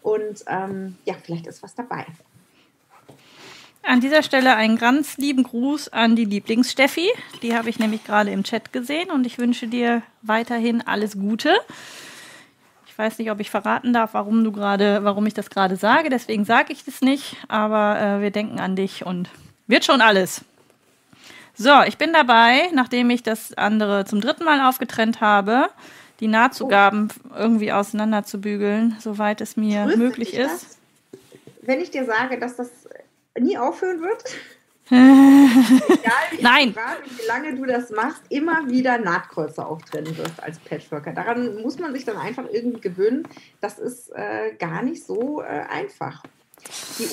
und 0.01 0.43
ähm, 0.47 0.95
ja, 1.05 1.15
vielleicht 1.21 1.47
ist 1.47 1.63
was 1.63 1.75
dabei. 1.75 2.05
An 3.83 4.01
dieser 4.01 4.21
Stelle 4.21 4.55
einen 4.57 4.77
ganz 4.77 5.17
lieben 5.17 5.43
Gruß 5.43 5.89
an 5.93 6.17
die 6.17 6.25
Lieblingssteffi. 6.25 7.07
Die 7.41 7.55
habe 7.55 7.69
ich 7.69 7.79
nämlich 7.79 8.03
gerade 8.03 8.31
im 8.31 8.43
Chat 8.43 8.73
gesehen 8.73 9.09
und 9.09 9.25
ich 9.25 9.37
wünsche 9.37 9.67
dir 9.67 10.01
weiterhin 10.21 10.81
alles 10.81 11.13
Gute. 11.13 11.55
Ich 12.97 12.99
weiß 12.99 13.19
nicht, 13.19 13.29
ob 13.29 13.39
ich 13.39 13.51
verraten 13.51 13.93
darf, 13.93 14.15
warum 14.15 14.43
du 14.43 14.51
gerade, 14.51 15.03
warum 15.03 15.27
ich 15.27 15.35
das 15.35 15.51
gerade 15.51 15.75
sage. 15.75 16.09
Deswegen 16.09 16.45
sage 16.45 16.73
ich 16.73 16.83
das 16.83 17.01
nicht. 17.01 17.35
Aber 17.47 17.99
äh, 18.01 18.21
wir 18.23 18.31
denken 18.31 18.59
an 18.59 18.75
dich 18.75 19.05
und 19.05 19.29
wird 19.67 19.85
schon 19.85 20.01
alles. 20.01 20.41
So, 21.53 21.83
ich 21.83 21.99
bin 21.99 22.11
dabei, 22.11 22.71
nachdem 22.73 23.11
ich 23.11 23.21
das 23.21 23.53
andere 23.53 24.05
zum 24.05 24.19
dritten 24.19 24.45
Mal 24.45 24.67
aufgetrennt 24.67 25.21
habe, 25.21 25.69
die 26.21 26.27
Nahtzugaben 26.27 27.09
irgendwie 27.37 27.71
auseinander 27.71 28.23
zu 28.23 28.41
bügeln, 28.41 28.97
soweit 28.99 29.41
es 29.41 29.57
mir 29.57 29.83
Tröstet 29.83 29.99
möglich 29.99 30.33
ist. 30.33 30.49
das, 30.63 30.77
wenn 31.61 31.79
ich 31.79 31.91
dir 31.91 32.05
sage, 32.05 32.39
dass 32.39 32.55
das 32.55 32.71
nie 33.39 33.59
aufhören 33.59 34.01
wird? 34.01 34.23
Egal 34.91 36.13
wie 36.31 36.41
Nein. 36.41 36.67
und 36.69 37.19
wie 37.19 37.27
lange 37.27 37.55
du 37.55 37.65
das 37.65 37.89
machst, 37.89 38.21
immer 38.29 38.69
wieder 38.69 38.97
Nahtkreuze 38.97 39.65
auftrennen 39.65 40.17
wirst 40.17 40.41
als 40.41 40.59
Patchworker. 40.59 41.11
Daran 41.13 41.61
muss 41.61 41.77
man 41.77 41.93
sich 41.93 42.05
dann 42.05 42.17
einfach 42.17 42.45
irgendwie 42.51 42.79
gewöhnen. 42.79 43.27
Das 43.59 43.79
ist 43.79 44.09
äh, 44.15 44.53
gar 44.57 44.83
nicht 44.83 45.05
so 45.05 45.41
äh, 45.41 45.45
einfach. 45.45 46.23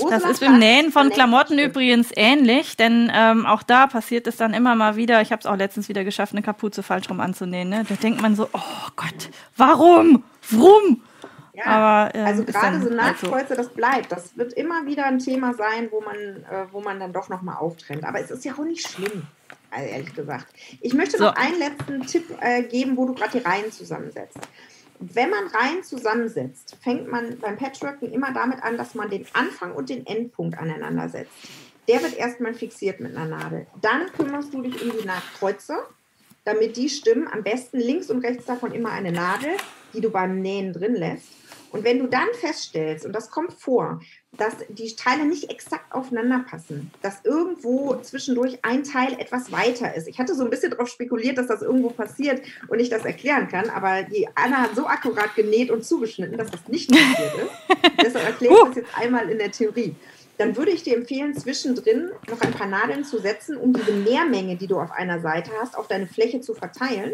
Das 0.08 0.24
ist 0.24 0.40
beim 0.40 0.58
Nähen 0.58 0.90
von 0.90 1.10
Klamotten 1.10 1.58
übrigens 1.58 2.10
ähnlich, 2.16 2.76
denn 2.76 3.10
ähm, 3.14 3.46
auch 3.46 3.62
da 3.62 3.86
passiert 3.86 4.26
es 4.26 4.36
dann 4.36 4.54
immer 4.54 4.74
mal 4.74 4.96
wieder. 4.96 5.20
Ich 5.20 5.32
habe 5.32 5.40
es 5.40 5.46
auch 5.46 5.56
letztens 5.56 5.88
wieder 5.88 6.02
geschafft, 6.02 6.32
eine 6.32 6.42
Kapuze 6.42 6.82
falsch 6.82 7.08
rum 7.10 7.20
anzunähen. 7.20 7.68
Ne? 7.68 7.84
Da 7.88 7.94
denkt 7.94 8.20
man 8.22 8.34
so, 8.34 8.48
oh 8.52 8.88
Gott, 8.96 9.30
warum? 9.56 10.24
Warum? 10.50 11.02
Ja, 11.54 11.66
aber, 11.66 12.14
ähm, 12.14 12.26
also 12.26 12.44
gerade 12.44 12.80
so 12.80 12.90
Nahtkreuze, 12.90 13.50
halt 13.50 13.58
das 13.58 13.68
bleibt. 13.68 14.10
Das 14.10 14.36
wird 14.36 14.52
immer 14.54 14.86
wieder 14.86 15.06
ein 15.06 15.20
Thema 15.20 15.54
sein, 15.54 15.88
wo 15.90 16.00
man, 16.00 16.16
äh, 16.16 16.66
wo 16.72 16.80
man 16.80 16.98
dann 16.98 17.12
doch 17.12 17.28
nochmal 17.28 17.56
auftrennt. 17.56 18.04
Aber 18.04 18.20
es 18.20 18.30
ist 18.30 18.44
ja 18.44 18.54
auch 18.54 18.64
nicht 18.64 18.86
schlimm, 18.88 19.22
also 19.70 19.88
ehrlich 19.88 20.14
gesagt. 20.14 20.46
Ich 20.80 20.94
möchte 20.94 21.20
noch 21.20 21.36
so. 21.36 21.40
einen 21.40 21.58
letzten 21.58 22.06
Tipp 22.06 22.24
äh, 22.40 22.64
geben, 22.64 22.96
wo 22.96 23.06
du 23.06 23.14
gerade 23.14 23.38
die 23.38 23.44
Reihen 23.44 23.70
zusammensetzt. 23.70 24.38
Wenn 24.98 25.30
man 25.30 25.46
Reihen 25.46 25.84
zusammensetzt, 25.84 26.76
fängt 26.82 27.08
man 27.08 27.38
beim 27.38 27.56
Patchworken 27.56 28.12
immer 28.12 28.32
damit 28.32 28.62
an, 28.62 28.76
dass 28.76 28.94
man 28.94 29.10
den 29.10 29.26
Anfang 29.32 29.74
und 29.74 29.90
den 29.90 30.06
Endpunkt 30.06 30.58
aneinander 30.58 31.08
setzt. 31.08 31.32
Der 31.86 32.02
wird 32.02 32.16
erstmal 32.16 32.54
fixiert 32.54 33.00
mit 33.00 33.14
einer 33.14 33.26
Nadel. 33.26 33.66
Dann 33.80 34.10
kümmerst 34.16 34.54
du 34.54 34.62
dich 34.62 34.82
um 34.82 34.96
die 34.96 35.06
Nahtkreuze, 35.06 35.76
damit 36.44 36.76
die 36.76 36.88
stimmen. 36.88 37.28
Am 37.28 37.42
besten 37.42 37.78
links 37.78 38.10
und 38.10 38.24
rechts 38.24 38.46
davon 38.46 38.72
immer 38.72 38.90
eine 38.90 39.12
Nadel, 39.12 39.50
die 39.92 40.00
du 40.00 40.10
beim 40.10 40.40
Nähen 40.40 40.72
drin 40.72 40.94
lässt. 40.94 41.43
Und 41.74 41.82
wenn 41.82 41.98
du 41.98 42.06
dann 42.06 42.28
feststellst, 42.34 43.04
und 43.04 43.12
das 43.12 43.32
kommt 43.32 43.52
vor, 43.52 44.00
dass 44.38 44.54
die 44.68 44.94
Teile 44.94 45.24
nicht 45.24 45.50
exakt 45.50 45.92
aufeinander 45.92 46.44
passen, 46.48 46.92
dass 47.02 47.24
irgendwo 47.24 47.96
zwischendurch 47.96 48.60
ein 48.62 48.84
Teil 48.84 49.14
etwas 49.18 49.50
weiter 49.50 49.92
ist. 49.92 50.06
Ich 50.06 50.20
hatte 50.20 50.36
so 50.36 50.44
ein 50.44 50.50
bisschen 50.50 50.70
darauf 50.70 50.86
spekuliert, 50.86 51.36
dass 51.36 51.48
das 51.48 51.62
irgendwo 51.62 51.90
passiert 51.90 52.42
und 52.68 52.78
ich 52.78 52.90
das 52.90 53.04
erklären 53.04 53.48
kann, 53.48 53.70
aber 53.70 54.04
die 54.04 54.28
Anna 54.36 54.58
hat 54.58 54.76
so 54.76 54.86
akkurat 54.86 55.34
genäht 55.34 55.72
und 55.72 55.84
zugeschnitten, 55.84 56.38
dass 56.38 56.52
das 56.52 56.60
nicht 56.68 56.92
passiert 56.92 57.34
ist. 57.38 57.92
Deshalb 58.04 58.24
erkläre 58.24 58.54
ich 58.54 58.64
das 58.66 58.76
jetzt 58.76 58.96
einmal 58.96 59.28
in 59.28 59.38
der 59.38 59.50
Theorie 59.50 59.96
dann 60.36 60.56
würde 60.56 60.72
ich 60.72 60.82
dir 60.82 60.96
empfehlen, 60.96 61.32
zwischendrin 61.32 62.10
noch 62.28 62.40
ein 62.40 62.50
paar 62.50 62.66
Nadeln 62.66 63.04
zu 63.04 63.20
setzen, 63.20 63.56
um 63.56 63.72
diese 63.72 63.92
Mehrmenge, 63.92 64.56
die 64.56 64.66
du 64.66 64.80
auf 64.80 64.90
einer 64.90 65.20
Seite 65.20 65.52
hast, 65.60 65.78
auf 65.78 65.86
deine 65.86 66.08
Fläche 66.08 66.40
zu 66.40 66.54
verteilen 66.54 67.12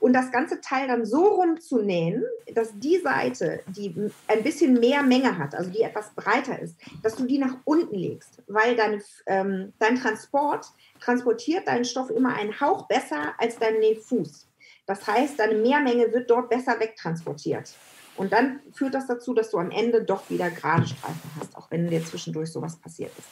und 0.00 0.12
das 0.12 0.30
ganze 0.30 0.60
Teil 0.60 0.86
dann 0.88 1.04
so 1.04 1.26
rumzunähen, 1.26 2.24
dass 2.54 2.70
die 2.78 2.98
Seite, 2.98 3.60
die 3.66 3.94
ein 4.28 4.42
bisschen 4.42 4.74
mehr 4.74 5.02
Menge 5.02 5.38
hat, 5.38 5.54
also 5.54 5.70
die 5.70 5.82
etwas 5.82 6.10
breiter 6.14 6.58
ist, 6.58 6.76
dass 7.02 7.16
du 7.16 7.24
die 7.24 7.38
nach 7.38 7.56
unten 7.64 7.94
legst, 7.94 8.42
weil 8.46 8.76
dein, 8.76 9.02
ähm, 9.26 9.72
dein 9.78 9.96
Transport 9.96 10.66
transportiert 11.00 11.66
deinen 11.66 11.84
Stoff 11.84 12.10
immer 12.10 12.34
einen 12.34 12.60
Hauch 12.60 12.86
besser 12.86 13.34
als 13.38 13.58
dein 13.58 13.80
Nähfuß. 13.80 14.46
Das 14.86 15.06
heißt, 15.06 15.38
deine 15.38 15.54
Mehrmenge 15.54 16.12
wird 16.12 16.30
dort 16.30 16.48
besser 16.48 16.78
wegtransportiert. 16.80 17.74
Und 18.16 18.32
dann 18.32 18.60
führt 18.72 18.94
das 18.94 19.06
dazu, 19.06 19.32
dass 19.32 19.50
du 19.50 19.58
am 19.58 19.70
Ende 19.70 20.02
doch 20.02 20.28
wieder 20.28 20.50
gerade 20.50 20.86
Streifen 20.86 21.30
hast, 21.38 21.56
auch 21.56 21.70
wenn 21.70 21.88
dir 21.88 22.04
zwischendurch 22.04 22.50
sowas 22.50 22.76
passiert 22.76 23.12
ist. 23.16 23.28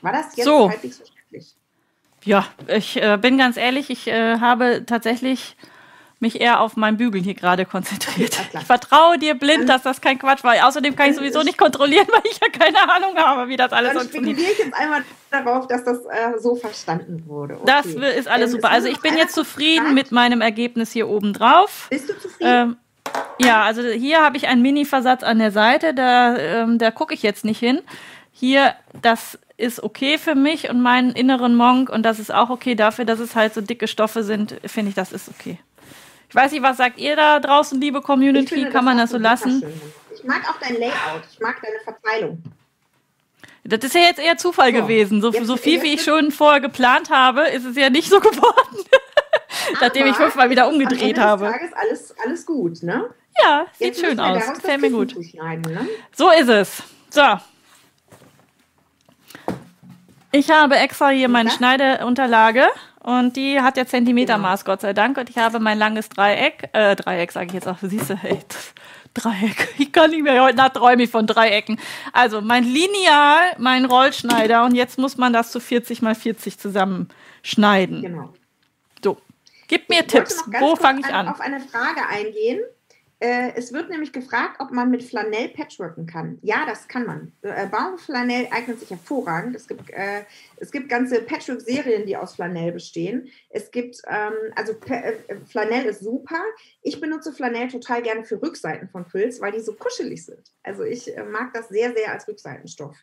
War 0.00 0.12
das 0.12 0.36
jetzt 0.36 0.44
so. 0.44 0.68
halbwegs 0.68 0.98
verständlich? 0.98 1.56
Ja, 2.24 2.46
ich 2.68 3.02
äh, 3.02 3.18
bin 3.20 3.36
ganz 3.36 3.56
ehrlich, 3.56 3.90
ich 3.90 4.06
äh, 4.06 4.38
habe 4.38 4.84
tatsächlich 4.86 5.56
mich 6.22 6.40
eher 6.40 6.60
auf 6.60 6.76
mein 6.76 6.96
Bügeln 6.96 7.22
hier 7.22 7.34
gerade 7.34 7.66
konzentriert. 7.66 8.36
Ja, 8.52 8.60
ich 8.60 8.66
vertraue 8.66 9.18
dir 9.18 9.34
blind, 9.34 9.68
dass 9.68 9.82
das 9.82 10.00
kein 10.00 10.18
Quatsch 10.18 10.42
war. 10.42 10.54
Außerdem 10.66 10.96
kann 10.96 11.10
ich 11.10 11.16
sowieso 11.16 11.42
nicht 11.42 11.58
kontrollieren, 11.58 12.06
weil 12.10 12.22
ich 12.24 12.40
ja 12.40 12.48
keine 12.48 12.90
Ahnung 12.90 13.16
habe, 13.16 13.48
wie 13.48 13.56
das 13.56 13.72
alles 13.72 13.92
dann 13.92 14.02
funktioniert. 14.02 14.38
Dann 14.38 14.44
ich 14.44 14.58
jetzt 14.58 14.74
einmal 14.74 15.02
darauf, 15.30 15.66
dass 15.66 15.84
das 15.84 15.98
äh, 16.06 16.38
so 16.38 16.54
verstanden 16.56 17.24
wurde. 17.26 17.54
Okay. 17.54 17.64
Das 17.66 17.86
ist 17.86 18.28
alles 18.28 18.50
ähm, 18.50 18.52
super. 18.52 18.70
Also 18.70 18.88
ich 18.88 19.00
bin 19.00 19.16
jetzt 19.16 19.34
zufrieden 19.34 19.94
mit 19.94 20.12
meinem 20.12 20.40
Ergebnis 20.40 20.92
hier 20.92 21.08
oben 21.08 21.32
drauf. 21.32 21.88
Bist 21.90 22.08
du 22.08 22.18
zufrieden? 22.18 22.50
Ähm, 22.50 22.76
ja, 23.38 23.62
also 23.62 23.82
hier 23.82 24.22
habe 24.22 24.36
ich 24.36 24.46
einen 24.48 24.62
Mini-Versatz 24.62 25.22
an 25.22 25.38
der 25.38 25.50
Seite, 25.50 25.92
da, 25.92 26.36
ähm, 26.36 26.78
da 26.78 26.90
gucke 26.90 27.14
ich 27.14 27.22
jetzt 27.22 27.44
nicht 27.44 27.58
hin. 27.58 27.80
Hier, 28.30 28.74
das 29.02 29.38
ist 29.56 29.82
okay 29.82 30.18
für 30.18 30.34
mich 30.34 30.70
und 30.70 30.80
meinen 30.80 31.12
inneren 31.12 31.54
Monk 31.54 31.90
und 31.90 32.04
das 32.04 32.18
ist 32.18 32.32
auch 32.32 32.50
okay 32.50 32.74
dafür, 32.74 33.04
dass 33.04 33.20
es 33.20 33.36
halt 33.36 33.54
so 33.54 33.60
dicke 33.60 33.86
Stoffe 33.86 34.22
sind, 34.22 34.56
finde 34.64 34.90
ich, 34.90 34.94
das 34.94 35.12
ist 35.12 35.28
okay. 35.28 35.58
Ich 36.32 36.36
weiß 36.36 36.50
nicht, 36.52 36.62
was 36.62 36.78
sagt 36.78 36.98
ihr 36.98 37.14
da 37.14 37.40
draußen, 37.40 37.78
liebe 37.78 38.00
Community? 38.00 38.54
Finde, 38.54 38.70
Kann 38.70 38.86
man 38.86 38.96
das 38.96 39.10
so 39.10 39.18
lassen? 39.18 39.62
Ich 40.14 40.24
mag 40.24 40.40
auch 40.48 40.58
dein 40.66 40.80
Layout, 40.80 41.24
ich 41.30 41.38
mag 41.40 41.60
deine 41.60 41.76
Verteilung. 41.84 42.42
Das 43.64 43.84
ist 43.84 43.94
ja 43.94 44.00
jetzt 44.00 44.18
eher 44.18 44.38
Zufall 44.38 44.72
so, 44.72 44.80
gewesen. 44.80 45.20
So, 45.20 45.30
so 45.30 45.58
viel, 45.58 45.82
wie 45.82 45.92
ich 45.92 46.02
schon 46.02 46.32
vorher 46.32 46.62
geplant 46.62 47.10
habe, 47.10 47.42
ist 47.48 47.66
es 47.66 47.76
ja 47.76 47.90
nicht 47.90 48.08
so 48.08 48.18
geworden. 48.20 48.78
Nachdem 49.78 50.06
ich 50.06 50.16
fünfmal 50.16 50.48
wieder 50.48 50.68
umgedreht 50.68 51.02
am 51.02 51.08
Ende 51.08 51.20
habe. 51.20 51.44
Des 51.44 51.52
Tages 51.52 51.72
alles, 51.74 52.14
alles 52.24 52.46
gut, 52.46 52.82
ne? 52.82 53.10
Ja, 53.38 53.66
sieht 53.74 53.88
Jetzt 53.88 54.00
schön 54.00 54.18
aus. 54.18 54.54
Gefällt 54.54 54.80
mir 54.80 54.90
gut. 54.90 55.14
Ne? 55.14 55.88
So 56.16 56.30
ist 56.30 56.48
es. 56.48 56.82
So. 57.10 57.38
Ich 60.30 60.50
habe 60.50 60.76
extra 60.76 61.10
hier 61.10 61.28
meine 61.28 61.50
Schneideunterlage 61.50 62.68
und 63.02 63.36
die 63.36 63.60
hat 63.60 63.76
ja 63.76 63.84
Zentimetermaß, 63.84 64.64
genau. 64.64 64.74
Gott 64.74 64.82
sei 64.82 64.92
Dank. 64.92 65.18
Und 65.18 65.28
ich 65.28 65.36
habe 65.36 65.58
mein 65.58 65.78
langes 65.78 66.08
Dreieck, 66.08 66.68
äh, 66.72 66.94
Dreieck 66.94 67.32
sage 67.32 67.46
ich 67.46 67.54
jetzt 67.54 67.66
auch, 67.66 67.78
siehst 67.82 68.10
du, 68.10 68.16
hey, 68.16 68.38
Dreieck. 69.14 69.74
Ich 69.78 69.92
kann 69.92 70.10
nicht 70.10 70.22
mehr, 70.22 70.42
heute 70.42 70.56
Nacht 70.56 70.74
träume 70.74 71.02
ich 71.02 71.10
von 71.10 71.26
Dreiecken. 71.26 71.78
Also 72.12 72.40
mein 72.40 72.64
Lineal, 72.64 73.56
mein 73.58 73.84
Rollschneider 73.84 74.64
und 74.64 74.74
jetzt 74.74 74.98
muss 74.98 75.16
man 75.16 75.32
das 75.32 75.50
zu 75.50 75.60
40 75.60 76.00
mal 76.02 76.14
40 76.14 76.58
zusammenschneiden. 76.58 78.02
Genau. 78.02 78.32
So, 79.02 79.18
gib 79.66 79.88
mir 79.88 80.00
ich 80.00 80.06
Tipps. 80.06 80.44
Wo 80.60 80.76
fange 80.76 81.00
ich 81.00 81.12
an? 81.12 81.28
auf 81.28 81.40
eine 81.40 81.60
Frage 81.60 82.06
eingehen, 82.08 82.60
äh, 83.22 83.52
es 83.54 83.72
wird 83.72 83.88
nämlich 83.88 84.12
gefragt, 84.12 84.56
ob 84.58 84.72
man 84.72 84.90
mit 84.90 85.04
Flanell 85.04 85.50
patchworken 85.50 86.06
kann. 86.06 86.40
Ja, 86.42 86.66
das 86.66 86.88
kann 86.88 87.06
man. 87.06 87.32
Äh, 87.42 87.68
Baumflanell 87.68 88.48
eignet 88.50 88.80
sich 88.80 88.90
hervorragend. 88.90 89.54
Es 89.54 89.68
gibt, 89.68 89.90
äh, 89.90 90.24
es 90.56 90.72
gibt 90.72 90.88
ganze 90.88 91.22
Patchwork-Serien, 91.22 92.04
die 92.04 92.16
aus 92.16 92.34
Flanell 92.34 92.72
bestehen. 92.72 93.28
Es 93.48 93.70
gibt, 93.70 94.02
ähm, 94.08 94.32
also 94.56 94.72
äh, 94.88 95.14
Flanell 95.46 95.84
ist 95.84 96.00
super. 96.00 96.40
Ich 96.82 97.00
benutze 97.00 97.32
Flanell 97.32 97.68
total 97.68 98.02
gerne 98.02 98.24
für 98.24 98.42
Rückseiten 98.42 98.88
von 98.88 99.06
Quills, 99.06 99.40
weil 99.40 99.52
die 99.52 99.60
so 99.60 99.74
kuschelig 99.74 100.26
sind. 100.26 100.52
Also 100.64 100.82
ich 100.82 101.16
äh, 101.16 101.22
mag 101.22 101.54
das 101.54 101.68
sehr, 101.68 101.94
sehr 101.94 102.10
als 102.10 102.26
Rückseitenstoff. 102.26 102.96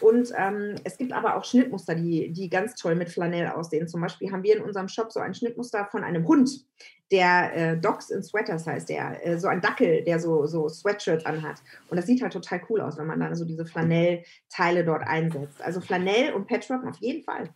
Und 0.00 0.32
ähm, 0.36 0.76
es 0.84 0.96
gibt 0.96 1.12
aber 1.12 1.36
auch 1.36 1.44
Schnittmuster, 1.44 1.94
die, 1.94 2.32
die 2.32 2.48
ganz 2.48 2.74
toll 2.74 2.94
mit 2.94 3.10
Flanell 3.10 3.48
aussehen. 3.48 3.88
Zum 3.88 4.00
Beispiel 4.00 4.30
haben 4.32 4.42
wir 4.42 4.56
in 4.56 4.62
unserem 4.62 4.88
Shop 4.88 5.12
so 5.12 5.20
ein 5.20 5.34
Schnittmuster 5.34 5.86
von 5.90 6.04
einem 6.04 6.26
Hund, 6.26 6.64
der 7.10 7.56
äh, 7.56 7.76
Dogs 7.76 8.10
in 8.10 8.22
Sweaters 8.22 8.66
heißt 8.66 8.88
der, 8.88 9.26
äh, 9.26 9.38
so 9.38 9.48
ein 9.48 9.60
Dackel, 9.60 10.04
der 10.04 10.20
so, 10.20 10.46
so 10.46 10.68
Sweatshirts 10.68 11.26
anhat. 11.26 11.60
Und 11.88 11.96
das 11.96 12.06
sieht 12.06 12.22
halt 12.22 12.32
total 12.32 12.60
cool 12.68 12.80
aus, 12.80 12.98
wenn 12.98 13.06
man 13.06 13.20
dann 13.20 13.34
so 13.34 13.44
diese 13.44 13.66
Flanell-Teile 13.66 14.84
dort 14.84 15.02
einsetzt. 15.06 15.60
Also 15.60 15.80
Flanell 15.80 16.32
und 16.32 16.46
Patchwork 16.46 16.86
auf 16.86 16.96
jeden 16.98 17.22
Fall. 17.24 17.50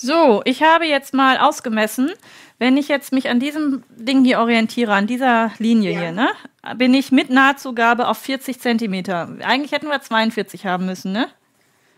So, 0.00 0.42
ich 0.44 0.62
habe 0.62 0.86
jetzt 0.86 1.12
mal 1.12 1.38
ausgemessen, 1.38 2.12
wenn 2.60 2.76
ich 2.76 2.86
jetzt 2.86 3.12
mich 3.12 3.28
an 3.28 3.40
diesem 3.40 3.82
Ding 3.90 4.24
hier 4.24 4.38
orientiere, 4.38 4.92
an 4.92 5.08
dieser 5.08 5.50
Linie 5.58 5.92
ja. 5.92 6.00
hier, 6.00 6.12
ne, 6.12 6.28
bin 6.76 6.94
ich 6.94 7.10
mit 7.10 7.30
Nahtzugabe 7.30 8.06
auf 8.06 8.18
40 8.18 8.60
Zentimeter. 8.60 9.36
Eigentlich 9.42 9.72
hätten 9.72 9.88
wir 9.88 10.00
42 10.00 10.66
haben 10.66 10.86
müssen, 10.86 11.10
ne? 11.10 11.28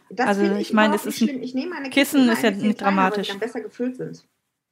Das 0.09 0.28
also 0.28 0.43
ich, 0.43 0.52
ich 0.60 0.72
meine, 0.72 0.94
es 0.94 1.05
ist 1.05 1.20
ein 1.20 1.43
ich 1.43 1.55
nehme 1.55 1.74
meine 1.74 1.90
Kissen, 1.90 2.27
Kissen 2.27 2.32
ist 2.32 2.43
ja 2.43 2.51
nicht 2.51 2.81
dramatisch. 2.81 3.28
Weil 3.28 3.35
die 3.35 3.40
besser 3.40 3.60
gefüllt 3.60 3.97
sind. 3.97 4.24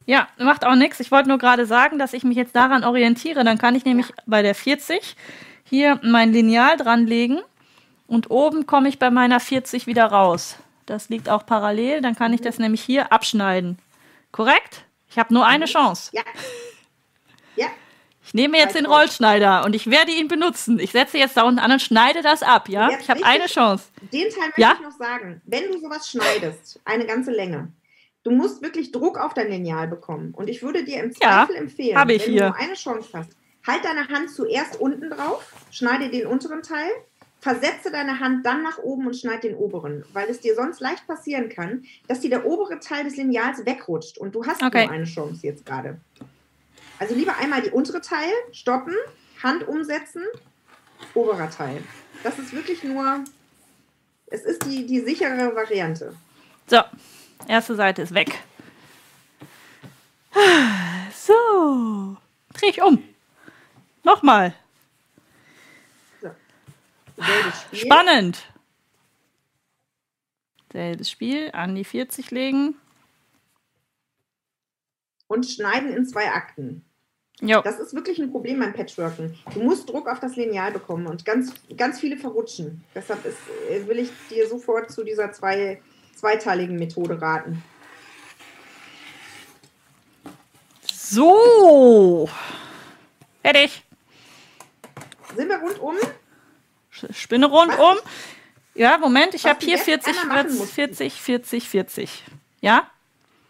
Ja, 0.06 0.28
macht 0.38 0.64
auch 0.64 0.74
nichts. 0.74 0.98
Ich 1.00 1.10
wollte 1.10 1.28
nur 1.28 1.36
gerade 1.36 1.66
sagen, 1.66 1.98
dass 1.98 2.14
ich 2.14 2.24
mich 2.24 2.36
jetzt 2.36 2.56
daran 2.56 2.82
orientiere. 2.82 3.44
Dann 3.44 3.58
kann 3.58 3.74
ich 3.74 3.84
nämlich 3.84 4.08
ja. 4.08 4.14
bei 4.24 4.40
der 4.40 4.54
40 4.54 5.16
hier 5.64 6.00
mein 6.02 6.32
Lineal 6.32 6.78
dranlegen 6.78 7.40
und 8.06 8.30
oben 8.30 8.64
komme 8.64 8.88
ich 8.88 8.98
bei 8.98 9.10
meiner 9.10 9.38
40 9.38 9.86
wieder 9.86 10.06
raus. 10.06 10.56
Das 10.88 11.08
liegt 11.10 11.28
auch 11.28 11.44
parallel. 11.44 12.00
Dann 12.00 12.16
kann 12.16 12.32
ich 12.32 12.40
das 12.40 12.58
nämlich 12.58 12.82
hier 12.82 13.12
abschneiden. 13.12 13.78
Korrekt? 14.32 14.84
Ich 15.10 15.18
habe 15.18 15.32
nur 15.34 15.46
eine 15.46 15.66
mhm. 15.66 15.70
Chance. 15.70 16.10
Ja. 16.14 16.22
Ja. 17.56 17.66
Ich 18.24 18.34
nehme 18.34 18.58
jetzt 18.58 18.74
den 18.74 18.86
Rollschneider 18.86 19.64
und 19.64 19.74
ich 19.74 19.90
werde 19.90 20.12
ihn 20.12 20.28
benutzen. 20.28 20.78
Ich 20.78 20.92
setze 20.92 21.16
jetzt 21.18 21.36
da 21.36 21.42
unten 21.42 21.58
an 21.58 21.72
und 21.72 21.80
schneide 21.80 22.20
das 22.22 22.42
ab, 22.42 22.68
ja? 22.68 22.90
Ich 23.00 23.08
habe 23.08 23.24
eine 23.24 23.46
Chance. 23.46 23.86
Den 24.12 24.28
Teil 24.28 24.48
möchte 24.48 24.60
ja? 24.60 24.74
ich 24.74 24.80
noch 24.80 24.98
sagen. 24.98 25.40
Wenn 25.46 25.72
du 25.72 25.78
sowas 25.78 26.10
schneidest, 26.10 26.78
eine 26.84 27.06
ganze 27.06 27.30
Länge, 27.30 27.72
du 28.24 28.30
musst 28.30 28.62
wirklich 28.62 28.92
Druck 28.92 29.18
auf 29.18 29.32
dein 29.32 29.48
Lineal 29.48 29.88
bekommen. 29.88 30.34
Und 30.34 30.48
ich 30.48 30.62
würde 30.62 30.84
dir 30.84 31.02
im 31.02 31.12
Zweifel 31.12 31.54
ja, 31.54 31.60
empfehlen, 31.60 32.08
wenn 32.08 32.20
hier. 32.20 32.48
du 32.48 32.54
eine 32.54 32.74
Chance 32.74 33.08
hast, 33.14 33.30
halt 33.66 33.84
deine 33.84 34.08
Hand 34.08 34.30
zuerst 34.30 34.78
unten 34.78 35.08
drauf, 35.08 35.52
schneide 35.70 36.10
den 36.10 36.26
unteren 36.26 36.62
Teil 36.62 36.90
versetze 37.40 37.90
deine 37.90 38.20
Hand 38.20 38.44
dann 38.44 38.62
nach 38.62 38.78
oben 38.78 39.06
und 39.06 39.16
schneide 39.16 39.48
den 39.48 39.56
oberen, 39.56 40.04
weil 40.12 40.28
es 40.28 40.40
dir 40.40 40.54
sonst 40.54 40.80
leicht 40.80 41.06
passieren 41.06 41.48
kann, 41.48 41.84
dass 42.08 42.20
dir 42.20 42.30
der 42.30 42.44
obere 42.44 42.80
Teil 42.80 43.04
des 43.04 43.16
Lineals 43.16 43.64
wegrutscht 43.64 44.18
und 44.18 44.34
du 44.34 44.44
hast 44.44 44.62
okay. 44.62 44.84
nur 44.86 44.94
eine 44.94 45.04
Chance 45.04 45.46
jetzt 45.46 45.64
gerade. 45.64 45.98
Also 46.98 47.14
lieber 47.14 47.36
einmal 47.36 47.62
die 47.62 47.70
untere 47.70 48.00
Teil 48.00 48.30
stoppen, 48.52 48.94
Hand 49.42 49.66
umsetzen, 49.68 50.22
oberer 51.14 51.48
Teil. 51.48 51.82
Das 52.24 52.38
ist 52.38 52.52
wirklich 52.52 52.82
nur, 52.82 53.24
es 54.26 54.42
ist 54.42 54.64
die, 54.64 54.84
die 54.84 55.00
sichere 55.00 55.54
Variante. 55.54 56.14
So, 56.66 56.80
erste 57.46 57.76
Seite 57.76 58.02
ist 58.02 58.14
weg. 58.14 58.40
So, 61.14 62.16
dreh 62.54 62.68
ich 62.68 62.82
um. 62.82 63.02
Nochmal. 64.02 64.54
Spiel. 67.20 67.78
Spannend. 67.78 68.46
Selbes 70.72 71.10
Spiel, 71.10 71.50
an 71.52 71.74
die 71.74 71.84
40 71.84 72.30
legen. 72.30 72.76
Und 75.26 75.46
schneiden 75.46 75.92
in 75.92 76.06
zwei 76.06 76.30
Akten. 76.30 76.84
Jo. 77.40 77.62
Das 77.62 77.78
ist 77.78 77.94
wirklich 77.94 78.18
ein 78.18 78.32
Problem 78.32 78.58
beim 78.58 78.72
Patchworken. 78.72 79.38
Du 79.54 79.60
musst 79.60 79.88
Druck 79.88 80.08
auf 80.08 80.18
das 80.18 80.34
Lineal 80.36 80.72
bekommen 80.72 81.06
und 81.06 81.24
ganz, 81.24 81.54
ganz 81.76 82.00
viele 82.00 82.16
verrutschen. 82.16 82.84
Deshalb 82.94 83.24
ist, 83.24 83.38
äh, 83.70 83.86
will 83.86 83.98
ich 83.98 84.10
dir 84.28 84.48
sofort 84.48 84.90
zu 84.90 85.04
dieser 85.04 85.30
zwei, 85.32 85.80
zweiteiligen 86.16 86.76
Methode 86.76 87.20
raten. 87.20 87.62
So. 90.82 92.28
Fertig. 93.42 93.84
Sind 95.36 95.48
wir 95.48 95.58
rundum? 95.58 95.96
Spinne 97.12 97.46
rundum. 97.46 97.96
Ja, 98.74 98.98
Moment, 98.98 99.34
ich 99.34 99.44
habe 99.44 99.58
hier 99.60 99.74
jetzt 99.74 99.84
40, 99.84 100.20
einmal 100.20 100.44
machen 100.44 100.56
musst. 100.56 100.72
40, 100.72 101.20
40, 101.20 101.68
40. 101.68 102.24
Ja? 102.60 102.88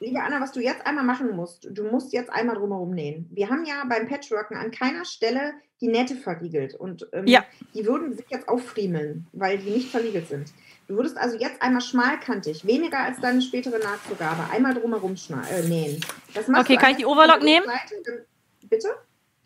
Liebe 0.00 0.20
Anna, 0.20 0.40
was 0.40 0.52
du 0.52 0.60
jetzt 0.60 0.86
einmal 0.86 1.04
machen 1.04 1.34
musst, 1.34 1.68
du 1.70 1.84
musst 1.84 2.12
jetzt 2.12 2.30
einmal 2.30 2.56
drumherum 2.56 2.90
nähen. 2.92 3.28
Wir 3.32 3.50
haben 3.50 3.64
ja 3.64 3.82
beim 3.88 4.08
Patchworken 4.08 4.56
an 4.56 4.70
keiner 4.70 5.04
Stelle 5.04 5.52
die 5.80 5.88
Nähte 5.88 6.14
verriegelt 6.16 6.74
und 6.74 7.06
ähm, 7.12 7.26
Ja. 7.26 7.44
die 7.74 7.84
würden 7.84 8.14
sich 8.16 8.26
jetzt 8.30 8.48
auffriemeln, 8.48 9.26
weil 9.32 9.58
die 9.58 9.70
nicht 9.70 9.90
verriegelt 9.90 10.28
sind. 10.28 10.52
Du 10.86 10.94
würdest 10.96 11.18
also 11.18 11.36
jetzt 11.36 11.60
einmal 11.60 11.82
schmalkantig, 11.82 12.64
weniger 12.66 12.98
als 13.00 13.20
deine 13.20 13.42
spätere 13.42 13.78
Nahtzugabe, 13.78 14.50
einmal 14.50 14.74
drumherum 14.74 15.16
äh, 15.52 15.62
nähen. 15.68 16.00
Das 16.32 16.48
machst 16.48 16.64
Okay, 16.64 16.76
kann 16.78 16.92
ich 16.92 16.96
die 16.98 17.06
Overlock 17.06 17.42
nehmen? 17.42 17.66
Dann- 17.66 18.20
Bitte? 18.68 18.88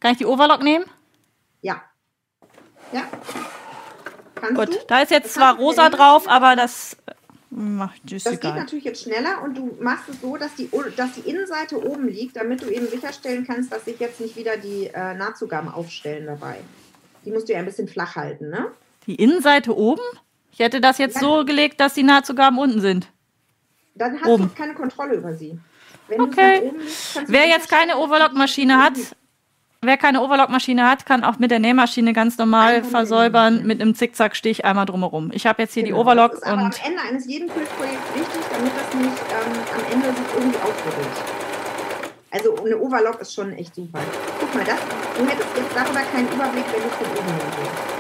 Kann 0.01 0.13
ich 0.13 0.19
die 0.19 0.27
Overlock 0.27 0.63
nehmen? 0.63 0.85
Ja. 1.63 1.83
Ja. 2.93 3.09
Kannst 4.43 4.57
Gut, 4.57 4.75
du? 4.75 4.87
da 4.89 5.01
ist 5.03 5.11
jetzt 5.13 5.27
Das 5.27 5.33
zwar 5.35 5.57
rosa 5.57 5.89
drauf, 5.89 6.27
aber 6.29 6.57
das 6.57 6.97
äh, 7.07 7.13
macht 7.51 8.01
Das 8.11 8.25
geht 8.25 8.35
egal. 8.45 8.57
natürlich 8.59 8.85
jetzt 8.85 9.03
schneller 9.05 9.41
und 9.45 9.57
du 9.57 9.77
machst 9.81 10.09
es 10.09 10.21
so, 10.21 10.37
dass 10.37 10.53
die, 10.57 10.69
dass 10.97 11.13
die 11.13 11.21
Innenseite 11.31 11.81
oben 11.89 12.09
liegt, 12.09 12.35
damit 12.37 12.61
du 12.61 12.67
eben 12.69 12.89
sicherstellen 12.89 13.47
kannst, 13.47 13.71
dass 13.73 13.85
sich 13.85 14.01
jetzt 14.01 14.21
nicht 14.21 14.37
wieder 14.37 14.57
die 14.57 14.89
äh, 14.93 15.15
Nahtzugaben 15.15 15.71
aufstellen 15.71 16.27
dabei. 16.27 16.57
Die 17.25 17.31
musst 17.31 17.49
du 17.49 17.53
ja 17.53 17.61
ein 17.61 17.65
bisschen 17.67 17.87
flach 17.87 18.17
halten, 18.17 18.51
ne? 18.51 18.67
Die 19.07 19.15
Innenseite 19.15 19.77
oben? 19.77 20.03
Ich 20.51 20.59
hätte 20.59 20.81
das 20.81 20.99
jetzt 20.99 21.15
Ja. 21.15 21.21
so 21.21 21.45
gelegt, 21.45 21.81
dass 21.81 21.95
die 21.95 22.03
Nahtzugaben 22.03 22.59
unten 22.59 22.81
sind. 22.81 23.07
Dann 23.95 24.21
hast 24.21 24.27
Oben. 24.29 24.49
du 24.49 24.55
keine 24.61 24.75
Kontrolle 24.75 25.15
über 25.15 25.35
sie. 25.35 25.57
Wenn 26.09 26.21
Okay. 26.21 26.73
liegst, 26.77 27.21
Wer 27.29 27.47
jetzt 27.47 27.69
keine 27.71 27.97
Overlock-Maschine 27.99 28.83
hat, 28.83 28.95
wer 29.83 29.97
keine 29.97 30.23
Overlock-Maschine 30.23 30.89
hat, 30.89 31.07
kann 31.07 31.25
auch 31.25 31.39
mit 31.39 31.51
der 31.51 31.59
Nähmaschine 31.59 32.13
ganz 32.13 32.39
normal 32.39 32.85
versäubern 32.85 33.67
mit 33.67 33.81
einem 33.81 33.95
Zickzackstich 33.95 34.65
einmal 34.65 34.87
drumherum. 34.87 35.31
Ich 35.35 35.47
habe 35.47 35.63
jetzt 35.63 35.75
hier 35.75 35.83
die 35.83 35.91
Genau, 35.91 36.03
Overlock 36.03 36.31
das 36.33 36.41
ist 36.41 36.47
aber 36.47 36.63
und 36.63 36.67
am 36.67 36.87
Ende 36.87 37.03
eines 37.03 37.27
jeden 37.27 37.49
Quillprojekts 37.49 38.15
wichtig, 38.15 38.43
damit 38.51 38.73
das 38.77 38.95
nicht 38.95 39.23
ähm, 39.31 39.53
am 39.75 39.93
Ende 39.93 40.09
sich 40.17 40.27
irgendwie 40.35 40.59
aufrüttelt. 40.59 41.43
Also 42.31 42.65
eine 42.65 42.79
Overlock 42.79 43.21
ist 43.21 43.35
schon 43.35 43.53
echt 43.53 43.75
super. 43.75 44.01
Guck 44.41 44.55
mal, 44.55 44.65
das, 44.65 44.79
du 45.19 45.27
hättest 45.27 45.49
jetzt 45.57 45.75
darüber 45.75 46.01
keinen 46.01 46.29
Überblick, 46.29 46.65
wenn 46.73 46.83
du 46.83 46.89
von 46.89 47.07
oben 47.07 47.92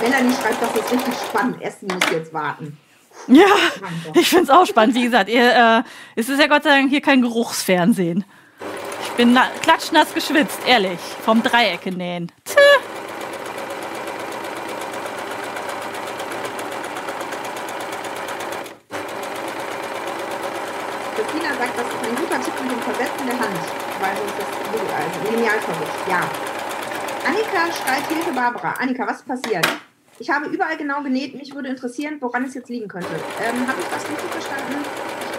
Melanie 0.00 0.34
schreibt, 0.34 0.62
das 0.62 0.74
ist 0.74 0.92
richtig 0.92 1.14
spannend. 1.28 1.60
Essen 1.62 1.88
muss 1.88 2.10
jetzt 2.10 2.32
warten. 2.32 2.78
ja, 3.26 3.46
ich 4.14 4.28
finde 4.28 4.44
es 4.44 4.50
auch 4.50 4.66
spannend. 4.66 4.94
Wie 4.94 5.02
gesagt, 5.02 5.28
ihr, 5.28 5.42
äh, 5.42 5.82
es 6.14 6.28
ist 6.28 6.40
ja 6.40 6.46
Gott 6.46 6.62
sei 6.62 6.70
Dank 6.70 6.90
hier 6.90 7.00
kein 7.00 7.22
Geruchsfernsehen. 7.22 8.24
Ich 9.02 9.10
bin 9.12 9.32
na 9.32 9.48
klatschnass 9.62 10.14
geschwitzt, 10.14 10.60
ehrlich, 10.66 11.00
vom 11.24 11.42
Dreiecke 11.42 11.90
nähen. 11.90 12.30
Tö. 12.44 12.54
Christina 21.16 21.48
sagt, 21.58 21.76
das 21.76 21.86
ist 21.86 22.08
ein 22.08 22.16
guter 22.16 22.40
Tipp 22.40 22.54
mit 22.62 22.70
dem 22.70 22.82
Versetzen 22.82 23.26
der 23.26 23.38
Hand, 23.40 23.58
weil 24.00 24.16
sonst 24.16 24.34
das 24.38 24.58
also 24.94 25.36
Lineal 25.36 25.60
verwischt. 25.60 26.08
Ja. 26.08 26.20
Annika 27.26 27.72
schreit 27.72 28.06
Hilfe 28.08 28.32
Barbara. 28.32 28.74
Annika, 28.80 29.06
was 29.06 29.16
ist 29.16 29.26
passiert? 29.26 29.66
Ich 30.20 30.30
habe 30.30 30.46
überall 30.46 30.76
genau 30.76 31.02
genäht. 31.02 31.34
Mich 31.34 31.54
würde 31.54 31.68
interessieren, 31.68 32.16
woran 32.20 32.44
es 32.44 32.54
jetzt 32.54 32.68
liegen 32.68 32.88
könnte. 32.88 33.08
Ähm, 33.40 33.66
habe 33.68 33.80
ich 33.80 33.86
das 33.86 34.02
richtig 34.08 34.30
verstanden? 34.30 34.84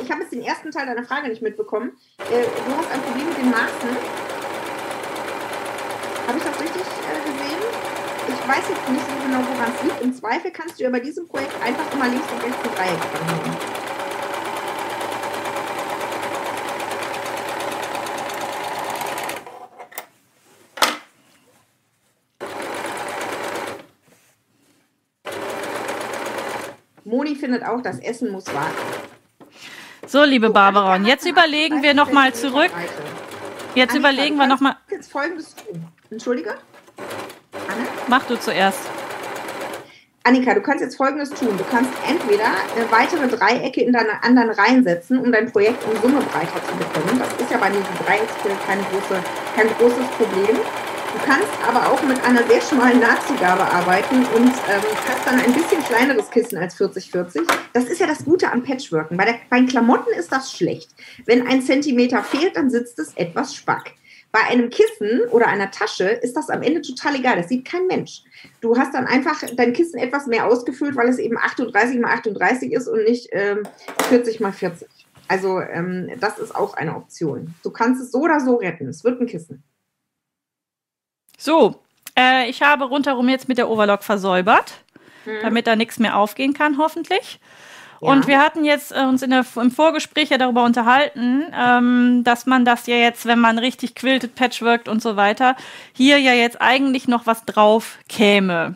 Ich, 0.01 0.09
habe 0.09 0.21
jetzt 0.21 0.31
den 0.31 0.41
ersten 0.41 0.71
Teil 0.71 0.85
deiner 0.85 1.03
Frage 1.03 1.27
nicht 1.27 1.41
mitbekommen. 1.41 1.91
Äh, 2.31 2.43
du 2.43 2.77
hast 2.77 2.91
ein 2.91 3.01
Problem 3.01 3.27
mit 3.27 3.37
den 3.37 3.49
Maßen. 3.49 3.89
Habe 6.27 6.37
ich 6.37 6.43
das 6.43 6.61
richtig 6.61 6.81
äh, 6.81 7.31
gesehen? 7.31 7.61
Ich 8.29 8.47
weiß 8.47 8.69
jetzt 8.69 8.89
nicht 8.89 9.05
so 9.05 9.27
genau, 9.27 9.39
woran 9.51 9.71
es 9.75 9.83
liegt. 9.83 10.01
Im 10.01 10.13
Zweifel 10.13 10.51
kannst 10.51 10.79
du 10.79 10.89
bei 10.89 10.99
diesem 10.99 11.27
Projekt 11.27 11.53
einfach 11.61 11.93
immer 11.93 12.07
links 12.07 12.31
und 12.31 12.43
rechts 12.43 12.63
ein 12.63 12.75
Dreieck 12.75 12.99
dranhängen. 13.11 13.78
Findet 27.49 27.67
auch, 27.67 27.81
das 27.81 27.99
Essen 27.99 28.31
muss 28.31 28.45
warten. 28.53 28.77
So, 30.05 30.23
liebe 30.23 30.51
Barbara, 30.51 30.95
und 30.95 31.05
jetzt 31.05 31.25
überlegen 31.25 31.81
wir 31.81 31.95
nochmal 31.95 32.33
zurück. 32.33 32.69
Jetzt 33.73 33.91
Annika, 33.91 34.11
überlegen 34.11 34.37
wir 34.37 34.45
nochmal. 34.45 34.75
Jetzt 34.89 35.11
folgendes 35.11 35.55
tun. 35.55 35.83
Entschuldige? 36.11 36.51
Anne? 37.67 37.87
Mach 38.07 38.23
du 38.25 38.39
zuerst. 38.39 38.79
Annika, 40.23 40.53
du 40.53 40.61
kannst 40.61 40.83
jetzt 40.83 40.95
folgendes 40.95 41.31
tun. 41.31 41.57
Du 41.57 41.63
kannst 41.71 41.91
entweder 42.07 42.51
äh, 42.77 42.91
weitere 42.91 43.27
Dreiecke 43.27 43.81
in 43.81 43.93
deine 43.93 44.23
anderen 44.23 44.51
Reihen 44.51 44.83
setzen, 44.83 45.17
um 45.17 45.31
dein 45.31 45.51
Projekt 45.51 45.83
in 45.91 45.99
Summe 46.01 46.21
breiter 46.21 46.61
zu 46.67 46.75
bekommen. 46.77 47.19
Das 47.19 47.33
ist 47.41 47.49
ja 47.49 47.57
bei 47.57 47.69
diesem 47.69 47.95
Dreiecksbild 48.05 48.57
keine 48.67 48.83
große, 48.83 49.23
kein 49.55 49.67
großes 49.77 50.07
Problem. 50.17 50.57
Du 51.11 51.25
kannst 51.25 51.47
aber 51.67 51.91
auch 51.91 52.03
mit 52.03 52.23
einer 52.23 52.43
sehr 52.47 52.61
schmalen 52.61 52.99
Nahtzugabe 52.99 53.63
arbeiten 53.63 54.17
und 54.35 54.47
ähm, 54.47 54.81
hast 55.07 55.25
dann 55.25 55.39
ein 55.39 55.53
bisschen 55.53 55.81
kleineres 55.83 56.29
Kissen 56.29 56.57
als 56.57 56.79
40-40. 56.79 57.41
Das 57.73 57.85
ist 57.85 57.99
ja 57.99 58.05
das 58.05 58.25
Gute 58.25 58.51
am 58.51 58.61
Patchworken. 58.61 59.17
Bei, 59.17 59.25
der, 59.25 59.35
bei 59.49 59.63
Klamotten 59.63 60.13
ist 60.13 60.31
das 60.31 60.51
schlecht. 60.51 60.89
Wenn 61.25 61.47
ein 61.47 61.63
Zentimeter 61.63 62.23
fehlt, 62.23 62.55
dann 62.55 62.69
sitzt 62.69 62.99
es 62.99 63.15
etwas 63.15 63.55
spack. 63.55 63.93
Bei 64.31 64.41
einem 64.41 64.69
Kissen 64.69 65.21
oder 65.31 65.47
einer 65.47 65.71
Tasche 65.71 66.09
ist 66.09 66.37
das 66.37 66.51
am 66.51 66.61
Ende 66.61 66.81
total 66.81 67.15
egal. 67.15 67.37
Das 67.37 67.49
sieht 67.49 67.65
kein 67.65 67.87
Mensch. 67.87 68.21
Du 68.61 68.77
hast 68.77 68.93
dann 68.93 69.07
einfach 69.07 69.41
dein 69.55 69.73
Kissen 69.73 69.99
etwas 69.99 70.27
mehr 70.27 70.45
ausgefüllt, 70.45 70.95
weil 70.95 71.09
es 71.09 71.17
eben 71.17 71.37
38 71.37 71.99
mal 71.99 72.13
38 72.13 72.71
ist 72.71 72.87
und 72.87 73.03
nicht 73.03 73.29
ähm, 73.31 73.63
40 74.09 74.39
mal 74.39 74.53
40. 74.53 74.87
Also 75.27 75.59
ähm, 75.59 76.11
das 76.19 76.37
ist 76.37 76.55
auch 76.55 76.75
eine 76.75 76.95
Option. 76.95 77.55
Du 77.63 77.71
kannst 77.71 78.01
es 78.01 78.11
so 78.11 78.21
oder 78.21 78.39
so 78.39 78.57
retten. 78.57 78.87
Es 78.87 79.03
wird 79.03 79.19
ein 79.19 79.27
Kissen. 79.27 79.63
So, 81.39 81.79
äh, 82.17 82.49
ich 82.49 82.61
habe 82.61 82.83
rundherum 82.83 83.29
jetzt 83.29 83.47
mit 83.47 83.57
der 83.57 83.69
Overlock 83.69 84.03
versäubert, 84.03 84.73
damit 85.41 85.67
da 85.67 85.77
nichts 85.77 85.97
mehr 85.97 86.17
aufgehen 86.17 86.53
kann, 86.53 86.77
hoffentlich. 86.77 87.39
Ja. 88.01 88.09
Und 88.09 88.27
wir 88.27 88.39
hatten 88.39 88.65
jetzt 88.65 88.91
äh, 88.91 89.05
uns 89.05 89.21
in 89.21 89.29
der, 89.29 89.45
im 89.55 89.71
Vorgespräch 89.71 90.29
ja 90.29 90.37
darüber 90.37 90.65
unterhalten, 90.65 91.43
ähm, 91.57 92.23
dass 92.25 92.45
man 92.45 92.65
das 92.65 92.87
ja 92.87 92.95
jetzt, 92.97 93.25
wenn 93.25 93.39
man 93.39 93.57
richtig 93.57 93.95
quiltet, 93.95 94.35
patchworkt 94.35 94.89
und 94.89 95.01
so 95.01 95.15
weiter, 95.15 95.55
hier 95.93 96.17
ja 96.17 96.33
jetzt 96.33 96.61
eigentlich 96.61 97.07
noch 97.07 97.25
was 97.25 97.45
drauf 97.45 97.97
käme. 98.09 98.75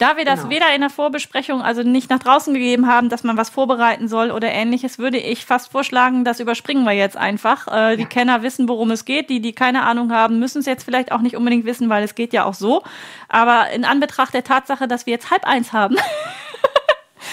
Da 0.00 0.16
wir 0.16 0.24
das 0.24 0.40
Genau. 0.40 0.50
weder 0.50 0.74
in 0.74 0.80
der 0.80 0.90
Vorbesprechung, 0.90 1.60
also 1.62 1.82
nicht 1.82 2.08
nach 2.10 2.18
draußen 2.18 2.54
gegeben 2.54 2.86
haben, 2.88 3.10
dass 3.10 3.22
man 3.22 3.36
was 3.36 3.50
vorbereiten 3.50 4.08
soll 4.08 4.30
oder 4.30 4.50
ähnliches, 4.50 4.98
würde 4.98 5.18
ich 5.18 5.44
fast 5.44 5.70
vorschlagen, 5.70 6.24
das 6.24 6.40
überspringen 6.40 6.84
wir 6.84 6.92
jetzt 6.92 7.16
einfach. 7.18 7.68
Äh, 7.68 7.96
die 7.96 8.02
Ja. 8.02 8.08
Kenner 8.08 8.42
wissen, 8.42 8.66
worum 8.68 8.90
es 8.90 9.04
geht. 9.04 9.28
Die, 9.30 9.40
die 9.40 9.52
keine 9.52 9.82
Ahnung 9.82 10.10
haben, 10.12 10.38
müssen 10.38 10.60
es 10.60 10.66
jetzt 10.66 10.84
vielleicht 10.84 11.12
auch 11.12 11.20
nicht 11.20 11.36
unbedingt 11.36 11.66
wissen, 11.66 11.88
weil 11.90 12.02
es 12.02 12.14
geht 12.14 12.32
ja 12.32 12.44
auch 12.44 12.54
so. 12.54 12.82
Aber 13.28 13.70
in 13.70 13.84
Anbetracht 13.84 14.32
der 14.34 14.42
Tatsache, 14.42 14.88
dass 14.88 15.04
wir 15.04 15.12
jetzt 15.12 15.30
halb 15.30 15.44
eins 15.46 15.72
haben, 15.72 15.96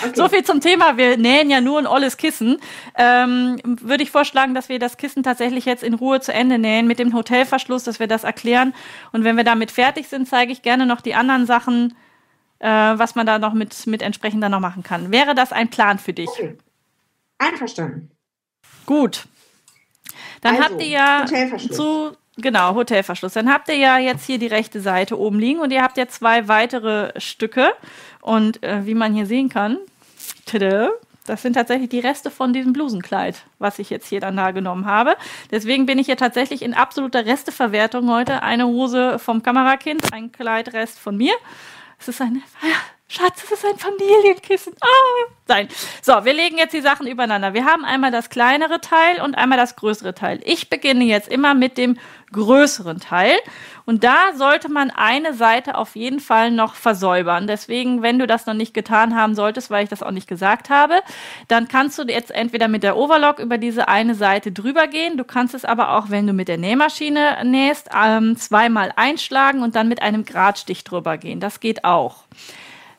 Okay. 0.03 0.11
so 0.15 0.27
viel 0.27 0.44
zum 0.44 0.60
Thema. 0.61 0.98
Wir 0.98 1.18
nähen 1.18 1.49
ja 1.49 1.60
nur 1.61 1.80
ein 1.80 1.88
olles 1.88 2.18
Kissen. 2.18 2.57
Ähm, 2.95 3.56
würde 3.64 4.03
ich 4.03 4.11
vorschlagen, 4.11 4.53
dass 4.53 4.68
wir 4.69 4.77
das 4.77 4.98
Kissen 4.98 5.23
tatsächlich 5.23 5.64
jetzt 5.65 5.81
in 5.81 5.94
Ruhe 5.95 6.19
zu 6.19 6.34
Ende 6.34 6.60
nähen 6.60 6.85
mit 6.85 6.99
dem 6.99 7.14
Hotelverschluss, 7.15 7.84
dass 7.85 7.99
wir 7.99 8.07
das 8.07 8.23
erklären. 8.26 8.73
Und 9.14 9.23
wenn 9.23 9.38
wir 9.38 9.45
damit 9.45 9.72
fertig 9.72 10.07
sind, 10.10 10.27
zeige 10.27 10.52
ich 10.52 10.61
gerne 10.61 10.85
noch 10.85 10.99
die 11.02 11.15
anderen 11.15 11.45
Sachen, 11.48 11.95
äh, 12.60 12.68
was 12.70 13.16
man 13.16 13.26
da 13.26 13.40
noch 13.40 13.54
mit, 13.54 13.88
mit 13.88 14.02
entsprechend 14.02 14.44
dann 14.44 14.52
noch 14.52 14.60
machen 14.60 14.84
kann. 14.84 15.12
Wäre 15.12 15.36
das 15.36 15.52
ein 15.52 15.70
Plan 15.70 16.00
für 16.00 16.14
dich? 16.14 16.30
Okay. 16.30 16.58
Einverstanden. 17.38 18.12
Gut. 18.86 19.26
Dann 20.42 20.56
Also, 20.56 20.70
habt 20.70 20.82
ihr 20.82 20.88
ja 20.90 21.22
Hotelverschluss. 21.24 21.78
zu 21.78 22.18
genau 22.38 22.76
Hotelverschluss. 22.76 23.34
Dann 23.34 23.52
habt 23.52 23.68
ihr 23.70 23.76
ja 23.78 23.98
jetzt 23.98 24.26
hier 24.26 24.40
die 24.40 24.48
rechte 24.48 24.82
Seite 24.82 25.20
oben 25.20 25.40
liegen 25.40 25.60
und 25.60 25.72
ihr 25.72 25.84
habt 25.84 25.98
ja 25.98 26.08
zwei 26.08 26.48
weitere 26.48 27.20
Stücke 27.20 27.72
und 28.22 28.64
äh, 28.64 28.86
wie 28.86 28.94
man 28.96 29.14
hier 29.14 29.26
sehen 29.26 29.50
kann, 29.50 29.78
tada, 30.46 30.90
das 31.26 31.42
sind 31.42 31.54
tatsächlich 31.54 31.90
die 31.90 32.00
Reste 32.00 32.32
von 32.32 32.54
diesem 32.54 32.72
Blusenkleid, 32.74 33.44
was 33.60 33.80
ich 33.80 33.90
jetzt 33.90 34.08
hier 34.08 34.22
dann 34.22 34.38
da 34.38 34.52
genommen 34.52 34.86
habe. 34.86 35.18
Deswegen 35.52 35.86
bin 35.86 36.00
ich 36.00 36.06
hier 36.06 36.16
tatsächlich 36.18 36.62
in 36.62 36.74
absoluter 36.74 37.26
Resteverwertung 37.26 38.10
heute. 38.10 38.44
Eine 38.44 38.66
Hose 38.68 39.20
vom 39.20 39.44
Kamerakind, 39.44 40.14
ein 40.14 40.32
Kleidrest 40.32 40.98
von 41.00 41.18
mir. 41.18 41.34
Es 41.99 42.07
ist 42.07 42.22
eine 42.22 42.41
Schatz, 43.10 43.42
das 43.42 43.52
ist 43.60 43.66
ein 43.66 43.78
Familienkissen. 43.78 44.74
Ah, 44.82 45.32
sein. 45.48 45.70
So, 46.02 46.26
wir 46.26 46.34
legen 46.34 46.58
jetzt 46.58 46.74
die 46.74 46.82
Sachen 46.82 47.08
übereinander. 47.08 47.54
Wir 47.54 47.64
haben 47.64 47.86
einmal 47.86 48.12
das 48.12 48.30
kleinere 48.30 48.82
Teil 48.82 49.22
und 49.22 49.38
einmal 49.38 49.58
das 49.58 49.78
größere 49.78 50.14
Teil. 50.14 50.42
Ich 50.44 50.70
beginne 50.70 51.06
jetzt 51.06 51.30
immer 51.30 51.54
mit 51.54 51.78
dem 51.78 51.98
größeren 52.34 53.00
Teil. 53.00 53.38
Und 53.86 54.04
da 54.04 54.34
sollte 54.36 54.70
man 54.70 54.92
eine 54.92 55.34
Seite 55.34 55.78
auf 55.78 55.96
jeden 55.96 56.20
Fall 56.20 56.52
noch 56.52 56.76
versäubern. 56.76 57.48
Deswegen, 57.48 58.02
wenn 58.02 58.20
du 58.20 58.28
das 58.28 58.46
noch 58.46 58.54
nicht 58.54 58.74
getan 58.74 59.16
haben 59.16 59.36
solltest, 59.36 59.72
weil 59.72 59.86
ich 59.86 59.90
das 59.90 60.04
auch 60.04 60.12
nicht 60.12 60.28
gesagt 60.28 60.70
habe, 60.70 61.02
dann 61.48 61.70
kannst 61.70 61.98
du 61.98 62.04
jetzt 62.04 62.32
entweder 62.32 62.68
mit 62.68 62.84
der 62.84 62.98
Overlock 62.98 63.40
über 63.40 63.58
diese 63.58 63.88
eine 63.88 64.16
Seite 64.16 64.52
drüber 64.52 64.88
gehen. 64.88 65.16
Du 65.16 65.24
kannst 65.24 65.56
es 65.56 65.64
aber 65.64 65.98
auch, 65.98 66.10
wenn 66.10 66.28
du 66.28 66.34
mit 66.34 66.50
der 66.50 66.58
Nähmaschine 66.58 67.38
nähst, 67.46 67.90
ähm, 67.98 68.36
zweimal 68.36 68.92
einschlagen 68.98 69.64
und 69.64 69.78
dann 69.78 69.88
mit 69.88 70.02
einem 70.02 70.26
Gradstich 70.26 70.84
drüber 70.84 71.18
gehen. 71.18 71.40
Das 71.40 71.62
geht 71.62 71.86
auch. 71.86 72.26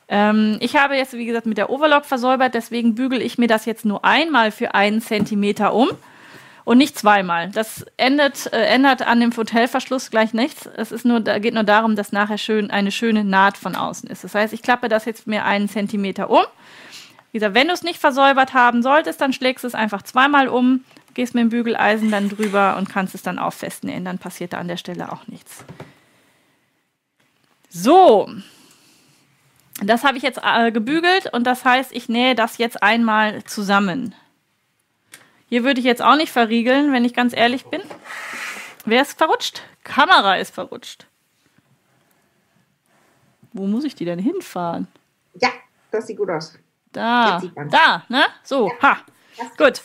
Ähm, 0.09 0.57
ich 0.59 0.75
habe 0.75 0.95
jetzt, 0.95 1.13
wie 1.13 1.25
gesagt, 1.25 1.45
mit 1.45 1.57
der 1.57 1.69
Overlock 1.69 2.05
versäubert, 2.05 2.55
deswegen 2.55 2.95
bügel 2.95 3.21
ich 3.21 3.37
mir 3.37 3.47
das 3.47 3.65
jetzt 3.65 3.85
nur 3.85 4.03
einmal 4.03 4.51
für 4.51 4.73
einen 4.73 5.01
Zentimeter 5.01 5.73
um 5.73 5.89
und 6.65 6.79
nicht 6.79 6.97
zweimal. 6.97 7.49
Das 7.49 7.85
ändert, 7.97 8.51
äh, 8.51 8.65
ändert 8.65 9.03
an 9.03 9.19
dem 9.19 9.35
Hotelverschluss 9.35 10.09
gleich 10.09 10.33
nichts. 10.33 10.65
Es 10.65 10.91
ist 10.91 11.05
nur, 11.05 11.19
da 11.19 11.37
geht 11.37 11.53
nur 11.53 11.63
darum, 11.63 11.95
dass 11.95 12.11
nachher 12.11 12.39
schön 12.39 12.71
eine 12.71 12.91
schöne 12.91 13.23
Naht 13.23 13.57
von 13.57 13.75
außen 13.75 14.09
ist. 14.09 14.23
Das 14.23 14.33
heißt, 14.33 14.51
ich 14.53 14.63
klappe 14.63 14.89
das 14.89 15.05
jetzt 15.05 15.27
mir 15.27 15.45
einen 15.45 15.69
Zentimeter 15.69 16.29
um. 16.29 16.43
Wie 17.31 17.37
gesagt, 17.37 17.53
wenn 17.53 17.67
du 17.67 17.73
es 17.73 17.83
nicht 17.83 17.99
versäubert 17.99 18.55
haben 18.55 18.81
solltest, 18.81 19.21
dann 19.21 19.33
schlägst 19.33 19.63
du 19.63 19.67
es 19.67 19.75
einfach 19.75 20.01
zweimal 20.01 20.47
um, 20.47 20.83
gehst 21.13 21.35
mit 21.35 21.43
dem 21.43 21.49
Bügeleisen 21.49 22.09
dann 22.09 22.29
drüber 22.29 22.77
und 22.77 22.89
kannst 22.89 23.13
es 23.13 23.21
dann 23.21 23.37
auch 23.37 23.53
festnähen. 23.53 24.05
Dann 24.05 24.17
passiert 24.17 24.53
da 24.53 24.57
an 24.57 24.67
der 24.67 24.77
Stelle 24.77 25.11
auch 25.11 25.27
nichts. 25.27 25.63
So, 27.69 28.27
das 29.81 30.03
habe 30.03 30.17
ich 30.17 30.23
jetzt 30.23 30.39
äh, 30.43 30.71
gebügelt 30.71 31.31
und 31.33 31.45
das 31.45 31.65
heißt, 31.65 31.91
ich 31.91 32.09
nähe 32.09 32.35
das 32.35 32.57
jetzt 32.57 32.83
einmal 32.83 33.43
zusammen. 33.43 34.15
Hier 35.47 35.63
würde 35.63 35.79
ich 35.79 35.85
jetzt 35.85 36.01
auch 36.01 36.15
nicht 36.15 36.31
verriegeln, 36.31 36.91
wenn 36.91 37.05
ich 37.05 37.13
ganz 37.13 37.35
ehrlich 37.35 37.65
bin. 37.65 37.81
Wer 38.85 39.01
ist 39.01 39.17
verrutscht? 39.17 39.63
Kamera 39.83 40.35
ist 40.35 40.53
verrutscht. 40.53 41.07
Wo 43.53 43.65
muss 43.65 43.83
ich 43.83 43.95
die 43.95 44.05
denn 44.05 44.19
hinfahren? 44.19 44.87
Ja, 45.35 45.49
das 45.91 46.07
sieht 46.07 46.17
gut 46.17 46.29
aus. 46.29 46.57
Da, 46.91 47.41
da, 47.69 48.03
ne? 48.09 48.25
So, 48.43 48.67
ja. 48.67 48.81
ha. 48.81 48.97
Gut. 49.57 49.81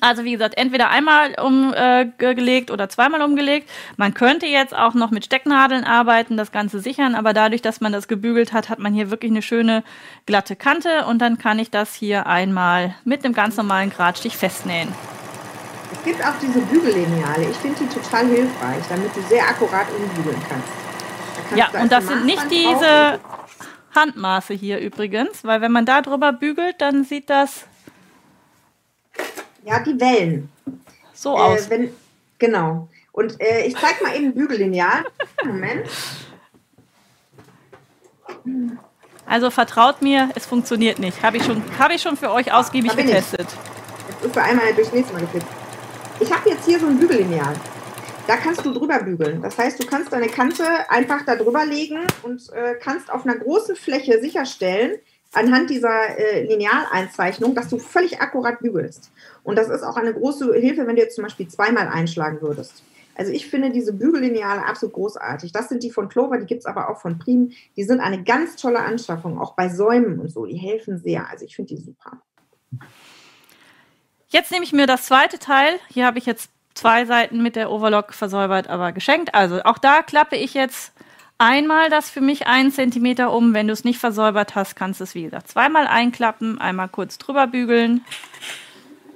Also 0.00 0.24
wie 0.24 0.32
gesagt, 0.32 0.56
entweder 0.58 0.90
einmal 0.90 1.34
umgelegt 1.40 2.70
äh, 2.70 2.72
oder 2.72 2.88
zweimal 2.88 3.22
umgelegt. 3.22 3.68
Man 3.96 4.12
könnte 4.12 4.46
jetzt 4.46 4.76
auch 4.76 4.94
noch 4.94 5.10
mit 5.10 5.24
Stecknadeln 5.24 5.84
arbeiten, 5.84 6.36
das 6.36 6.52
Ganze 6.52 6.80
sichern, 6.80 7.14
aber 7.14 7.32
dadurch, 7.32 7.62
dass 7.62 7.80
man 7.80 7.92
das 7.92 8.06
gebügelt 8.06 8.52
hat, 8.52 8.68
hat 8.68 8.78
man 8.78 8.92
hier 8.92 9.10
wirklich 9.10 9.30
eine 9.30 9.42
schöne 9.42 9.82
glatte 10.26 10.56
Kante 10.56 11.06
und 11.06 11.20
dann 11.20 11.38
kann 11.38 11.58
ich 11.58 11.70
das 11.70 11.94
hier 11.94 12.26
einmal 12.26 12.94
mit 13.04 13.24
einem 13.24 13.34
ganz 13.34 13.56
normalen 13.56 13.90
Gradstich 13.90 14.36
festnähen. 14.36 14.92
Es 15.90 16.04
gibt 16.04 16.24
auch 16.24 16.34
diese 16.40 16.60
Bügellineale. 16.60 17.48
Ich 17.50 17.56
finde 17.56 17.78
die 17.80 17.88
total 17.88 18.26
hilfreich, 18.26 18.84
damit 18.90 19.16
du 19.16 19.22
sehr 19.22 19.48
akkurat 19.48 19.86
umbügeln 19.90 20.40
kannst. 20.48 20.68
Ja, 21.56 21.70
und 21.80 21.90
das 21.90 22.06
sind 22.06 22.26
nicht 22.26 22.50
diese 22.50 23.20
Handmaße 23.94 24.52
hier 24.52 24.78
übrigens, 24.80 25.44
weil 25.44 25.62
wenn 25.62 25.72
man 25.72 25.86
da 25.86 26.02
drüber 26.02 26.32
bügelt, 26.32 26.76
dann 26.78 27.04
sieht 27.04 27.30
das 27.30 27.64
ja, 29.64 29.80
die 29.80 30.00
Wellen. 30.00 30.50
So 31.14 31.36
äh, 31.36 31.40
aus. 31.40 31.70
Wenn, 31.70 31.90
genau. 32.38 32.88
Und 33.12 33.40
äh, 33.40 33.66
ich 33.66 33.76
zeige 33.76 34.04
mal 34.04 34.16
eben 34.16 34.32
Bügellineal. 34.32 35.04
Moment. 35.44 35.88
Also 39.26 39.50
vertraut 39.50 40.00
mir, 40.00 40.30
es 40.34 40.46
funktioniert 40.46 40.98
nicht. 40.98 41.22
Habe 41.22 41.36
ich, 41.36 41.44
schon, 41.44 41.62
hab 41.78 41.90
ich 41.90 42.00
schon 42.00 42.16
für 42.16 42.30
euch 42.30 42.52
ausgiebig 42.52 42.96
getestet. 42.96 43.46
Ich. 43.46 44.08
Jetzt 44.14 44.24
ist 44.24 44.36
er 44.36 44.44
einmal 44.44 44.72
durchs 44.74 44.92
nächste 44.92 45.12
Mal 45.12 45.20
geflickt. 45.20 45.46
Ich 46.20 46.32
habe 46.32 46.48
jetzt 46.48 46.64
hier 46.64 46.80
so 46.80 46.86
ein 46.86 46.98
Bügellineal. 46.98 47.54
Da 48.26 48.36
kannst 48.36 48.64
du 48.64 48.72
drüber 48.72 49.02
bügeln. 49.02 49.40
Das 49.40 49.56
heißt, 49.56 49.82
du 49.82 49.86
kannst 49.86 50.12
deine 50.12 50.28
Kante 50.28 50.64
einfach 50.90 51.24
da 51.24 51.34
drüber 51.34 51.64
legen 51.64 52.06
und 52.22 52.52
äh, 52.52 52.74
kannst 52.74 53.10
auf 53.10 53.24
einer 53.24 53.36
großen 53.36 53.74
Fläche 53.74 54.20
sicherstellen, 54.20 54.98
anhand 55.32 55.70
dieser 55.70 56.18
äh, 56.18 56.44
Linealeinzeichnung, 56.44 57.54
dass 57.54 57.68
du 57.68 57.78
völlig 57.78 58.20
akkurat 58.20 58.60
bügelst. 58.60 59.10
Und 59.48 59.56
das 59.56 59.70
ist 59.70 59.82
auch 59.82 59.96
eine 59.96 60.12
große 60.12 60.52
Hilfe, 60.56 60.86
wenn 60.86 60.96
du 60.96 61.00
jetzt 61.00 61.14
zum 61.14 61.24
Beispiel 61.24 61.48
zweimal 61.48 61.88
einschlagen 61.88 62.42
würdest. 62.42 62.82
Also 63.14 63.32
ich 63.32 63.48
finde 63.48 63.70
diese 63.70 63.94
Bügellineale 63.94 64.62
absolut 64.66 64.94
großartig. 64.94 65.52
Das 65.52 65.70
sind 65.70 65.82
die 65.82 65.90
von 65.90 66.10
Clover, 66.10 66.36
die 66.36 66.44
gibt 66.44 66.60
es 66.60 66.66
aber 66.66 66.90
auch 66.90 67.00
von 67.00 67.18
Prim. 67.18 67.52
Die 67.74 67.84
sind 67.84 68.00
eine 68.00 68.22
ganz 68.22 68.56
tolle 68.56 68.80
Anschaffung, 68.80 69.40
auch 69.40 69.54
bei 69.54 69.70
Säumen 69.70 70.20
und 70.20 70.30
so. 70.30 70.44
Die 70.44 70.58
helfen 70.58 70.98
sehr. 70.98 71.30
Also 71.30 71.46
ich 71.46 71.56
finde 71.56 71.74
die 71.74 71.80
super. 71.80 72.20
Jetzt 74.28 74.52
nehme 74.52 74.64
ich 74.64 74.74
mir 74.74 74.86
das 74.86 75.06
zweite 75.06 75.38
Teil. 75.38 75.78
Hier 75.88 76.04
habe 76.04 76.18
ich 76.18 76.26
jetzt 76.26 76.50
zwei 76.74 77.06
Seiten 77.06 77.42
mit 77.42 77.56
der 77.56 77.70
Overlock 77.70 78.12
versäubert, 78.12 78.68
aber 78.68 78.92
geschenkt. 78.92 79.34
Also 79.34 79.62
auch 79.62 79.78
da 79.78 80.02
klappe 80.02 80.36
ich 80.36 80.52
jetzt 80.52 80.92
einmal 81.38 81.88
das 81.88 82.10
für 82.10 82.20
mich 82.20 82.46
einen 82.46 82.70
Zentimeter 82.70 83.32
um. 83.32 83.54
Wenn 83.54 83.68
du 83.68 83.72
es 83.72 83.82
nicht 83.82 83.98
versäubert 83.98 84.54
hast, 84.54 84.76
kannst 84.76 85.00
du 85.00 85.04
es 85.04 85.14
wie 85.14 85.22
gesagt 85.22 85.48
zweimal 85.48 85.86
einklappen, 85.86 86.60
einmal 86.60 86.90
kurz 86.90 87.16
drüber 87.16 87.46
bügeln. 87.46 88.04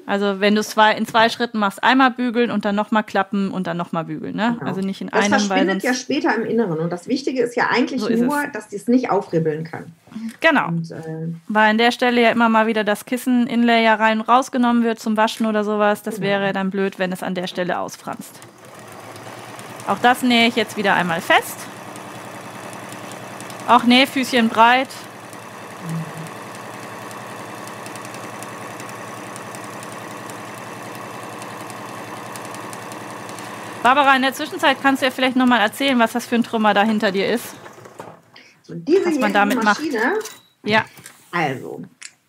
Also 0.05 0.41
wenn 0.41 0.55
du 0.55 0.61
es 0.61 0.75
in 0.97 1.07
zwei 1.07 1.29
Schritten 1.29 1.59
machst, 1.59 1.83
einmal 1.85 2.11
bügeln 2.11 2.51
und 2.51 2.65
dann 2.65 2.75
nochmal 2.75 3.05
klappen 3.05 3.51
und 3.51 3.67
dann 3.67 3.77
nochmal 3.77 4.05
bügeln. 4.05 4.35
Ne? 4.35 4.57
Genau. 4.59 4.69
Also 4.69 4.81
nicht 4.81 5.01
in 5.01 5.09
das 5.09 5.21
einem. 5.21 5.33
Das 5.33 5.47
verschwindet 5.47 5.83
ja 5.83 5.95
später 5.95 6.35
im 6.35 6.45
Inneren. 6.45 6.81
Und 6.81 6.91
das 6.91 7.07
Wichtige 7.07 7.43
ist 7.43 7.55
ja 7.55 7.69
eigentlich 7.71 8.01
so 8.01 8.09
nur, 8.09 8.47
dass 8.53 8.69
die 8.69 8.77
es 8.77 8.89
nicht 8.89 9.11
aufribbeln 9.11 9.65
kann. 9.65 9.93
Genau. 10.41 10.69
Und, 10.69 10.91
äh, 10.91 11.29
Weil 11.49 11.71
an 11.71 11.79
der 11.79 11.93
Stelle 11.93 12.21
ja 12.21 12.31
immer 12.31 12.49
mal 12.49 12.67
wieder 12.67 12.83
das 12.83 13.05
Kissen-Inlay 13.05 13.85
ja 13.85 13.95
rein 13.95 14.21
und 14.21 14.29
rausgenommen 14.29 14.83
wird 14.83 14.99
zum 14.99 15.17
Waschen 15.17 15.47
oder 15.47 15.63
sowas. 15.63 16.03
Das 16.03 16.17
genau. 16.17 16.27
wäre 16.27 16.53
dann 16.53 16.71
blöd, 16.71 16.99
wenn 16.99 17.13
es 17.13 17.23
an 17.23 17.35
der 17.35 17.47
Stelle 17.47 17.79
ausfranst. 17.79 18.41
Auch 19.87 19.99
das 19.99 20.23
nähe 20.23 20.49
ich 20.49 20.57
jetzt 20.57 20.77
wieder 20.77 20.95
einmal 20.95 21.21
fest. 21.21 21.59
Auch 23.69 23.85
Nähfüßchen 23.85 24.49
breit. 24.49 24.89
Barbara, 33.83 34.15
in 34.15 34.23
der 34.23 34.33
Zwischenzeit 34.33 34.81
kannst 34.81 35.03
du 35.03 35.07
ja 35.07 35.11
vielleicht 35.11 35.37
nochmal 35.37 35.61
erzählen, 35.61 35.99
was 35.99 36.13
das 36.13 36.27
für 36.27 36.37
ein 36.37 36.45
Trümmer 36.45 36.73
da 36.73 36.85
hinter 36.85 37.11
dir 37.11 37.29
ist. 37.29 37.55
So, 38.63 38.75
diese 38.75 39.07
was 39.07 39.19
man 39.19 39.33
damit 39.33 39.63
Maschine, 39.63 39.99
macht. 40.15 40.41
Ja. 40.63 40.85
Also, 41.33 41.83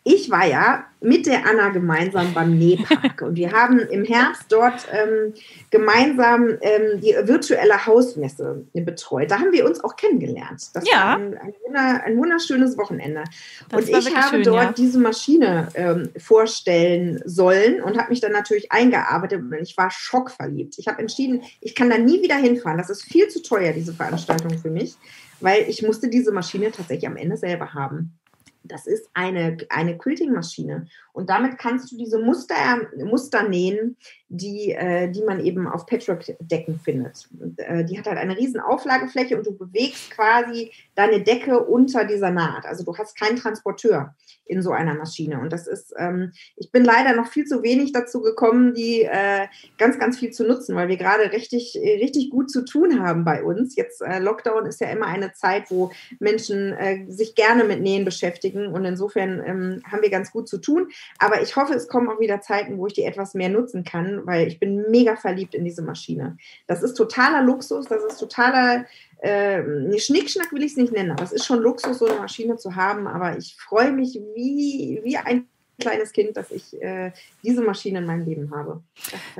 ich 0.06 0.30
war 0.30 0.46
ja 0.46 0.86
mit 1.00 1.26
der 1.26 1.46
Anna 1.46 1.70
gemeinsam 1.70 2.34
beim 2.34 2.58
Nähpark 2.58 3.22
und 3.22 3.36
wir 3.36 3.52
haben 3.52 3.80
im 3.80 4.04
Herbst 4.04 4.46
dort 4.50 4.86
ähm, 4.92 5.34
gemeinsam 5.70 6.58
ähm, 6.62 7.02
die 7.02 7.16
virtuelle 7.24 7.86
Hausmesse 7.86 8.66
betreut. 8.74 9.32
Da 9.32 9.40
haben 9.40 9.52
wir 9.52 9.66
uns 9.66 9.82
auch 9.84 9.96
kennengelernt. 9.96 10.70
Das 10.74 10.86
ja. 10.90 10.98
war 10.98 11.16
ein, 11.18 11.38
ein, 11.38 11.54
wunder, 11.66 12.04
ein 12.04 12.18
wunderschönes 12.18 12.78
Wochenende. 12.78 13.24
Das 13.70 13.90
und 13.90 13.98
ich 13.98 14.16
habe 14.16 14.36
schön, 14.36 14.44
dort 14.44 14.64
ja. 14.64 14.72
diese 14.74 15.00
Maschine 15.00 15.70
ähm, 15.76 16.10
vorstellen 16.18 17.22
sollen 17.26 17.82
und 17.82 17.98
habe 17.98 18.10
mich 18.10 18.20
dann 18.20 18.34
natürlich 18.34 18.72
eingearbeitet 18.72 19.42
und 19.42 19.54
ich 19.62 19.78
war 19.78 19.90
schockverliebt. 19.90 20.76
Ich 20.80 20.88
habe 20.88 21.00
entschieden, 21.00 21.44
ich 21.62 21.76
kann 21.76 21.90
da 21.90 21.98
nie 21.98 22.22
wieder 22.22 22.36
hinfahren. 22.36 22.78
Das 22.78 22.90
ist 22.90 23.04
viel 23.04 23.30
zu 23.30 23.42
teuer, 23.42 23.72
diese 23.72 23.94
Veranstaltung 23.94 24.58
für 24.58 24.70
mich, 24.70 24.96
weil 25.40 25.66
ich 25.70 25.82
musste 25.82 26.10
diese 26.10 26.32
Maschine 26.34 26.72
tatsächlich 26.72 27.08
am 27.08 27.18
Ende 27.18 27.38
selber 27.38 27.74
haben. 27.74 28.18
Das 28.64 28.88
ist 28.88 29.10
eine, 29.14 29.58
eine 29.70 29.98
Quilting-Maschine. 29.98 30.88
Und 31.14 31.30
damit 31.30 31.58
kannst 31.60 31.92
du 31.92 31.98
diese 31.98 32.20
Muster, 32.20 32.56
Muster 32.98 33.48
nähen, 33.48 33.96
die, 34.30 34.72
äh, 34.72 35.10
die 35.12 35.22
man 35.22 35.40
eben 35.40 35.68
auf 35.68 35.86
Patchwork-Decken 35.86 36.80
findet. 36.80 37.30
Und, 37.40 37.60
äh, 37.60 37.86
die 37.86 37.98
hat 38.00 38.08
halt 38.08 38.18
eine 38.18 38.36
riesen 38.36 38.60
Auflagefläche 38.60 39.38
und 39.38 39.46
du 39.46 39.56
bewegst 39.56 40.10
quasi 40.12 40.72
deine 40.96 41.22
Decke 41.22 41.64
unter 41.64 42.04
dieser 42.04 42.32
Naht. 42.32 42.66
Also 42.66 42.84
du 42.84 42.98
hast 42.98 43.18
keinen 43.18 43.38
Transporteur 43.38 44.16
in 44.46 44.62
so 44.62 44.72
einer 44.72 44.96
Maschine. 44.96 45.40
Und 45.40 45.54
das 45.54 45.68
ist, 45.68 45.94
ähm, 45.98 46.32
ich 46.56 46.72
bin 46.72 46.84
leider 46.84 47.16
noch 47.16 47.28
viel 47.28 47.46
zu 47.46 47.62
wenig 47.62 47.92
dazu 47.92 48.22
gekommen, 48.22 48.74
die 48.74 49.04
äh, 49.04 49.48
ganz, 49.78 50.00
ganz 50.00 50.18
viel 50.18 50.32
zu 50.32 50.46
nutzen, 50.46 50.76
weil 50.76 50.88
wir 50.88 50.98
gerade 50.98 51.32
richtig, 51.32 51.76
richtig 51.76 52.32
gut 52.32 52.50
zu 52.50 52.66
tun 52.66 53.02
haben 53.02 53.24
bei 53.24 53.44
uns. 53.44 53.76
Jetzt 53.76 54.02
äh, 54.02 54.20
Lockdown 54.20 54.66
ist 54.66 54.82
ja 54.82 54.90
immer 54.90 55.06
eine 55.06 55.34
Zeit, 55.34 55.70
wo 55.70 55.92
Menschen 56.20 56.74
äh, 56.74 57.06
sich 57.08 57.36
gerne 57.36 57.64
mit 57.64 57.82
Nähen 57.82 58.04
beschäftigen 58.04 58.68
und 58.68 58.84
insofern 58.84 59.42
ähm, 59.46 59.82
haben 59.90 60.02
wir 60.02 60.10
ganz 60.10 60.32
gut 60.32 60.50
zu 60.50 60.58
tun. 60.58 60.90
Aber 61.20 61.42
ich 61.42 61.56
hoffe, 61.56 61.74
es 61.74 61.88
kommen 61.88 62.10
auch 62.10 62.20
wieder 62.20 62.42
Zeiten, 62.42 62.78
wo 62.78 62.88
ich 62.88 62.94
die 62.94 63.04
etwas 63.04 63.34
mehr 63.34 63.50
nutzen 63.50 63.84
kann, 63.84 64.26
weil 64.26 64.48
ich 64.48 64.60
bin 64.60 64.90
mega 64.90 65.16
verliebt 65.16 65.56
in 65.56 65.66
diese 65.66 65.82
Maschine. 65.82 66.38
Das 66.68 66.84
ist 66.84 66.96
totaler 66.96 67.44
Luxus, 67.44 67.86
das 67.88 68.04
ist 68.04 68.20
totaler 68.20 68.86
äh, 69.24 69.64
Schnickschnack 69.98 70.52
will 70.52 70.64
ich 70.64 70.72
es 70.72 70.78
nicht 70.78 70.92
nennen, 70.92 71.12
aber 71.12 71.24
es 71.24 71.32
ist 71.32 71.46
schon 71.46 71.62
Luxus, 71.62 72.00
so 72.00 72.06
eine 72.06 72.20
Maschine 72.20 72.58
zu 72.58 72.76
haben. 72.76 73.08
Aber 73.08 73.38
ich 73.38 73.56
freue 73.56 73.92
mich 73.94 74.20
wie, 74.36 75.00
wie 75.04 75.16
ein 75.16 75.48
kleines 75.80 76.12
Kind, 76.12 76.36
dass 76.38 76.52
ich 76.52 76.82
äh, 76.82 77.12
diese 77.42 77.62
Maschine 77.62 78.00
in 78.00 78.06
meinem 78.06 78.26
Leben 78.26 78.52
habe. 78.54 78.84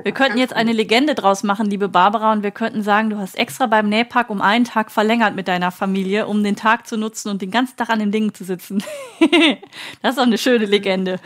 Wir 0.02 0.12
könnten 0.12 0.38
jetzt 0.38 0.52
eine 0.52 0.72
Legende 0.72 1.14
draus 1.14 1.42
machen, 1.42 1.66
liebe 1.66 1.88
Barbara, 1.88 2.32
und 2.32 2.42
wir 2.42 2.50
könnten 2.50 2.82
sagen, 2.82 3.10
du 3.10 3.18
hast 3.18 3.38
extra 3.38 3.66
beim 3.66 3.88
Nähpack 3.88 4.30
um 4.30 4.40
einen 4.40 4.64
Tag 4.64 4.90
verlängert 4.90 5.34
mit 5.36 5.48
deiner 5.48 5.70
Familie, 5.70 6.26
um 6.26 6.42
den 6.42 6.56
Tag 6.56 6.86
zu 6.86 6.96
nutzen 6.96 7.28
und 7.28 7.42
den 7.42 7.50
ganzen 7.50 7.76
Tag 7.76 7.90
an 7.90 7.98
den 7.98 8.10
Dingen 8.10 8.34
zu 8.34 8.44
sitzen. 8.44 8.82
das 10.02 10.10
ist 10.10 10.18
doch 10.18 10.26
eine 10.26 10.38
schöne 10.38 10.66
Legende. 10.66 11.20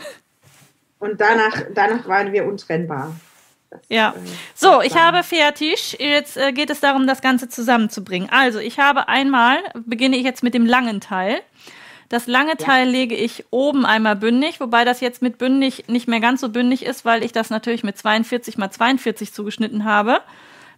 Und 0.99 1.19
danach, 1.19 1.63
danach 1.73 2.07
waren 2.07 2.31
wir 2.33 2.45
untrennbar. 2.45 3.15
Das, 3.69 3.81
ja. 3.87 4.11
Äh, 4.11 4.19
so, 4.53 4.81
ich 4.81 4.95
habe 4.95 5.23
fertig. 5.23 5.97
Jetzt 5.99 6.37
äh, 6.37 6.51
geht 6.51 6.69
es 6.69 6.79
darum, 6.79 7.07
das 7.07 7.21
Ganze 7.21 7.49
zusammenzubringen. 7.49 8.29
Also, 8.31 8.59
ich 8.59 8.79
habe 8.79 9.07
einmal, 9.07 9.57
beginne 9.85 10.17
ich 10.17 10.23
jetzt 10.23 10.43
mit 10.43 10.53
dem 10.53 10.65
langen 10.65 11.01
Teil. 11.01 11.41
Das 12.09 12.25
lange 12.25 12.57
Teil 12.57 12.87
ja. 12.87 12.91
lege 12.91 13.15
ich 13.15 13.45
oben 13.51 13.85
einmal 13.85 14.15
bündig, 14.15 14.59
wobei 14.59 14.83
das 14.83 14.99
jetzt 14.99 15.21
mit 15.21 15.37
bündig 15.37 15.85
nicht 15.87 16.07
mehr 16.07 16.19
ganz 16.19 16.41
so 16.41 16.49
bündig 16.49 16.83
ist, 16.83 17.05
weil 17.05 17.23
ich 17.23 17.31
das 17.31 17.51
natürlich 17.51 17.83
mit 17.83 17.99
42 17.99 18.57
mal 18.57 18.71
42 18.71 19.31
zugeschnitten 19.31 19.85
habe. 19.85 20.19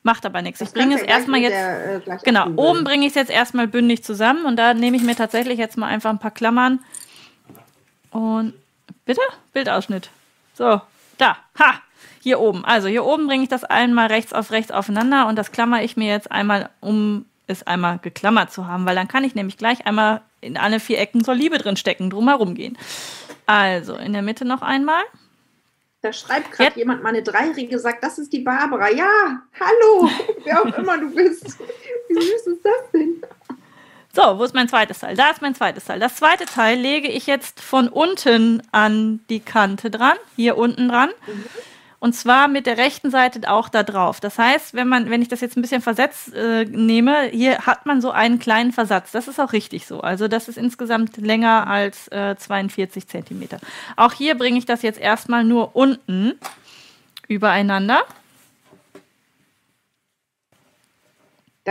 Macht 0.04 0.26
aber 0.26 0.42
nichts. 0.42 0.60
ich 0.60 0.74
bringe 0.74 0.96
es 0.96 1.04
erstmal 1.04 1.40
jetzt. 1.40 1.54
Der, 1.54 1.96
äh, 1.96 2.18
genau, 2.24 2.50
oben 2.56 2.84
bringe 2.84 3.06
ich 3.06 3.10
es 3.10 3.16
jetzt 3.16 3.32
erstmal 3.32 3.68
bündig 3.68 4.04
zusammen 4.04 4.46
und 4.46 4.58
da 4.58 4.74
nehme 4.74 4.98
ich 4.98 5.04
mir 5.04 5.16
tatsächlich 5.16 5.58
jetzt 5.58 5.78
mal 5.78 5.88
einfach 5.88 6.10
ein 6.10 6.20
paar 6.20 6.32
Klammern. 6.32 6.80
Und 8.10 8.54
bitte? 9.06 9.22
Bildausschnitt. 9.54 10.10
So, 10.54 10.82
da. 11.18 11.38
Ha! 11.60 11.82
Hier 12.22 12.40
oben. 12.40 12.64
Also 12.66 12.88
hier 12.88 13.04
oben 13.04 13.28
bringe 13.28 13.44
ich 13.44 13.50
das 13.50 13.64
einmal 13.64 14.08
rechts 14.08 14.32
auf 14.34 14.52
rechts 14.52 14.72
aufeinander 14.72 15.28
und 15.28 15.36
das 15.36 15.52
klammer 15.52 15.84
ich 15.84 15.98
mir 15.98 16.08
jetzt 16.08 16.32
einmal, 16.32 16.70
um 16.80 17.26
es 17.48 17.64
einmal 17.64 18.00
geklammert 18.00 18.52
zu 18.52 18.68
haben, 18.68 18.86
weil 18.86 18.96
dann 18.96 19.08
kann 19.08 19.24
ich 19.24 19.36
nämlich 19.36 19.58
gleich 19.58 19.86
einmal 19.88 20.22
in 20.40 20.58
alle 20.58 20.80
vier 20.80 21.00
Ecken 21.00 21.24
soll 21.24 21.36
Liebe 21.36 21.58
drin 21.58 21.78
stecken, 21.78 22.10
drumherum 22.10 22.56
gehen. 22.56 22.78
Also 23.46 23.96
in 23.96 24.14
der 24.14 24.22
Mitte 24.22 24.46
noch 24.46 24.62
einmal. 24.62 25.04
Da 26.02 26.12
schreibt 26.14 26.52
gerade 26.52 26.78
jemand, 26.80 27.04
meine 27.04 27.22
Dreijährige 27.22 27.78
sagt, 27.78 28.04
das 28.04 28.18
ist 28.18 28.34
die 28.34 28.40
Barbara. 28.40 28.90
Ja, 28.90 29.44
hallo, 29.60 30.10
wer 30.44 30.62
auch 30.62 30.78
immer 30.78 30.98
du 30.98 31.14
bist. 31.14 31.60
Wie 32.08 32.14
süß 32.16 32.48
ist 32.48 32.66
das 32.66 32.92
denn? 32.94 33.22
So, 34.14 34.38
wo 34.38 34.44
ist 34.44 34.54
mein 34.54 34.68
zweites 34.68 35.00
Teil? 35.00 35.16
Da 35.16 35.30
ist 35.30 35.42
mein 35.42 35.56
zweites 35.56 35.86
Teil. 35.86 36.00
Das 36.00 36.16
zweite 36.18 36.46
Teil 36.46 36.78
lege 36.78 37.08
ich 37.08 37.28
jetzt 37.28 37.62
von 37.62 37.88
unten 37.88 38.62
an 38.72 39.22
die 39.30 39.40
Kante 39.40 39.90
dran, 39.90 40.18
hier 40.36 40.58
unten 40.58 40.90
dran. 40.90 41.10
Mhm. 41.28 41.46
Und 42.00 42.14
zwar 42.14 42.48
mit 42.48 42.66
der 42.66 42.78
rechten 42.78 43.12
Seite 43.12 43.48
auch 43.50 43.70
da 43.70 43.84
drauf. 43.84 44.20
Das 44.20 44.40
heißt, 44.40 44.74
wenn 44.74 44.88
man, 44.88 45.12
wenn 45.12 45.22
ich 45.22 45.28
das 45.28 45.40
jetzt 45.40 45.56
ein 45.56 45.62
bisschen 45.62 45.84
versetzt 45.84 46.34
äh, 46.34 46.66
nehme, 46.66 47.26
hier 47.32 47.60
hat 47.60 47.86
man 47.86 48.02
so 48.02 48.10
einen 48.10 48.40
kleinen 48.40 48.72
Versatz. 48.72 49.12
Das 49.12 49.28
ist 49.28 49.40
auch 49.40 49.54
richtig 49.54 49.86
so. 49.86 50.02
Also 50.02 50.28
das 50.28 50.48
ist 50.48 50.58
insgesamt 50.58 51.18
länger 51.18 51.68
als 51.68 52.08
äh, 52.08 52.36
42 52.36 53.08
Zentimeter. 53.08 53.60
Auch 53.98 54.14
hier 54.14 54.34
bringe 54.36 54.58
ich 54.58 54.66
das 54.66 54.82
jetzt 54.82 55.00
erstmal 55.00 55.44
nur 55.44 55.76
unten 55.76 56.34
übereinander. 57.28 58.02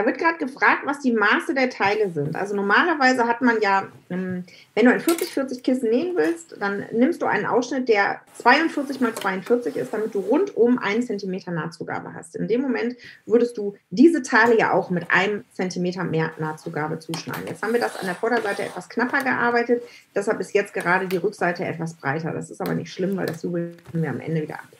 Da 0.00 0.06
wird 0.06 0.16
gerade 0.16 0.38
gefragt, 0.38 0.84
was 0.86 1.00
die 1.00 1.12
Maße 1.12 1.52
der 1.52 1.68
Teile 1.68 2.08
sind. 2.08 2.34
Also 2.34 2.56
normalerweise 2.56 3.26
hat 3.26 3.42
man 3.42 3.60
ja, 3.60 3.86
ähm, 4.08 4.44
wenn 4.74 4.86
du 4.86 4.92
ein 4.92 5.00
40-40 5.00 5.60
Kissen 5.60 5.90
nähen 5.90 6.16
willst, 6.16 6.56
dann 6.58 6.86
nimmst 6.90 7.20
du 7.20 7.26
einen 7.26 7.44
Ausschnitt, 7.44 7.86
der 7.86 8.22
42 8.38 9.02
mal 9.02 9.14
42 9.14 9.76
ist, 9.76 9.92
damit 9.92 10.14
du 10.14 10.20
rundum 10.20 10.78
einen 10.78 11.02
Zentimeter 11.02 11.50
Nahtzugabe 11.50 12.14
hast. 12.14 12.34
In 12.34 12.48
dem 12.48 12.62
Moment 12.62 12.96
würdest 13.26 13.58
du 13.58 13.74
diese 13.90 14.22
Teile 14.22 14.58
ja 14.58 14.72
auch 14.72 14.88
mit 14.88 15.10
einem 15.10 15.44
Zentimeter 15.52 16.02
mehr 16.04 16.30
Nahtzugabe 16.38 16.98
zuschneiden. 16.98 17.46
Jetzt 17.46 17.62
haben 17.62 17.74
wir 17.74 17.80
das 17.80 17.98
an 17.98 18.06
der 18.06 18.14
Vorderseite 18.14 18.62
etwas 18.62 18.88
knapper 18.88 19.22
gearbeitet, 19.22 19.82
deshalb 20.14 20.40
ist 20.40 20.54
jetzt 20.54 20.72
gerade 20.72 21.08
die 21.08 21.18
Rückseite 21.18 21.66
etwas 21.66 21.92
breiter. 21.92 22.32
Das 22.32 22.50
ist 22.50 22.62
aber 22.62 22.72
nicht 22.72 22.90
schlimm, 22.90 23.18
weil 23.18 23.26
das 23.26 23.42
jubeln 23.42 23.76
wir 23.92 24.08
am 24.08 24.20
Ende 24.20 24.40
wieder 24.40 24.54
ab. 24.54 24.79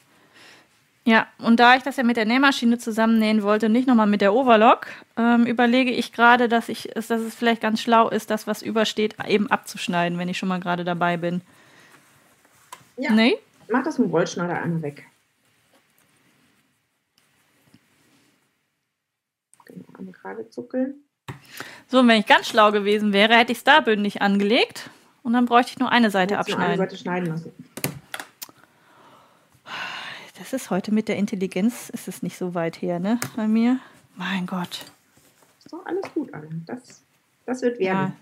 Ja, 1.05 1.27
und 1.39 1.59
da 1.59 1.77
ich 1.77 1.83
das 1.83 1.97
ja 1.97 2.05
mit 2.05 2.17
der 2.17 2.27
Nähmaschine 2.27 2.79
zusammennähen 2.79 3.43
wollte, 3.43 3.69
nicht 3.69 3.89
nochmal 3.89 4.07
mit 4.07 4.21
der 4.21 4.35
Overlock, 4.35 4.87
ähm, 5.17 5.47
überlege 5.47 5.91
ich 5.91 6.13
gerade, 6.13 6.49
dass, 6.49 6.69
ich, 6.69 6.91
dass 6.95 7.11
es 7.11 7.35
vielleicht 7.35 7.63
ganz 7.63 7.81
schlau 7.81 8.11
ist, 8.11 8.31
das, 8.31 8.47
was 8.47 8.61
übersteht, 8.61 9.17
eben 9.27 9.51
abzuschneiden, 9.51 10.19
wenn 10.19 10.29
ich 10.29 10.37
schon 10.37 10.49
mal 10.49 10.61
gerade 10.61 10.85
dabei 10.85 11.17
bin. 11.17 11.41
Ja. 12.99 13.13
Nee? 13.13 13.39
Mach 13.71 13.83
das 13.83 13.99
mit 13.99 14.09
dem 14.09 14.11
Rollschneider 14.11 14.61
einmal 14.61 14.83
weg. 14.83 15.07
Genau, 19.65 19.87
einmal 19.99 20.13
gerade 20.13 20.51
zuckeln. 20.51 20.95
So, 21.89 22.01
und 22.01 22.09
wenn 22.09 22.21
ich 22.21 22.27
ganz 22.27 22.49
schlau 22.49 22.73
gewesen 22.73 23.13
wäre, 23.13 23.37
hätte 23.37 23.53
ich 23.53 23.59
es 23.59 23.65
da 23.65 23.81
bündig 23.81 24.21
angelegt 24.21 24.91
und 25.23 25.33
dann 25.33 25.47
bräuchte 25.47 25.73
ich 25.73 25.79
nur 25.79 25.91
eine 25.91 26.11
Seite 26.11 26.39
abschneiden. 26.39 26.65
Eine 26.65 26.77
Seite 26.77 26.97
schneiden 26.97 27.29
lassen. 27.31 27.53
Das 30.41 30.55
ist 30.55 30.71
heute 30.71 30.91
mit 30.91 31.09
der 31.09 31.19
Intelligenz, 31.19 31.91
ist 31.91 32.09
es 32.09 32.23
nicht 32.23 32.39
so 32.39 32.55
weit 32.55 32.81
her, 32.81 32.99
ne? 32.99 33.21
Bei 33.37 33.47
mir. 33.47 33.79
Mein 34.17 34.47
Gott. 34.47 34.87
Ist 35.59 35.71
doch 35.71 35.85
alles 35.85 36.03
gut, 36.15 36.33
Anne. 36.33 36.49
Das, 36.65 37.03
das 37.45 37.61
wird 37.61 37.79
werden. 37.79 37.99
Ja. 37.99 38.13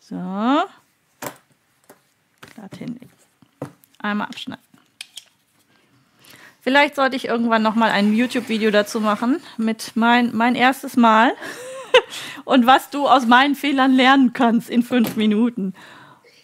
So. 0.00 0.66
Dorthin. 2.56 2.98
Einmal 4.00 4.26
abschneiden. 4.26 4.64
Vielleicht 6.60 6.96
sollte 6.96 7.14
ich 7.14 7.26
irgendwann 7.26 7.62
noch 7.62 7.76
mal 7.76 7.92
ein 7.92 8.12
YouTube-Video 8.12 8.72
dazu 8.72 9.00
machen 9.00 9.40
mit 9.56 9.92
mein, 9.94 10.34
mein 10.34 10.56
erstes 10.56 10.96
Mal 10.96 11.32
und 12.44 12.66
was 12.66 12.90
du 12.90 13.06
aus 13.06 13.24
meinen 13.26 13.54
Fehlern 13.54 13.92
lernen 13.92 14.32
kannst 14.32 14.68
in 14.68 14.82
fünf 14.82 15.14
Minuten. 15.14 15.74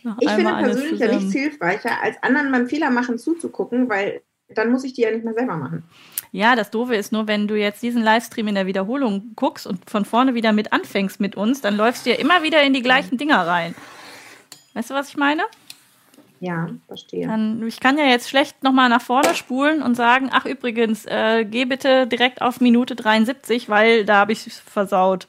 Noch 0.02 0.16
ich 0.20 0.30
finde 0.30 0.52
persönlich 0.54 1.00
ja 1.00 1.14
nichts 1.14 1.32
hilfreicher, 1.32 2.00
als 2.02 2.22
anderen 2.22 2.50
beim 2.52 2.68
Fehler 2.68 2.90
machen 2.90 3.18
zuzugucken, 3.18 3.88
weil 3.88 4.22
dann 4.54 4.70
muss 4.70 4.84
ich 4.84 4.94
die 4.94 5.02
ja 5.02 5.10
nicht 5.10 5.24
mehr 5.24 5.34
selber 5.34 5.56
machen. 5.56 5.84
Ja, 6.32 6.56
das 6.56 6.70
Doofe 6.70 6.94
ist 6.94 7.12
nur, 7.12 7.26
wenn 7.26 7.48
du 7.48 7.56
jetzt 7.56 7.82
diesen 7.82 8.02
Livestream 8.02 8.48
in 8.48 8.54
der 8.54 8.66
Wiederholung 8.66 9.32
guckst 9.36 9.66
und 9.66 9.88
von 9.88 10.04
vorne 10.04 10.34
wieder 10.34 10.52
mit 10.52 10.72
anfängst 10.72 11.20
mit 11.20 11.36
uns, 11.36 11.60
dann 11.60 11.76
läufst 11.76 12.06
du 12.06 12.10
ja 12.10 12.16
immer 12.16 12.42
wieder 12.42 12.62
in 12.62 12.72
die 12.72 12.82
gleichen 12.82 13.18
Dinger 13.18 13.46
rein. 13.46 13.74
Weißt 14.74 14.90
du, 14.90 14.94
was 14.94 15.08
ich 15.08 15.16
meine? 15.16 15.42
Ja, 16.40 16.70
verstehe. 16.86 17.26
Dann, 17.26 17.66
ich 17.66 17.80
kann 17.80 17.98
ja 17.98 18.06
jetzt 18.06 18.30
schlecht 18.30 18.62
nochmal 18.62 18.88
nach 18.88 19.02
vorne 19.02 19.34
spulen 19.34 19.82
und 19.82 19.94
sagen, 19.94 20.30
ach 20.32 20.46
übrigens, 20.46 21.04
äh, 21.04 21.44
geh 21.44 21.66
bitte 21.66 22.06
direkt 22.06 22.40
auf 22.40 22.60
Minute 22.60 22.96
73, 22.96 23.68
weil 23.68 24.06
da 24.06 24.16
habe 24.16 24.32
ich 24.32 24.40
versaut. 24.40 25.28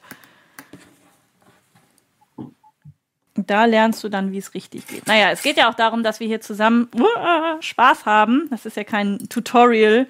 Da 3.34 3.64
lernst 3.64 4.04
du 4.04 4.08
dann, 4.08 4.32
wie 4.32 4.38
es 4.38 4.54
richtig 4.54 4.86
geht. 4.86 5.06
Naja, 5.06 5.30
es 5.30 5.42
geht 5.42 5.56
ja 5.56 5.70
auch 5.70 5.74
darum, 5.74 6.02
dass 6.02 6.20
wir 6.20 6.26
hier 6.26 6.40
zusammen 6.40 6.88
uh, 6.94 7.60
Spaß 7.60 8.04
haben. 8.04 8.48
Das 8.50 8.66
ist 8.66 8.76
ja 8.76 8.84
kein 8.84 9.26
Tutorial 9.30 10.06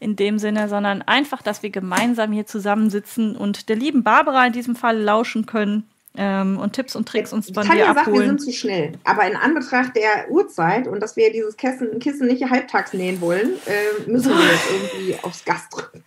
in 0.00 0.16
dem 0.16 0.38
Sinne, 0.38 0.68
sondern 0.68 1.02
einfach, 1.02 1.42
dass 1.42 1.62
wir 1.62 1.70
gemeinsam 1.70 2.32
hier 2.32 2.46
zusammensitzen 2.46 3.36
und 3.36 3.68
der 3.68 3.76
lieben 3.76 4.02
Barbara 4.02 4.46
in 4.46 4.52
diesem 4.52 4.76
Fall 4.76 4.98
lauschen 4.98 5.46
können 5.46 5.88
ähm, 6.16 6.58
und 6.58 6.72
Tipps 6.72 6.96
und 6.96 7.08
Tricks 7.08 7.32
uns 7.32 7.50
von 7.50 7.64
dir 7.68 7.88
abholen. 7.88 7.94
Sagt, 7.94 8.12
wir 8.12 8.26
sind 8.26 8.40
zu 8.40 8.52
schnell. 8.52 8.92
Aber 9.04 9.26
in 9.26 9.36
Anbetracht 9.36 9.96
der 9.96 10.30
Uhrzeit 10.30 10.88
und 10.88 11.00
dass 11.00 11.16
wir 11.16 11.32
dieses 11.32 11.56
Kissen, 11.56 11.98
Kissen 11.98 12.26
nicht 12.26 12.42
halbtags 12.48 12.92
nähen 12.92 13.20
wollen, 13.20 13.54
äh, 13.66 14.10
müssen 14.10 14.36
wir 14.36 14.44
jetzt 14.44 14.70
irgendwie 14.70 15.16
aufs 15.22 15.44
Gas 15.44 15.68
drücken. 15.70 16.02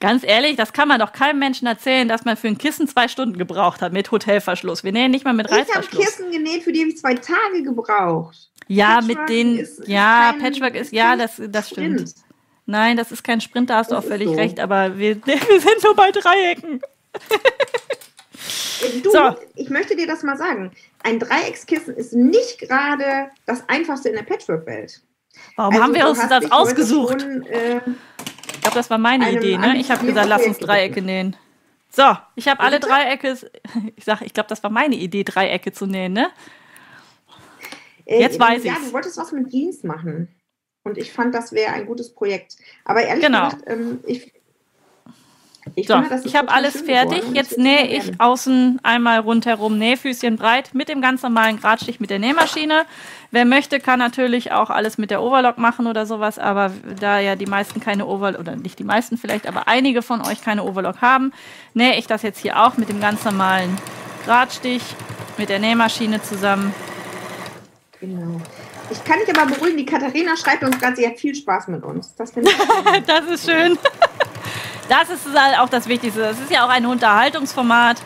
Ganz 0.00 0.24
ehrlich, 0.24 0.56
das 0.56 0.72
kann 0.72 0.88
man 0.88 0.98
doch 0.98 1.12
keinem 1.12 1.38
Menschen 1.38 1.66
erzählen, 1.66 2.08
dass 2.08 2.24
man 2.24 2.36
für 2.36 2.48
ein 2.48 2.58
Kissen 2.58 2.88
zwei 2.88 3.08
Stunden 3.08 3.38
gebraucht 3.38 3.82
hat 3.82 3.92
mit 3.92 4.10
Hotelverschluss. 4.10 4.84
Wir 4.84 4.92
nähen 4.92 5.10
nicht 5.10 5.24
mal 5.24 5.34
mit 5.34 5.50
Reißverschluss. 5.50 5.86
Ich 5.92 5.98
habe 5.98 6.04
Kissen 6.04 6.30
genäht, 6.30 6.62
für 6.62 6.72
die 6.72 6.80
habe 6.80 6.90
ich 6.90 6.98
zwei 6.98 7.14
Tage 7.14 7.62
gebraucht. 7.62 8.50
Ja, 8.66 8.96
Patchwork 8.96 9.18
mit 9.20 9.28
den, 9.28 9.58
ist, 9.58 9.86
ja, 9.86 10.34
Patchwork 10.40 10.74
ist, 10.74 10.92
ja, 10.92 11.16
das, 11.16 11.40
das 11.48 11.70
stimmt. 11.70 12.14
Nein, 12.66 12.96
das 12.96 13.12
ist 13.12 13.22
kein 13.22 13.40
Sprint, 13.40 13.68
da 13.70 13.76
hast 13.76 13.90
du 13.90 13.96
auch 13.96 14.04
völlig 14.04 14.28
so. 14.28 14.34
recht, 14.34 14.58
aber 14.58 14.98
wir, 14.98 15.16
wir 15.26 15.38
sind 15.38 15.82
nur 15.84 15.94
bei 15.94 16.10
Dreiecken. 16.10 16.80
Du, 19.02 19.10
so. 19.10 19.36
ich 19.54 19.70
möchte 19.70 19.96
dir 19.96 20.06
das 20.06 20.22
mal 20.22 20.36
sagen. 20.36 20.72
Ein 21.02 21.18
Dreieckskissen 21.18 21.96
ist 21.96 22.12
nicht 22.12 22.58
gerade 22.58 23.30
das 23.46 23.68
einfachste 23.68 24.10
in 24.10 24.16
der 24.16 24.24
Patchwork-Welt. 24.24 25.02
Warum 25.56 25.74
also, 25.74 25.84
haben 25.84 25.94
wir 25.94 26.08
uns 26.08 26.28
das 26.28 26.50
ausgesucht? 26.50 27.22
Schon, 27.22 27.46
äh, 27.46 27.80
ich 28.52 28.60
glaube, 28.60 28.76
das 28.76 28.90
war 28.90 28.98
meine 28.98 29.32
Idee, 29.32 29.56
ne? 29.58 29.76
Ich 29.78 29.90
habe 29.90 30.06
gesagt, 30.06 30.28
lass 30.28 30.46
uns 30.46 30.58
Dreiecke 30.58 31.02
nähen. 31.02 31.36
So, 31.90 32.16
ich 32.34 32.48
habe 32.48 32.60
alle 32.60 32.80
Dreiecke. 32.80 33.38
Ich 33.96 34.04
sage, 34.04 34.24
ich 34.24 34.34
glaube, 34.34 34.48
das 34.48 34.62
war 34.62 34.70
meine 34.70 34.96
Idee, 34.96 35.24
Dreiecke 35.24 35.72
zu 35.72 35.86
nähen, 35.86 36.12
ne? 36.12 36.30
Äh, 38.04 38.20
Jetzt 38.20 38.36
äh, 38.36 38.40
weiß 38.40 38.64
ich. 38.64 38.70
Ja, 38.70 38.76
du 38.84 38.92
wolltest 38.92 39.16
was 39.16 39.32
mit 39.32 39.50
Jeans 39.50 39.84
machen. 39.84 40.28
Und 40.82 40.98
ich 40.98 41.12
fand, 41.12 41.34
das 41.34 41.52
wäre 41.52 41.72
ein 41.72 41.86
gutes 41.86 42.12
Projekt. 42.14 42.56
Aber 42.84 43.02
ehrlich 43.02 43.24
genau. 43.24 43.44
gesagt, 43.44 43.64
ähm, 43.66 44.00
ich, 44.06 44.32
ich, 45.74 45.86
so, 45.86 46.02
ich 46.24 46.36
habe 46.36 46.50
alles 46.50 46.80
fertig. 46.82 47.22
Jetzt 47.32 47.58
nähe 47.58 47.86
ich 47.86 48.20
außen 48.20 48.80
einmal 48.82 49.20
rundherum 49.20 49.78
Nähfüßchen 49.78 50.36
breit 50.36 50.70
mit 50.74 50.88
dem 50.88 51.00
ganz 51.00 51.22
normalen 51.22 51.58
Gradstich 51.58 52.00
mit 52.00 52.10
der 52.10 52.18
Nähmaschine. 52.18 52.84
Wer 53.30 53.44
möchte, 53.44 53.80
kann 53.80 53.98
natürlich 53.98 54.52
auch 54.52 54.70
alles 54.70 54.98
mit 54.98 55.10
der 55.10 55.22
Overlock 55.22 55.58
machen 55.58 55.86
oder 55.86 56.06
sowas, 56.06 56.38
aber 56.38 56.70
da 57.00 57.18
ja 57.18 57.34
die 57.34 57.46
meisten 57.46 57.80
keine 57.80 58.06
Overlock, 58.06 58.40
oder 58.40 58.56
nicht 58.56 58.78
die 58.78 58.84
meisten 58.84 59.16
vielleicht, 59.16 59.46
aber 59.46 59.66
einige 59.66 60.02
von 60.02 60.20
euch 60.20 60.42
keine 60.42 60.64
Overlock 60.64 61.00
haben, 61.00 61.32
nähe 61.72 61.98
ich 61.98 62.06
das 62.06 62.22
jetzt 62.22 62.40
hier 62.40 62.62
auch 62.62 62.76
mit 62.76 62.88
dem 62.88 63.00
ganz 63.00 63.24
normalen 63.24 63.76
Gradstich 64.24 64.82
mit 65.38 65.48
der 65.48 65.58
Nähmaschine 65.58 66.22
zusammen. 66.22 66.74
Genau. 68.00 68.40
Ich 68.94 69.04
kann 69.04 69.18
dich 69.18 69.36
aber 69.36 69.52
beruhigen, 69.52 69.76
die 69.76 69.84
Katharina 69.86 70.36
schreibt 70.36 70.62
uns 70.62 70.78
gerade, 70.78 70.94
sie 70.94 71.06
hat 71.06 71.18
viel 71.18 71.34
Spaß 71.34 71.66
mit 71.66 71.82
uns. 71.82 72.14
Das 72.14 72.30
finde 72.30 72.50
ich. 72.50 73.02
das 73.06 73.26
ist 73.26 73.50
schön. 73.50 73.78
Das 74.86 75.08
ist 75.08 75.26
halt 75.34 75.58
auch 75.58 75.70
das 75.70 75.88
Wichtigste. 75.88 76.20
Das 76.20 76.38
ist 76.38 76.50
ja 76.50 76.66
auch 76.66 76.68
ein 76.68 76.84
Unterhaltungsformat. 76.84 78.02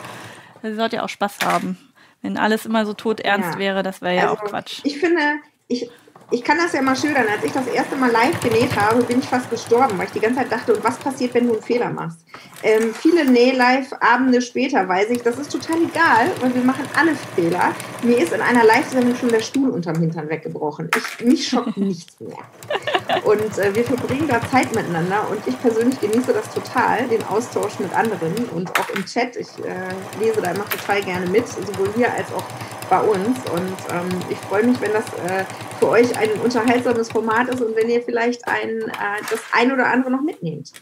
Sie 0.63 0.77
sollte 0.77 0.95
ja 0.95 1.03
auch 1.03 1.09
Spaß 1.09 1.39
haben. 1.45 1.77
Wenn 2.23 2.37
alles 2.37 2.67
immer 2.67 2.87
so 2.87 2.95
todernst 2.95 3.55
ja. 3.55 3.59
wäre, 3.59 3.83
das 3.83 4.01
wäre 4.01 4.15
ja 4.15 4.31
also, 4.31 4.35
auch 4.35 4.45
Quatsch. 4.45 4.79
Ich 4.85 5.01
finde, 5.01 5.41
ich, 5.67 5.91
ich 6.31 6.45
kann 6.45 6.59
das 6.59 6.73
ja 6.73 6.83
mal 6.83 6.95
schildern. 6.95 7.27
Als 7.27 7.43
ich 7.43 7.53
das 7.53 7.67
erste 7.67 7.97
Mal 7.97 8.11
live 8.11 8.39
genäht 8.41 8.77
habe, 8.77 9.03
bin 9.03 9.21
ich 9.21 9.27
fast 9.27 9.49
gestorben, 9.49 9.97
weil 9.97 10.07
ich 10.07 10.13
die 10.13 10.21
ganze 10.21 10.41
Zeit 10.41 10.53
dachte, 10.53 10.75
und 10.75 10.85
was 10.85 10.99
passiert, 10.99 11.33
wenn 11.33 11.47
du 11.47 11.55
einen 11.55 11.63
Fehler 11.63 11.91
machst? 11.91 12.19
Ähm, 12.63 12.93
viele 12.93 13.25
Näh-Live-Abende 13.25 14.43
später 14.43 14.87
weiß 14.87 15.09
ich, 15.11 15.23
das 15.23 15.39
ist 15.39 15.51
total 15.51 15.79
egal, 15.83 16.31
weil 16.41 16.55
wir 16.55 16.63
machen 16.63 16.85
alle 16.95 17.15
Fehler. 17.35 17.73
Mir 18.03 18.19
ist 18.19 18.33
in 18.33 18.43
einer 18.43 18.65
Live-Sendung 18.65 19.17
schon 19.17 19.31
der 19.31 19.41
Stuhl 19.41 19.71
unterm 19.71 19.99
Hintern 20.01 20.29
weggebrochen. 20.29 20.91
Ich, 20.97 21.25
mich 21.25 21.49
schockt 21.49 21.77
nichts 21.79 22.21
mehr. 22.21 23.25
Und 23.25 23.59
äh, 23.59 23.75
wir 23.75 23.85
verbringen 23.85 24.29
da 24.29 24.41
Zeit 24.51 24.75
miteinander 24.75 25.27
und 25.31 25.41
ich 25.47 25.59
persönlich 25.63 25.99
genieße 25.99 26.35
das 26.35 26.53
total, 26.53 27.09
den 27.09 27.25
Austausch 27.25 27.79
mit 27.79 27.95
anderen 27.95 28.35
und 28.55 28.71
auch 28.79 28.89
im 28.91 29.05
Chat. 29.07 29.37
Ich 29.37 29.49
äh, 29.65 30.23
lese 30.23 30.43
da 30.43 30.51
immer 30.51 30.69
total 30.69 31.03
gerne 31.03 31.27
mit, 31.27 31.49
sowohl 31.49 31.89
hier 31.97 32.13
als 32.13 32.31
auch 32.35 32.45
bei 32.89 33.01
uns. 33.01 33.39
Und 33.51 33.77
ähm, 33.91 34.09
ich 34.29 34.39
freue 34.39 34.65
mich, 34.65 34.81
wenn 34.81 34.93
das 34.93 35.05
äh, 35.25 35.45
für 35.79 35.89
euch 35.89 36.17
ein 36.19 36.31
unterhaltsames 36.43 37.11
Format 37.11 37.49
ist 37.49 37.61
und 37.63 37.75
wenn 37.77 37.89
ihr 37.89 38.03
vielleicht 38.03 38.47
ein, 38.47 38.81
äh, 38.81 39.23
das 39.31 39.41
ein 39.53 39.73
oder 39.73 39.87
andere 39.87 40.11
noch 40.11 40.23
mitnehmt. 40.23 40.73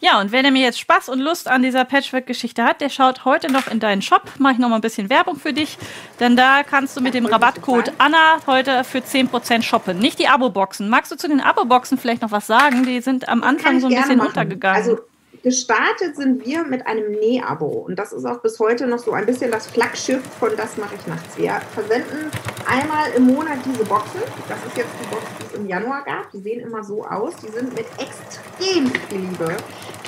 Ja, 0.00 0.20
und 0.20 0.30
wenn 0.30 0.44
er 0.44 0.50
mir 0.50 0.62
jetzt 0.62 0.78
Spaß 0.78 1.08
und 1.08 1.20
Lust 1.20 1.48
an 1.48 1.62
dieser 1.62 1.84
Patchwork-Geschichte 1.86 2.62
hat, 2.64 2.82
der 2.82 2.90
schaut 2.90 3.24
heute 3.24 3.50
noch 3.50 3.66
in 3.66 3.80
deinen 3.80 4.02
Shop. 4.02 4.22
Mache 4.38 4.54
ich 4.54 4.58
noch 4.58 4.68
mal 4.68 4.74
ein 4.76 4.82
bisschen 4.82 5.08
Werbung 5.08 5.36
für 5.36 5.54
dich. 5.54 5.78
Denn 6.20 6.36
da 6.36 6.62
kannst 6.64 6.96
du 6.96 7.00
mit 7.00 7.14
dem 7.14 7.24
Rabattcode 7.24 7.92
Anna 7.96 8.40
heute 8.46 8.84
für 8.84 8.98
10% 8.98 9.62
shoppen. 9.62 9.98
Nicht 9.98 10.18
die 10.18 10.28
Abo-Boxen. 10.28 10.90
Magst 10.90 11.12
du 11.12 11.16
zu 11.16 11.28
den 11.28 11.40
Abo-Boxen 11.40 11.96
vielleicht 11.96 12.20
noch 12.20 12.30
was 12.30 12.46
sagen? 12.46 12.84
Die 12.84 13.00
sind 13.00 13.28
am 13.28 13.42
Anfang 13.42 13.80
so 13.80 13.86
ein 13.86 13.94
bisschen 13.94 14.18
machen. 14.18 14.28
untergegangen. 14.28 14.76
Also 14.76 14.98
Gestartet 15.46 16.16
sind 16.16 16.44
wir 16.44 16.64
mit 16.64 16.84
einem 16.88 17.12
Näh-Abo 17.12 17.66
und 17.66 17.94
das 17.94 18.12
ist 18.12 18.24
auch 18.24 18.38
bis 18.38 18.58
heute 18.58 18.88
noch 18.88 18.98
so 18.98 19.12
ein 19.12 19.26
bisschen 19.26 19.52
das 19.52 19.68
Flaggschiff 19.68 20.20
von 20.40 20.50
Das 20.56 20.76
mache 20.76 20.96
ich 20.96 21.06
nachts. 21.06 21.38
Wir 21.38 21.60
versenden 21.72 22.32
einmal 22.66 23.12
im 23.12 23.26
Monat 23.28 23.58
diese 23.64 23.84
Boxen. 23.84 24.22
Das 24.48 24.58
ist 24.66 24.76
jetzt 24.76 24.90
die 25.00 25.06
Box, 25.08 25.22
die 25.38 25.44
es 25.44 25.52
im 25.52 25.68
Januar 25.68 26.02
gab. 26.04 26.32
Die 26.32 26.40
sehen 26.40 26.58
immer 26.58 26.82
so 26.82 27.04
aus. 27.04 27.36
Die 27.36 27.52
sind 27.52 27.72
mit 27.76 27.86
extrem 27.96 28.90
viel 28.90 29.20
Liebe 29.20 29.56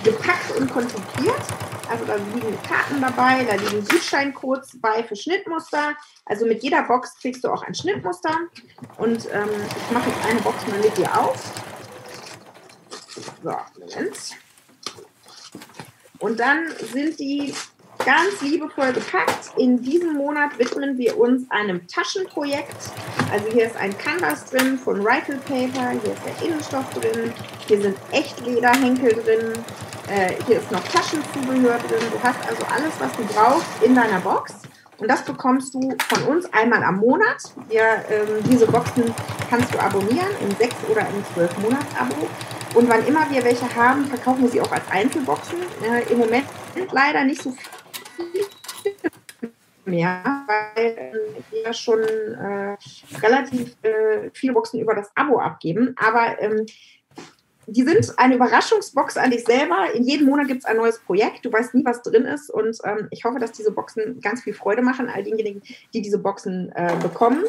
gepackt 0.02 0.56
und 0.59 0.73
konzipiert. 0.73 1.40
Also 1.89 2.05
da 2.05 2.16
liegen 2.35 2.60
Karten 2.65 3.01
dabei, 3.01 3.44
da 3.44 3.55
liegen 3.55 3.86
Südscheincodes 3.86 4.81
bei 4.81 5.05
für 5.05 5.15
Schnittmuster. 5.15 5.94
Also 6.24 6.47
mit 6.47 6.65
jeder 6.65 6.82
Box 6.82 7.15
kriegst 7.20 7.44
du 7.44 7.48
auch 7.51 7.62
ein 7.62 7.77
Schnittmuster. 7.77 8.36
Und 8.97 9.27
ähm, 9.32 9.51
ich 9.69 9.90
mache 9.93 10.10
jetzt 10.10 10.27
eine 10.28 10.40
Box 10.40 10.66
mal 10.66 10.81
mit 10.81 10.98
dir 10.98 11.16
auf. 11.16 11.40
So, 13.44 13.55
Moment. 13.78 14.47
Und 16.19 16.40
dann 16.40 16.69
sind 16.93 17.19
die 17.19 17.55
ganz 18.05 18.40
liebevoll 18.40 18.93
gepackt. 18.93 19.51
In 19.57 19.82
diesem 19.82 20.15
Monat 20.15 20.59
widmen 20.59 20.97
wir 20.99 21.19
uns 21.19 21.51
einem 21.51 21.86
Taschenprojekt. 21.86 22.77
Also 23.31 23.51
hier 23.53 23.66
ist 23.66 23.77
ein 23.77 23.97
Canvas 23.99 24.47
drin 24.47 24.78
von 24.78 25.01
Rifle 25.07 25.39
Paper, 25.47 25.90
hier 25.90 26.12
ist 26.12 26.23
der 26.24 26.47
Innenstoff 26.47 26.89
drin, 26.95 27.32
hier 27.66 27.81
sind 27.82 27.97
Echtlederhenkel 28.12 29.12
drin, 29.12 29.53
äh, 30.09 30.32
hier 30.47 30.59
ist 30.59 30.70
noch 30.73 30.82
Taschenzubehör 30.89 31.78
drin. 31.78 32.01
Du 32.11 32.23
hast 32.23 32.39
also 32.49 32.65
alles, 32.74 32.93
was 32.99 33.12
du 33.16 33.24
brauchst 33.35 33.66
in 33.82 33.95
deiner 33.95 34.20
Box. 34.20 34.55
Und 34.99 35.09
das 35.09 35.23
bekommst 35.24 35.74
du 35.74 35.95
von 36.09 36.23
uns 36.24 36.53
einmal 36.53 36.82
am 36.82 36.97
Monat. 36.97 37.36
Wir, 37.69 37.82
ähm, 38.11 38.43
diese 38.51 38.66
Boxen 38.66 39.15
kannst 39.49 39.73
du 39.73 39.78
abonnieren 39.78 40.31
im 40.40 40.51
6 40.57 40.74
oder 40.90 41.03
im 41.03 41.24
12 41.35 41.59
Monats 41.59 41.86
Abo. 41.97 42.28
Und 42.74 42.89
wann 42.89 43.07
immer 43.07 43.28
wir 43.31 43.43
welche 43.45 43.74
haben, 43.74 44.05
verkaufen 44.07 44.43
wir 44.43 44.51
sie 44.51 44.61
auch 44.61 44.70
als 44.70 44.89
Einzelboxen. 44.90 45.59
Äh, 45.82 46.12
Im 46.12 46.19
Moment 46.19 46.45
sind 46.74 46.93
leider 46.93 47.24
nicht 47.24 47.43
so 47.43 47.51
viel 47.51 47.70
mehr, 49.85 50.23
weil 50.47 50.86
äh, 50.86 51.12
wir 51.51 51.73
schon 51.73 52.01
äh, 52.01 52.77
relativ 53.23 53.74
äh, 53.82 54.31
viele 54.32 54.53
Boxen 54.53 54.81
über 54.81 54.95
das 54.95 55.11
Abo 55.15 55.39
abgeben. 55.39 55.95
Aber 55.99 56.40
ähm, 56.40 56.66
die 57.66 57.82
sind 57.82 58.19
eine 58.19 58.36
Überraschungsbox 58.36 59.16
an 59.16 59.31
dich 59.31 59.45
selber. 59.45 59.93
In 59.95 60.05
jedem 60.05 60.27
Monat 60.27 60.49
gibt 60.49 60.61
es 60.61 60.65
ein 60.65 60.77
neues 60.77 60.99
Projekt. 61.01 61.45
Du 61.45 61.53
weißt 61.53 61.74
nie, 61.74 61.85
was 61.85 62.03
drin 62.03 62.24
ist. 62.24 62.51
Und 62.51 62.78
ähm, 62.85 63.09
ich 63.11 63.24
hoffe, 63.24 63.39
dass 63.39 63.53
diese 63.53 63.73
Boxen 63.73 64.20
ganz 64.20 64.43
viel 64.43 64.55
Freude 64.55 64.82
machen, 64.82 65.09
all 65.09 65.23
denjenigen, 65.23 65.62
die 65.93 66.01
diese 66.01 66.19
Boxen 66.19 66.73
äh, 66.74 66.95
bekommen. 67.03 67.45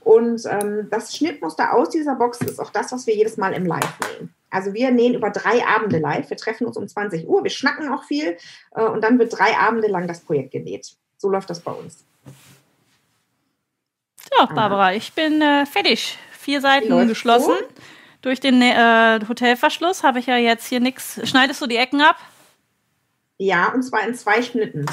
Und 0.00 0.42
ähm, 0.46 0.88
das 0.90 1.16
Schnittmuster 1.16 1.74
aus 1.74 1.90
dieser 1.90 2.14
Box 2.14 2.40
ist 2.40 2.58
auch 2.58 2.70
das, 2.70 2.92
was 2.92 3.06
wir 3.06 3.14
jedes 3.14 3.36
Mal 3.36 3.52
im 3.52 3.66
Live 3.66 3.98
nähen. 4.00 4.34
Also 4.50 4.74
wir 4.74 4.90
nähen 4.90 5.14
über 5.14 5.30
drei 5.30 5.64
Abende 5.64 5.98
live. 5.98 6.28
Wir 6.28 6.36
treffen 6.36 6.66
uns 6.66 6.76
um 6.76 6.88
20 6.88 7.28
Uhr, 7.28 7.44
wir 7.44 7.50
schnacken 7.50 7.92
auch 7.92 8.04
viel 8.04 8.36
äh, 8.74 8.82
und 8.82 9.02
dann 9.02 9.18
wird 9.18 9.38
drei 9.38 9.56
Abende 9.56 9.88
lang 9.88 10.08
das 10.08 10.20
Projekt 10.20 10.52
genäht. 10.52 10.96
So 11.18 11.28
läuft 11.28 11.50
das 11.50 11.60
bei 11.60 11.72
uns. 11.72 12.04
So, 14.32 14.46
Barbara, 14.46 14.94
ich 14.94 15.12
bin 15.12 15.42
äh, 15.42 15.66
fertig. 15.66 16.18
Vier 16.32 16.60
Seiten 16.60 17.06
geschlossen. 17.06 17.52
So? 17.58 17.82
Durch 18.22 18.40
den 18.40 18.60
äh, 18.62 19.20
Hotelverschluss 19.28 20.02
habe 20.02 20.18
ich 20.18 20.26
ja 20.26 20.36
jetzt 20.36 20.66
hier 20.66 20.80
nichts. 20.80 21.20
Schneidest 21.28 21.60
du 21.60 21.66
die 21.66 21.76
Ecken 21.76 22.00
ab? 22.00 22.16
Ja, 23.38 23.72
und 23.72 23.82
zwar 23.82 24.06
in 24.06 24.14
zwei 24.14 24.42
Schnitten. 24.42 24.86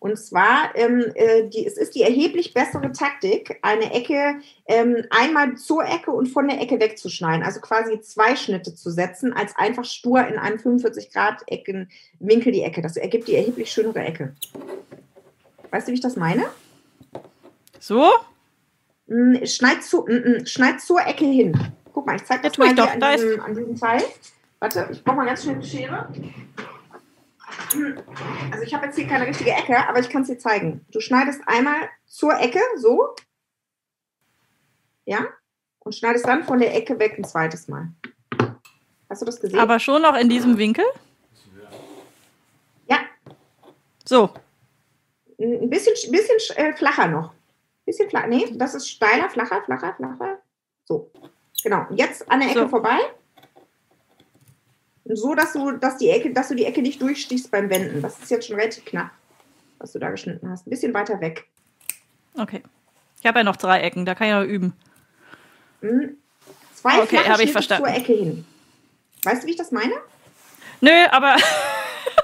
Und 0.00 0.18
zwar, 0.18 0.74
ähm, 0.76 1.12
äh, 1.14 1.46
die, 1.46 1.66
es 1.66 1.76
ist 1.76 1.94
die 1.94 2.02
erheblich 2.02 2.54
bessere 2.54 2.90
Taktik, 2.90 3.58
eine 3.60 3.92
Ecke 3.92 4.40
ähm, 4.66 5.04
einmal 5.10 5.56
zur 5.56 5.84
Ecke 5.84 6.10
und 6.10 6.26
von 6.26 6.48
der 6.48 6.58
Ecke 6.58 6.80
wegzuschneiden. 6.80 7.44
Also 7.44 7.60
quasi 7.60 8.00
zwei 8.00 8.34
Schnitte 8.34 8.74
zu 8.74 8.90
setzen, 8.90 9.34
als 9.34 9.54
einfach 9.56 9.84
stur 9.84 10.26
in 10.26 10.38
einem 10.38 10.58
45 10.58 11.12
Grad 11.12 11.42
Ecken 11.48 11.90
Winkel 12.18 12.50
die 12.50 12.62
Ecke. 12.62 12.80
Das 12.80 12.96
ergibt 12.96 13.28
die 13.28 13.36
erheblich 13.36 13.70
schönere 13.70 14.00
Ecke. 14.00 14.34
Weißt 15.70 15.86
du, 15.86 15.92
wie 15.92 15.96
ich 15.96 16.00
das 16.00 16.16
meine? 16.16 16.46
So? 17.78 18.10
Hm, 19.06 19.44
schneid, 19.44 19.84
zu, 19.84 20.06
mm, 20.08 20.46
schneid 20.46 20.80
zur 20.80 21.06
Ecke 21.06 21.26
hin. 21.26 21.52
Guck 21.92 22.06
mal, 22.06 22.16
ich 22.16 22.24
zeige 22.24 22.48
das 22.48 22.56
ja, 22.56 22.64
mal 22.64 22.74
dir 22.74 22.90
an, 22.90 23.18
diesem, 23.18 23.40
an 23.40 23.54
diesem 23.54 23.76
Teil. 23.76 24.02
Warte, 24.60 24.88
ich 24.90 25.04
brauche 25.04 25.16
mal 25.16 25.26
ganz 25.26 25.42
schnell 25.42 25.56
eine 25.56 25.64
Schere. 25.64 26.08
Also 28.50 28.64
ich 28.64 28.74
habe 28.74 28.86
jetzt 28.86 28.96
hier 28.96 29.06
keine 29.06 29.26
richtige 29.26 29.50
Ecke, 29.50 29.76
aber 29.88 30.00
ich 30.00 30.08
kann 30.08 30.22
es 30.22 30.28
dir 30.28 30.38
zeigen. 30.38 30.84
Du 30.90 31.00
schneidest 31.00 31.40
einmal 31.46 31.88
zur 32.06 32.38
Ecke, 32.38 32.60
so. 32.76 33.14
Ja? 35.04 35.26
Und 35.80 35.94
schneidest 35.94 36.26
dann 36.26 36.44
von 36.44 36.58
der 36.58 36.74
Ecke 36.74 36.98
weg 36.98 37.16
ein 37.18 37.24
zweites 37.24 37.68
Mal. 37.68 37.88
Hast 39.08 39.22
du 39.22 39.26
das 39.26 39.40
gesehen? 39.40 39.58
Aber 39.58 39.78
schon 39.78 40.02
noch 40.02 40.16
in 40.16 40.28
diesem 40.28 40.56
Winkel? 40.58 40.84
Ja. 42.86 42.98
So. 44.04 44.30
Ein 45.38 45.70
bisschen, 45.70 45.94
bisschen 46.12 46.56
äh, 46.56 46.72
flacher 46.74 47.08
noch. 47.08 47.32
Bisschen 47.86 48.08
flacher. 48.08 48.28
Nee, 48.28 48.52
das 48.52 48.74
ist 48.74 48.88
steiler, 48.88 49.28
flacher, 49.30 49.62
flacher, 49.62 49.94
flacher. 49.94 50.38
So. 50.84 51.10
Genau. 51.62 51.86
Jetzt 51.90 52.30
an 52.30 52.40
der 52.40 52.50
Ecke 52.50 52.60
so. 52.60 52.68
vorbei 52.68 52.98
so, 55.16 55.34
dass 55.34 55.52
du, 55.52 55.72
dass 55.72 55.98
die 55.98 56.10
Ecke, 56.10 56.32
dass 56.32 56.48
du 56.48 56.54
die 56.54 56.64
Ecke 56.64 56.82
nicht 56.82 57.00
durchstichst 57.00 57.50
beim 57.50 57.70
Wenden. 57.70 58.02
Das 58.02 58.18
ist 58.18 58.30
jetzt 58.30 58.46
schon 58.46 58.56
relativ 58.56 58.84
knapp, 58.84 59.10
was 59.78 59.92
du 59.92 59.98
da 59.98 60.10
geschnitten 60.10 60.48
hast. 60.50 60.66
Ein 60.66 60.70
bisschen 60.70 60.94
weiter 60.94 61.20
weg. 61.20 61.46
Okay. 62.34 62.62
Ich 63.20 63.26
habe 63.26 63.40
ja 63.40 63.44
noch 63.44 63.56
drei 63.56 63.80
Ecken, 63.80 64.06
da 64.06 64.14
kann 64.14 64.28
ich 64.28 64.34
noch 64.34 64.44
üben. 64.44 64.72
Mhm. 65.80 66.16
Zwei 66.74 67.02
okay, 67.02 67.18
habe 67.18 67.42
ich 67.42 67.52
verstanden. 67.52 67.86
zur 67.86 67.94
Ecke 67.94 68.12
hin. 68.12 68.46
Weißt 69.22 69.42
du, 69.42 69.46
wie 69.46 69.50
ich 69.50 69.56
das 69.56 69.70
meine? 69.70 69.94
Nö, 70.80 70.90
aber 71.10 71.36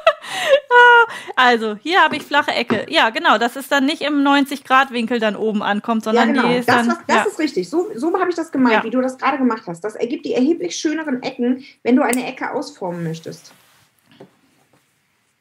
also, 1.37 1.77
hier 1.77 2.03
habe 2.03 2.17
ich 2.17 2.23
flache 2.23 2.51
Ecke. 2.53 2.87
Ja, 2.89 3.11
genau, 3.11 3.39
dass 3.39 3.57
es 3.57 3.69
dann 3.69 3.87
nicht 3.87 4.03
im 4.03 4.23
90-Grad-Winkel 4.23 5.21
dann 5.21 5.37
oben 5.37 5.63
ankommt, 5.63 6.05
sondern 6.05 6.35
ja, 6.35 6.35
genau. 6.35 6.49
die 6.49 6.59
ist 6.59 6.69
das, 6.69 6.77
dann. 6.77 6.89
Was, 6.89 6.99
das 7.07 7.17
ja. 7.17 7.23
ist 7.25 7.39
richtig. 7.39 7.69
So, 7.69 7.89
so 7.95 8.13
habe 8.19 8.31
ich 8.31 8.37
das 8.37 8.53
gemeint, 8.53 8.77
ja. 8.77 8.85
wie 8.85 8.91
du 8.91 9.01
das 9.01 9.19
gerade 9.19 9.39
gemacht 9.39 9.63
hast. 9.67 9.83
Das 9.83 9.97
ergibt 9.97 10.25
die 10.25 10.35
erheblich 10.35 10.77
schöneren 10.77 11.23
Ecken, 11.23 11.65
wenn 11.83 11.97
du 11.97 12.03
eine 12.03 12.27
Ecke 12.27 12.53
ausformen 12.53 13.05
möchtest. 13.05 13.53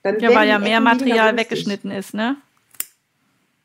Dann 0.03 0.19
ja, 0.19 0.35
weil 0.35 0.47
ja 0.47 0.59
mehr 0.59 0.79
Material 0.79 1.35
weggeschnitten 1.35 1.89
ist, 1.89 2.13
ne? 2.13 2.37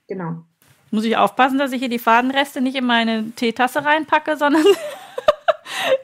Genau. 0.08 0.42
Muss 0.90 1.04
ich 1.04 1.16
aufpassen, 1.16 1.58
dass 1.58 1.72
ich 1.72 1.80
hier 1.80 1.88
die 1.88 1.98
Fadenreste 1.98 2.60
nicht 2.60 2.74
in 2.74 2.84
meine 2.84 3.30
Teetasse 3.32 3.84
reinpacke, 3.84 4.36
sondern 4.36 4.64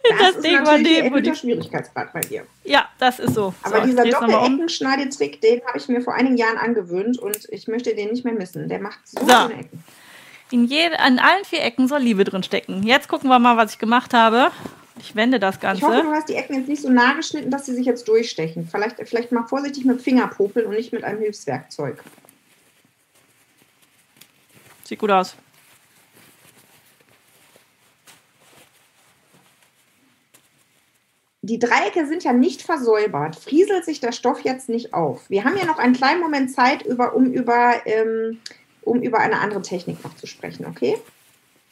das, 0.08 0.34
das 0.34 0.42
Ding 0.42 0.64
war 0.64 0.78
neben 0.78 1.22
der 1.22 1.34
Schwierigkeitsgrad 1.34 2.12
bei 2.12 2.20
dir. 2.20 2.46
Ja, 2.64 2.88
das 2.98 3.18
ist 3.18 3.34
so. 3.34 3.54
Aber 3.62 3.80
so, 3.80 3.86
dieser 3.86 4.04
Doppel-Ecken-Schneidetrick, 4.04 5.40
den 5.40 5.60
habe 5.66 5.78
ich 5.78 5.88
mir 5.88 6.00
vor 6.00 6.14
einigen 6.14 6.36
Jahren 6.36 6.58
angewöhnt 6.58 7.18
und 7.18 7.48
ich 7.50 7.68
möchte 7.68 7.94
den 7.94 8.10
nicht 8.10 8.24
mehr 8.24 8.34
missen. 8.34 8.68
Der 8.68 8.80
macht 8.80 9.00
so, 9.04 9.20
so. 9.20 9.26
schöne 9.26 9.60
Ecken. 9.60 9.84
In, 10.50 10.66
jede, 10.66 10.98
an 11.00 11.18
allen 11.18 11.44
vier 11.44 11.62
Ecken 11.62 11.88
soll 11.88 12.00
Liebe 12.00 12.24
drin 12.24 12.42
stecken. 12.42 12.84
Jetzt 12.84 13.08
gucken 13.08 13.28
wir 13.28 13.38
mal, 13.38 13.56
was 13.56 13.72
ich 13.72 13.78
gemacht 13.78 14.14
habe. 14.14 14.52
Ich 14.98 15.14
wende 15.14 15.38
das 15.38 15.60
Ganze. 15.60 15.78
Ich 15.78 15.86
hoffe, 15.86 16.02
du 16.02 16.10
hast 16.12 16.28
die 16.28 16.34
Ecken 16.34 16.54
jetzt 16.54 16.68
nicht 16.68 16.82
so 16.82 16.88
nah 16.88 17.12
geschnitten, 17.14 17.50
dass 17.50 17.66
sie 17.66 17.74
sich 17.74 17.84
jetzt 17.84 18.08
durchstechen. 18.08 18.68
Vielleicht, 18.70 18.96
vielleicht 19.08 19.32
mal 19.32 19.46
vorsichtig 19.46 19.84
mit 19.84 20.00
Fingerpopeln 20.00 20.66
und 20.66 20.74
nicht 20.74 20.92
mit 20.92 21.04
einem 21.04 21.20
Hilfswerkzeug. 21.20 22.02
Sieht 24.84 25.00
gut 25.00 25.10
aus. 25.10 25.34
Die 31.46 31.58
Dreiecke 31.58 32.06
sind 32.06 32.24
ja 32.24 32.32
nicht 32.32 32.62
versäubert. 32.62 33.36
Frieselt 33.36 33.84
sich 33.84 34.00
der 34.00 34.12
Stoff 34.12 34.40
jetzt 34.40 34.68
nicht 34.68 34.92
auf? 34.92 35.30
Wir 35.30 35.44
haben 35.44 35.56
ja 35.56 35.64
noch 35.64 35.78
einen 35.78 35.94
kleinen 35.94 36.20
Moment 36.20 36.50
Zeit, 36.50 36.82
über, 36.82 37.14
um, 37.14 37.26
über, 37.26 37.86
ähm, 37.86 38.40
um 38.82 39.00
über 39.00 39.20
eine 39.20 39.38
andere 39.38 39.62
Technik 39.62 40.02
noch 40.02 40.16
zu 40.16 40.26
sprechen, 40.26 40.66
okay? 40.66 40.98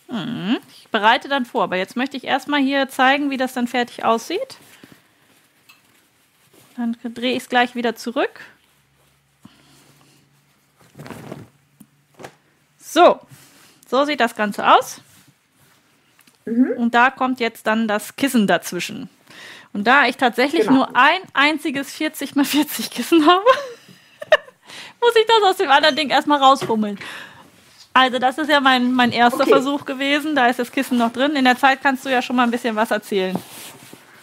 Mhm. 0.08 0.58
Ich 0.68 0.88
bereite 0.90 1.28
dann 1.28 1.44
vor, 1.44 1.64
aber 1.64 1.76
jetzt 1.76 1.96
möchte 1.96 2.16
ich 2.16 2.24
erstmal 2.24 2.60
hier 2.60 2.88
zeigen, 2.88 3.30
wie 3.30 3.36
das 3.36 3.52
dann 3.52 3.66
fertig 3.66 4.04
aussieht. 4.04 4.58
Dann 6.76 6.96
drehe 7.02 7.32
ich 7.32 7.42
es 7.42 7.48
gleich 7.48 7.74
wieder 7.74 7.96
zurück. 7.96 8.40
So, 12.78 13.18
so 13.88 14.04
sieht 14.04 14.20
das 14.20 14.36
Ganze 14.36 14.68
aus. 14.72 15.00
Mhm. 16.44 16.74
Und 16.76 16.94
da 16.94 17.10
kommt 17.10 17.40
jetzt 17.40 17.66
dann 17.66 17.88
das 17.88 18.14
Kissen 18.14 18.46
dazwischen. 18.46 19.08
Und 19.72 19.84
da 19.84 20.06
ich 20.06 20.16
tatsächlich 20.16 20.62
genau. 20.62 20.74
nur 20.74 20.96
ein 20.96 21.20
einziges 21.32 21.92
40 21.92 22.36
x 22.36 22.48
40 22.48 22.90
Kissen 22.90 23.26
habe, 23.26 23.44
muss 25.00 25.16
ich 25.16 25.26
das 25.26 25.50
aus 25.50 25.56
dem 25.56 25.70
anderen 25.70 25.96
Ding 25.96 26.10
erstmal 26.10 26.40
rausfummeln. 26.40 26.98
Also 27.92 28.18
das 28.18 28.38
ist 28.38 28.50
ja 28.50 28.60
mein, 28.60 28.92
mein 28.92 29.12
erster 29.12 29.42
okay. 29.42 29.50
Versuch 29.50 29.84
gewesen. 29.84 30.34
Da 30.34 30.46
ist 30.46 30.58
das 30.58 30.70
Kissen 30.70 30.98
noch 30.98 31.12
drin. 31.12 31.36
In 31.36 31.44
der 31.44 31.56
Zeit 31.56 31.80
kannst 31.80 32.04
du 32.04 32.10
ja 32.10 32.22
schon 32.22 32.36
mal 32.36 32.42
ein 32.42 32.50
bisschen 32.50 32.74
was 32.74 32.90
erzählen. 32.90 33.36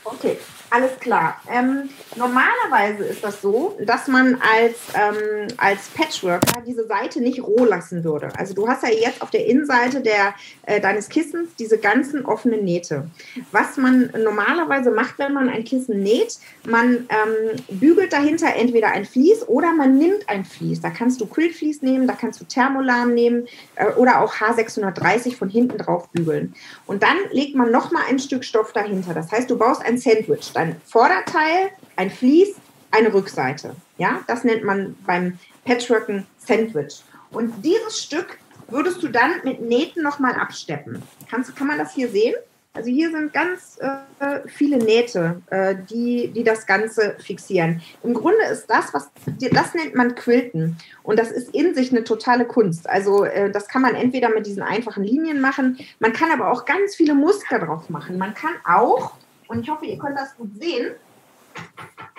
Okay. 0.04 0.38
Alles 0.74 0.98
klar. 1.02 1.36
Ähm, 1.52 1.90
normalerweise 2.16 3.04
ist 3.04 3.22
das 3.26 3.42
so, 3.42 3.78
dass 3.86 4.08
man 4.08 4.36
als, 4.36 4.78
ähm, 4.94 5.48
als 5.58 5.90
Patchworker 5.90 6.62
diese 6.66 6.88
Seite 6.88 7.20
nicht 7.20 7.44
roh 7.44 7.66
lassen 7.66 8.06
würde. 8.06 8.30
Also 8.38 8.54
du 8.54 8.70
hast 8.70 8.84
ja 8.84 8.90
jetzt 8.90 9.22
auf 9.22 9.30
der 9.32 9.48
Innenseite 9.48 10.00
der, 10.00 10.34
äh, 10.64 10.80
deines 10.80 11.10
Kissens 11.10 11.50
diese 11.60 11.78
ganzen 11.78 12.24
offenen 12.24 12.64
Nähte. 12.64 13.10
Was 13.52 13.76
man 13.76 14.12
normalerweise 14.18 14.92
macht, 14.92 15.20
wenn 15.20 15.34
man 15.34 15.50
ein 15.50 15.66
Kissen 15.66 16.02
näht, 16.04 16.40
man 16.66 17.06
ähm, 17.10 17.62
bügelt 17.70 18.14
dahinter 18.14 18.56
entweder 18.56 18.92
ein 18.94 19.04
Vlies 19.04 19.46
oder 19.50 19.74
man 19.74 19.98
nimmt 19.98 20.30
ein 20.30 20.46
Vlies. 20.46 20.80
Da 20.80 20.90
kannst 20.90 21.20
du 21.20 21.26
Quillvlies 21.26 21.82
nehmen, 21.82 22.08
da 22.08 22.14
kannst 22.14 22.40
du 22.40 22.46
Thermolam 22.46 23.14
nehmen 23.14 23.46
äh, 23.76 23.88
oder 23.98 24.22
auch 24.22 24.36
H630 24.36 25.36
von 25.36 25.50
hinten 25.50 25.78
drauf 25.78 26.08
bügeln. 26.12 26.56
Und 26.92 27.04
dann 27.04 27.20
legt 27.32 27.56
man 27.56 27.72
nochmal 27.72 28.04
ein 28.10 28.20
Stück 28.20 28.44
Stoff 28.44 28.74
dahinter. 28.74 29.14
Das 29.14 29.32
heißt, 29.32 29.50
du 29.50 29.58
baust 29.58 29.82
ein 29.82 29.98
Sandwich 29.98 30.52
ein 30.56 30.76
Vorderteil, 30.86 31.70
ein 31.96 32.12
Vlies, 32.12 32.50
eine 32.92 33.14
Rückseite. 33.14 33.78
Ja, 33.98 34.20
das 34.28 34.44
nennt 34.44 34.66
man 34.66 34.98
beim 35.08 35.40
Patchworken 35.64 36.28
Sandwich. 36.38 37.02
Und 37.30 37.64
dieses 37.64 38.04
Stück 38.04 38.38
würdest 38.68 39.02
du 39.02 39.08
dann 39.08 39.36
mit 39.46 39.62
Nähten 39.62 40.04
nochmal 40.04 40.34
absteppen. 40.34 41.02
Kannst, 41.30 41.56
kann 41.56 41.68
man 41.68 41.78
das 41.78 41.94
hier 41.94 42.10
sehen? 42.10 42.36
Also 42.74 42.90
hier 42.90 43.12
sind 43.12 43.34
ganz 43.34 43.78
äh, 43.82 44.48
viele 44.48 44.78
Nähte, 44.78 45.42
äh, 45.48 45.76
die, 45.90 46.30
die 46.30 46.44
das 46.44 46.66
Ganze 46.66 47.18
fixieren. 47.20 47.82
Im 48.02 48.14
Grunde 48.14 48.44
ist 48.50 48.68
das, 48.68 48.94
was 48.94 49.12
das 49.26 49.74
nennt 49.74 49.94
man 49.94 50.16
Quilten. 50.16 50.78
Und 51.04 51.20
das 51.20 51.32
ist 51.32 51.54
in 51.54 51.76
sich 51.76 51.92
eine 51.92 52.06
totale 52.06 52.46
Kunst. 52.46 52.90
Also 52.90 53.26
äh, 53.26 53.52
das 53.52 53.68
kann 53.68 53.82
man 53.82 53.96
entweder 53.96 54.30
mit 54.30 54.46
diesen 54.46 54.64
einfachen 54.64 55.04
Linien 55.04 55.42
machen, 55.42 55.80
man 56.00 56.14
kann 56.14 56.32
aber 56.32 56.50
auch 56.50 56.64
ganz 56.64 56.96
viele 56.96 57.14
Muster 57.14 57.60
drauf 57.60 57.90
machen. 57.90 58.18
Man 58.18 58.34
kann 58.34 58.54
auch 58.66 59.16
und 59.48 59.60
ich 59.60 59.70
hoffe, 59.70 59.86
ihr 59.86 59.98
könnt 59.98 60.18
das 60.18 60.38
gut 60.38 60.56
sehen. 60.58 60.94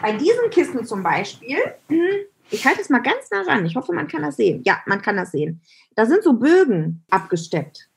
Bei 0.02 0.12
diesem 0.12 0.50
Kissen 0.50 0.84
zum 0.84 1.02
Beispiel, 1.02 1.56
ich 2.50 2.66
halte 2.66 2.82
es 2.82 2.90
mal 2.90 3.00
ganz 3.00 3.30
nah 3.30 3.40
ran. 3.40 3.64
Ich 3.64 3.74
hoffe, 3.74 3.94
man 3.94 4.06
kann 4.06 4.20
das 4.20 4.36
sehen. 4.36 4.60
Ja, 4.66 4.82
man 4.84 5.00
kann 5.00 5.16
das 5.16 5.30
sehen. 5.32 5.62
Da 5.94 6.04
sind 6.04 6.22
so 6.22 6.34
Bögen 6.34 7.02
abgesteppt. 7.08 7.88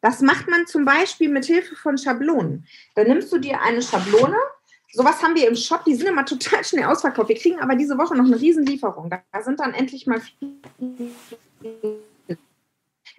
Das 0.00 0.20
macht 0.20 0.48
man 0.48 0.66
zum 0.66 0.84
Beispiel 0.84 1.28
mit 1.28 1.44
Hilfe 1.44 1.74
von 1.74 1.98
Schablonen. 1.98 2.66
Da 2.94 3.04
nimmst 3.04 3.32
du 3.32 3.38
dir 3.38 3.60
eine 3.60 3.82
Schablone. 3.82 4.36
Sowas 4.92 5.22
haben 5.22 5.34
wir 5.34 5.48
im 5.48 5.56
Shop, 5.56 5.84
die 5.84 5.94
sind 5.94 6.08
immer 6.08 6.24
total 6.24 6.64
schnell 6.64 6.84
ausverkauft. 6.84 7.28
Wir 7.28 7.36
kriegen 7.36 7.60
aber 7.60 7.74
diese 7.74 7.98
Woche 7.98 8.16
noch 8.16 8.24
eine 8.24 8.40
Riesenlieferung. 8.40 9.10
Da 9.10 9.42
sind 9.42 9.60
dann 9.60 9.74
endlich 9.74 10.06
mal 10.06 10.22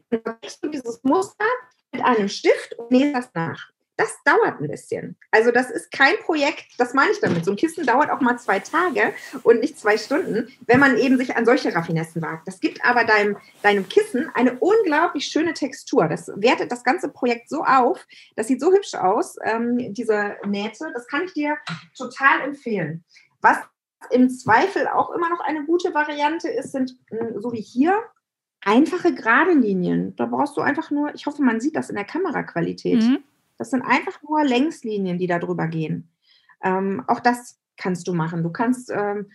dann 0.10 0.38
du 0.62 0.70
dieses 0.70 1.04
Muster 1.04 1.46
mit 1.92 2.04
einem 2.04 2.28
Stift 2.30 2.74
und 2.78 2.92
nähst 2.92 3.16
das 3.16 3.30
nach. 3.34 3.72
Das 4.00 4.18
dauert 4.24 4.62
ein 4.62 4.70
bisschen. 4.70 5.18
Also 5.30 5.52
das 5.52 5.70
ist 5.70 5.92
kein 5.92 6.16
Projekt, 6.24 6.68
das 6.78 6.94
meine 6.94 7.12
ich 7.12 7.20
damit. 7.20 7.44
So 7.44 7.52
ein 7.52 7.58
Kissen 7.58 7.86
dauert 7.86 8.10
auch 8.10 8.22
mal 8.22 8.40
zwei 8.40 8.60
Tage 8.60 9.14
und 9.44 9.60
nicht 9.60 9.78
zwei 9.78 9.98
Stunden, 9.98 10.48
wenn 10.68 10.80
man 10.80 10.98
eben 10.98 11.18
sich 11.18 11.36
an 11.36 11.46
solche 11.46 11.76
Raffinessen 11.76 12.22
wagt. 12.22 12.48
Das 12.48 12.62
gibt 12.62 12.86
aber 12.86 13.04
deinem, 13.04 13.36
deinem 13.62 13.90
Kissen 13.90 14.32
eine 14.36 14.58
unglaublich 14.58 15.26
schöne 15.26 15.54
Textur. 15.54 16.08
Das 16.08 16.32
wertet 16.38 16.72
das 16.72 16.86
ganze 16.86 17.10
Projekt 17.10 17.50
so 17.50 17.66
auf. 17.66 18.08
Das 18.38 18.48
sieht 18.48 18.62
so 18.62 18.72
hübsch 18.72 18.96
aus, 18.96 19.36
ähm, 19.44 19.94
diese 19.94 20.38
Nähte. 20.48 20.92
Das 20.94 21.06
kann 21.08 21.24
ich 21.26 21.34
dir 21.34 21.58
total 21.98 22.40
empfehlen. 22.40 23.04
Was 23.42 23.58
im 24.12 24.30
Zweifel 24.30 24.88
auch 24.88 25.10
immer 25.10 25.30
noch 25.30 25.42
eine 25.42 25.66
gute 25.66 25.94
Variante 25.94 26.48
ist, 26.48 26.72
sind 26.72 26.96
hm, 27.10 27.42
so 27.42 27.52
wie 27.52 27.62
hier 27.62 28.02
einfache 28.64 29.14
gerade 29.14 29.52
Linien. 29.52 30.16
Da 30.16 30.26
brauchst 30.26 30.56
du 30.56 30.62
einfach 30.62 30.90
nur, 30.90 31.14
ich 31.16 31.26
hoffe, 31.26 31.42
man 31.42 31.60
sieht 31.60 31.76
das 31.76 31.90
in 31.90 31.98
der 31.98 32.06
Kameraqualität. 32.06 33.04
Mhm 33.04 33.24
das 33.60 33.69
sind 33.69 33.84
einfach 33.84 34.19
nur 34.23 34.44
Längslinien, 34.44 35.19
die 35.19 35.27
da 35.27 35.38
drüber 35.38 35.68
gehen. 35.68 36.10
Ähm, 36.64 37.03
auch 37.07 37.19
das 37.19 37.60
kannst 37.77 38.07
du 38.07 38.14
machen. 38.14 38.44
Du 38.44 38.52
kannst 38.52 38.91
ähm, 38.91 39.30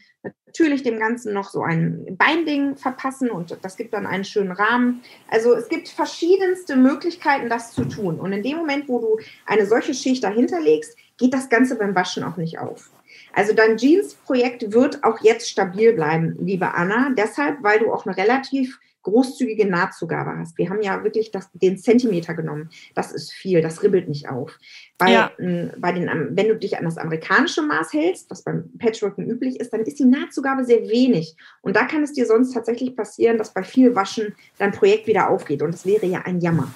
natürlich 0.47 0.83
dem 0.83 0.99
Ganzen 0.99 1.33
noch 1.33 1.51
so 1.51 1.63
ein 1.63 2.17
Binding 2.19 2.77
verpassen 2.77 3.31
und 3.31 3.57
das 3.63 3.77
gibt 3.77 3.95
dann 3.95 4.07
einen 4.07 4.25
schönen 4.25 4.53
Rahmen. 4.53 5.03
Also 5.29 5.55
es 5.55 5.69
gibt 5.69 5.89
verschiedenste 5.89 6.77
Möglichkeiten, 6.77 7.49
das 7.49 7.73
zu 7.73 7.85
tun. 7.85 8.21
Und 8.21 8.33
in 8.33 8.43
dem 8.43 8.59
Moment, 8.59 8.89
wo 8.89 8.99
du 8.99 9.19
eine 9.47 9.67
solche 9.67 9.95
Schicht 9.95 10.25
dahinter 10.25 10.61
legst, 10.61 10.97
geht 11.19 11.33
das 11.33 11.49
Ganze 11.49 11.77
beim 11.77 11.95
Waschen 11.95 12.25
auch 12.25 12.37
nicht 12.37 12.59
auf. 12.59 12.91
Also 13.33 13.53
dein 13.53 13.77
Jeans-Projekt 13.77 14.73
wird 14.73 15.05
auch 15.05 15.21
jetzt 15.23 15.49
stabil 15.49 15.93
bleiben, 15.93 16.37
liebe 16.41 16.75
Anna. 16.75 17.11
Deshalb, 17.17 17.63
weil 17.63 17.79
du 17.79 17.93
auch 17.93 18.07
eine 18.07 18.17
relativ 18.17 18.79
großzügige 19.05 19.67
Nahtzugabe 19.67 20.37
hast. 20.37 20.59
Wir 20.59 20.69
haben 20.69 20.83
ja 20.83 21.05
wirklich 21.05 21.31
das, 21.31 21.49
den 21.53 21.79
Zentimeter 21.79 22.35
genommen. 22.35 22.71
Das 22.95 23.13
ist 23.13 23.33
viel, 23.33 23.63
das 23.63 23.83
ribbelt 23.83 24.09
nicht 24.09 24.29
auf. 24.29 24.59
Bei, 24.99 25.13
ja. 25.13 25.31
m, 25.39 25.71
bei 25.79 25.93
den, 25.93 26.09
wenn 26.37 26.49
du 26.49 26.57
dich 26.57 26.77
an 26.77 26.85
das 26.85 26.99
amerikanische 26.99 27.63
Maß 27.63 27.93
hältst, 27.93 28.31
was 28.31 28.43
beim 28.43 28.71
Patchworken 28.79 29.29
üblich 29.29 29.61
ist, 29.61 29.73
dann 29.73 29.83
ist 29.83 29.99
die 29.99 30.05
Nahtzugabe 30.05 30.65
sehr 30.65 30.89
wenig. 30.89 31.37
Und 31.63 31.77
da 31.77 31.85
kann 31.85 32.03
es 32.03 32.13
dir 32.13 32.27
sonst 32.27 32.53
tatsächlich 32.53 32.97
passieren, 32.97 33.39
dass 33.39 33.55
bei 33.55 33.63
viel 33.63 33.95
Waschen 33.95 34.35
dein 34.59 34.73
Projekt 34.73 35.07
wieder 35.07 35.31
aufgeht. 35.31 35.63
Und 35.63 35.73
das 35.73 35.87
wäre 35.87 36.07
ja 36.07 36.23
ein 36.23 36.41
Jammer. 36.41 36.73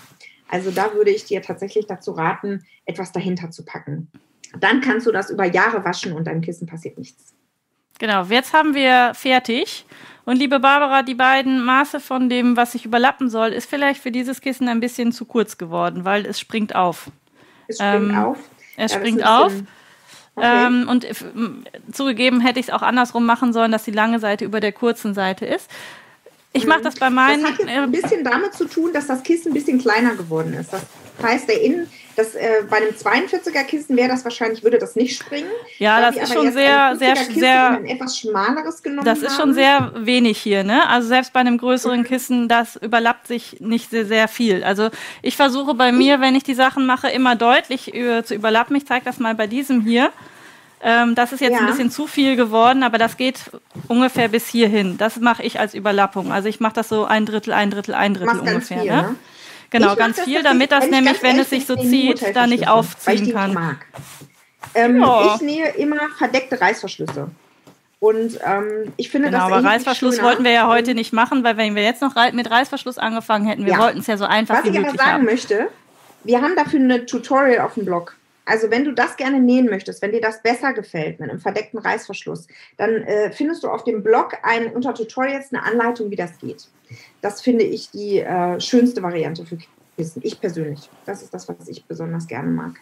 Also 0.48 0.70
da 0.70 0.94
würde 0.94 1.10
ich 1.10 1.24
dir 1.24 1.42
tatsächlich 1.42 1.86
dazu 1.86 2.12
raten, 2.12 2.64
etwas 2.86 3.12
dahinter 3.12 3.50
zu 3.50 3.64
packen. 3.64 4.08
Dann 4.60 4.80
kannst 4.80 5.06
du 5.06 5.12
das 5.12 5.30
über 5.30 5.44
Jahre 5.44 5.84
waschen 5.84 6.12
und 6.12 6.26
deinem 6.26 6.40
Kissen 6.40 6.66
passiert 6.66 6.96
nichts. 6.96 7.34
Genau, 7.98 8.24
jetzt 8.24 8.52
haben 8.52 8.74
wir 8.74 9.12
fertig. 9.14 9.84
Und 10.24 10.36
liebe 10.36 10.60
Barbara, 10.60 11.02
die 11.02 11.14
beiden 11.14 11.64
Maße 11.64 12.00
von 12.00 12.28
dem, 12.28 12.56
was 12.56 12.72
sich 12.72 12.84
überlappen 12.84 13.30
soll, 13.30 13.48
ist 13.48 13.68
vielleicht 13.68 14.02
für 14.02 14.10
dieses 14.10 14.40
Kissen 14.40 14.68
ein 14.68 14.78
bisschen 14.78 15.10
zu 15.10 15.24
kurz 15.24 15.56
geworden, 15.56 16.04
weil 16.04 16.26
es 16.26 16.38
springt 16.38 16.74
auf. 16.74 17.10
Es 17.66 17.76
springt 17.76 18.10
ähm, 18.10 18.18
auf. 18.18 18.38
Es 18.76 18.92
ja, 18.92 18.98
springt 18.98 19.26
auf. 19.26 19.52
Okay. 20.34 20.66
Ähm, 20.66 20.86
und 20.88 21.06
zugegeben 21.92 22.40
hätte 22.40 22.60
ich 22.60 22.68
es 22.68 22.72
auch 22.72 22.82
andersrum 22.82 23.26
machen 23.26 23.52
sollen, 23.52 23.72
dass 23.72 23.84
die 23.84 23.90
lange 23.90 24.20
Seite 24.20 24.44
über 24.44 24.60
der 24.60 24.72
kurzen 24.72 25.14
Seite 25.14 25.46
ist. 25.46 25.68
Ich 26.52 26.66
mache 26.66 26.82
das 26.82 26.96
bei 26.96 27.10
meinen. 27.10 27.42
Das 27.42 27.52
hat 27.52 27.58
jetzt 27.60 27.68
ein 27.70 27.90
bisschen 27.90 28.24
damit 28.24 28.54
zu 28.54 28.66
tun, 28.66 28.92
dass 28.92 29.06
das 29.06 29.22
Kissen 29.22 29.50
ein 29.50 29.54
bisschen 29.54 29.78
kleiner 29.80 30.14
geworden 30.14 30.54
ist. 30.54 30.72
Das 30.72 30.82
heißt, 31.22 31.48
der 31.48 31.62
Innen, 31.62 31.88
das, 32.16 32.34
äh, 32.34 32.64
bei 32.68 32.78
einem 32.78 32.90
42er 32.90 33.62
Kissen 33.64 33.96
wäre 33.96 34.08
das 34.08 34.24
wahrscheinlich, 34.24 34.64
würde 34.64 34.78
das 34.78 34.96
nicht 34.96 35.16
springen. 35.16 35.50
Ja, 35.78 36.00
das 36.00 36.16
ist 36.16 36.32
schon 36.32 36.52
sehr, 36.52 36.96
sehr, 36.96 37.16
sehr. 37.16 37.70
Ein 37.70 37.86
etwas 37.86 38.18
schmaleres 38.18 38.82
genommen 38.82 39.04
Das 39.04 39.20
ist 39.20 39.36
schon 39.36 39.54
sehr 39.54 39.92
wenig 39.94 40.38
hier, 40.38 40.64
ne? 40.64 40.88
Also 40.88 41.08
selbst 41.08 41.32
bei 41.32 41.40
einem 41.40 41.58
größeren 41.58 42.00
mhm. 42.00 42.04
Kissen, 42.04 42.48
das 42.48 42.76
überlappt 42.76 43.28
sich 43.28 43.60
nicht 43.60 43.90
sehr, 43.90 44.04
sehr 44.04 44.26
viel. 44.26 44.64
Also 44.64 44.90
ich 45.22 45.36
versuche 45.36 45.74
bei 45.74 45.92
mir, 45.92 46.20
wenn 46.20 46.34
ich 46.34 46.42
die 46.42 46.54
Sachen 46.54 46.86
mache, 46.86 47.08
immer 47.08 47.36
deutlich 47.36 47.94
über, 47.94 48.24
zu 48.24 48.34
überlappen. 48.34 48.74
Ich 48.74 48.86
zeige 48.86 49.04
das 49.04 49.18
mal 49.20 49.36
bei 49.36 49.46
diesem 49.46 49.82
hier. 49.82 50.10
Ähm, 50.80 51.14
das 51.14 51.32
ist 51.32 51.40
jetzt 51.40 51.54
ja. 51.54 51.60
ein 51.60 51.66
bisschen 51.66 51.90
zu 51.90 52.06
viel 52.06 52.36
geworden, 52.36 52.82
aber 52.82 52.98
das 52.98 53.16
geht 53.16 53.38
ungefähr 53.88 54.28
bis 54.28 54.46
hierhin. 54.46 54.96
Das 54.96 55.18
mache 55.18 55.42
ich 55.42 55.58
als 55.58 55.74
Überlappung. 55.74 56.32
Also 56.32 56.48
ich 56.48 56.60
mache 56.60 56.74
das 56.74 56.88
so 56.88 57.04
ein 57.04 57.26
Drittel, 57.26 57.52
ein 57.52 57.70
Drittel, 57.70 57.94
ein 57.94 58.14
Drittel 58.14 58.38
ungefähr. 58.40 58.82
Viel, 58.82 58.90
ne? 58.90 59.02
Ne? 59.02 59.14
Genau, 59.70 59.96
ganz 59.96 60.16
das, 60.16 60.24
viel, 60.24 60.42
damit 60.42 60.72
das 60.72 60.88
nämlich, 60.88 61.22
wenn 61.22 61.38
es 61.38 61.50
sich 61.50 61.66
so 61.66 61.76
zieht, 61.76 62.34
da 62.34 62.46
nicht 62.46 62.68
aufziehen 62.68 63.32
kann. 63.32 63.52
Mag. 63.52 63.86
Ähm, 64.74 65.00
ja. 65.00 65.34
Ich 65.34 65.40
nähe 65.42 65.68
immer 65.76 66.08
verdeckte 66.16 66.60
Reißverschlüsse. 66.60 67.28
Und 68.00 68.38
ähm, 68.44 68.92
ich 68.96 69.10
finde 69.10 69.28
genau, 69.28 69.48
das 69.48 69.52
aber 69.58 69.68
Reißverschluss 69.68 70.16
schöner. 70.16 70.28
wollten 70.28 70.44
wir 70.44 70.52
ja 70.52 70.68
heute 70.68 70.94
nicht 70.94 71.12
machen, 71.12 71.42
weil 71.42 71.56
wenn 71.56 71.74
wir 71.74 71.82
jetzt 71.82 72.00
noch 72.00 72.14
mit 72.32 72.48
Reißverschluss 72.48 72.96
angefangen 72.96 73.46
hätten, 73.46 73.64
wir 73.64 73.72
ja. 73.72 73.78
wollten 73.78 73.98
es 73.98 74.06
ja 74.06 74.16
so 74.16 74.24
einfach 74.24 74.58
Was 74.58 74.64
wie 74.64 74.70
möglich 74.70 74.86
Was 74.86 74.94
ich 74.94 75.00
aber 75.00 75.10
sagen 75.10 75.18
haben. 75.18 75.24
möchte, 75.24 75.68
wir 76.22 76.40
haben 76.40 76.54
dafür 76.54 76.80
eine 76.80 77.06
Tutorial 77.06 77.66
auf 77.66 77.74
dem 77.74 77.84
Blog. 77.84 78.14
Also 78.48 78.70
wenn 78.70 78.84
du 78.84 78.92
das 78.92 79.16
gerne 79.18 79.40
nähen 79.40 79.66
möchtest, 79.66 80.00
wenn 80.00 80.10
dir 80.10 80.22
das 80.22 80.42
besser 80.42 80.72
gefällt 80.72 81.20
mit 81.20 81.28
einem 81.28 81.38
verdeckten 81.38 81.78
Reißverschluss, 81.78 82.46
dann 82.78 83.02
äh, 83.02 83.30
findest 83.30 83.62
du 83.62 83.68
auf 83.68 83.84
dem 83.84 84.02
Blog 84.02 84.38
ein, 84.42 84.72
unter 84.72 84.94
Tutorials 84.94 85.52
eine 85.52 85.62
Anleitung, 85.62 86.10
wie 86.10 86.16
das 86.16 86.38
geht. 86.38 86.66
Das 87.20 87.42
finde 87.42 87.64
ich 87.64 87.90
die 87.90 88.20
äh, 88.20 88.58
schönste 88.58 89.02
Variante 89.02 89.44
für 89.44 89.58
Kissen. 89.98 90.22
Ich 90.24 90.40
persönlich. 90.40 90.88
Das 91.04 91.22
ist 91.22 91.34
das, 91.34 91.46
was 91.46 91.68
ich 91.68 91.84
besonders 91.84 92.26
gerne 92.26 92.48
mag. 92.48 92.80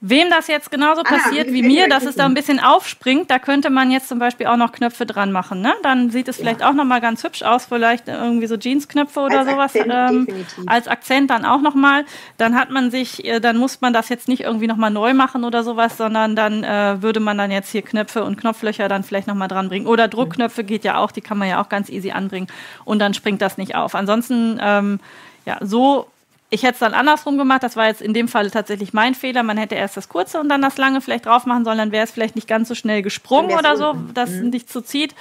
Wem 0.00 0.28
das 0.28 0.48
jetzt 0.48 0.70
genauso 0.70 1.00
ah, 1.00 1.08
passiert 1.08 1.50
wie 1.50 1.62
mir, 1.62 1.88
dass 1.88 2.04
es 2.04 2.14
da 2.14 2.26
ein 2.26 2.34
bisschen 2.34 2.60
aufspringt, 2.60 3.30
da 3.30 3.38
könnte 3.38 3.70
man 3.70 3.90
jetzt 3.90 4.08
zum 4.08 4.18
Beispiel 4.18 4.46
auch 4.48 4.58
noch 4.58 4.72
Knöpfe 4.72 5.06
dran 5.06 5.32
machen. 5.32 5.62
Ne? 5.62 5.72
Dann 5.82 6.10
sieht 6.10 6.28
es 6.28 6.36
vielleicht 6.36 6.60
ja. 6.60 6.68
auch 6.68 6.74
noch 6.74 6.84
mal 6.84 7.00
ganz 7.00 7.24
hübsch 7.24 7.42
aus, 7.42 7.64
vielleicht 7.64 8.08
irgendwie 8.08 8.46
so 8.46 8.56
Jeansknöpfe 8.56 9.20
oder 9.20 9.40
als 9.40 9.48
sowas 9.48 9.74
Akzent, 9.74 10.28
ähm, 10.28 10.46
als 10.66 10.88
Akzent 10.88 11.30
dann 11.30 11.46
auch 11.46 11.62
noch 11.62 11.74
mal. 11.74 12.04
Dann 12.36 12.54
hat 12.54 12.68
man 12.68 12.90
sich, 12.90 13.24
äh, 13.24 13.40
dann 13.40 13.56
muss 13.56 13.80
man 13.80 13.94
das 13.94 14.10
jetzt 14.10 14.28
nicht 14.28 14.42
irgendwie 14.42 14.66
noch 14.66 14.76
mal 14.76 14.90
neu 14.90 15.14
machen 15.14 15.42
oder 15.42 15.64
sowas, 15.64 15.96
sondern 15.96 16.36
dann 16.36 16.64
äh, 16.64 17.00
würde 17.00 17.20
man 17.20 17.38
dann 17.38 17.50
jetzt 17.50 17.70
hier 17.70 17.82
Knöpfe 17.82 18.24
und 18.24 18.36
Knopflöcher 18.36 18.88
dann 18.88 19.04
vielleicht 19.04 19.26
noch 19.26 19.34
mal 19.34 19.48
dran 19.48 19.70
bringen. 19.70 19.86
Oder 19.86 20.08
Druckknöpfe 20.08 20.64
geht 20.64 20.84
ja 20.84 20.98
auch, 20.98 21.12
die 21.12 21.22
kann 21.22 21.38
man 21.38 21.48
ja 21.48 21.62
auch 21.62 21.70
ganz 21.70 21.88
easy 21.88 22.10
anbringen 22.10 22.48
und 22.84 22.98
dann 22.98 23.14
springt 23.14 23.40
das 23.40 23.56
nicht 23.56 23.74
auf. 23.74 23.94
Ansonsten 23.94 24.58
ähm, 24.60 25.00
ja, 25.46 25.58
so 25.60 26.08
ich 26.50 26.62
hätte 26.62 26.74
es 26.74 26.78
dann 26.78 26.94
andersrum 26.94 27.38
gemacht. 27.38 27.62
Das 27.62 27.76
war 27.76 27.86
jetzt 27.86 28.02
in 28.02 28.14
dem 28.14 28.28
Fall 28.28 28.50
tatsächlich 28.50 28.92
mein 28.92 29.14
Fehler. 29.14 29.42
Man 29.42 29.56
hätte 29.56 29.74
erst 29.74 29.96
das 29.96 30.08
kurze 30.08 30.38
und 30.38 30.48
dann 30.48 30.62
das 30.62 30.76
lange 30.76 31.00
vielleicht 31.00 31.26
drauf 31.26 31.46
machen 31.46 31.64
sollen. 31.64 31.78
Dann 31.78 31.92
wäre 31.92 32.04
es 32.04 32.10
vielleicht 32.10 32.36
nicht 32.36 32.48
ganz 32.48 32.68
so 32.68 32.74
schnell 32.74 33.02
gesprungen 33.02 33.58
oder 33.58 33.76
so, 33.76 33.94
dass 34.14 34.30
mhm. 34.30 34.50
nicht 34.50 34.70
so 34.70 34.80
zieht. 34.80 35.14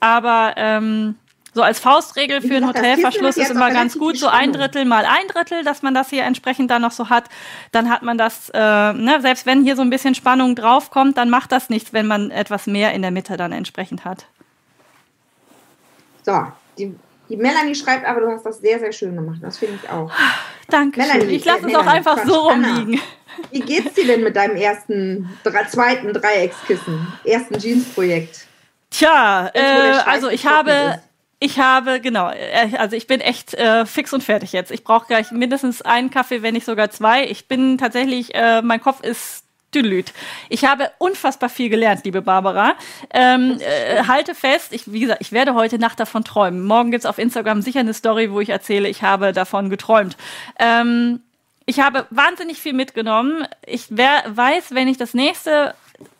Aber 0.00 0.54
ähm, 0.56 1.16
so 1.56 1.62
als 1.62 1.80
Faustregel 1.80 2.42
für 2.42 2.56
einen 2.56 2.68
Hotelverschluss 2.68 3.38
ist 3.38 3.50
immer 3.50 3.70
ganz 3.70 3.98
gut, 3.98 4.18
so 4.18 4.28
ein 4.28 4.52
Drittel 4.52 4.84
mal 4.84 5.06
ein 5.06 5.26
Drittel, 5.28 5.64
dass 5.64 5.82
man 5.82 5.94
das 5.94 6.10
hier 6.10 6.22
entsprechend 6.24 6.70
dann 6.70 6.82
noch 6.82 6.90
so 6.92 7.08
hat. 7.08 7.24
Dann 7.72 7.88
hat 7.90 8.02
man 8.02 8.18
das, 8.18 8.50
äh, 8.52 8.58
ne, 8.92 9.18
selbst 9.22 9.46
wenn 9.46 9.64
hier 9.64 9.74
so 9.74 9.82
ein 9.82 9.88
bisschen 9.88 10.14
Spannung 10.14 10.54
draufkommt, 10.54 11.16
dann 11.16 11.30
macht 11.30 11.52
das 11.52 11.70
nichts, 11.70 11.94
wenn 11.94 12.06
man 12.06 12.30
etwas 12.30 12.66
mehr 12.66 12.92
in 12.92 13.00
der 13.00 13.10
Mitte 13.10 13.38
dann 13.38 13.52
entsprechend 13.52 14.04
hat. 14.04 14.26
So, 16.22 16.46
die 16.76 16.94
die 17.28 17.36
Melanie 17.36 17.74
schreibt 17.74 18.06
aber, 18.06 18.20
du 18.20 18.28
hast 18.30 18.44
das 18.44 18.58
sehr, 18.58 18.78
sehr 18.78 18.92
schön 18.92 19.14
gemacht. 19.14 19.38
Das 19.42 19.58
finde 19.58 19.78
ich 19.82 19.90
auch. 19.90 20.10
Danke. 20.68 21.00
Melanie, 21.00 21.36
ich 21.36 21.44
lasse 21.44 21.66
äh, 21.66 21.70
es 21.70 21.76
auch 21.76 21.86
einfach 21.86 22.16
Quatsch, 22.16 22.28
so 22.28 22.48
rumliegen. 22.48 23.00
Wie 23.50 23.60
geht's 23.60 23.94
dir 23.94 24.06
denn 24.06 24.22
mit 24.22 24.36
deinem 24.36 24.56
ersten, 24.56 25.28
zweiten 25.68 26.12
Dreieckskissen, 26.12 27.06
ersten 27.24 27.58
Jeans-Projekt? 27.58 28.46
Tja, 28.90 29.50
äh, 29.52 29.98
also 30.06 30.28
ich 30.28 30.46
habe, 30.46 31.00
ich 31.38 31.58
habe, 31.58 32.00
genau, 32.00 32.30
äh, 32.30 32.76
also 32.78 32.96
ich 32.96 33.06
bin 33.06 33.20
echt 33.20 33.54
äh, 33.54 33.84
fix 33.84 34.12
und 34.12 34.22
fertig 34.22 34.52
jetzt. 34.52 34.70
Ich 34.70 34.84
brauche 34.84 35.06
gleich 35.06 35.30
mindestens 35.32 35.82
einen 35.82 36.10
Kaffee, 36.10 36.42
wenn 36.42 36.54
nicht 36.54 36.64
sogar 36.64 36.90
zwei. 36.90 37.26
Ich 37.26 37.48
bin 37.48 37.78
tatsächlich, 37.78 38.34
äh, 38.34 38.62
mein 38.62 38.80
Kopf 38.80 39.02
ist 39.02 39.45
Tüdelüt. 39.76 40.14
Ich 40.48 40.64
habe 40.64 40.90
unfassbar 40.96 41.50
viel 41.50 41.68
gelernt, 41.68 42.02
liebe 42.06 42.22
Barbara. 42.22 42.76
Ähm, 43.12 43.58
äh, 43.60 44.04
halte 44.04 44.34
fest, 44.34 44.72
ich, 44.72 44.90
wie 44.90 45.00
gesagt, 45.00 45.20
ich 45.20 45.32
werde 45.32 45.52
heute 45.52 45.78
Nacht 45.78 46.00
davon 46.00 46.24
träumen. 46.24 46.64
Morgen 46.64 46.90
gibt's 46.90 47.04
auf 47.04 47.18
Instagram 47.18 47.60
sicher 47.60 47.80
eine 47.80 47.92
Story, 47.92 48.32
wo 48.32 48.40
ich 48.40 48.48
erzähle, 48.48 48.88
ich 48.88 49.02
habe 49.02 49.34
davon 49.34 49.68
geträumt. 49.68 50.16
Ähm, 50.58 51.20
ich 51.66 51.80
habe 51.80 52.06
wahnsinnig 52.08 52.58
viel 52.58 52.72
mitgenommen. 52.72 53.46
Ich 53.66 53.94
wär, 53.94 54.22
weiß, 54.26 54.74
wenn 54.74 54.88
ich 54.88 54.96
das 54.96 55.12
nächste 55.12 55.74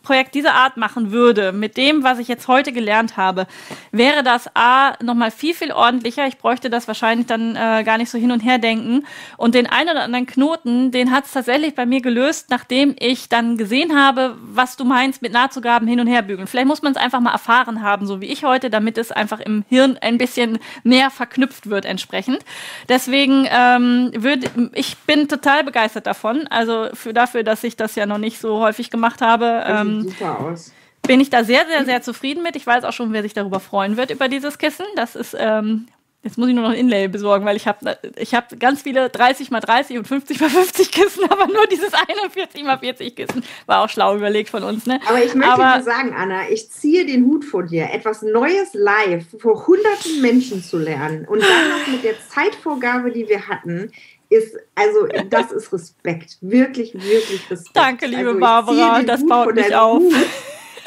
Projekt 0.07 0.35
dieser 0.35 0.53
Art 0.53 0.77
machen 0.77 1.11
würde, 1.11 1.51
mit 1.51 1.75
dem, 1.75 2.01
was 2.01 2.17
ich 2.17 2.29
jetzt 2.29 2.47
heute 2.47 2.71
gelernt 2.71 3.17
habe, 3.17 3.45
wäre 3.91 4.23
das 4.23 4.49
A 4.53 4.93
nochmal 5.03 5.31
viel, 5.31 5.53
viel 5.53 5.73
ordentlicher. 5.73 6.25
Ich 6.27 6.37
bräuchte 6.37 6.69
das 6.69 6.87
wahrscheinlich 6.87 7.27
dann 7.27 7.57
äh, 7.57 7.83
gar 7.83 7.97
nicht 7.97 8.09
so 8.09 8.17
hin 8.17 8.31
und 8.31 8.39
her 8.39 8.57
denken. 8.57 9.05
Und 9.35 9.53
den 9.53 9.67
einen 9.67 9.89
oder 9.89 10.03
anderen 10.03 10.25
Knoten, 10.25 10.91
den 10.91 11.11
hat 11.11 11.25
es 11.25 11.33
tatsächlich 11.33 11.75
bei 11.75 11.85
mir 11.85 11.99
gelöst, 11.99 12.49
nachdem 12.49 12.95
ich 12.97 13.27
dann 13.27 13.57
gesehen 13.57 13.99
habe, 13.99 14.37
was 14.39 14.77
du 14.77 14.85
meinst 14.85 15.21
mit 15.21 15.33
Nahtzugaben 15.33 15.89
hin 15.89 15.99
und 15.99 16.07
her 16.07 16.21
bügeln. 16.21 16.47
Vielleicht 16.47 16.67
muss 16.67 16.81
man 16.81 16.93
es 16.93 16.97
einfach 16.97 17.19
mal 17.19 17.33
erfahren 17.33 17.81
haben, 17.81 18.07
so 18.07 18.21
wie 18.21 18.27
ich 18.27 18.45
heute, 18.45 18.69
damit 18.69 18.97
es 18.97 19.11
einfach 19.11 19.41
im 19.41 19.65
Hirn 19.67 19.97
ein 19.99 20.17
bisschen 20.17 20.59
mehr 20.83 21.09
verknüpft 21.09 21.69
wird 21.69 21.83
entsprechend. 21.83 22.39
Deswegen 22.87 23.45
ähm, 23.51 24.11
würde 24.15 24.49
ich 24.71 24.95
bin 24.99 25.27
total 25.27 25.65
begeistert 25.65 26.07
davon. 26.07 26.47
Also 26.47 26.87
für 26.93 27.11
dafür, 27.11 27.43
dass 27.43 27.65
ich 27.65 27.75
das 27.75 27.95
ja 27.95 28.05
noch 28.05 28.19
nicht 28.19 28.39
so 28.39 28.59
häufig 28.59 28.89
gemacht 28.89 29.21
habe. 29.21 29.65
Ähm, 29.67 29.96
super 30.03 30.39
aus. 30.39 30.71
Bin 31.03 31.21
ich 31.21 31.29
da 31.29 31.43
sehr, 31.43 31.65
sehr, 31.67 31.85
sehr 31.85 32.01
zufrieden 32.01 32.43
mit. 32.43 32.55
Ich 32.55 32.67
weiß 32.67 32.83
auch 32.83 32.93
schon, 32.93 33.13
wer 33.13 33.21
sich 33.23 33.33
darüber 33.33 33.59
freuen 33.59 33.95
wird, 33.95 34.11
über 34.11 34.27
dieses 34.27 34.57
Kissen. 34.57 34.85
Das 34.95 35.15
ist, 35.15 35.35
ähm, 35.39 35.87
jetzt 36.23 36.37
muss 36.37 36.49
ich 36.49 36.53
nur 36.53 36.63
noch 36.63 36.71
ein 36.71 36.77
Inlay 36.77 37.07
besorgen, 37.07 37.45
weil 37.45 37.55
ich 37.55 37.67
habe 37.67 37.97
ich 38.17 38.35
hab 38.35 38.59
ganz 38.59 38.81
viele 38.81 39.09
30 39.09 39.49
mal 39.49 39.61
30 39.61 39.97
und 39.99 40.07
50 40.07 40.41
mal 40.41 40.49
50 40.49 40.91
Kissen, 40.91 41.23
aber 41.29 41.47
nur 41.47 41.65
dieses 41.67 41.93
41 41.93 42.63
mal 42.63 42.77
40 42.77 43.15
Kissen 43.15 43.43
war 43.65 43.83
auch 43.83 43.89
schlau 43.89 44.15
überlegt 44.15 44.49
von 44.49 44.63
uns. 44.63 44.85
Ne? 44.85 44.99
Aber 45.07 45.23
ich 45.23 45.33
möchte 45.33 45.53
aber, 45.53 45.77
dir 45.77 45.83
sagen, 45.83 46.13
Anna, 46.13 46.49
ich 46.49 46.69
ziehe 46.69 47.05
den 47.05 47.25
Hut 47.25 47.45
vor 47.45 47.63
dir, 47.63 47.89
etwas 47.93 48.21
Neues 48.21 48.73
live 48.73 49.25
vor 49.39 49.65
hunderten 49.65 50.21
Menschen 50.21 50.61
zu 50.61 50.77
lernen 50.77 51.25
und 51.25 51.41
dann 51.41 51.69
noch 51.69 51.87
mit 51.87 52.03
der 52.03 52.15
Zeitvorgabe, 52.27 53.11
die 53.11 53.29
wir 53.29 53.47
hatten, 53.47 53.91
ist, 54.29 54.57
also 54.75 55.07
das 55.29 55.51
ist 55.51 55.71
Respekt. 55.71 56.37
Wirklich, 56.41 56.93
wirklich 56.93 57.49
Respekt. 57.49 57.75
Danke, 57.75 58.07
liebe 58.07 58.27
also, 58.27 58.39
Barbara, 58.39 59.03
das 59.03 59.21
Hut 59.21 59.29
baut 59.29 59.55
mich 59.55 59.75
auf. 59.75 60.01
Hut, 60.01 60.13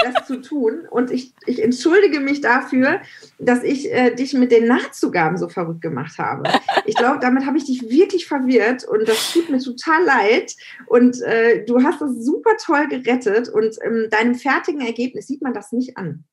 das 0.02 0.26
zu 0.26 0.40
tun. 0.40 0.86
Und 0.90 1.10
ich, 1.10 1.34
ich 1.46 1.62
entschuldige 1.62 2.20
mich 2.20 2.40
dafür, 2.40 3.00
dass 3.38 3.62
ich 3.62 3.92
äh, 3.92 4.14
dich 4.14 4.34
mit 4.34 4.52
den 4.52 4.66
Nachzugaben 4.66 5.36
so 5.38 5.48
verrückt 5.48 5.82
gemacht 5.82 6.18
habe. 6.18 6.50
Ich 6.86 6.96
glaube, 6.96 7.18
damit 7.20 7.46
habe 7.46 7.58
ich 7.58 7.64
dich 7.64 7.82
wirklich 7.88 8.26
verwirrt 8.26 8.84
und 8.84 9.08
das 9.08 9.32
tut 9.32 9.48
mir 9.50 9.58
total 9.58 10.04
leid. 10.04 10.54
Und 10.86 11.20
äh, 11.22 11.64
du 11.64 11.82
hast 11.82 12.00
das 12.00 12.12
super 12.24 12.52
toll 12.58 12.88
gerettet 12.88 13.48
und 13.48 13.78
in 13.84 13.92
ähm, 13.92 14.10
deinem 14.10 14.34
fertigen 14.34 14.80
Ergebnis 14.80 15.26
sieht 15.26 15.42
man 15.42 15.54
das 15.54 15.72
nicht 15.72 15.96
an 15.96 16.24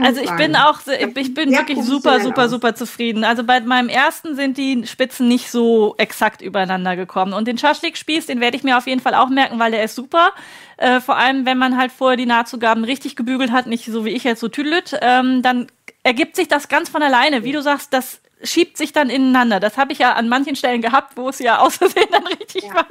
also 0.00 0.20
ich 0.20 0.30
bin 0.32 0.56
auch, 0.56 0.80
ich 0.86 1.34
bin 1.34 1.50
wirklich 1.50 1.82
super, 1.82 2.20
super, 2.20 2.44
aus. 2.44 2.50
super 2.50 2.74
zufrieden. 2.74 3.24
Also 3.24 3.44
bei 3.44 3.60
meinem 3.60 3.88
ersten 3.88 4.34
sind 4.34 4.56
die 4.56 4.86
Spitzen 4.86 5.28
nicht 5.28 5.50
so 5.50 5.94
exakt 5.98 6.42
übereinander 6.42 6.96
gekommen. 6.96 7.32
Und 7.32 7.48
den 7.48 7.58
Schaschlik-Spieß, 7.58 8.26
den 8.26 8.40
werde 8.40 8.56
ich 8.56 8.64
mir 8.64 8.78
auf 8.78 8.86
jeden 8.86 9.00
Fall 9.00 9.14
auch 9.14 9.28
merken, 9.28 9.58
weil 9.58 9.70
der 9.72 9.84
ist 9.84 9.94
super. 9.94 10.32
Äh, 10.78 11.00
vor 11.00 11.16
allem, 11.16 11.44
wenn 11.46 11.58
man 11.58 11.76
halt 11.76 11.92
vorher 11.92 12.16
die 12.16 12.26
Nahtzugaben 12.26 12.84
richtig 12.84 13.16
gebügelt 13.16 13.52
hat, 13.52 13.66
nicht 13.66 13.84
so 13.84 14.04
wie 14.04 14.10
ich 14.10 14.24
jetzt 14.24 14.40
so 14.40 14.48
tüdelüt, 14.48 14.96
ähm, 15.02 15.42
dann 15.42 15.66
ergibt 16.02 16.36
sich 16.36 16.48
das 16.48 16.68
ganz 16.68 16.88
von 16.88 17.02
alleine. 17.02 17.44
Wie 17.44 17.52
du 17.52 17.62
sagst, 17.62 17.92
das 17.92 18.21
schiebt 18.42 18.76
sich 18.76 18.92
dann 18.92 19.10
ineinander. 19.10 19.60
Das 19.60 19.76
habe 19.76 19.92
ich 19.92 19.98
ja 19.98 20.12
an 20.14 20.28
manchen 20.28 20.56
Stellen 20.56 20.82
gehabt, 20.82 21.16
wo 21.16 21.28
es 21.28 21.38
ja 21.38 21.58
aus 21.58 21.76
Versehen 21.76 22.08
dann 22.10 22.26
richtig 22.26 22.64
ja. 22.64 22.74
war. 22.74 22.86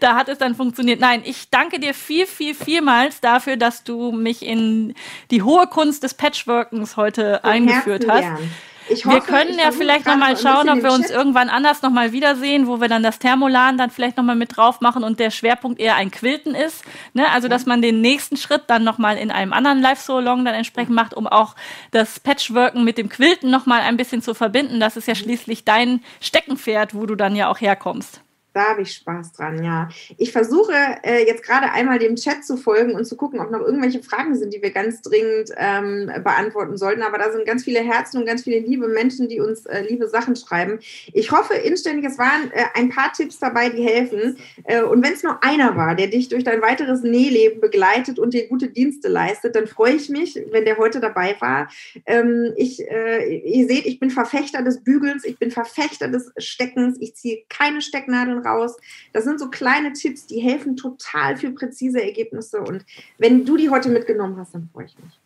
Da 0.00 0.14
hat 0.14 0.28
es 0.28 0.38
dann 0.38 0.54
funktioniert. 0.54 1.00
Nein, 1.00 1.22
ich 1.24 1.50
danke 1.50 1.78
dir 1.78 1.94
viel, 1.94 2.26
viel, 2.26 2.54
vielmals 2.54 3.20
dafür, 3.20 3.56
dass 3.56 3.84
du 3.84 4.12
mich 4.12 4.44
in 4.44 4.94
die 5.30 5.42
hohe 5.42 5.66
Kunst 5.66 6.02
des 6.02 6.14
Patchworkens 6.14 6.96
heute 6.96 7.40
Von 7.42 7.50
eingeführt 7.50 8.06
hast. 8.08 8.22
Gern. 8.22 8.50
Hoffe, 8.88 9.08
wir 9.08 9.20
können 9.20 9.58
ja 9.58 9.72
vielleicht 9.72 10.06
noch 10.06 10.16
mal 10.16 10.36
schauen, 10.36 10.68
ob 10.68 10.82
wir 10.82 10.92
uns 10.92 11.10
irgendwann 11.10 11.48
anders 11.48 11.82
noch 11.82 11.90
mal 11.90 12.12
wiedersehen, 12.12 12.66
wo 12.66 12.80
wir 12.80 12.88
dann 12.88 13.02
das 13.02 13.18
Thermolan 13.18 13.76
dann 13.78 13.90
vielleicht 13.90 14.16
noch 14.16 14.24
mal 14.24 14.36
mit 14.36 14.56
drauf 14.56 14.80
machen 14.80 15.02
und 15.02 15.18
der 15.18 15.30
Schwerpunkt 15.30 15.80
eher 15.80 15.96
ein 15.96 16.10
Quilten 16.10 16.54
ist. 16.54 16.84
Ne? 17.12 17.28
Also, 17.32 17.48
dass 17.48 17.66
man 17.66 17.82
den 17.82 18.00
nächsten 18.00 18.36
Schritt 18.36 18.64
dann 18.68 18.84
noch 18.84 18.98
mal 18.98 19.16
in 19.16 19.30
einem 19.30 19.52
anderen 19.52 19.80
Live-So-Long 19.80 20.44
dann 20.44 20.54
entsprechend 20.54 20.94
macht, 20.94 21.14
um 21.14 21.26
auch 21.26 21.56
das 21.90 22.20
Patchworken 22.20 22.84
mit 22.84 22.98
dem 22.98 23.08
Quilten 23.08 23.50
noch 23.50 23.66
mal 23.66 23.80
ein 23.80 23.96
bisschen 23.96 24.22
zu 24.22 24.34
verbinden. 24.34 24.78
Das 24.78 24.96
ist 24.96 25.08
ja 25.08 25.14
schließlich 25.14 25.64
dein 25.64 26.02
Steckenpferd, 26.20 26.94
wo 26.94 27.06
du 27.06 27.16
dann 27.16 27.34
ja 27.34 27.48
auch 27.48 27.60
herkommst. 27.60 28.20
Da 28.56 28.70
habe 28.70 28.80
ich 28.80 28.94
Spaß 28.94 29.32
dran, 29.34 29.62
ja. 29.62 29.90
Ich 30.16 30.32
versuche 30.32 30.72
äh, 31.02 31.26
jetzt 31.26 31.42
gerade 31.42 31.72
einmal 31.72 31.98
dem 31.98 32.16
Chat 32.16 32.42
zu 32.42 32.56
folgen 32.56 32.94
und 32.94 33.04
zu 33.04 33.14
gucken, 33.14 33.38
ob 33.38 33.50
noch 33.50 33.60
irgendwelche 33.60 34.02
Fragen 34.02 34.34
sind, 34.34 34.54
die 34.54 34.62
wir 34.62 34.70
ganz 34.70 35.02
dringend 35.02 35.50
ähm, 35.58 36.10
beantworten 36.24 36.78
sollten. 36.78 37.02
Aber 37.02 37.18
da 37.18 37.30
sind 37.30 37.44
ganz 37.44 37.64
viele 37.64 37.80
Herzen 37.80 38.16
und 38.16 38.24
ganz 38.24 38.44
viele 38.44 38.60
liebe 38.60 38.88
Menschen, 38.88 39.28
die 39.28 39.40
uns 39.40 39.66
äh, 39.66 39.82
liebe 39.82 40.08
Sachen 40.08 40.36
schreiben. 40.36 40.78
Ich 41.12 41.32
hoffe 41.32 41.52
inständig, 41.52 42.06
es 42.06 42.16
waren 42.16 42.50
äh, 42.52 42.64
ein 42.72 42.88
paar 42.88 43.12
Tipps 43.12 43.38
dabei, 43.38 43.68
die 43.68 43.82
helfen. 43.82 44.38
Äh, 44.64 44.84
und 44.84 45.04
wenn 45.04 45.12
es 45.12 45.22
nur 45.22 45.44
einer 45.44 45.76
war, 45.76 45.94
der 45.94 46.06
dich 46.06 46.30
durch 46.30 46.42
dein 46.42 46.62
weiteres 46.62 47.02
Nähleben 47.02 47.60
begleitet 47.60 48.18
und 48.18 48.32
dir 48.32 48.48
gute 48.48 48.68
Dienste 48.68 49.08
leistet, 49.08 49.54
dann 49.54 49.66
freue 49.66 49.96
ich 49.96 50.08
mich, 50.08 50.34
wenn 50.50 50.64
der 50.64 50.78
heute 50.78 51.00
dabei 51.00 51.36
war. 51.40 51.68
Ähm, 52.06 52.54
ich, 52.56 52.80
äh, 52.80 53.36
ihr 53.36 53.66
seht, 53.66 53.84
ich 53.84 54.00
bin 54.00 54.08
Verfechter 54.08 54.62
des 54.62 54.82
Bügelns, 54.82 55.26
ich 55.26 55.38
bin 55.38 55.50
Verfechter 55.50 56.08
des 56.08 56.32
Steckens. 56.38 56.96
Ich 57.02 57.14
ziehe 57.16 57.42
keine 57.50 57.82
Stecknadeln 57.82 58.45
raus. 58.46 58.76
Das 59.12 59.24
sind 59.24 59.40
so 59.40 59.50
kleine 59.50 59.92
Tipps, 59.92 60.26
die 60.26 60.40
helfen 60.40 60.76
total 60.76 61.36
für 61.36 61.50
präzise 61.50 62.02
Ergebnisse. 62.02 62.60
Und 62.60 62.84
wenn 63.18 63.44
du 63.44 63.56
die 63.56 63.70
heute 63.70 63.88
mitgenommen 63.88 64.36
hast, 64.38 64.54
dann 64.54 64.68
freue 64.72 64.86
ich 64.86 64.96
mich. 64.98 65.20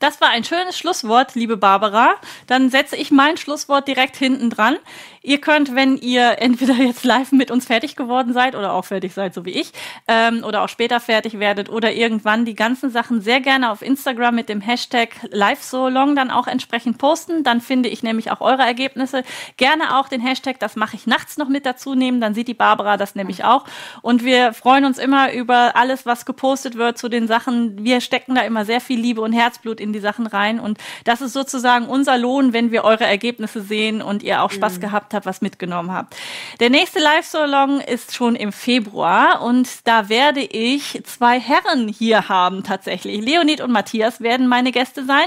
Das 0.00 0.18
war 0.22 0.30
ein 0.30 0.44
schönes 0.44 0.78
Schlusswort, 0.78 1.34
liebe 1.34 1.58
Barbara. 1.58 2.14
Dann 2.46 2.70
setze 2.70 2.96
ich 2.96 3.10
mein 3.10 3.36
Schlusswort 3.36 3.86
direkt 3.86 4.16
hinten 4.16 4.48
dran. 4.48 4.78
Ihr 5.22 5.38
könnt, 5.38 5.74
wenn 5.74 5.98
ihr 5.98 6.40
entweder 6.40 6.74
jetzt 6.74 7.04
live 7.04 7.32
mit 7.32 7.50
uns 7.50 7.66
fertig 7.66 7.94
geworden 7.94 8.32
seid 8.32 8.54
oder 8.54 8.72
auch 8.72 8.86
fertig 8.86 9.12
seid, 9.12 9.34
so 9.34 9.44
wie 9.44 9.50
ich, 9.50 9.72
ähm, 10.08 10.42
oder 10.44 10.62
auch 10.62 10.68
später 10.68 10.98
fertig 10.98 11.38
werdet 11.38 11.68
oder 11.68 11.92
irgendwann 11.92 12.46
die 12.46 12.54
ganzen 12.54 12.90
Sachen 12.90 13.20
sehr 13.20 13.40
gerne 13.40 13.70
auf 13.70 13.82
Instagram 13.82 14.34
mit 14.34 14.48
dem 14.48 14.62
Hashtag 14.62 15.10
LiveSoLong 15.30 16.16
dann 16.16 16.30
auch 16.30 16.46
entsprechend 16.46 16.96
posten. 16.96 17.44
Dann 17.44 17.60
finde 17.60 17.90
ich 17.90 18.02
nämlich 18.02 18.30
auch 18.30 18.40
eure 18.40 18.62
Ergebnisse. 18.62 19.22
Gerne 19.58 19.98
auch 19.98 20.08
den 20.08 20.22
Hashtag, 20.22 20.58
das 20.58 20.76
mache 20.76 20.96
ich 20.96 21.06
nachts 21.06 21.36
noch 21.36 21.48
mit 21.48 21.66
dazu 21.66 21.94
nehmen, 21.94 22.22
dann 22.22 22.32
sieht 22.32 22.48
die 22.48 22.54
Barbara 22.54 22.96
das 22.96 23.14
nämlich 23.14 23.44
auch. 23.44 23.66
Und 24.00 24.24
wir 24.24 24.54
freuen 24.54 24.86
uns 24.86 24.98
immer 24.98 25.32
über 25.34 25.76
alles, 25.76 26.06
was 26.06 26.24
gepostet 26.24 26.76
wird 26.76 26.96
zu 26.96 27.10
den 27.10 27.26
Sachen. 27.26 27.84
Wir 27.84 28.00
stecken 28.00 28.34
da 28.34 28.40
immer 28.40 28.64
sehr 28.64 28.80
viel 28.80 28.98
Liebe 28.98 29.20
und 29.20 29.34
Herzblut 29.34 29.80
in 29.80 29.90
in 29.90 29.92
die 29.92 30.00
Sachen 30.00 30.26
rein. 30.26 30.60
Und 30.60 30.78
das 31.04 31.20
ist 31.20 31.32
sozusagen 31.32 31.86
unser 31.86 32.16
Lohn, 32.16 32.52
wenn 32.52 32.70
wir 32.70 32.84
eure 32.84 33.04
Ergebnisse 33.04 33.60
sehen 33.60 34.02
und 34.02 34.22
ihr 34.22 34.42
auch 34.42 34.50
Spaß 34.50 34.76
mhm. 34.76 34.80
gehabt 34.80 35.09
habt, 35.14 35.26
was 35.26 35.40
mitgenommen 35.40 35.92
habt. 35.92 36.16
Der 36.60 36.70
nächste 36.70 36.98
Live-Salon 36.98 37.80
ist 37.80 38.14
schon 38.14 38.36
im 38.36 38.52
Februar 38.52 39.42
und 39.42 39.86
da 39.86 40.08
werde 40.08 40.40
ich 40.40 41.02
zwei 41.04 41.40
Herren 41.40 41.88
hier 41.88 42.28
haben 42.28 42.64
tatsächlich. 42.64 43.20
Leonid 43.20 43.60
und 43.60 43.70
Matthias 43.70 44.20
werden 44.20 44.46
meine 44.46 44.72
Gäste 44.72 45.04
sein. 45.04 45.26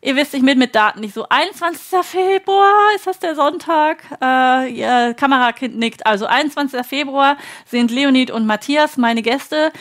Ihr 0.00 0.14
wisst, 0.14 0.32
ich 0.32 0.44
bin 0.44 0.60
mit 0.60 0.76
Daten 0.76 1.00
nicht 1.00 1.12
so. 1.12 1.26
21. 1.28 1.98
Februar 2.04 2.94
ist 2.94 3.08
das 3.08 3.18
der 3.18 3.34
Sonntag. 3.34 4.04
Äh, 4.22 4.70
ihr 4.70 5.14
Kamerakind 5.14 5.76
nickt. 5.76 6.06
Also 6.06 6.26
21. 6.26 6.86
Februar 6.86 7.36
sind 7.66 7.90
Leonid 7.90 8.30
und 8.30 8.46
Matthias 8.46 8.96
meine 8.96 9.22
Gäste 9.22 9.72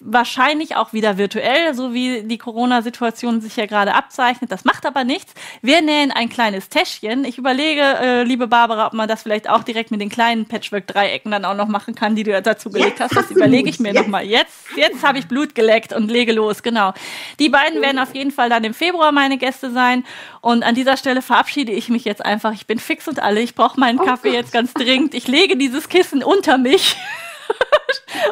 wahrscheinlich 0.00 0.76
auch 0.76 0.92
wieder 0.92 1.16
virtuell, 1.16 1.74
so 1.74 1.94
wie 1.94 2.22
die 2.22 2.38
Corona-Situation 2.38 3.40
sich 3.40 3.56
ja 3.56 3.66
gerade 3.66 3.94
abzeichnet. 3.94 4.52
Das 4.52 4.64
macht 4.64 4.84
aber 4.84 5.04
nichts. 5.04 5.32
Wir 5.62 5.80
nähen 5.80 6.10
ein 6.10 6.28
kleines 6.28 6.68
Täschchen. 6.68 7.24
Ich 7.24 7.38
überlege, 7.38 7.80
äh, 7.80 8.22
liebe 8.22 8.46
Barbara, 8.46 8.86
ob 8.86 8.92
man 8.92 9.08
das 9.08 9.22
vielleicht 9.22 9.48
auch 9.48 9.64
direkt 9.64 9.90
mit 9.90 10.00
den 10.00 10.10
kleinen 10.10 10.46
Patchwork-Dreiecken 10.46 11.30
dann 11.30 11.44
auch 11.44 11.54
noch 11.54 11.68
machen 11.68 11.94
kann, 11.94 12.14
die 12.14 12.24
du 12.24 12.40
dazu 12.42 12.70
gelegt 12.70 13.00
hast. 13.00 13.16
Das 13.16 13.30
überlege 13.30 13.70
ich 13.70 13.80
mir 13.80 13.94
nochmal. 13.94 14.24
Jetzt, 14.24 14.66
jetzt 14.76 15.02
habe 15.02 15.18
ich 15.18 15.28
Blut 15.28 15.54
geleckt 15.54 15.92
und 15.92 16.10
lege 16.10 16.32
los, 16.32 16.62
genau. 16.62 16.92
Die 17.38 17.48
beiden 17.48 17.80
werden 17.80 17.98
auf 17.98 18.14
jeden 18.14 18.32
Fall 18.32 18.50
dann 18.50 18.64
im 18.64 18.74
Februar 18.74 19.12
meine 19.12 19.38
Gäste 19.38 19.70
sein. 19.70 20.04
Und 20.40 20.62
an 20.62 20.74
dieser 20.74 20.96
Stelle 20.96 21.22
verabschiede 21.22 21.72
ich 21.72 21.88
mich 21.88 22.04
jetzt 22.04 22.24
einfach. 22.24 22.52
Ich 22.52 22.66
bin 22.66 22.78
fix 22.78 23.08
und 23.08 23.20
alle. 23.20 23.40
Ich 23.40 23.54
brauche 23.54 23.80
meinen 23.80 24.00
oh 24.00 24.04
Kaffee 24.04 24.30
oh 24.30 24.34
jetzt 24.34 24.52
ganz 24.52 24.74
dringend. 24.74 25.14
Ich 25.14 25.26
lege 25.26 25.56
dieses 25.56 25.88
Kissen 25.88 26.22
unter 26.22 26.58
mich. 26.58 26.96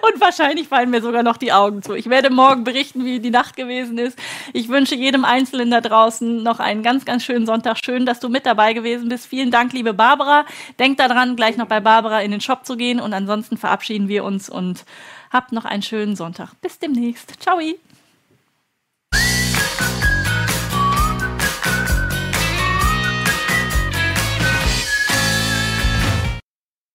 Und 0.03 0.20
wahrscheinlich 0.20 0.69
fallen 0.69 0.91
mir 0.91 1.03
sogar 1.03 1.23
noch 1.23 1.36
die 1.36 1.53
Augen 1.53 1.82
zu. 1.82 1.95
Ich 1.95 2.09
werde 2.09 2.31
morgen 2.31 2.65
berichten, 2.65 3.05
wie 3.05 3.20
die 3.20 3.31
Nacht 3.31 3.57
gewesen 3.57 3.99
ist. 3.99 4.19
Ich 4.53 4.69
wünsche 4.69 4.95
jedem 4.95 5.24
Einzelnen 5.24 5.70
da 5.70 5.81
draußen 5.81 6.43
noch 6.43 6.61
einen 6.61 6.82
ganz, 6.82 7.05
ganz 7.05 7.24
schönen 7.24 7.47
Sonntag. 7.47 7.78
Schön, 7.85 8.07
dass 8.07 8.20
du 8.20 8.28
mit 8.28 8.47
dabei 8.47 8.73
gewesen 8.73 9.09
bist. 9.09 9.27
Vielen 9.27 9.51
Dank, 9.51 9.73
liebe 9.73 9.95
Barbara. 9.95 10.45
Denk 10.78 10.99
daran, 10.99 11.36
gleich 11.36 11.57
noch 11.57 11.66
bei 11.66 11.81
Barbara 11.81 12.23
in 12.23 12.31
den 12.31 12.41
Shop 12.41 12.66
zu 12.66 12.77
gehen. 12.77 13.01
Und 13.01 13.12
ansonsten 13.15 13.57
verabschieden 13.57 14.09
wir 14.09 14.24
uns 14.24 14.49
und 14.49 14.85
habt 15.31 15.53
noch 15.53 15.65
einen 15.65 15.82
schönen 15.82 16.16
Sonntag. 16.16 16.51
Bis 16.61 16.78
demnächst. 16.78 17.41
Ciao. 17.41 17.61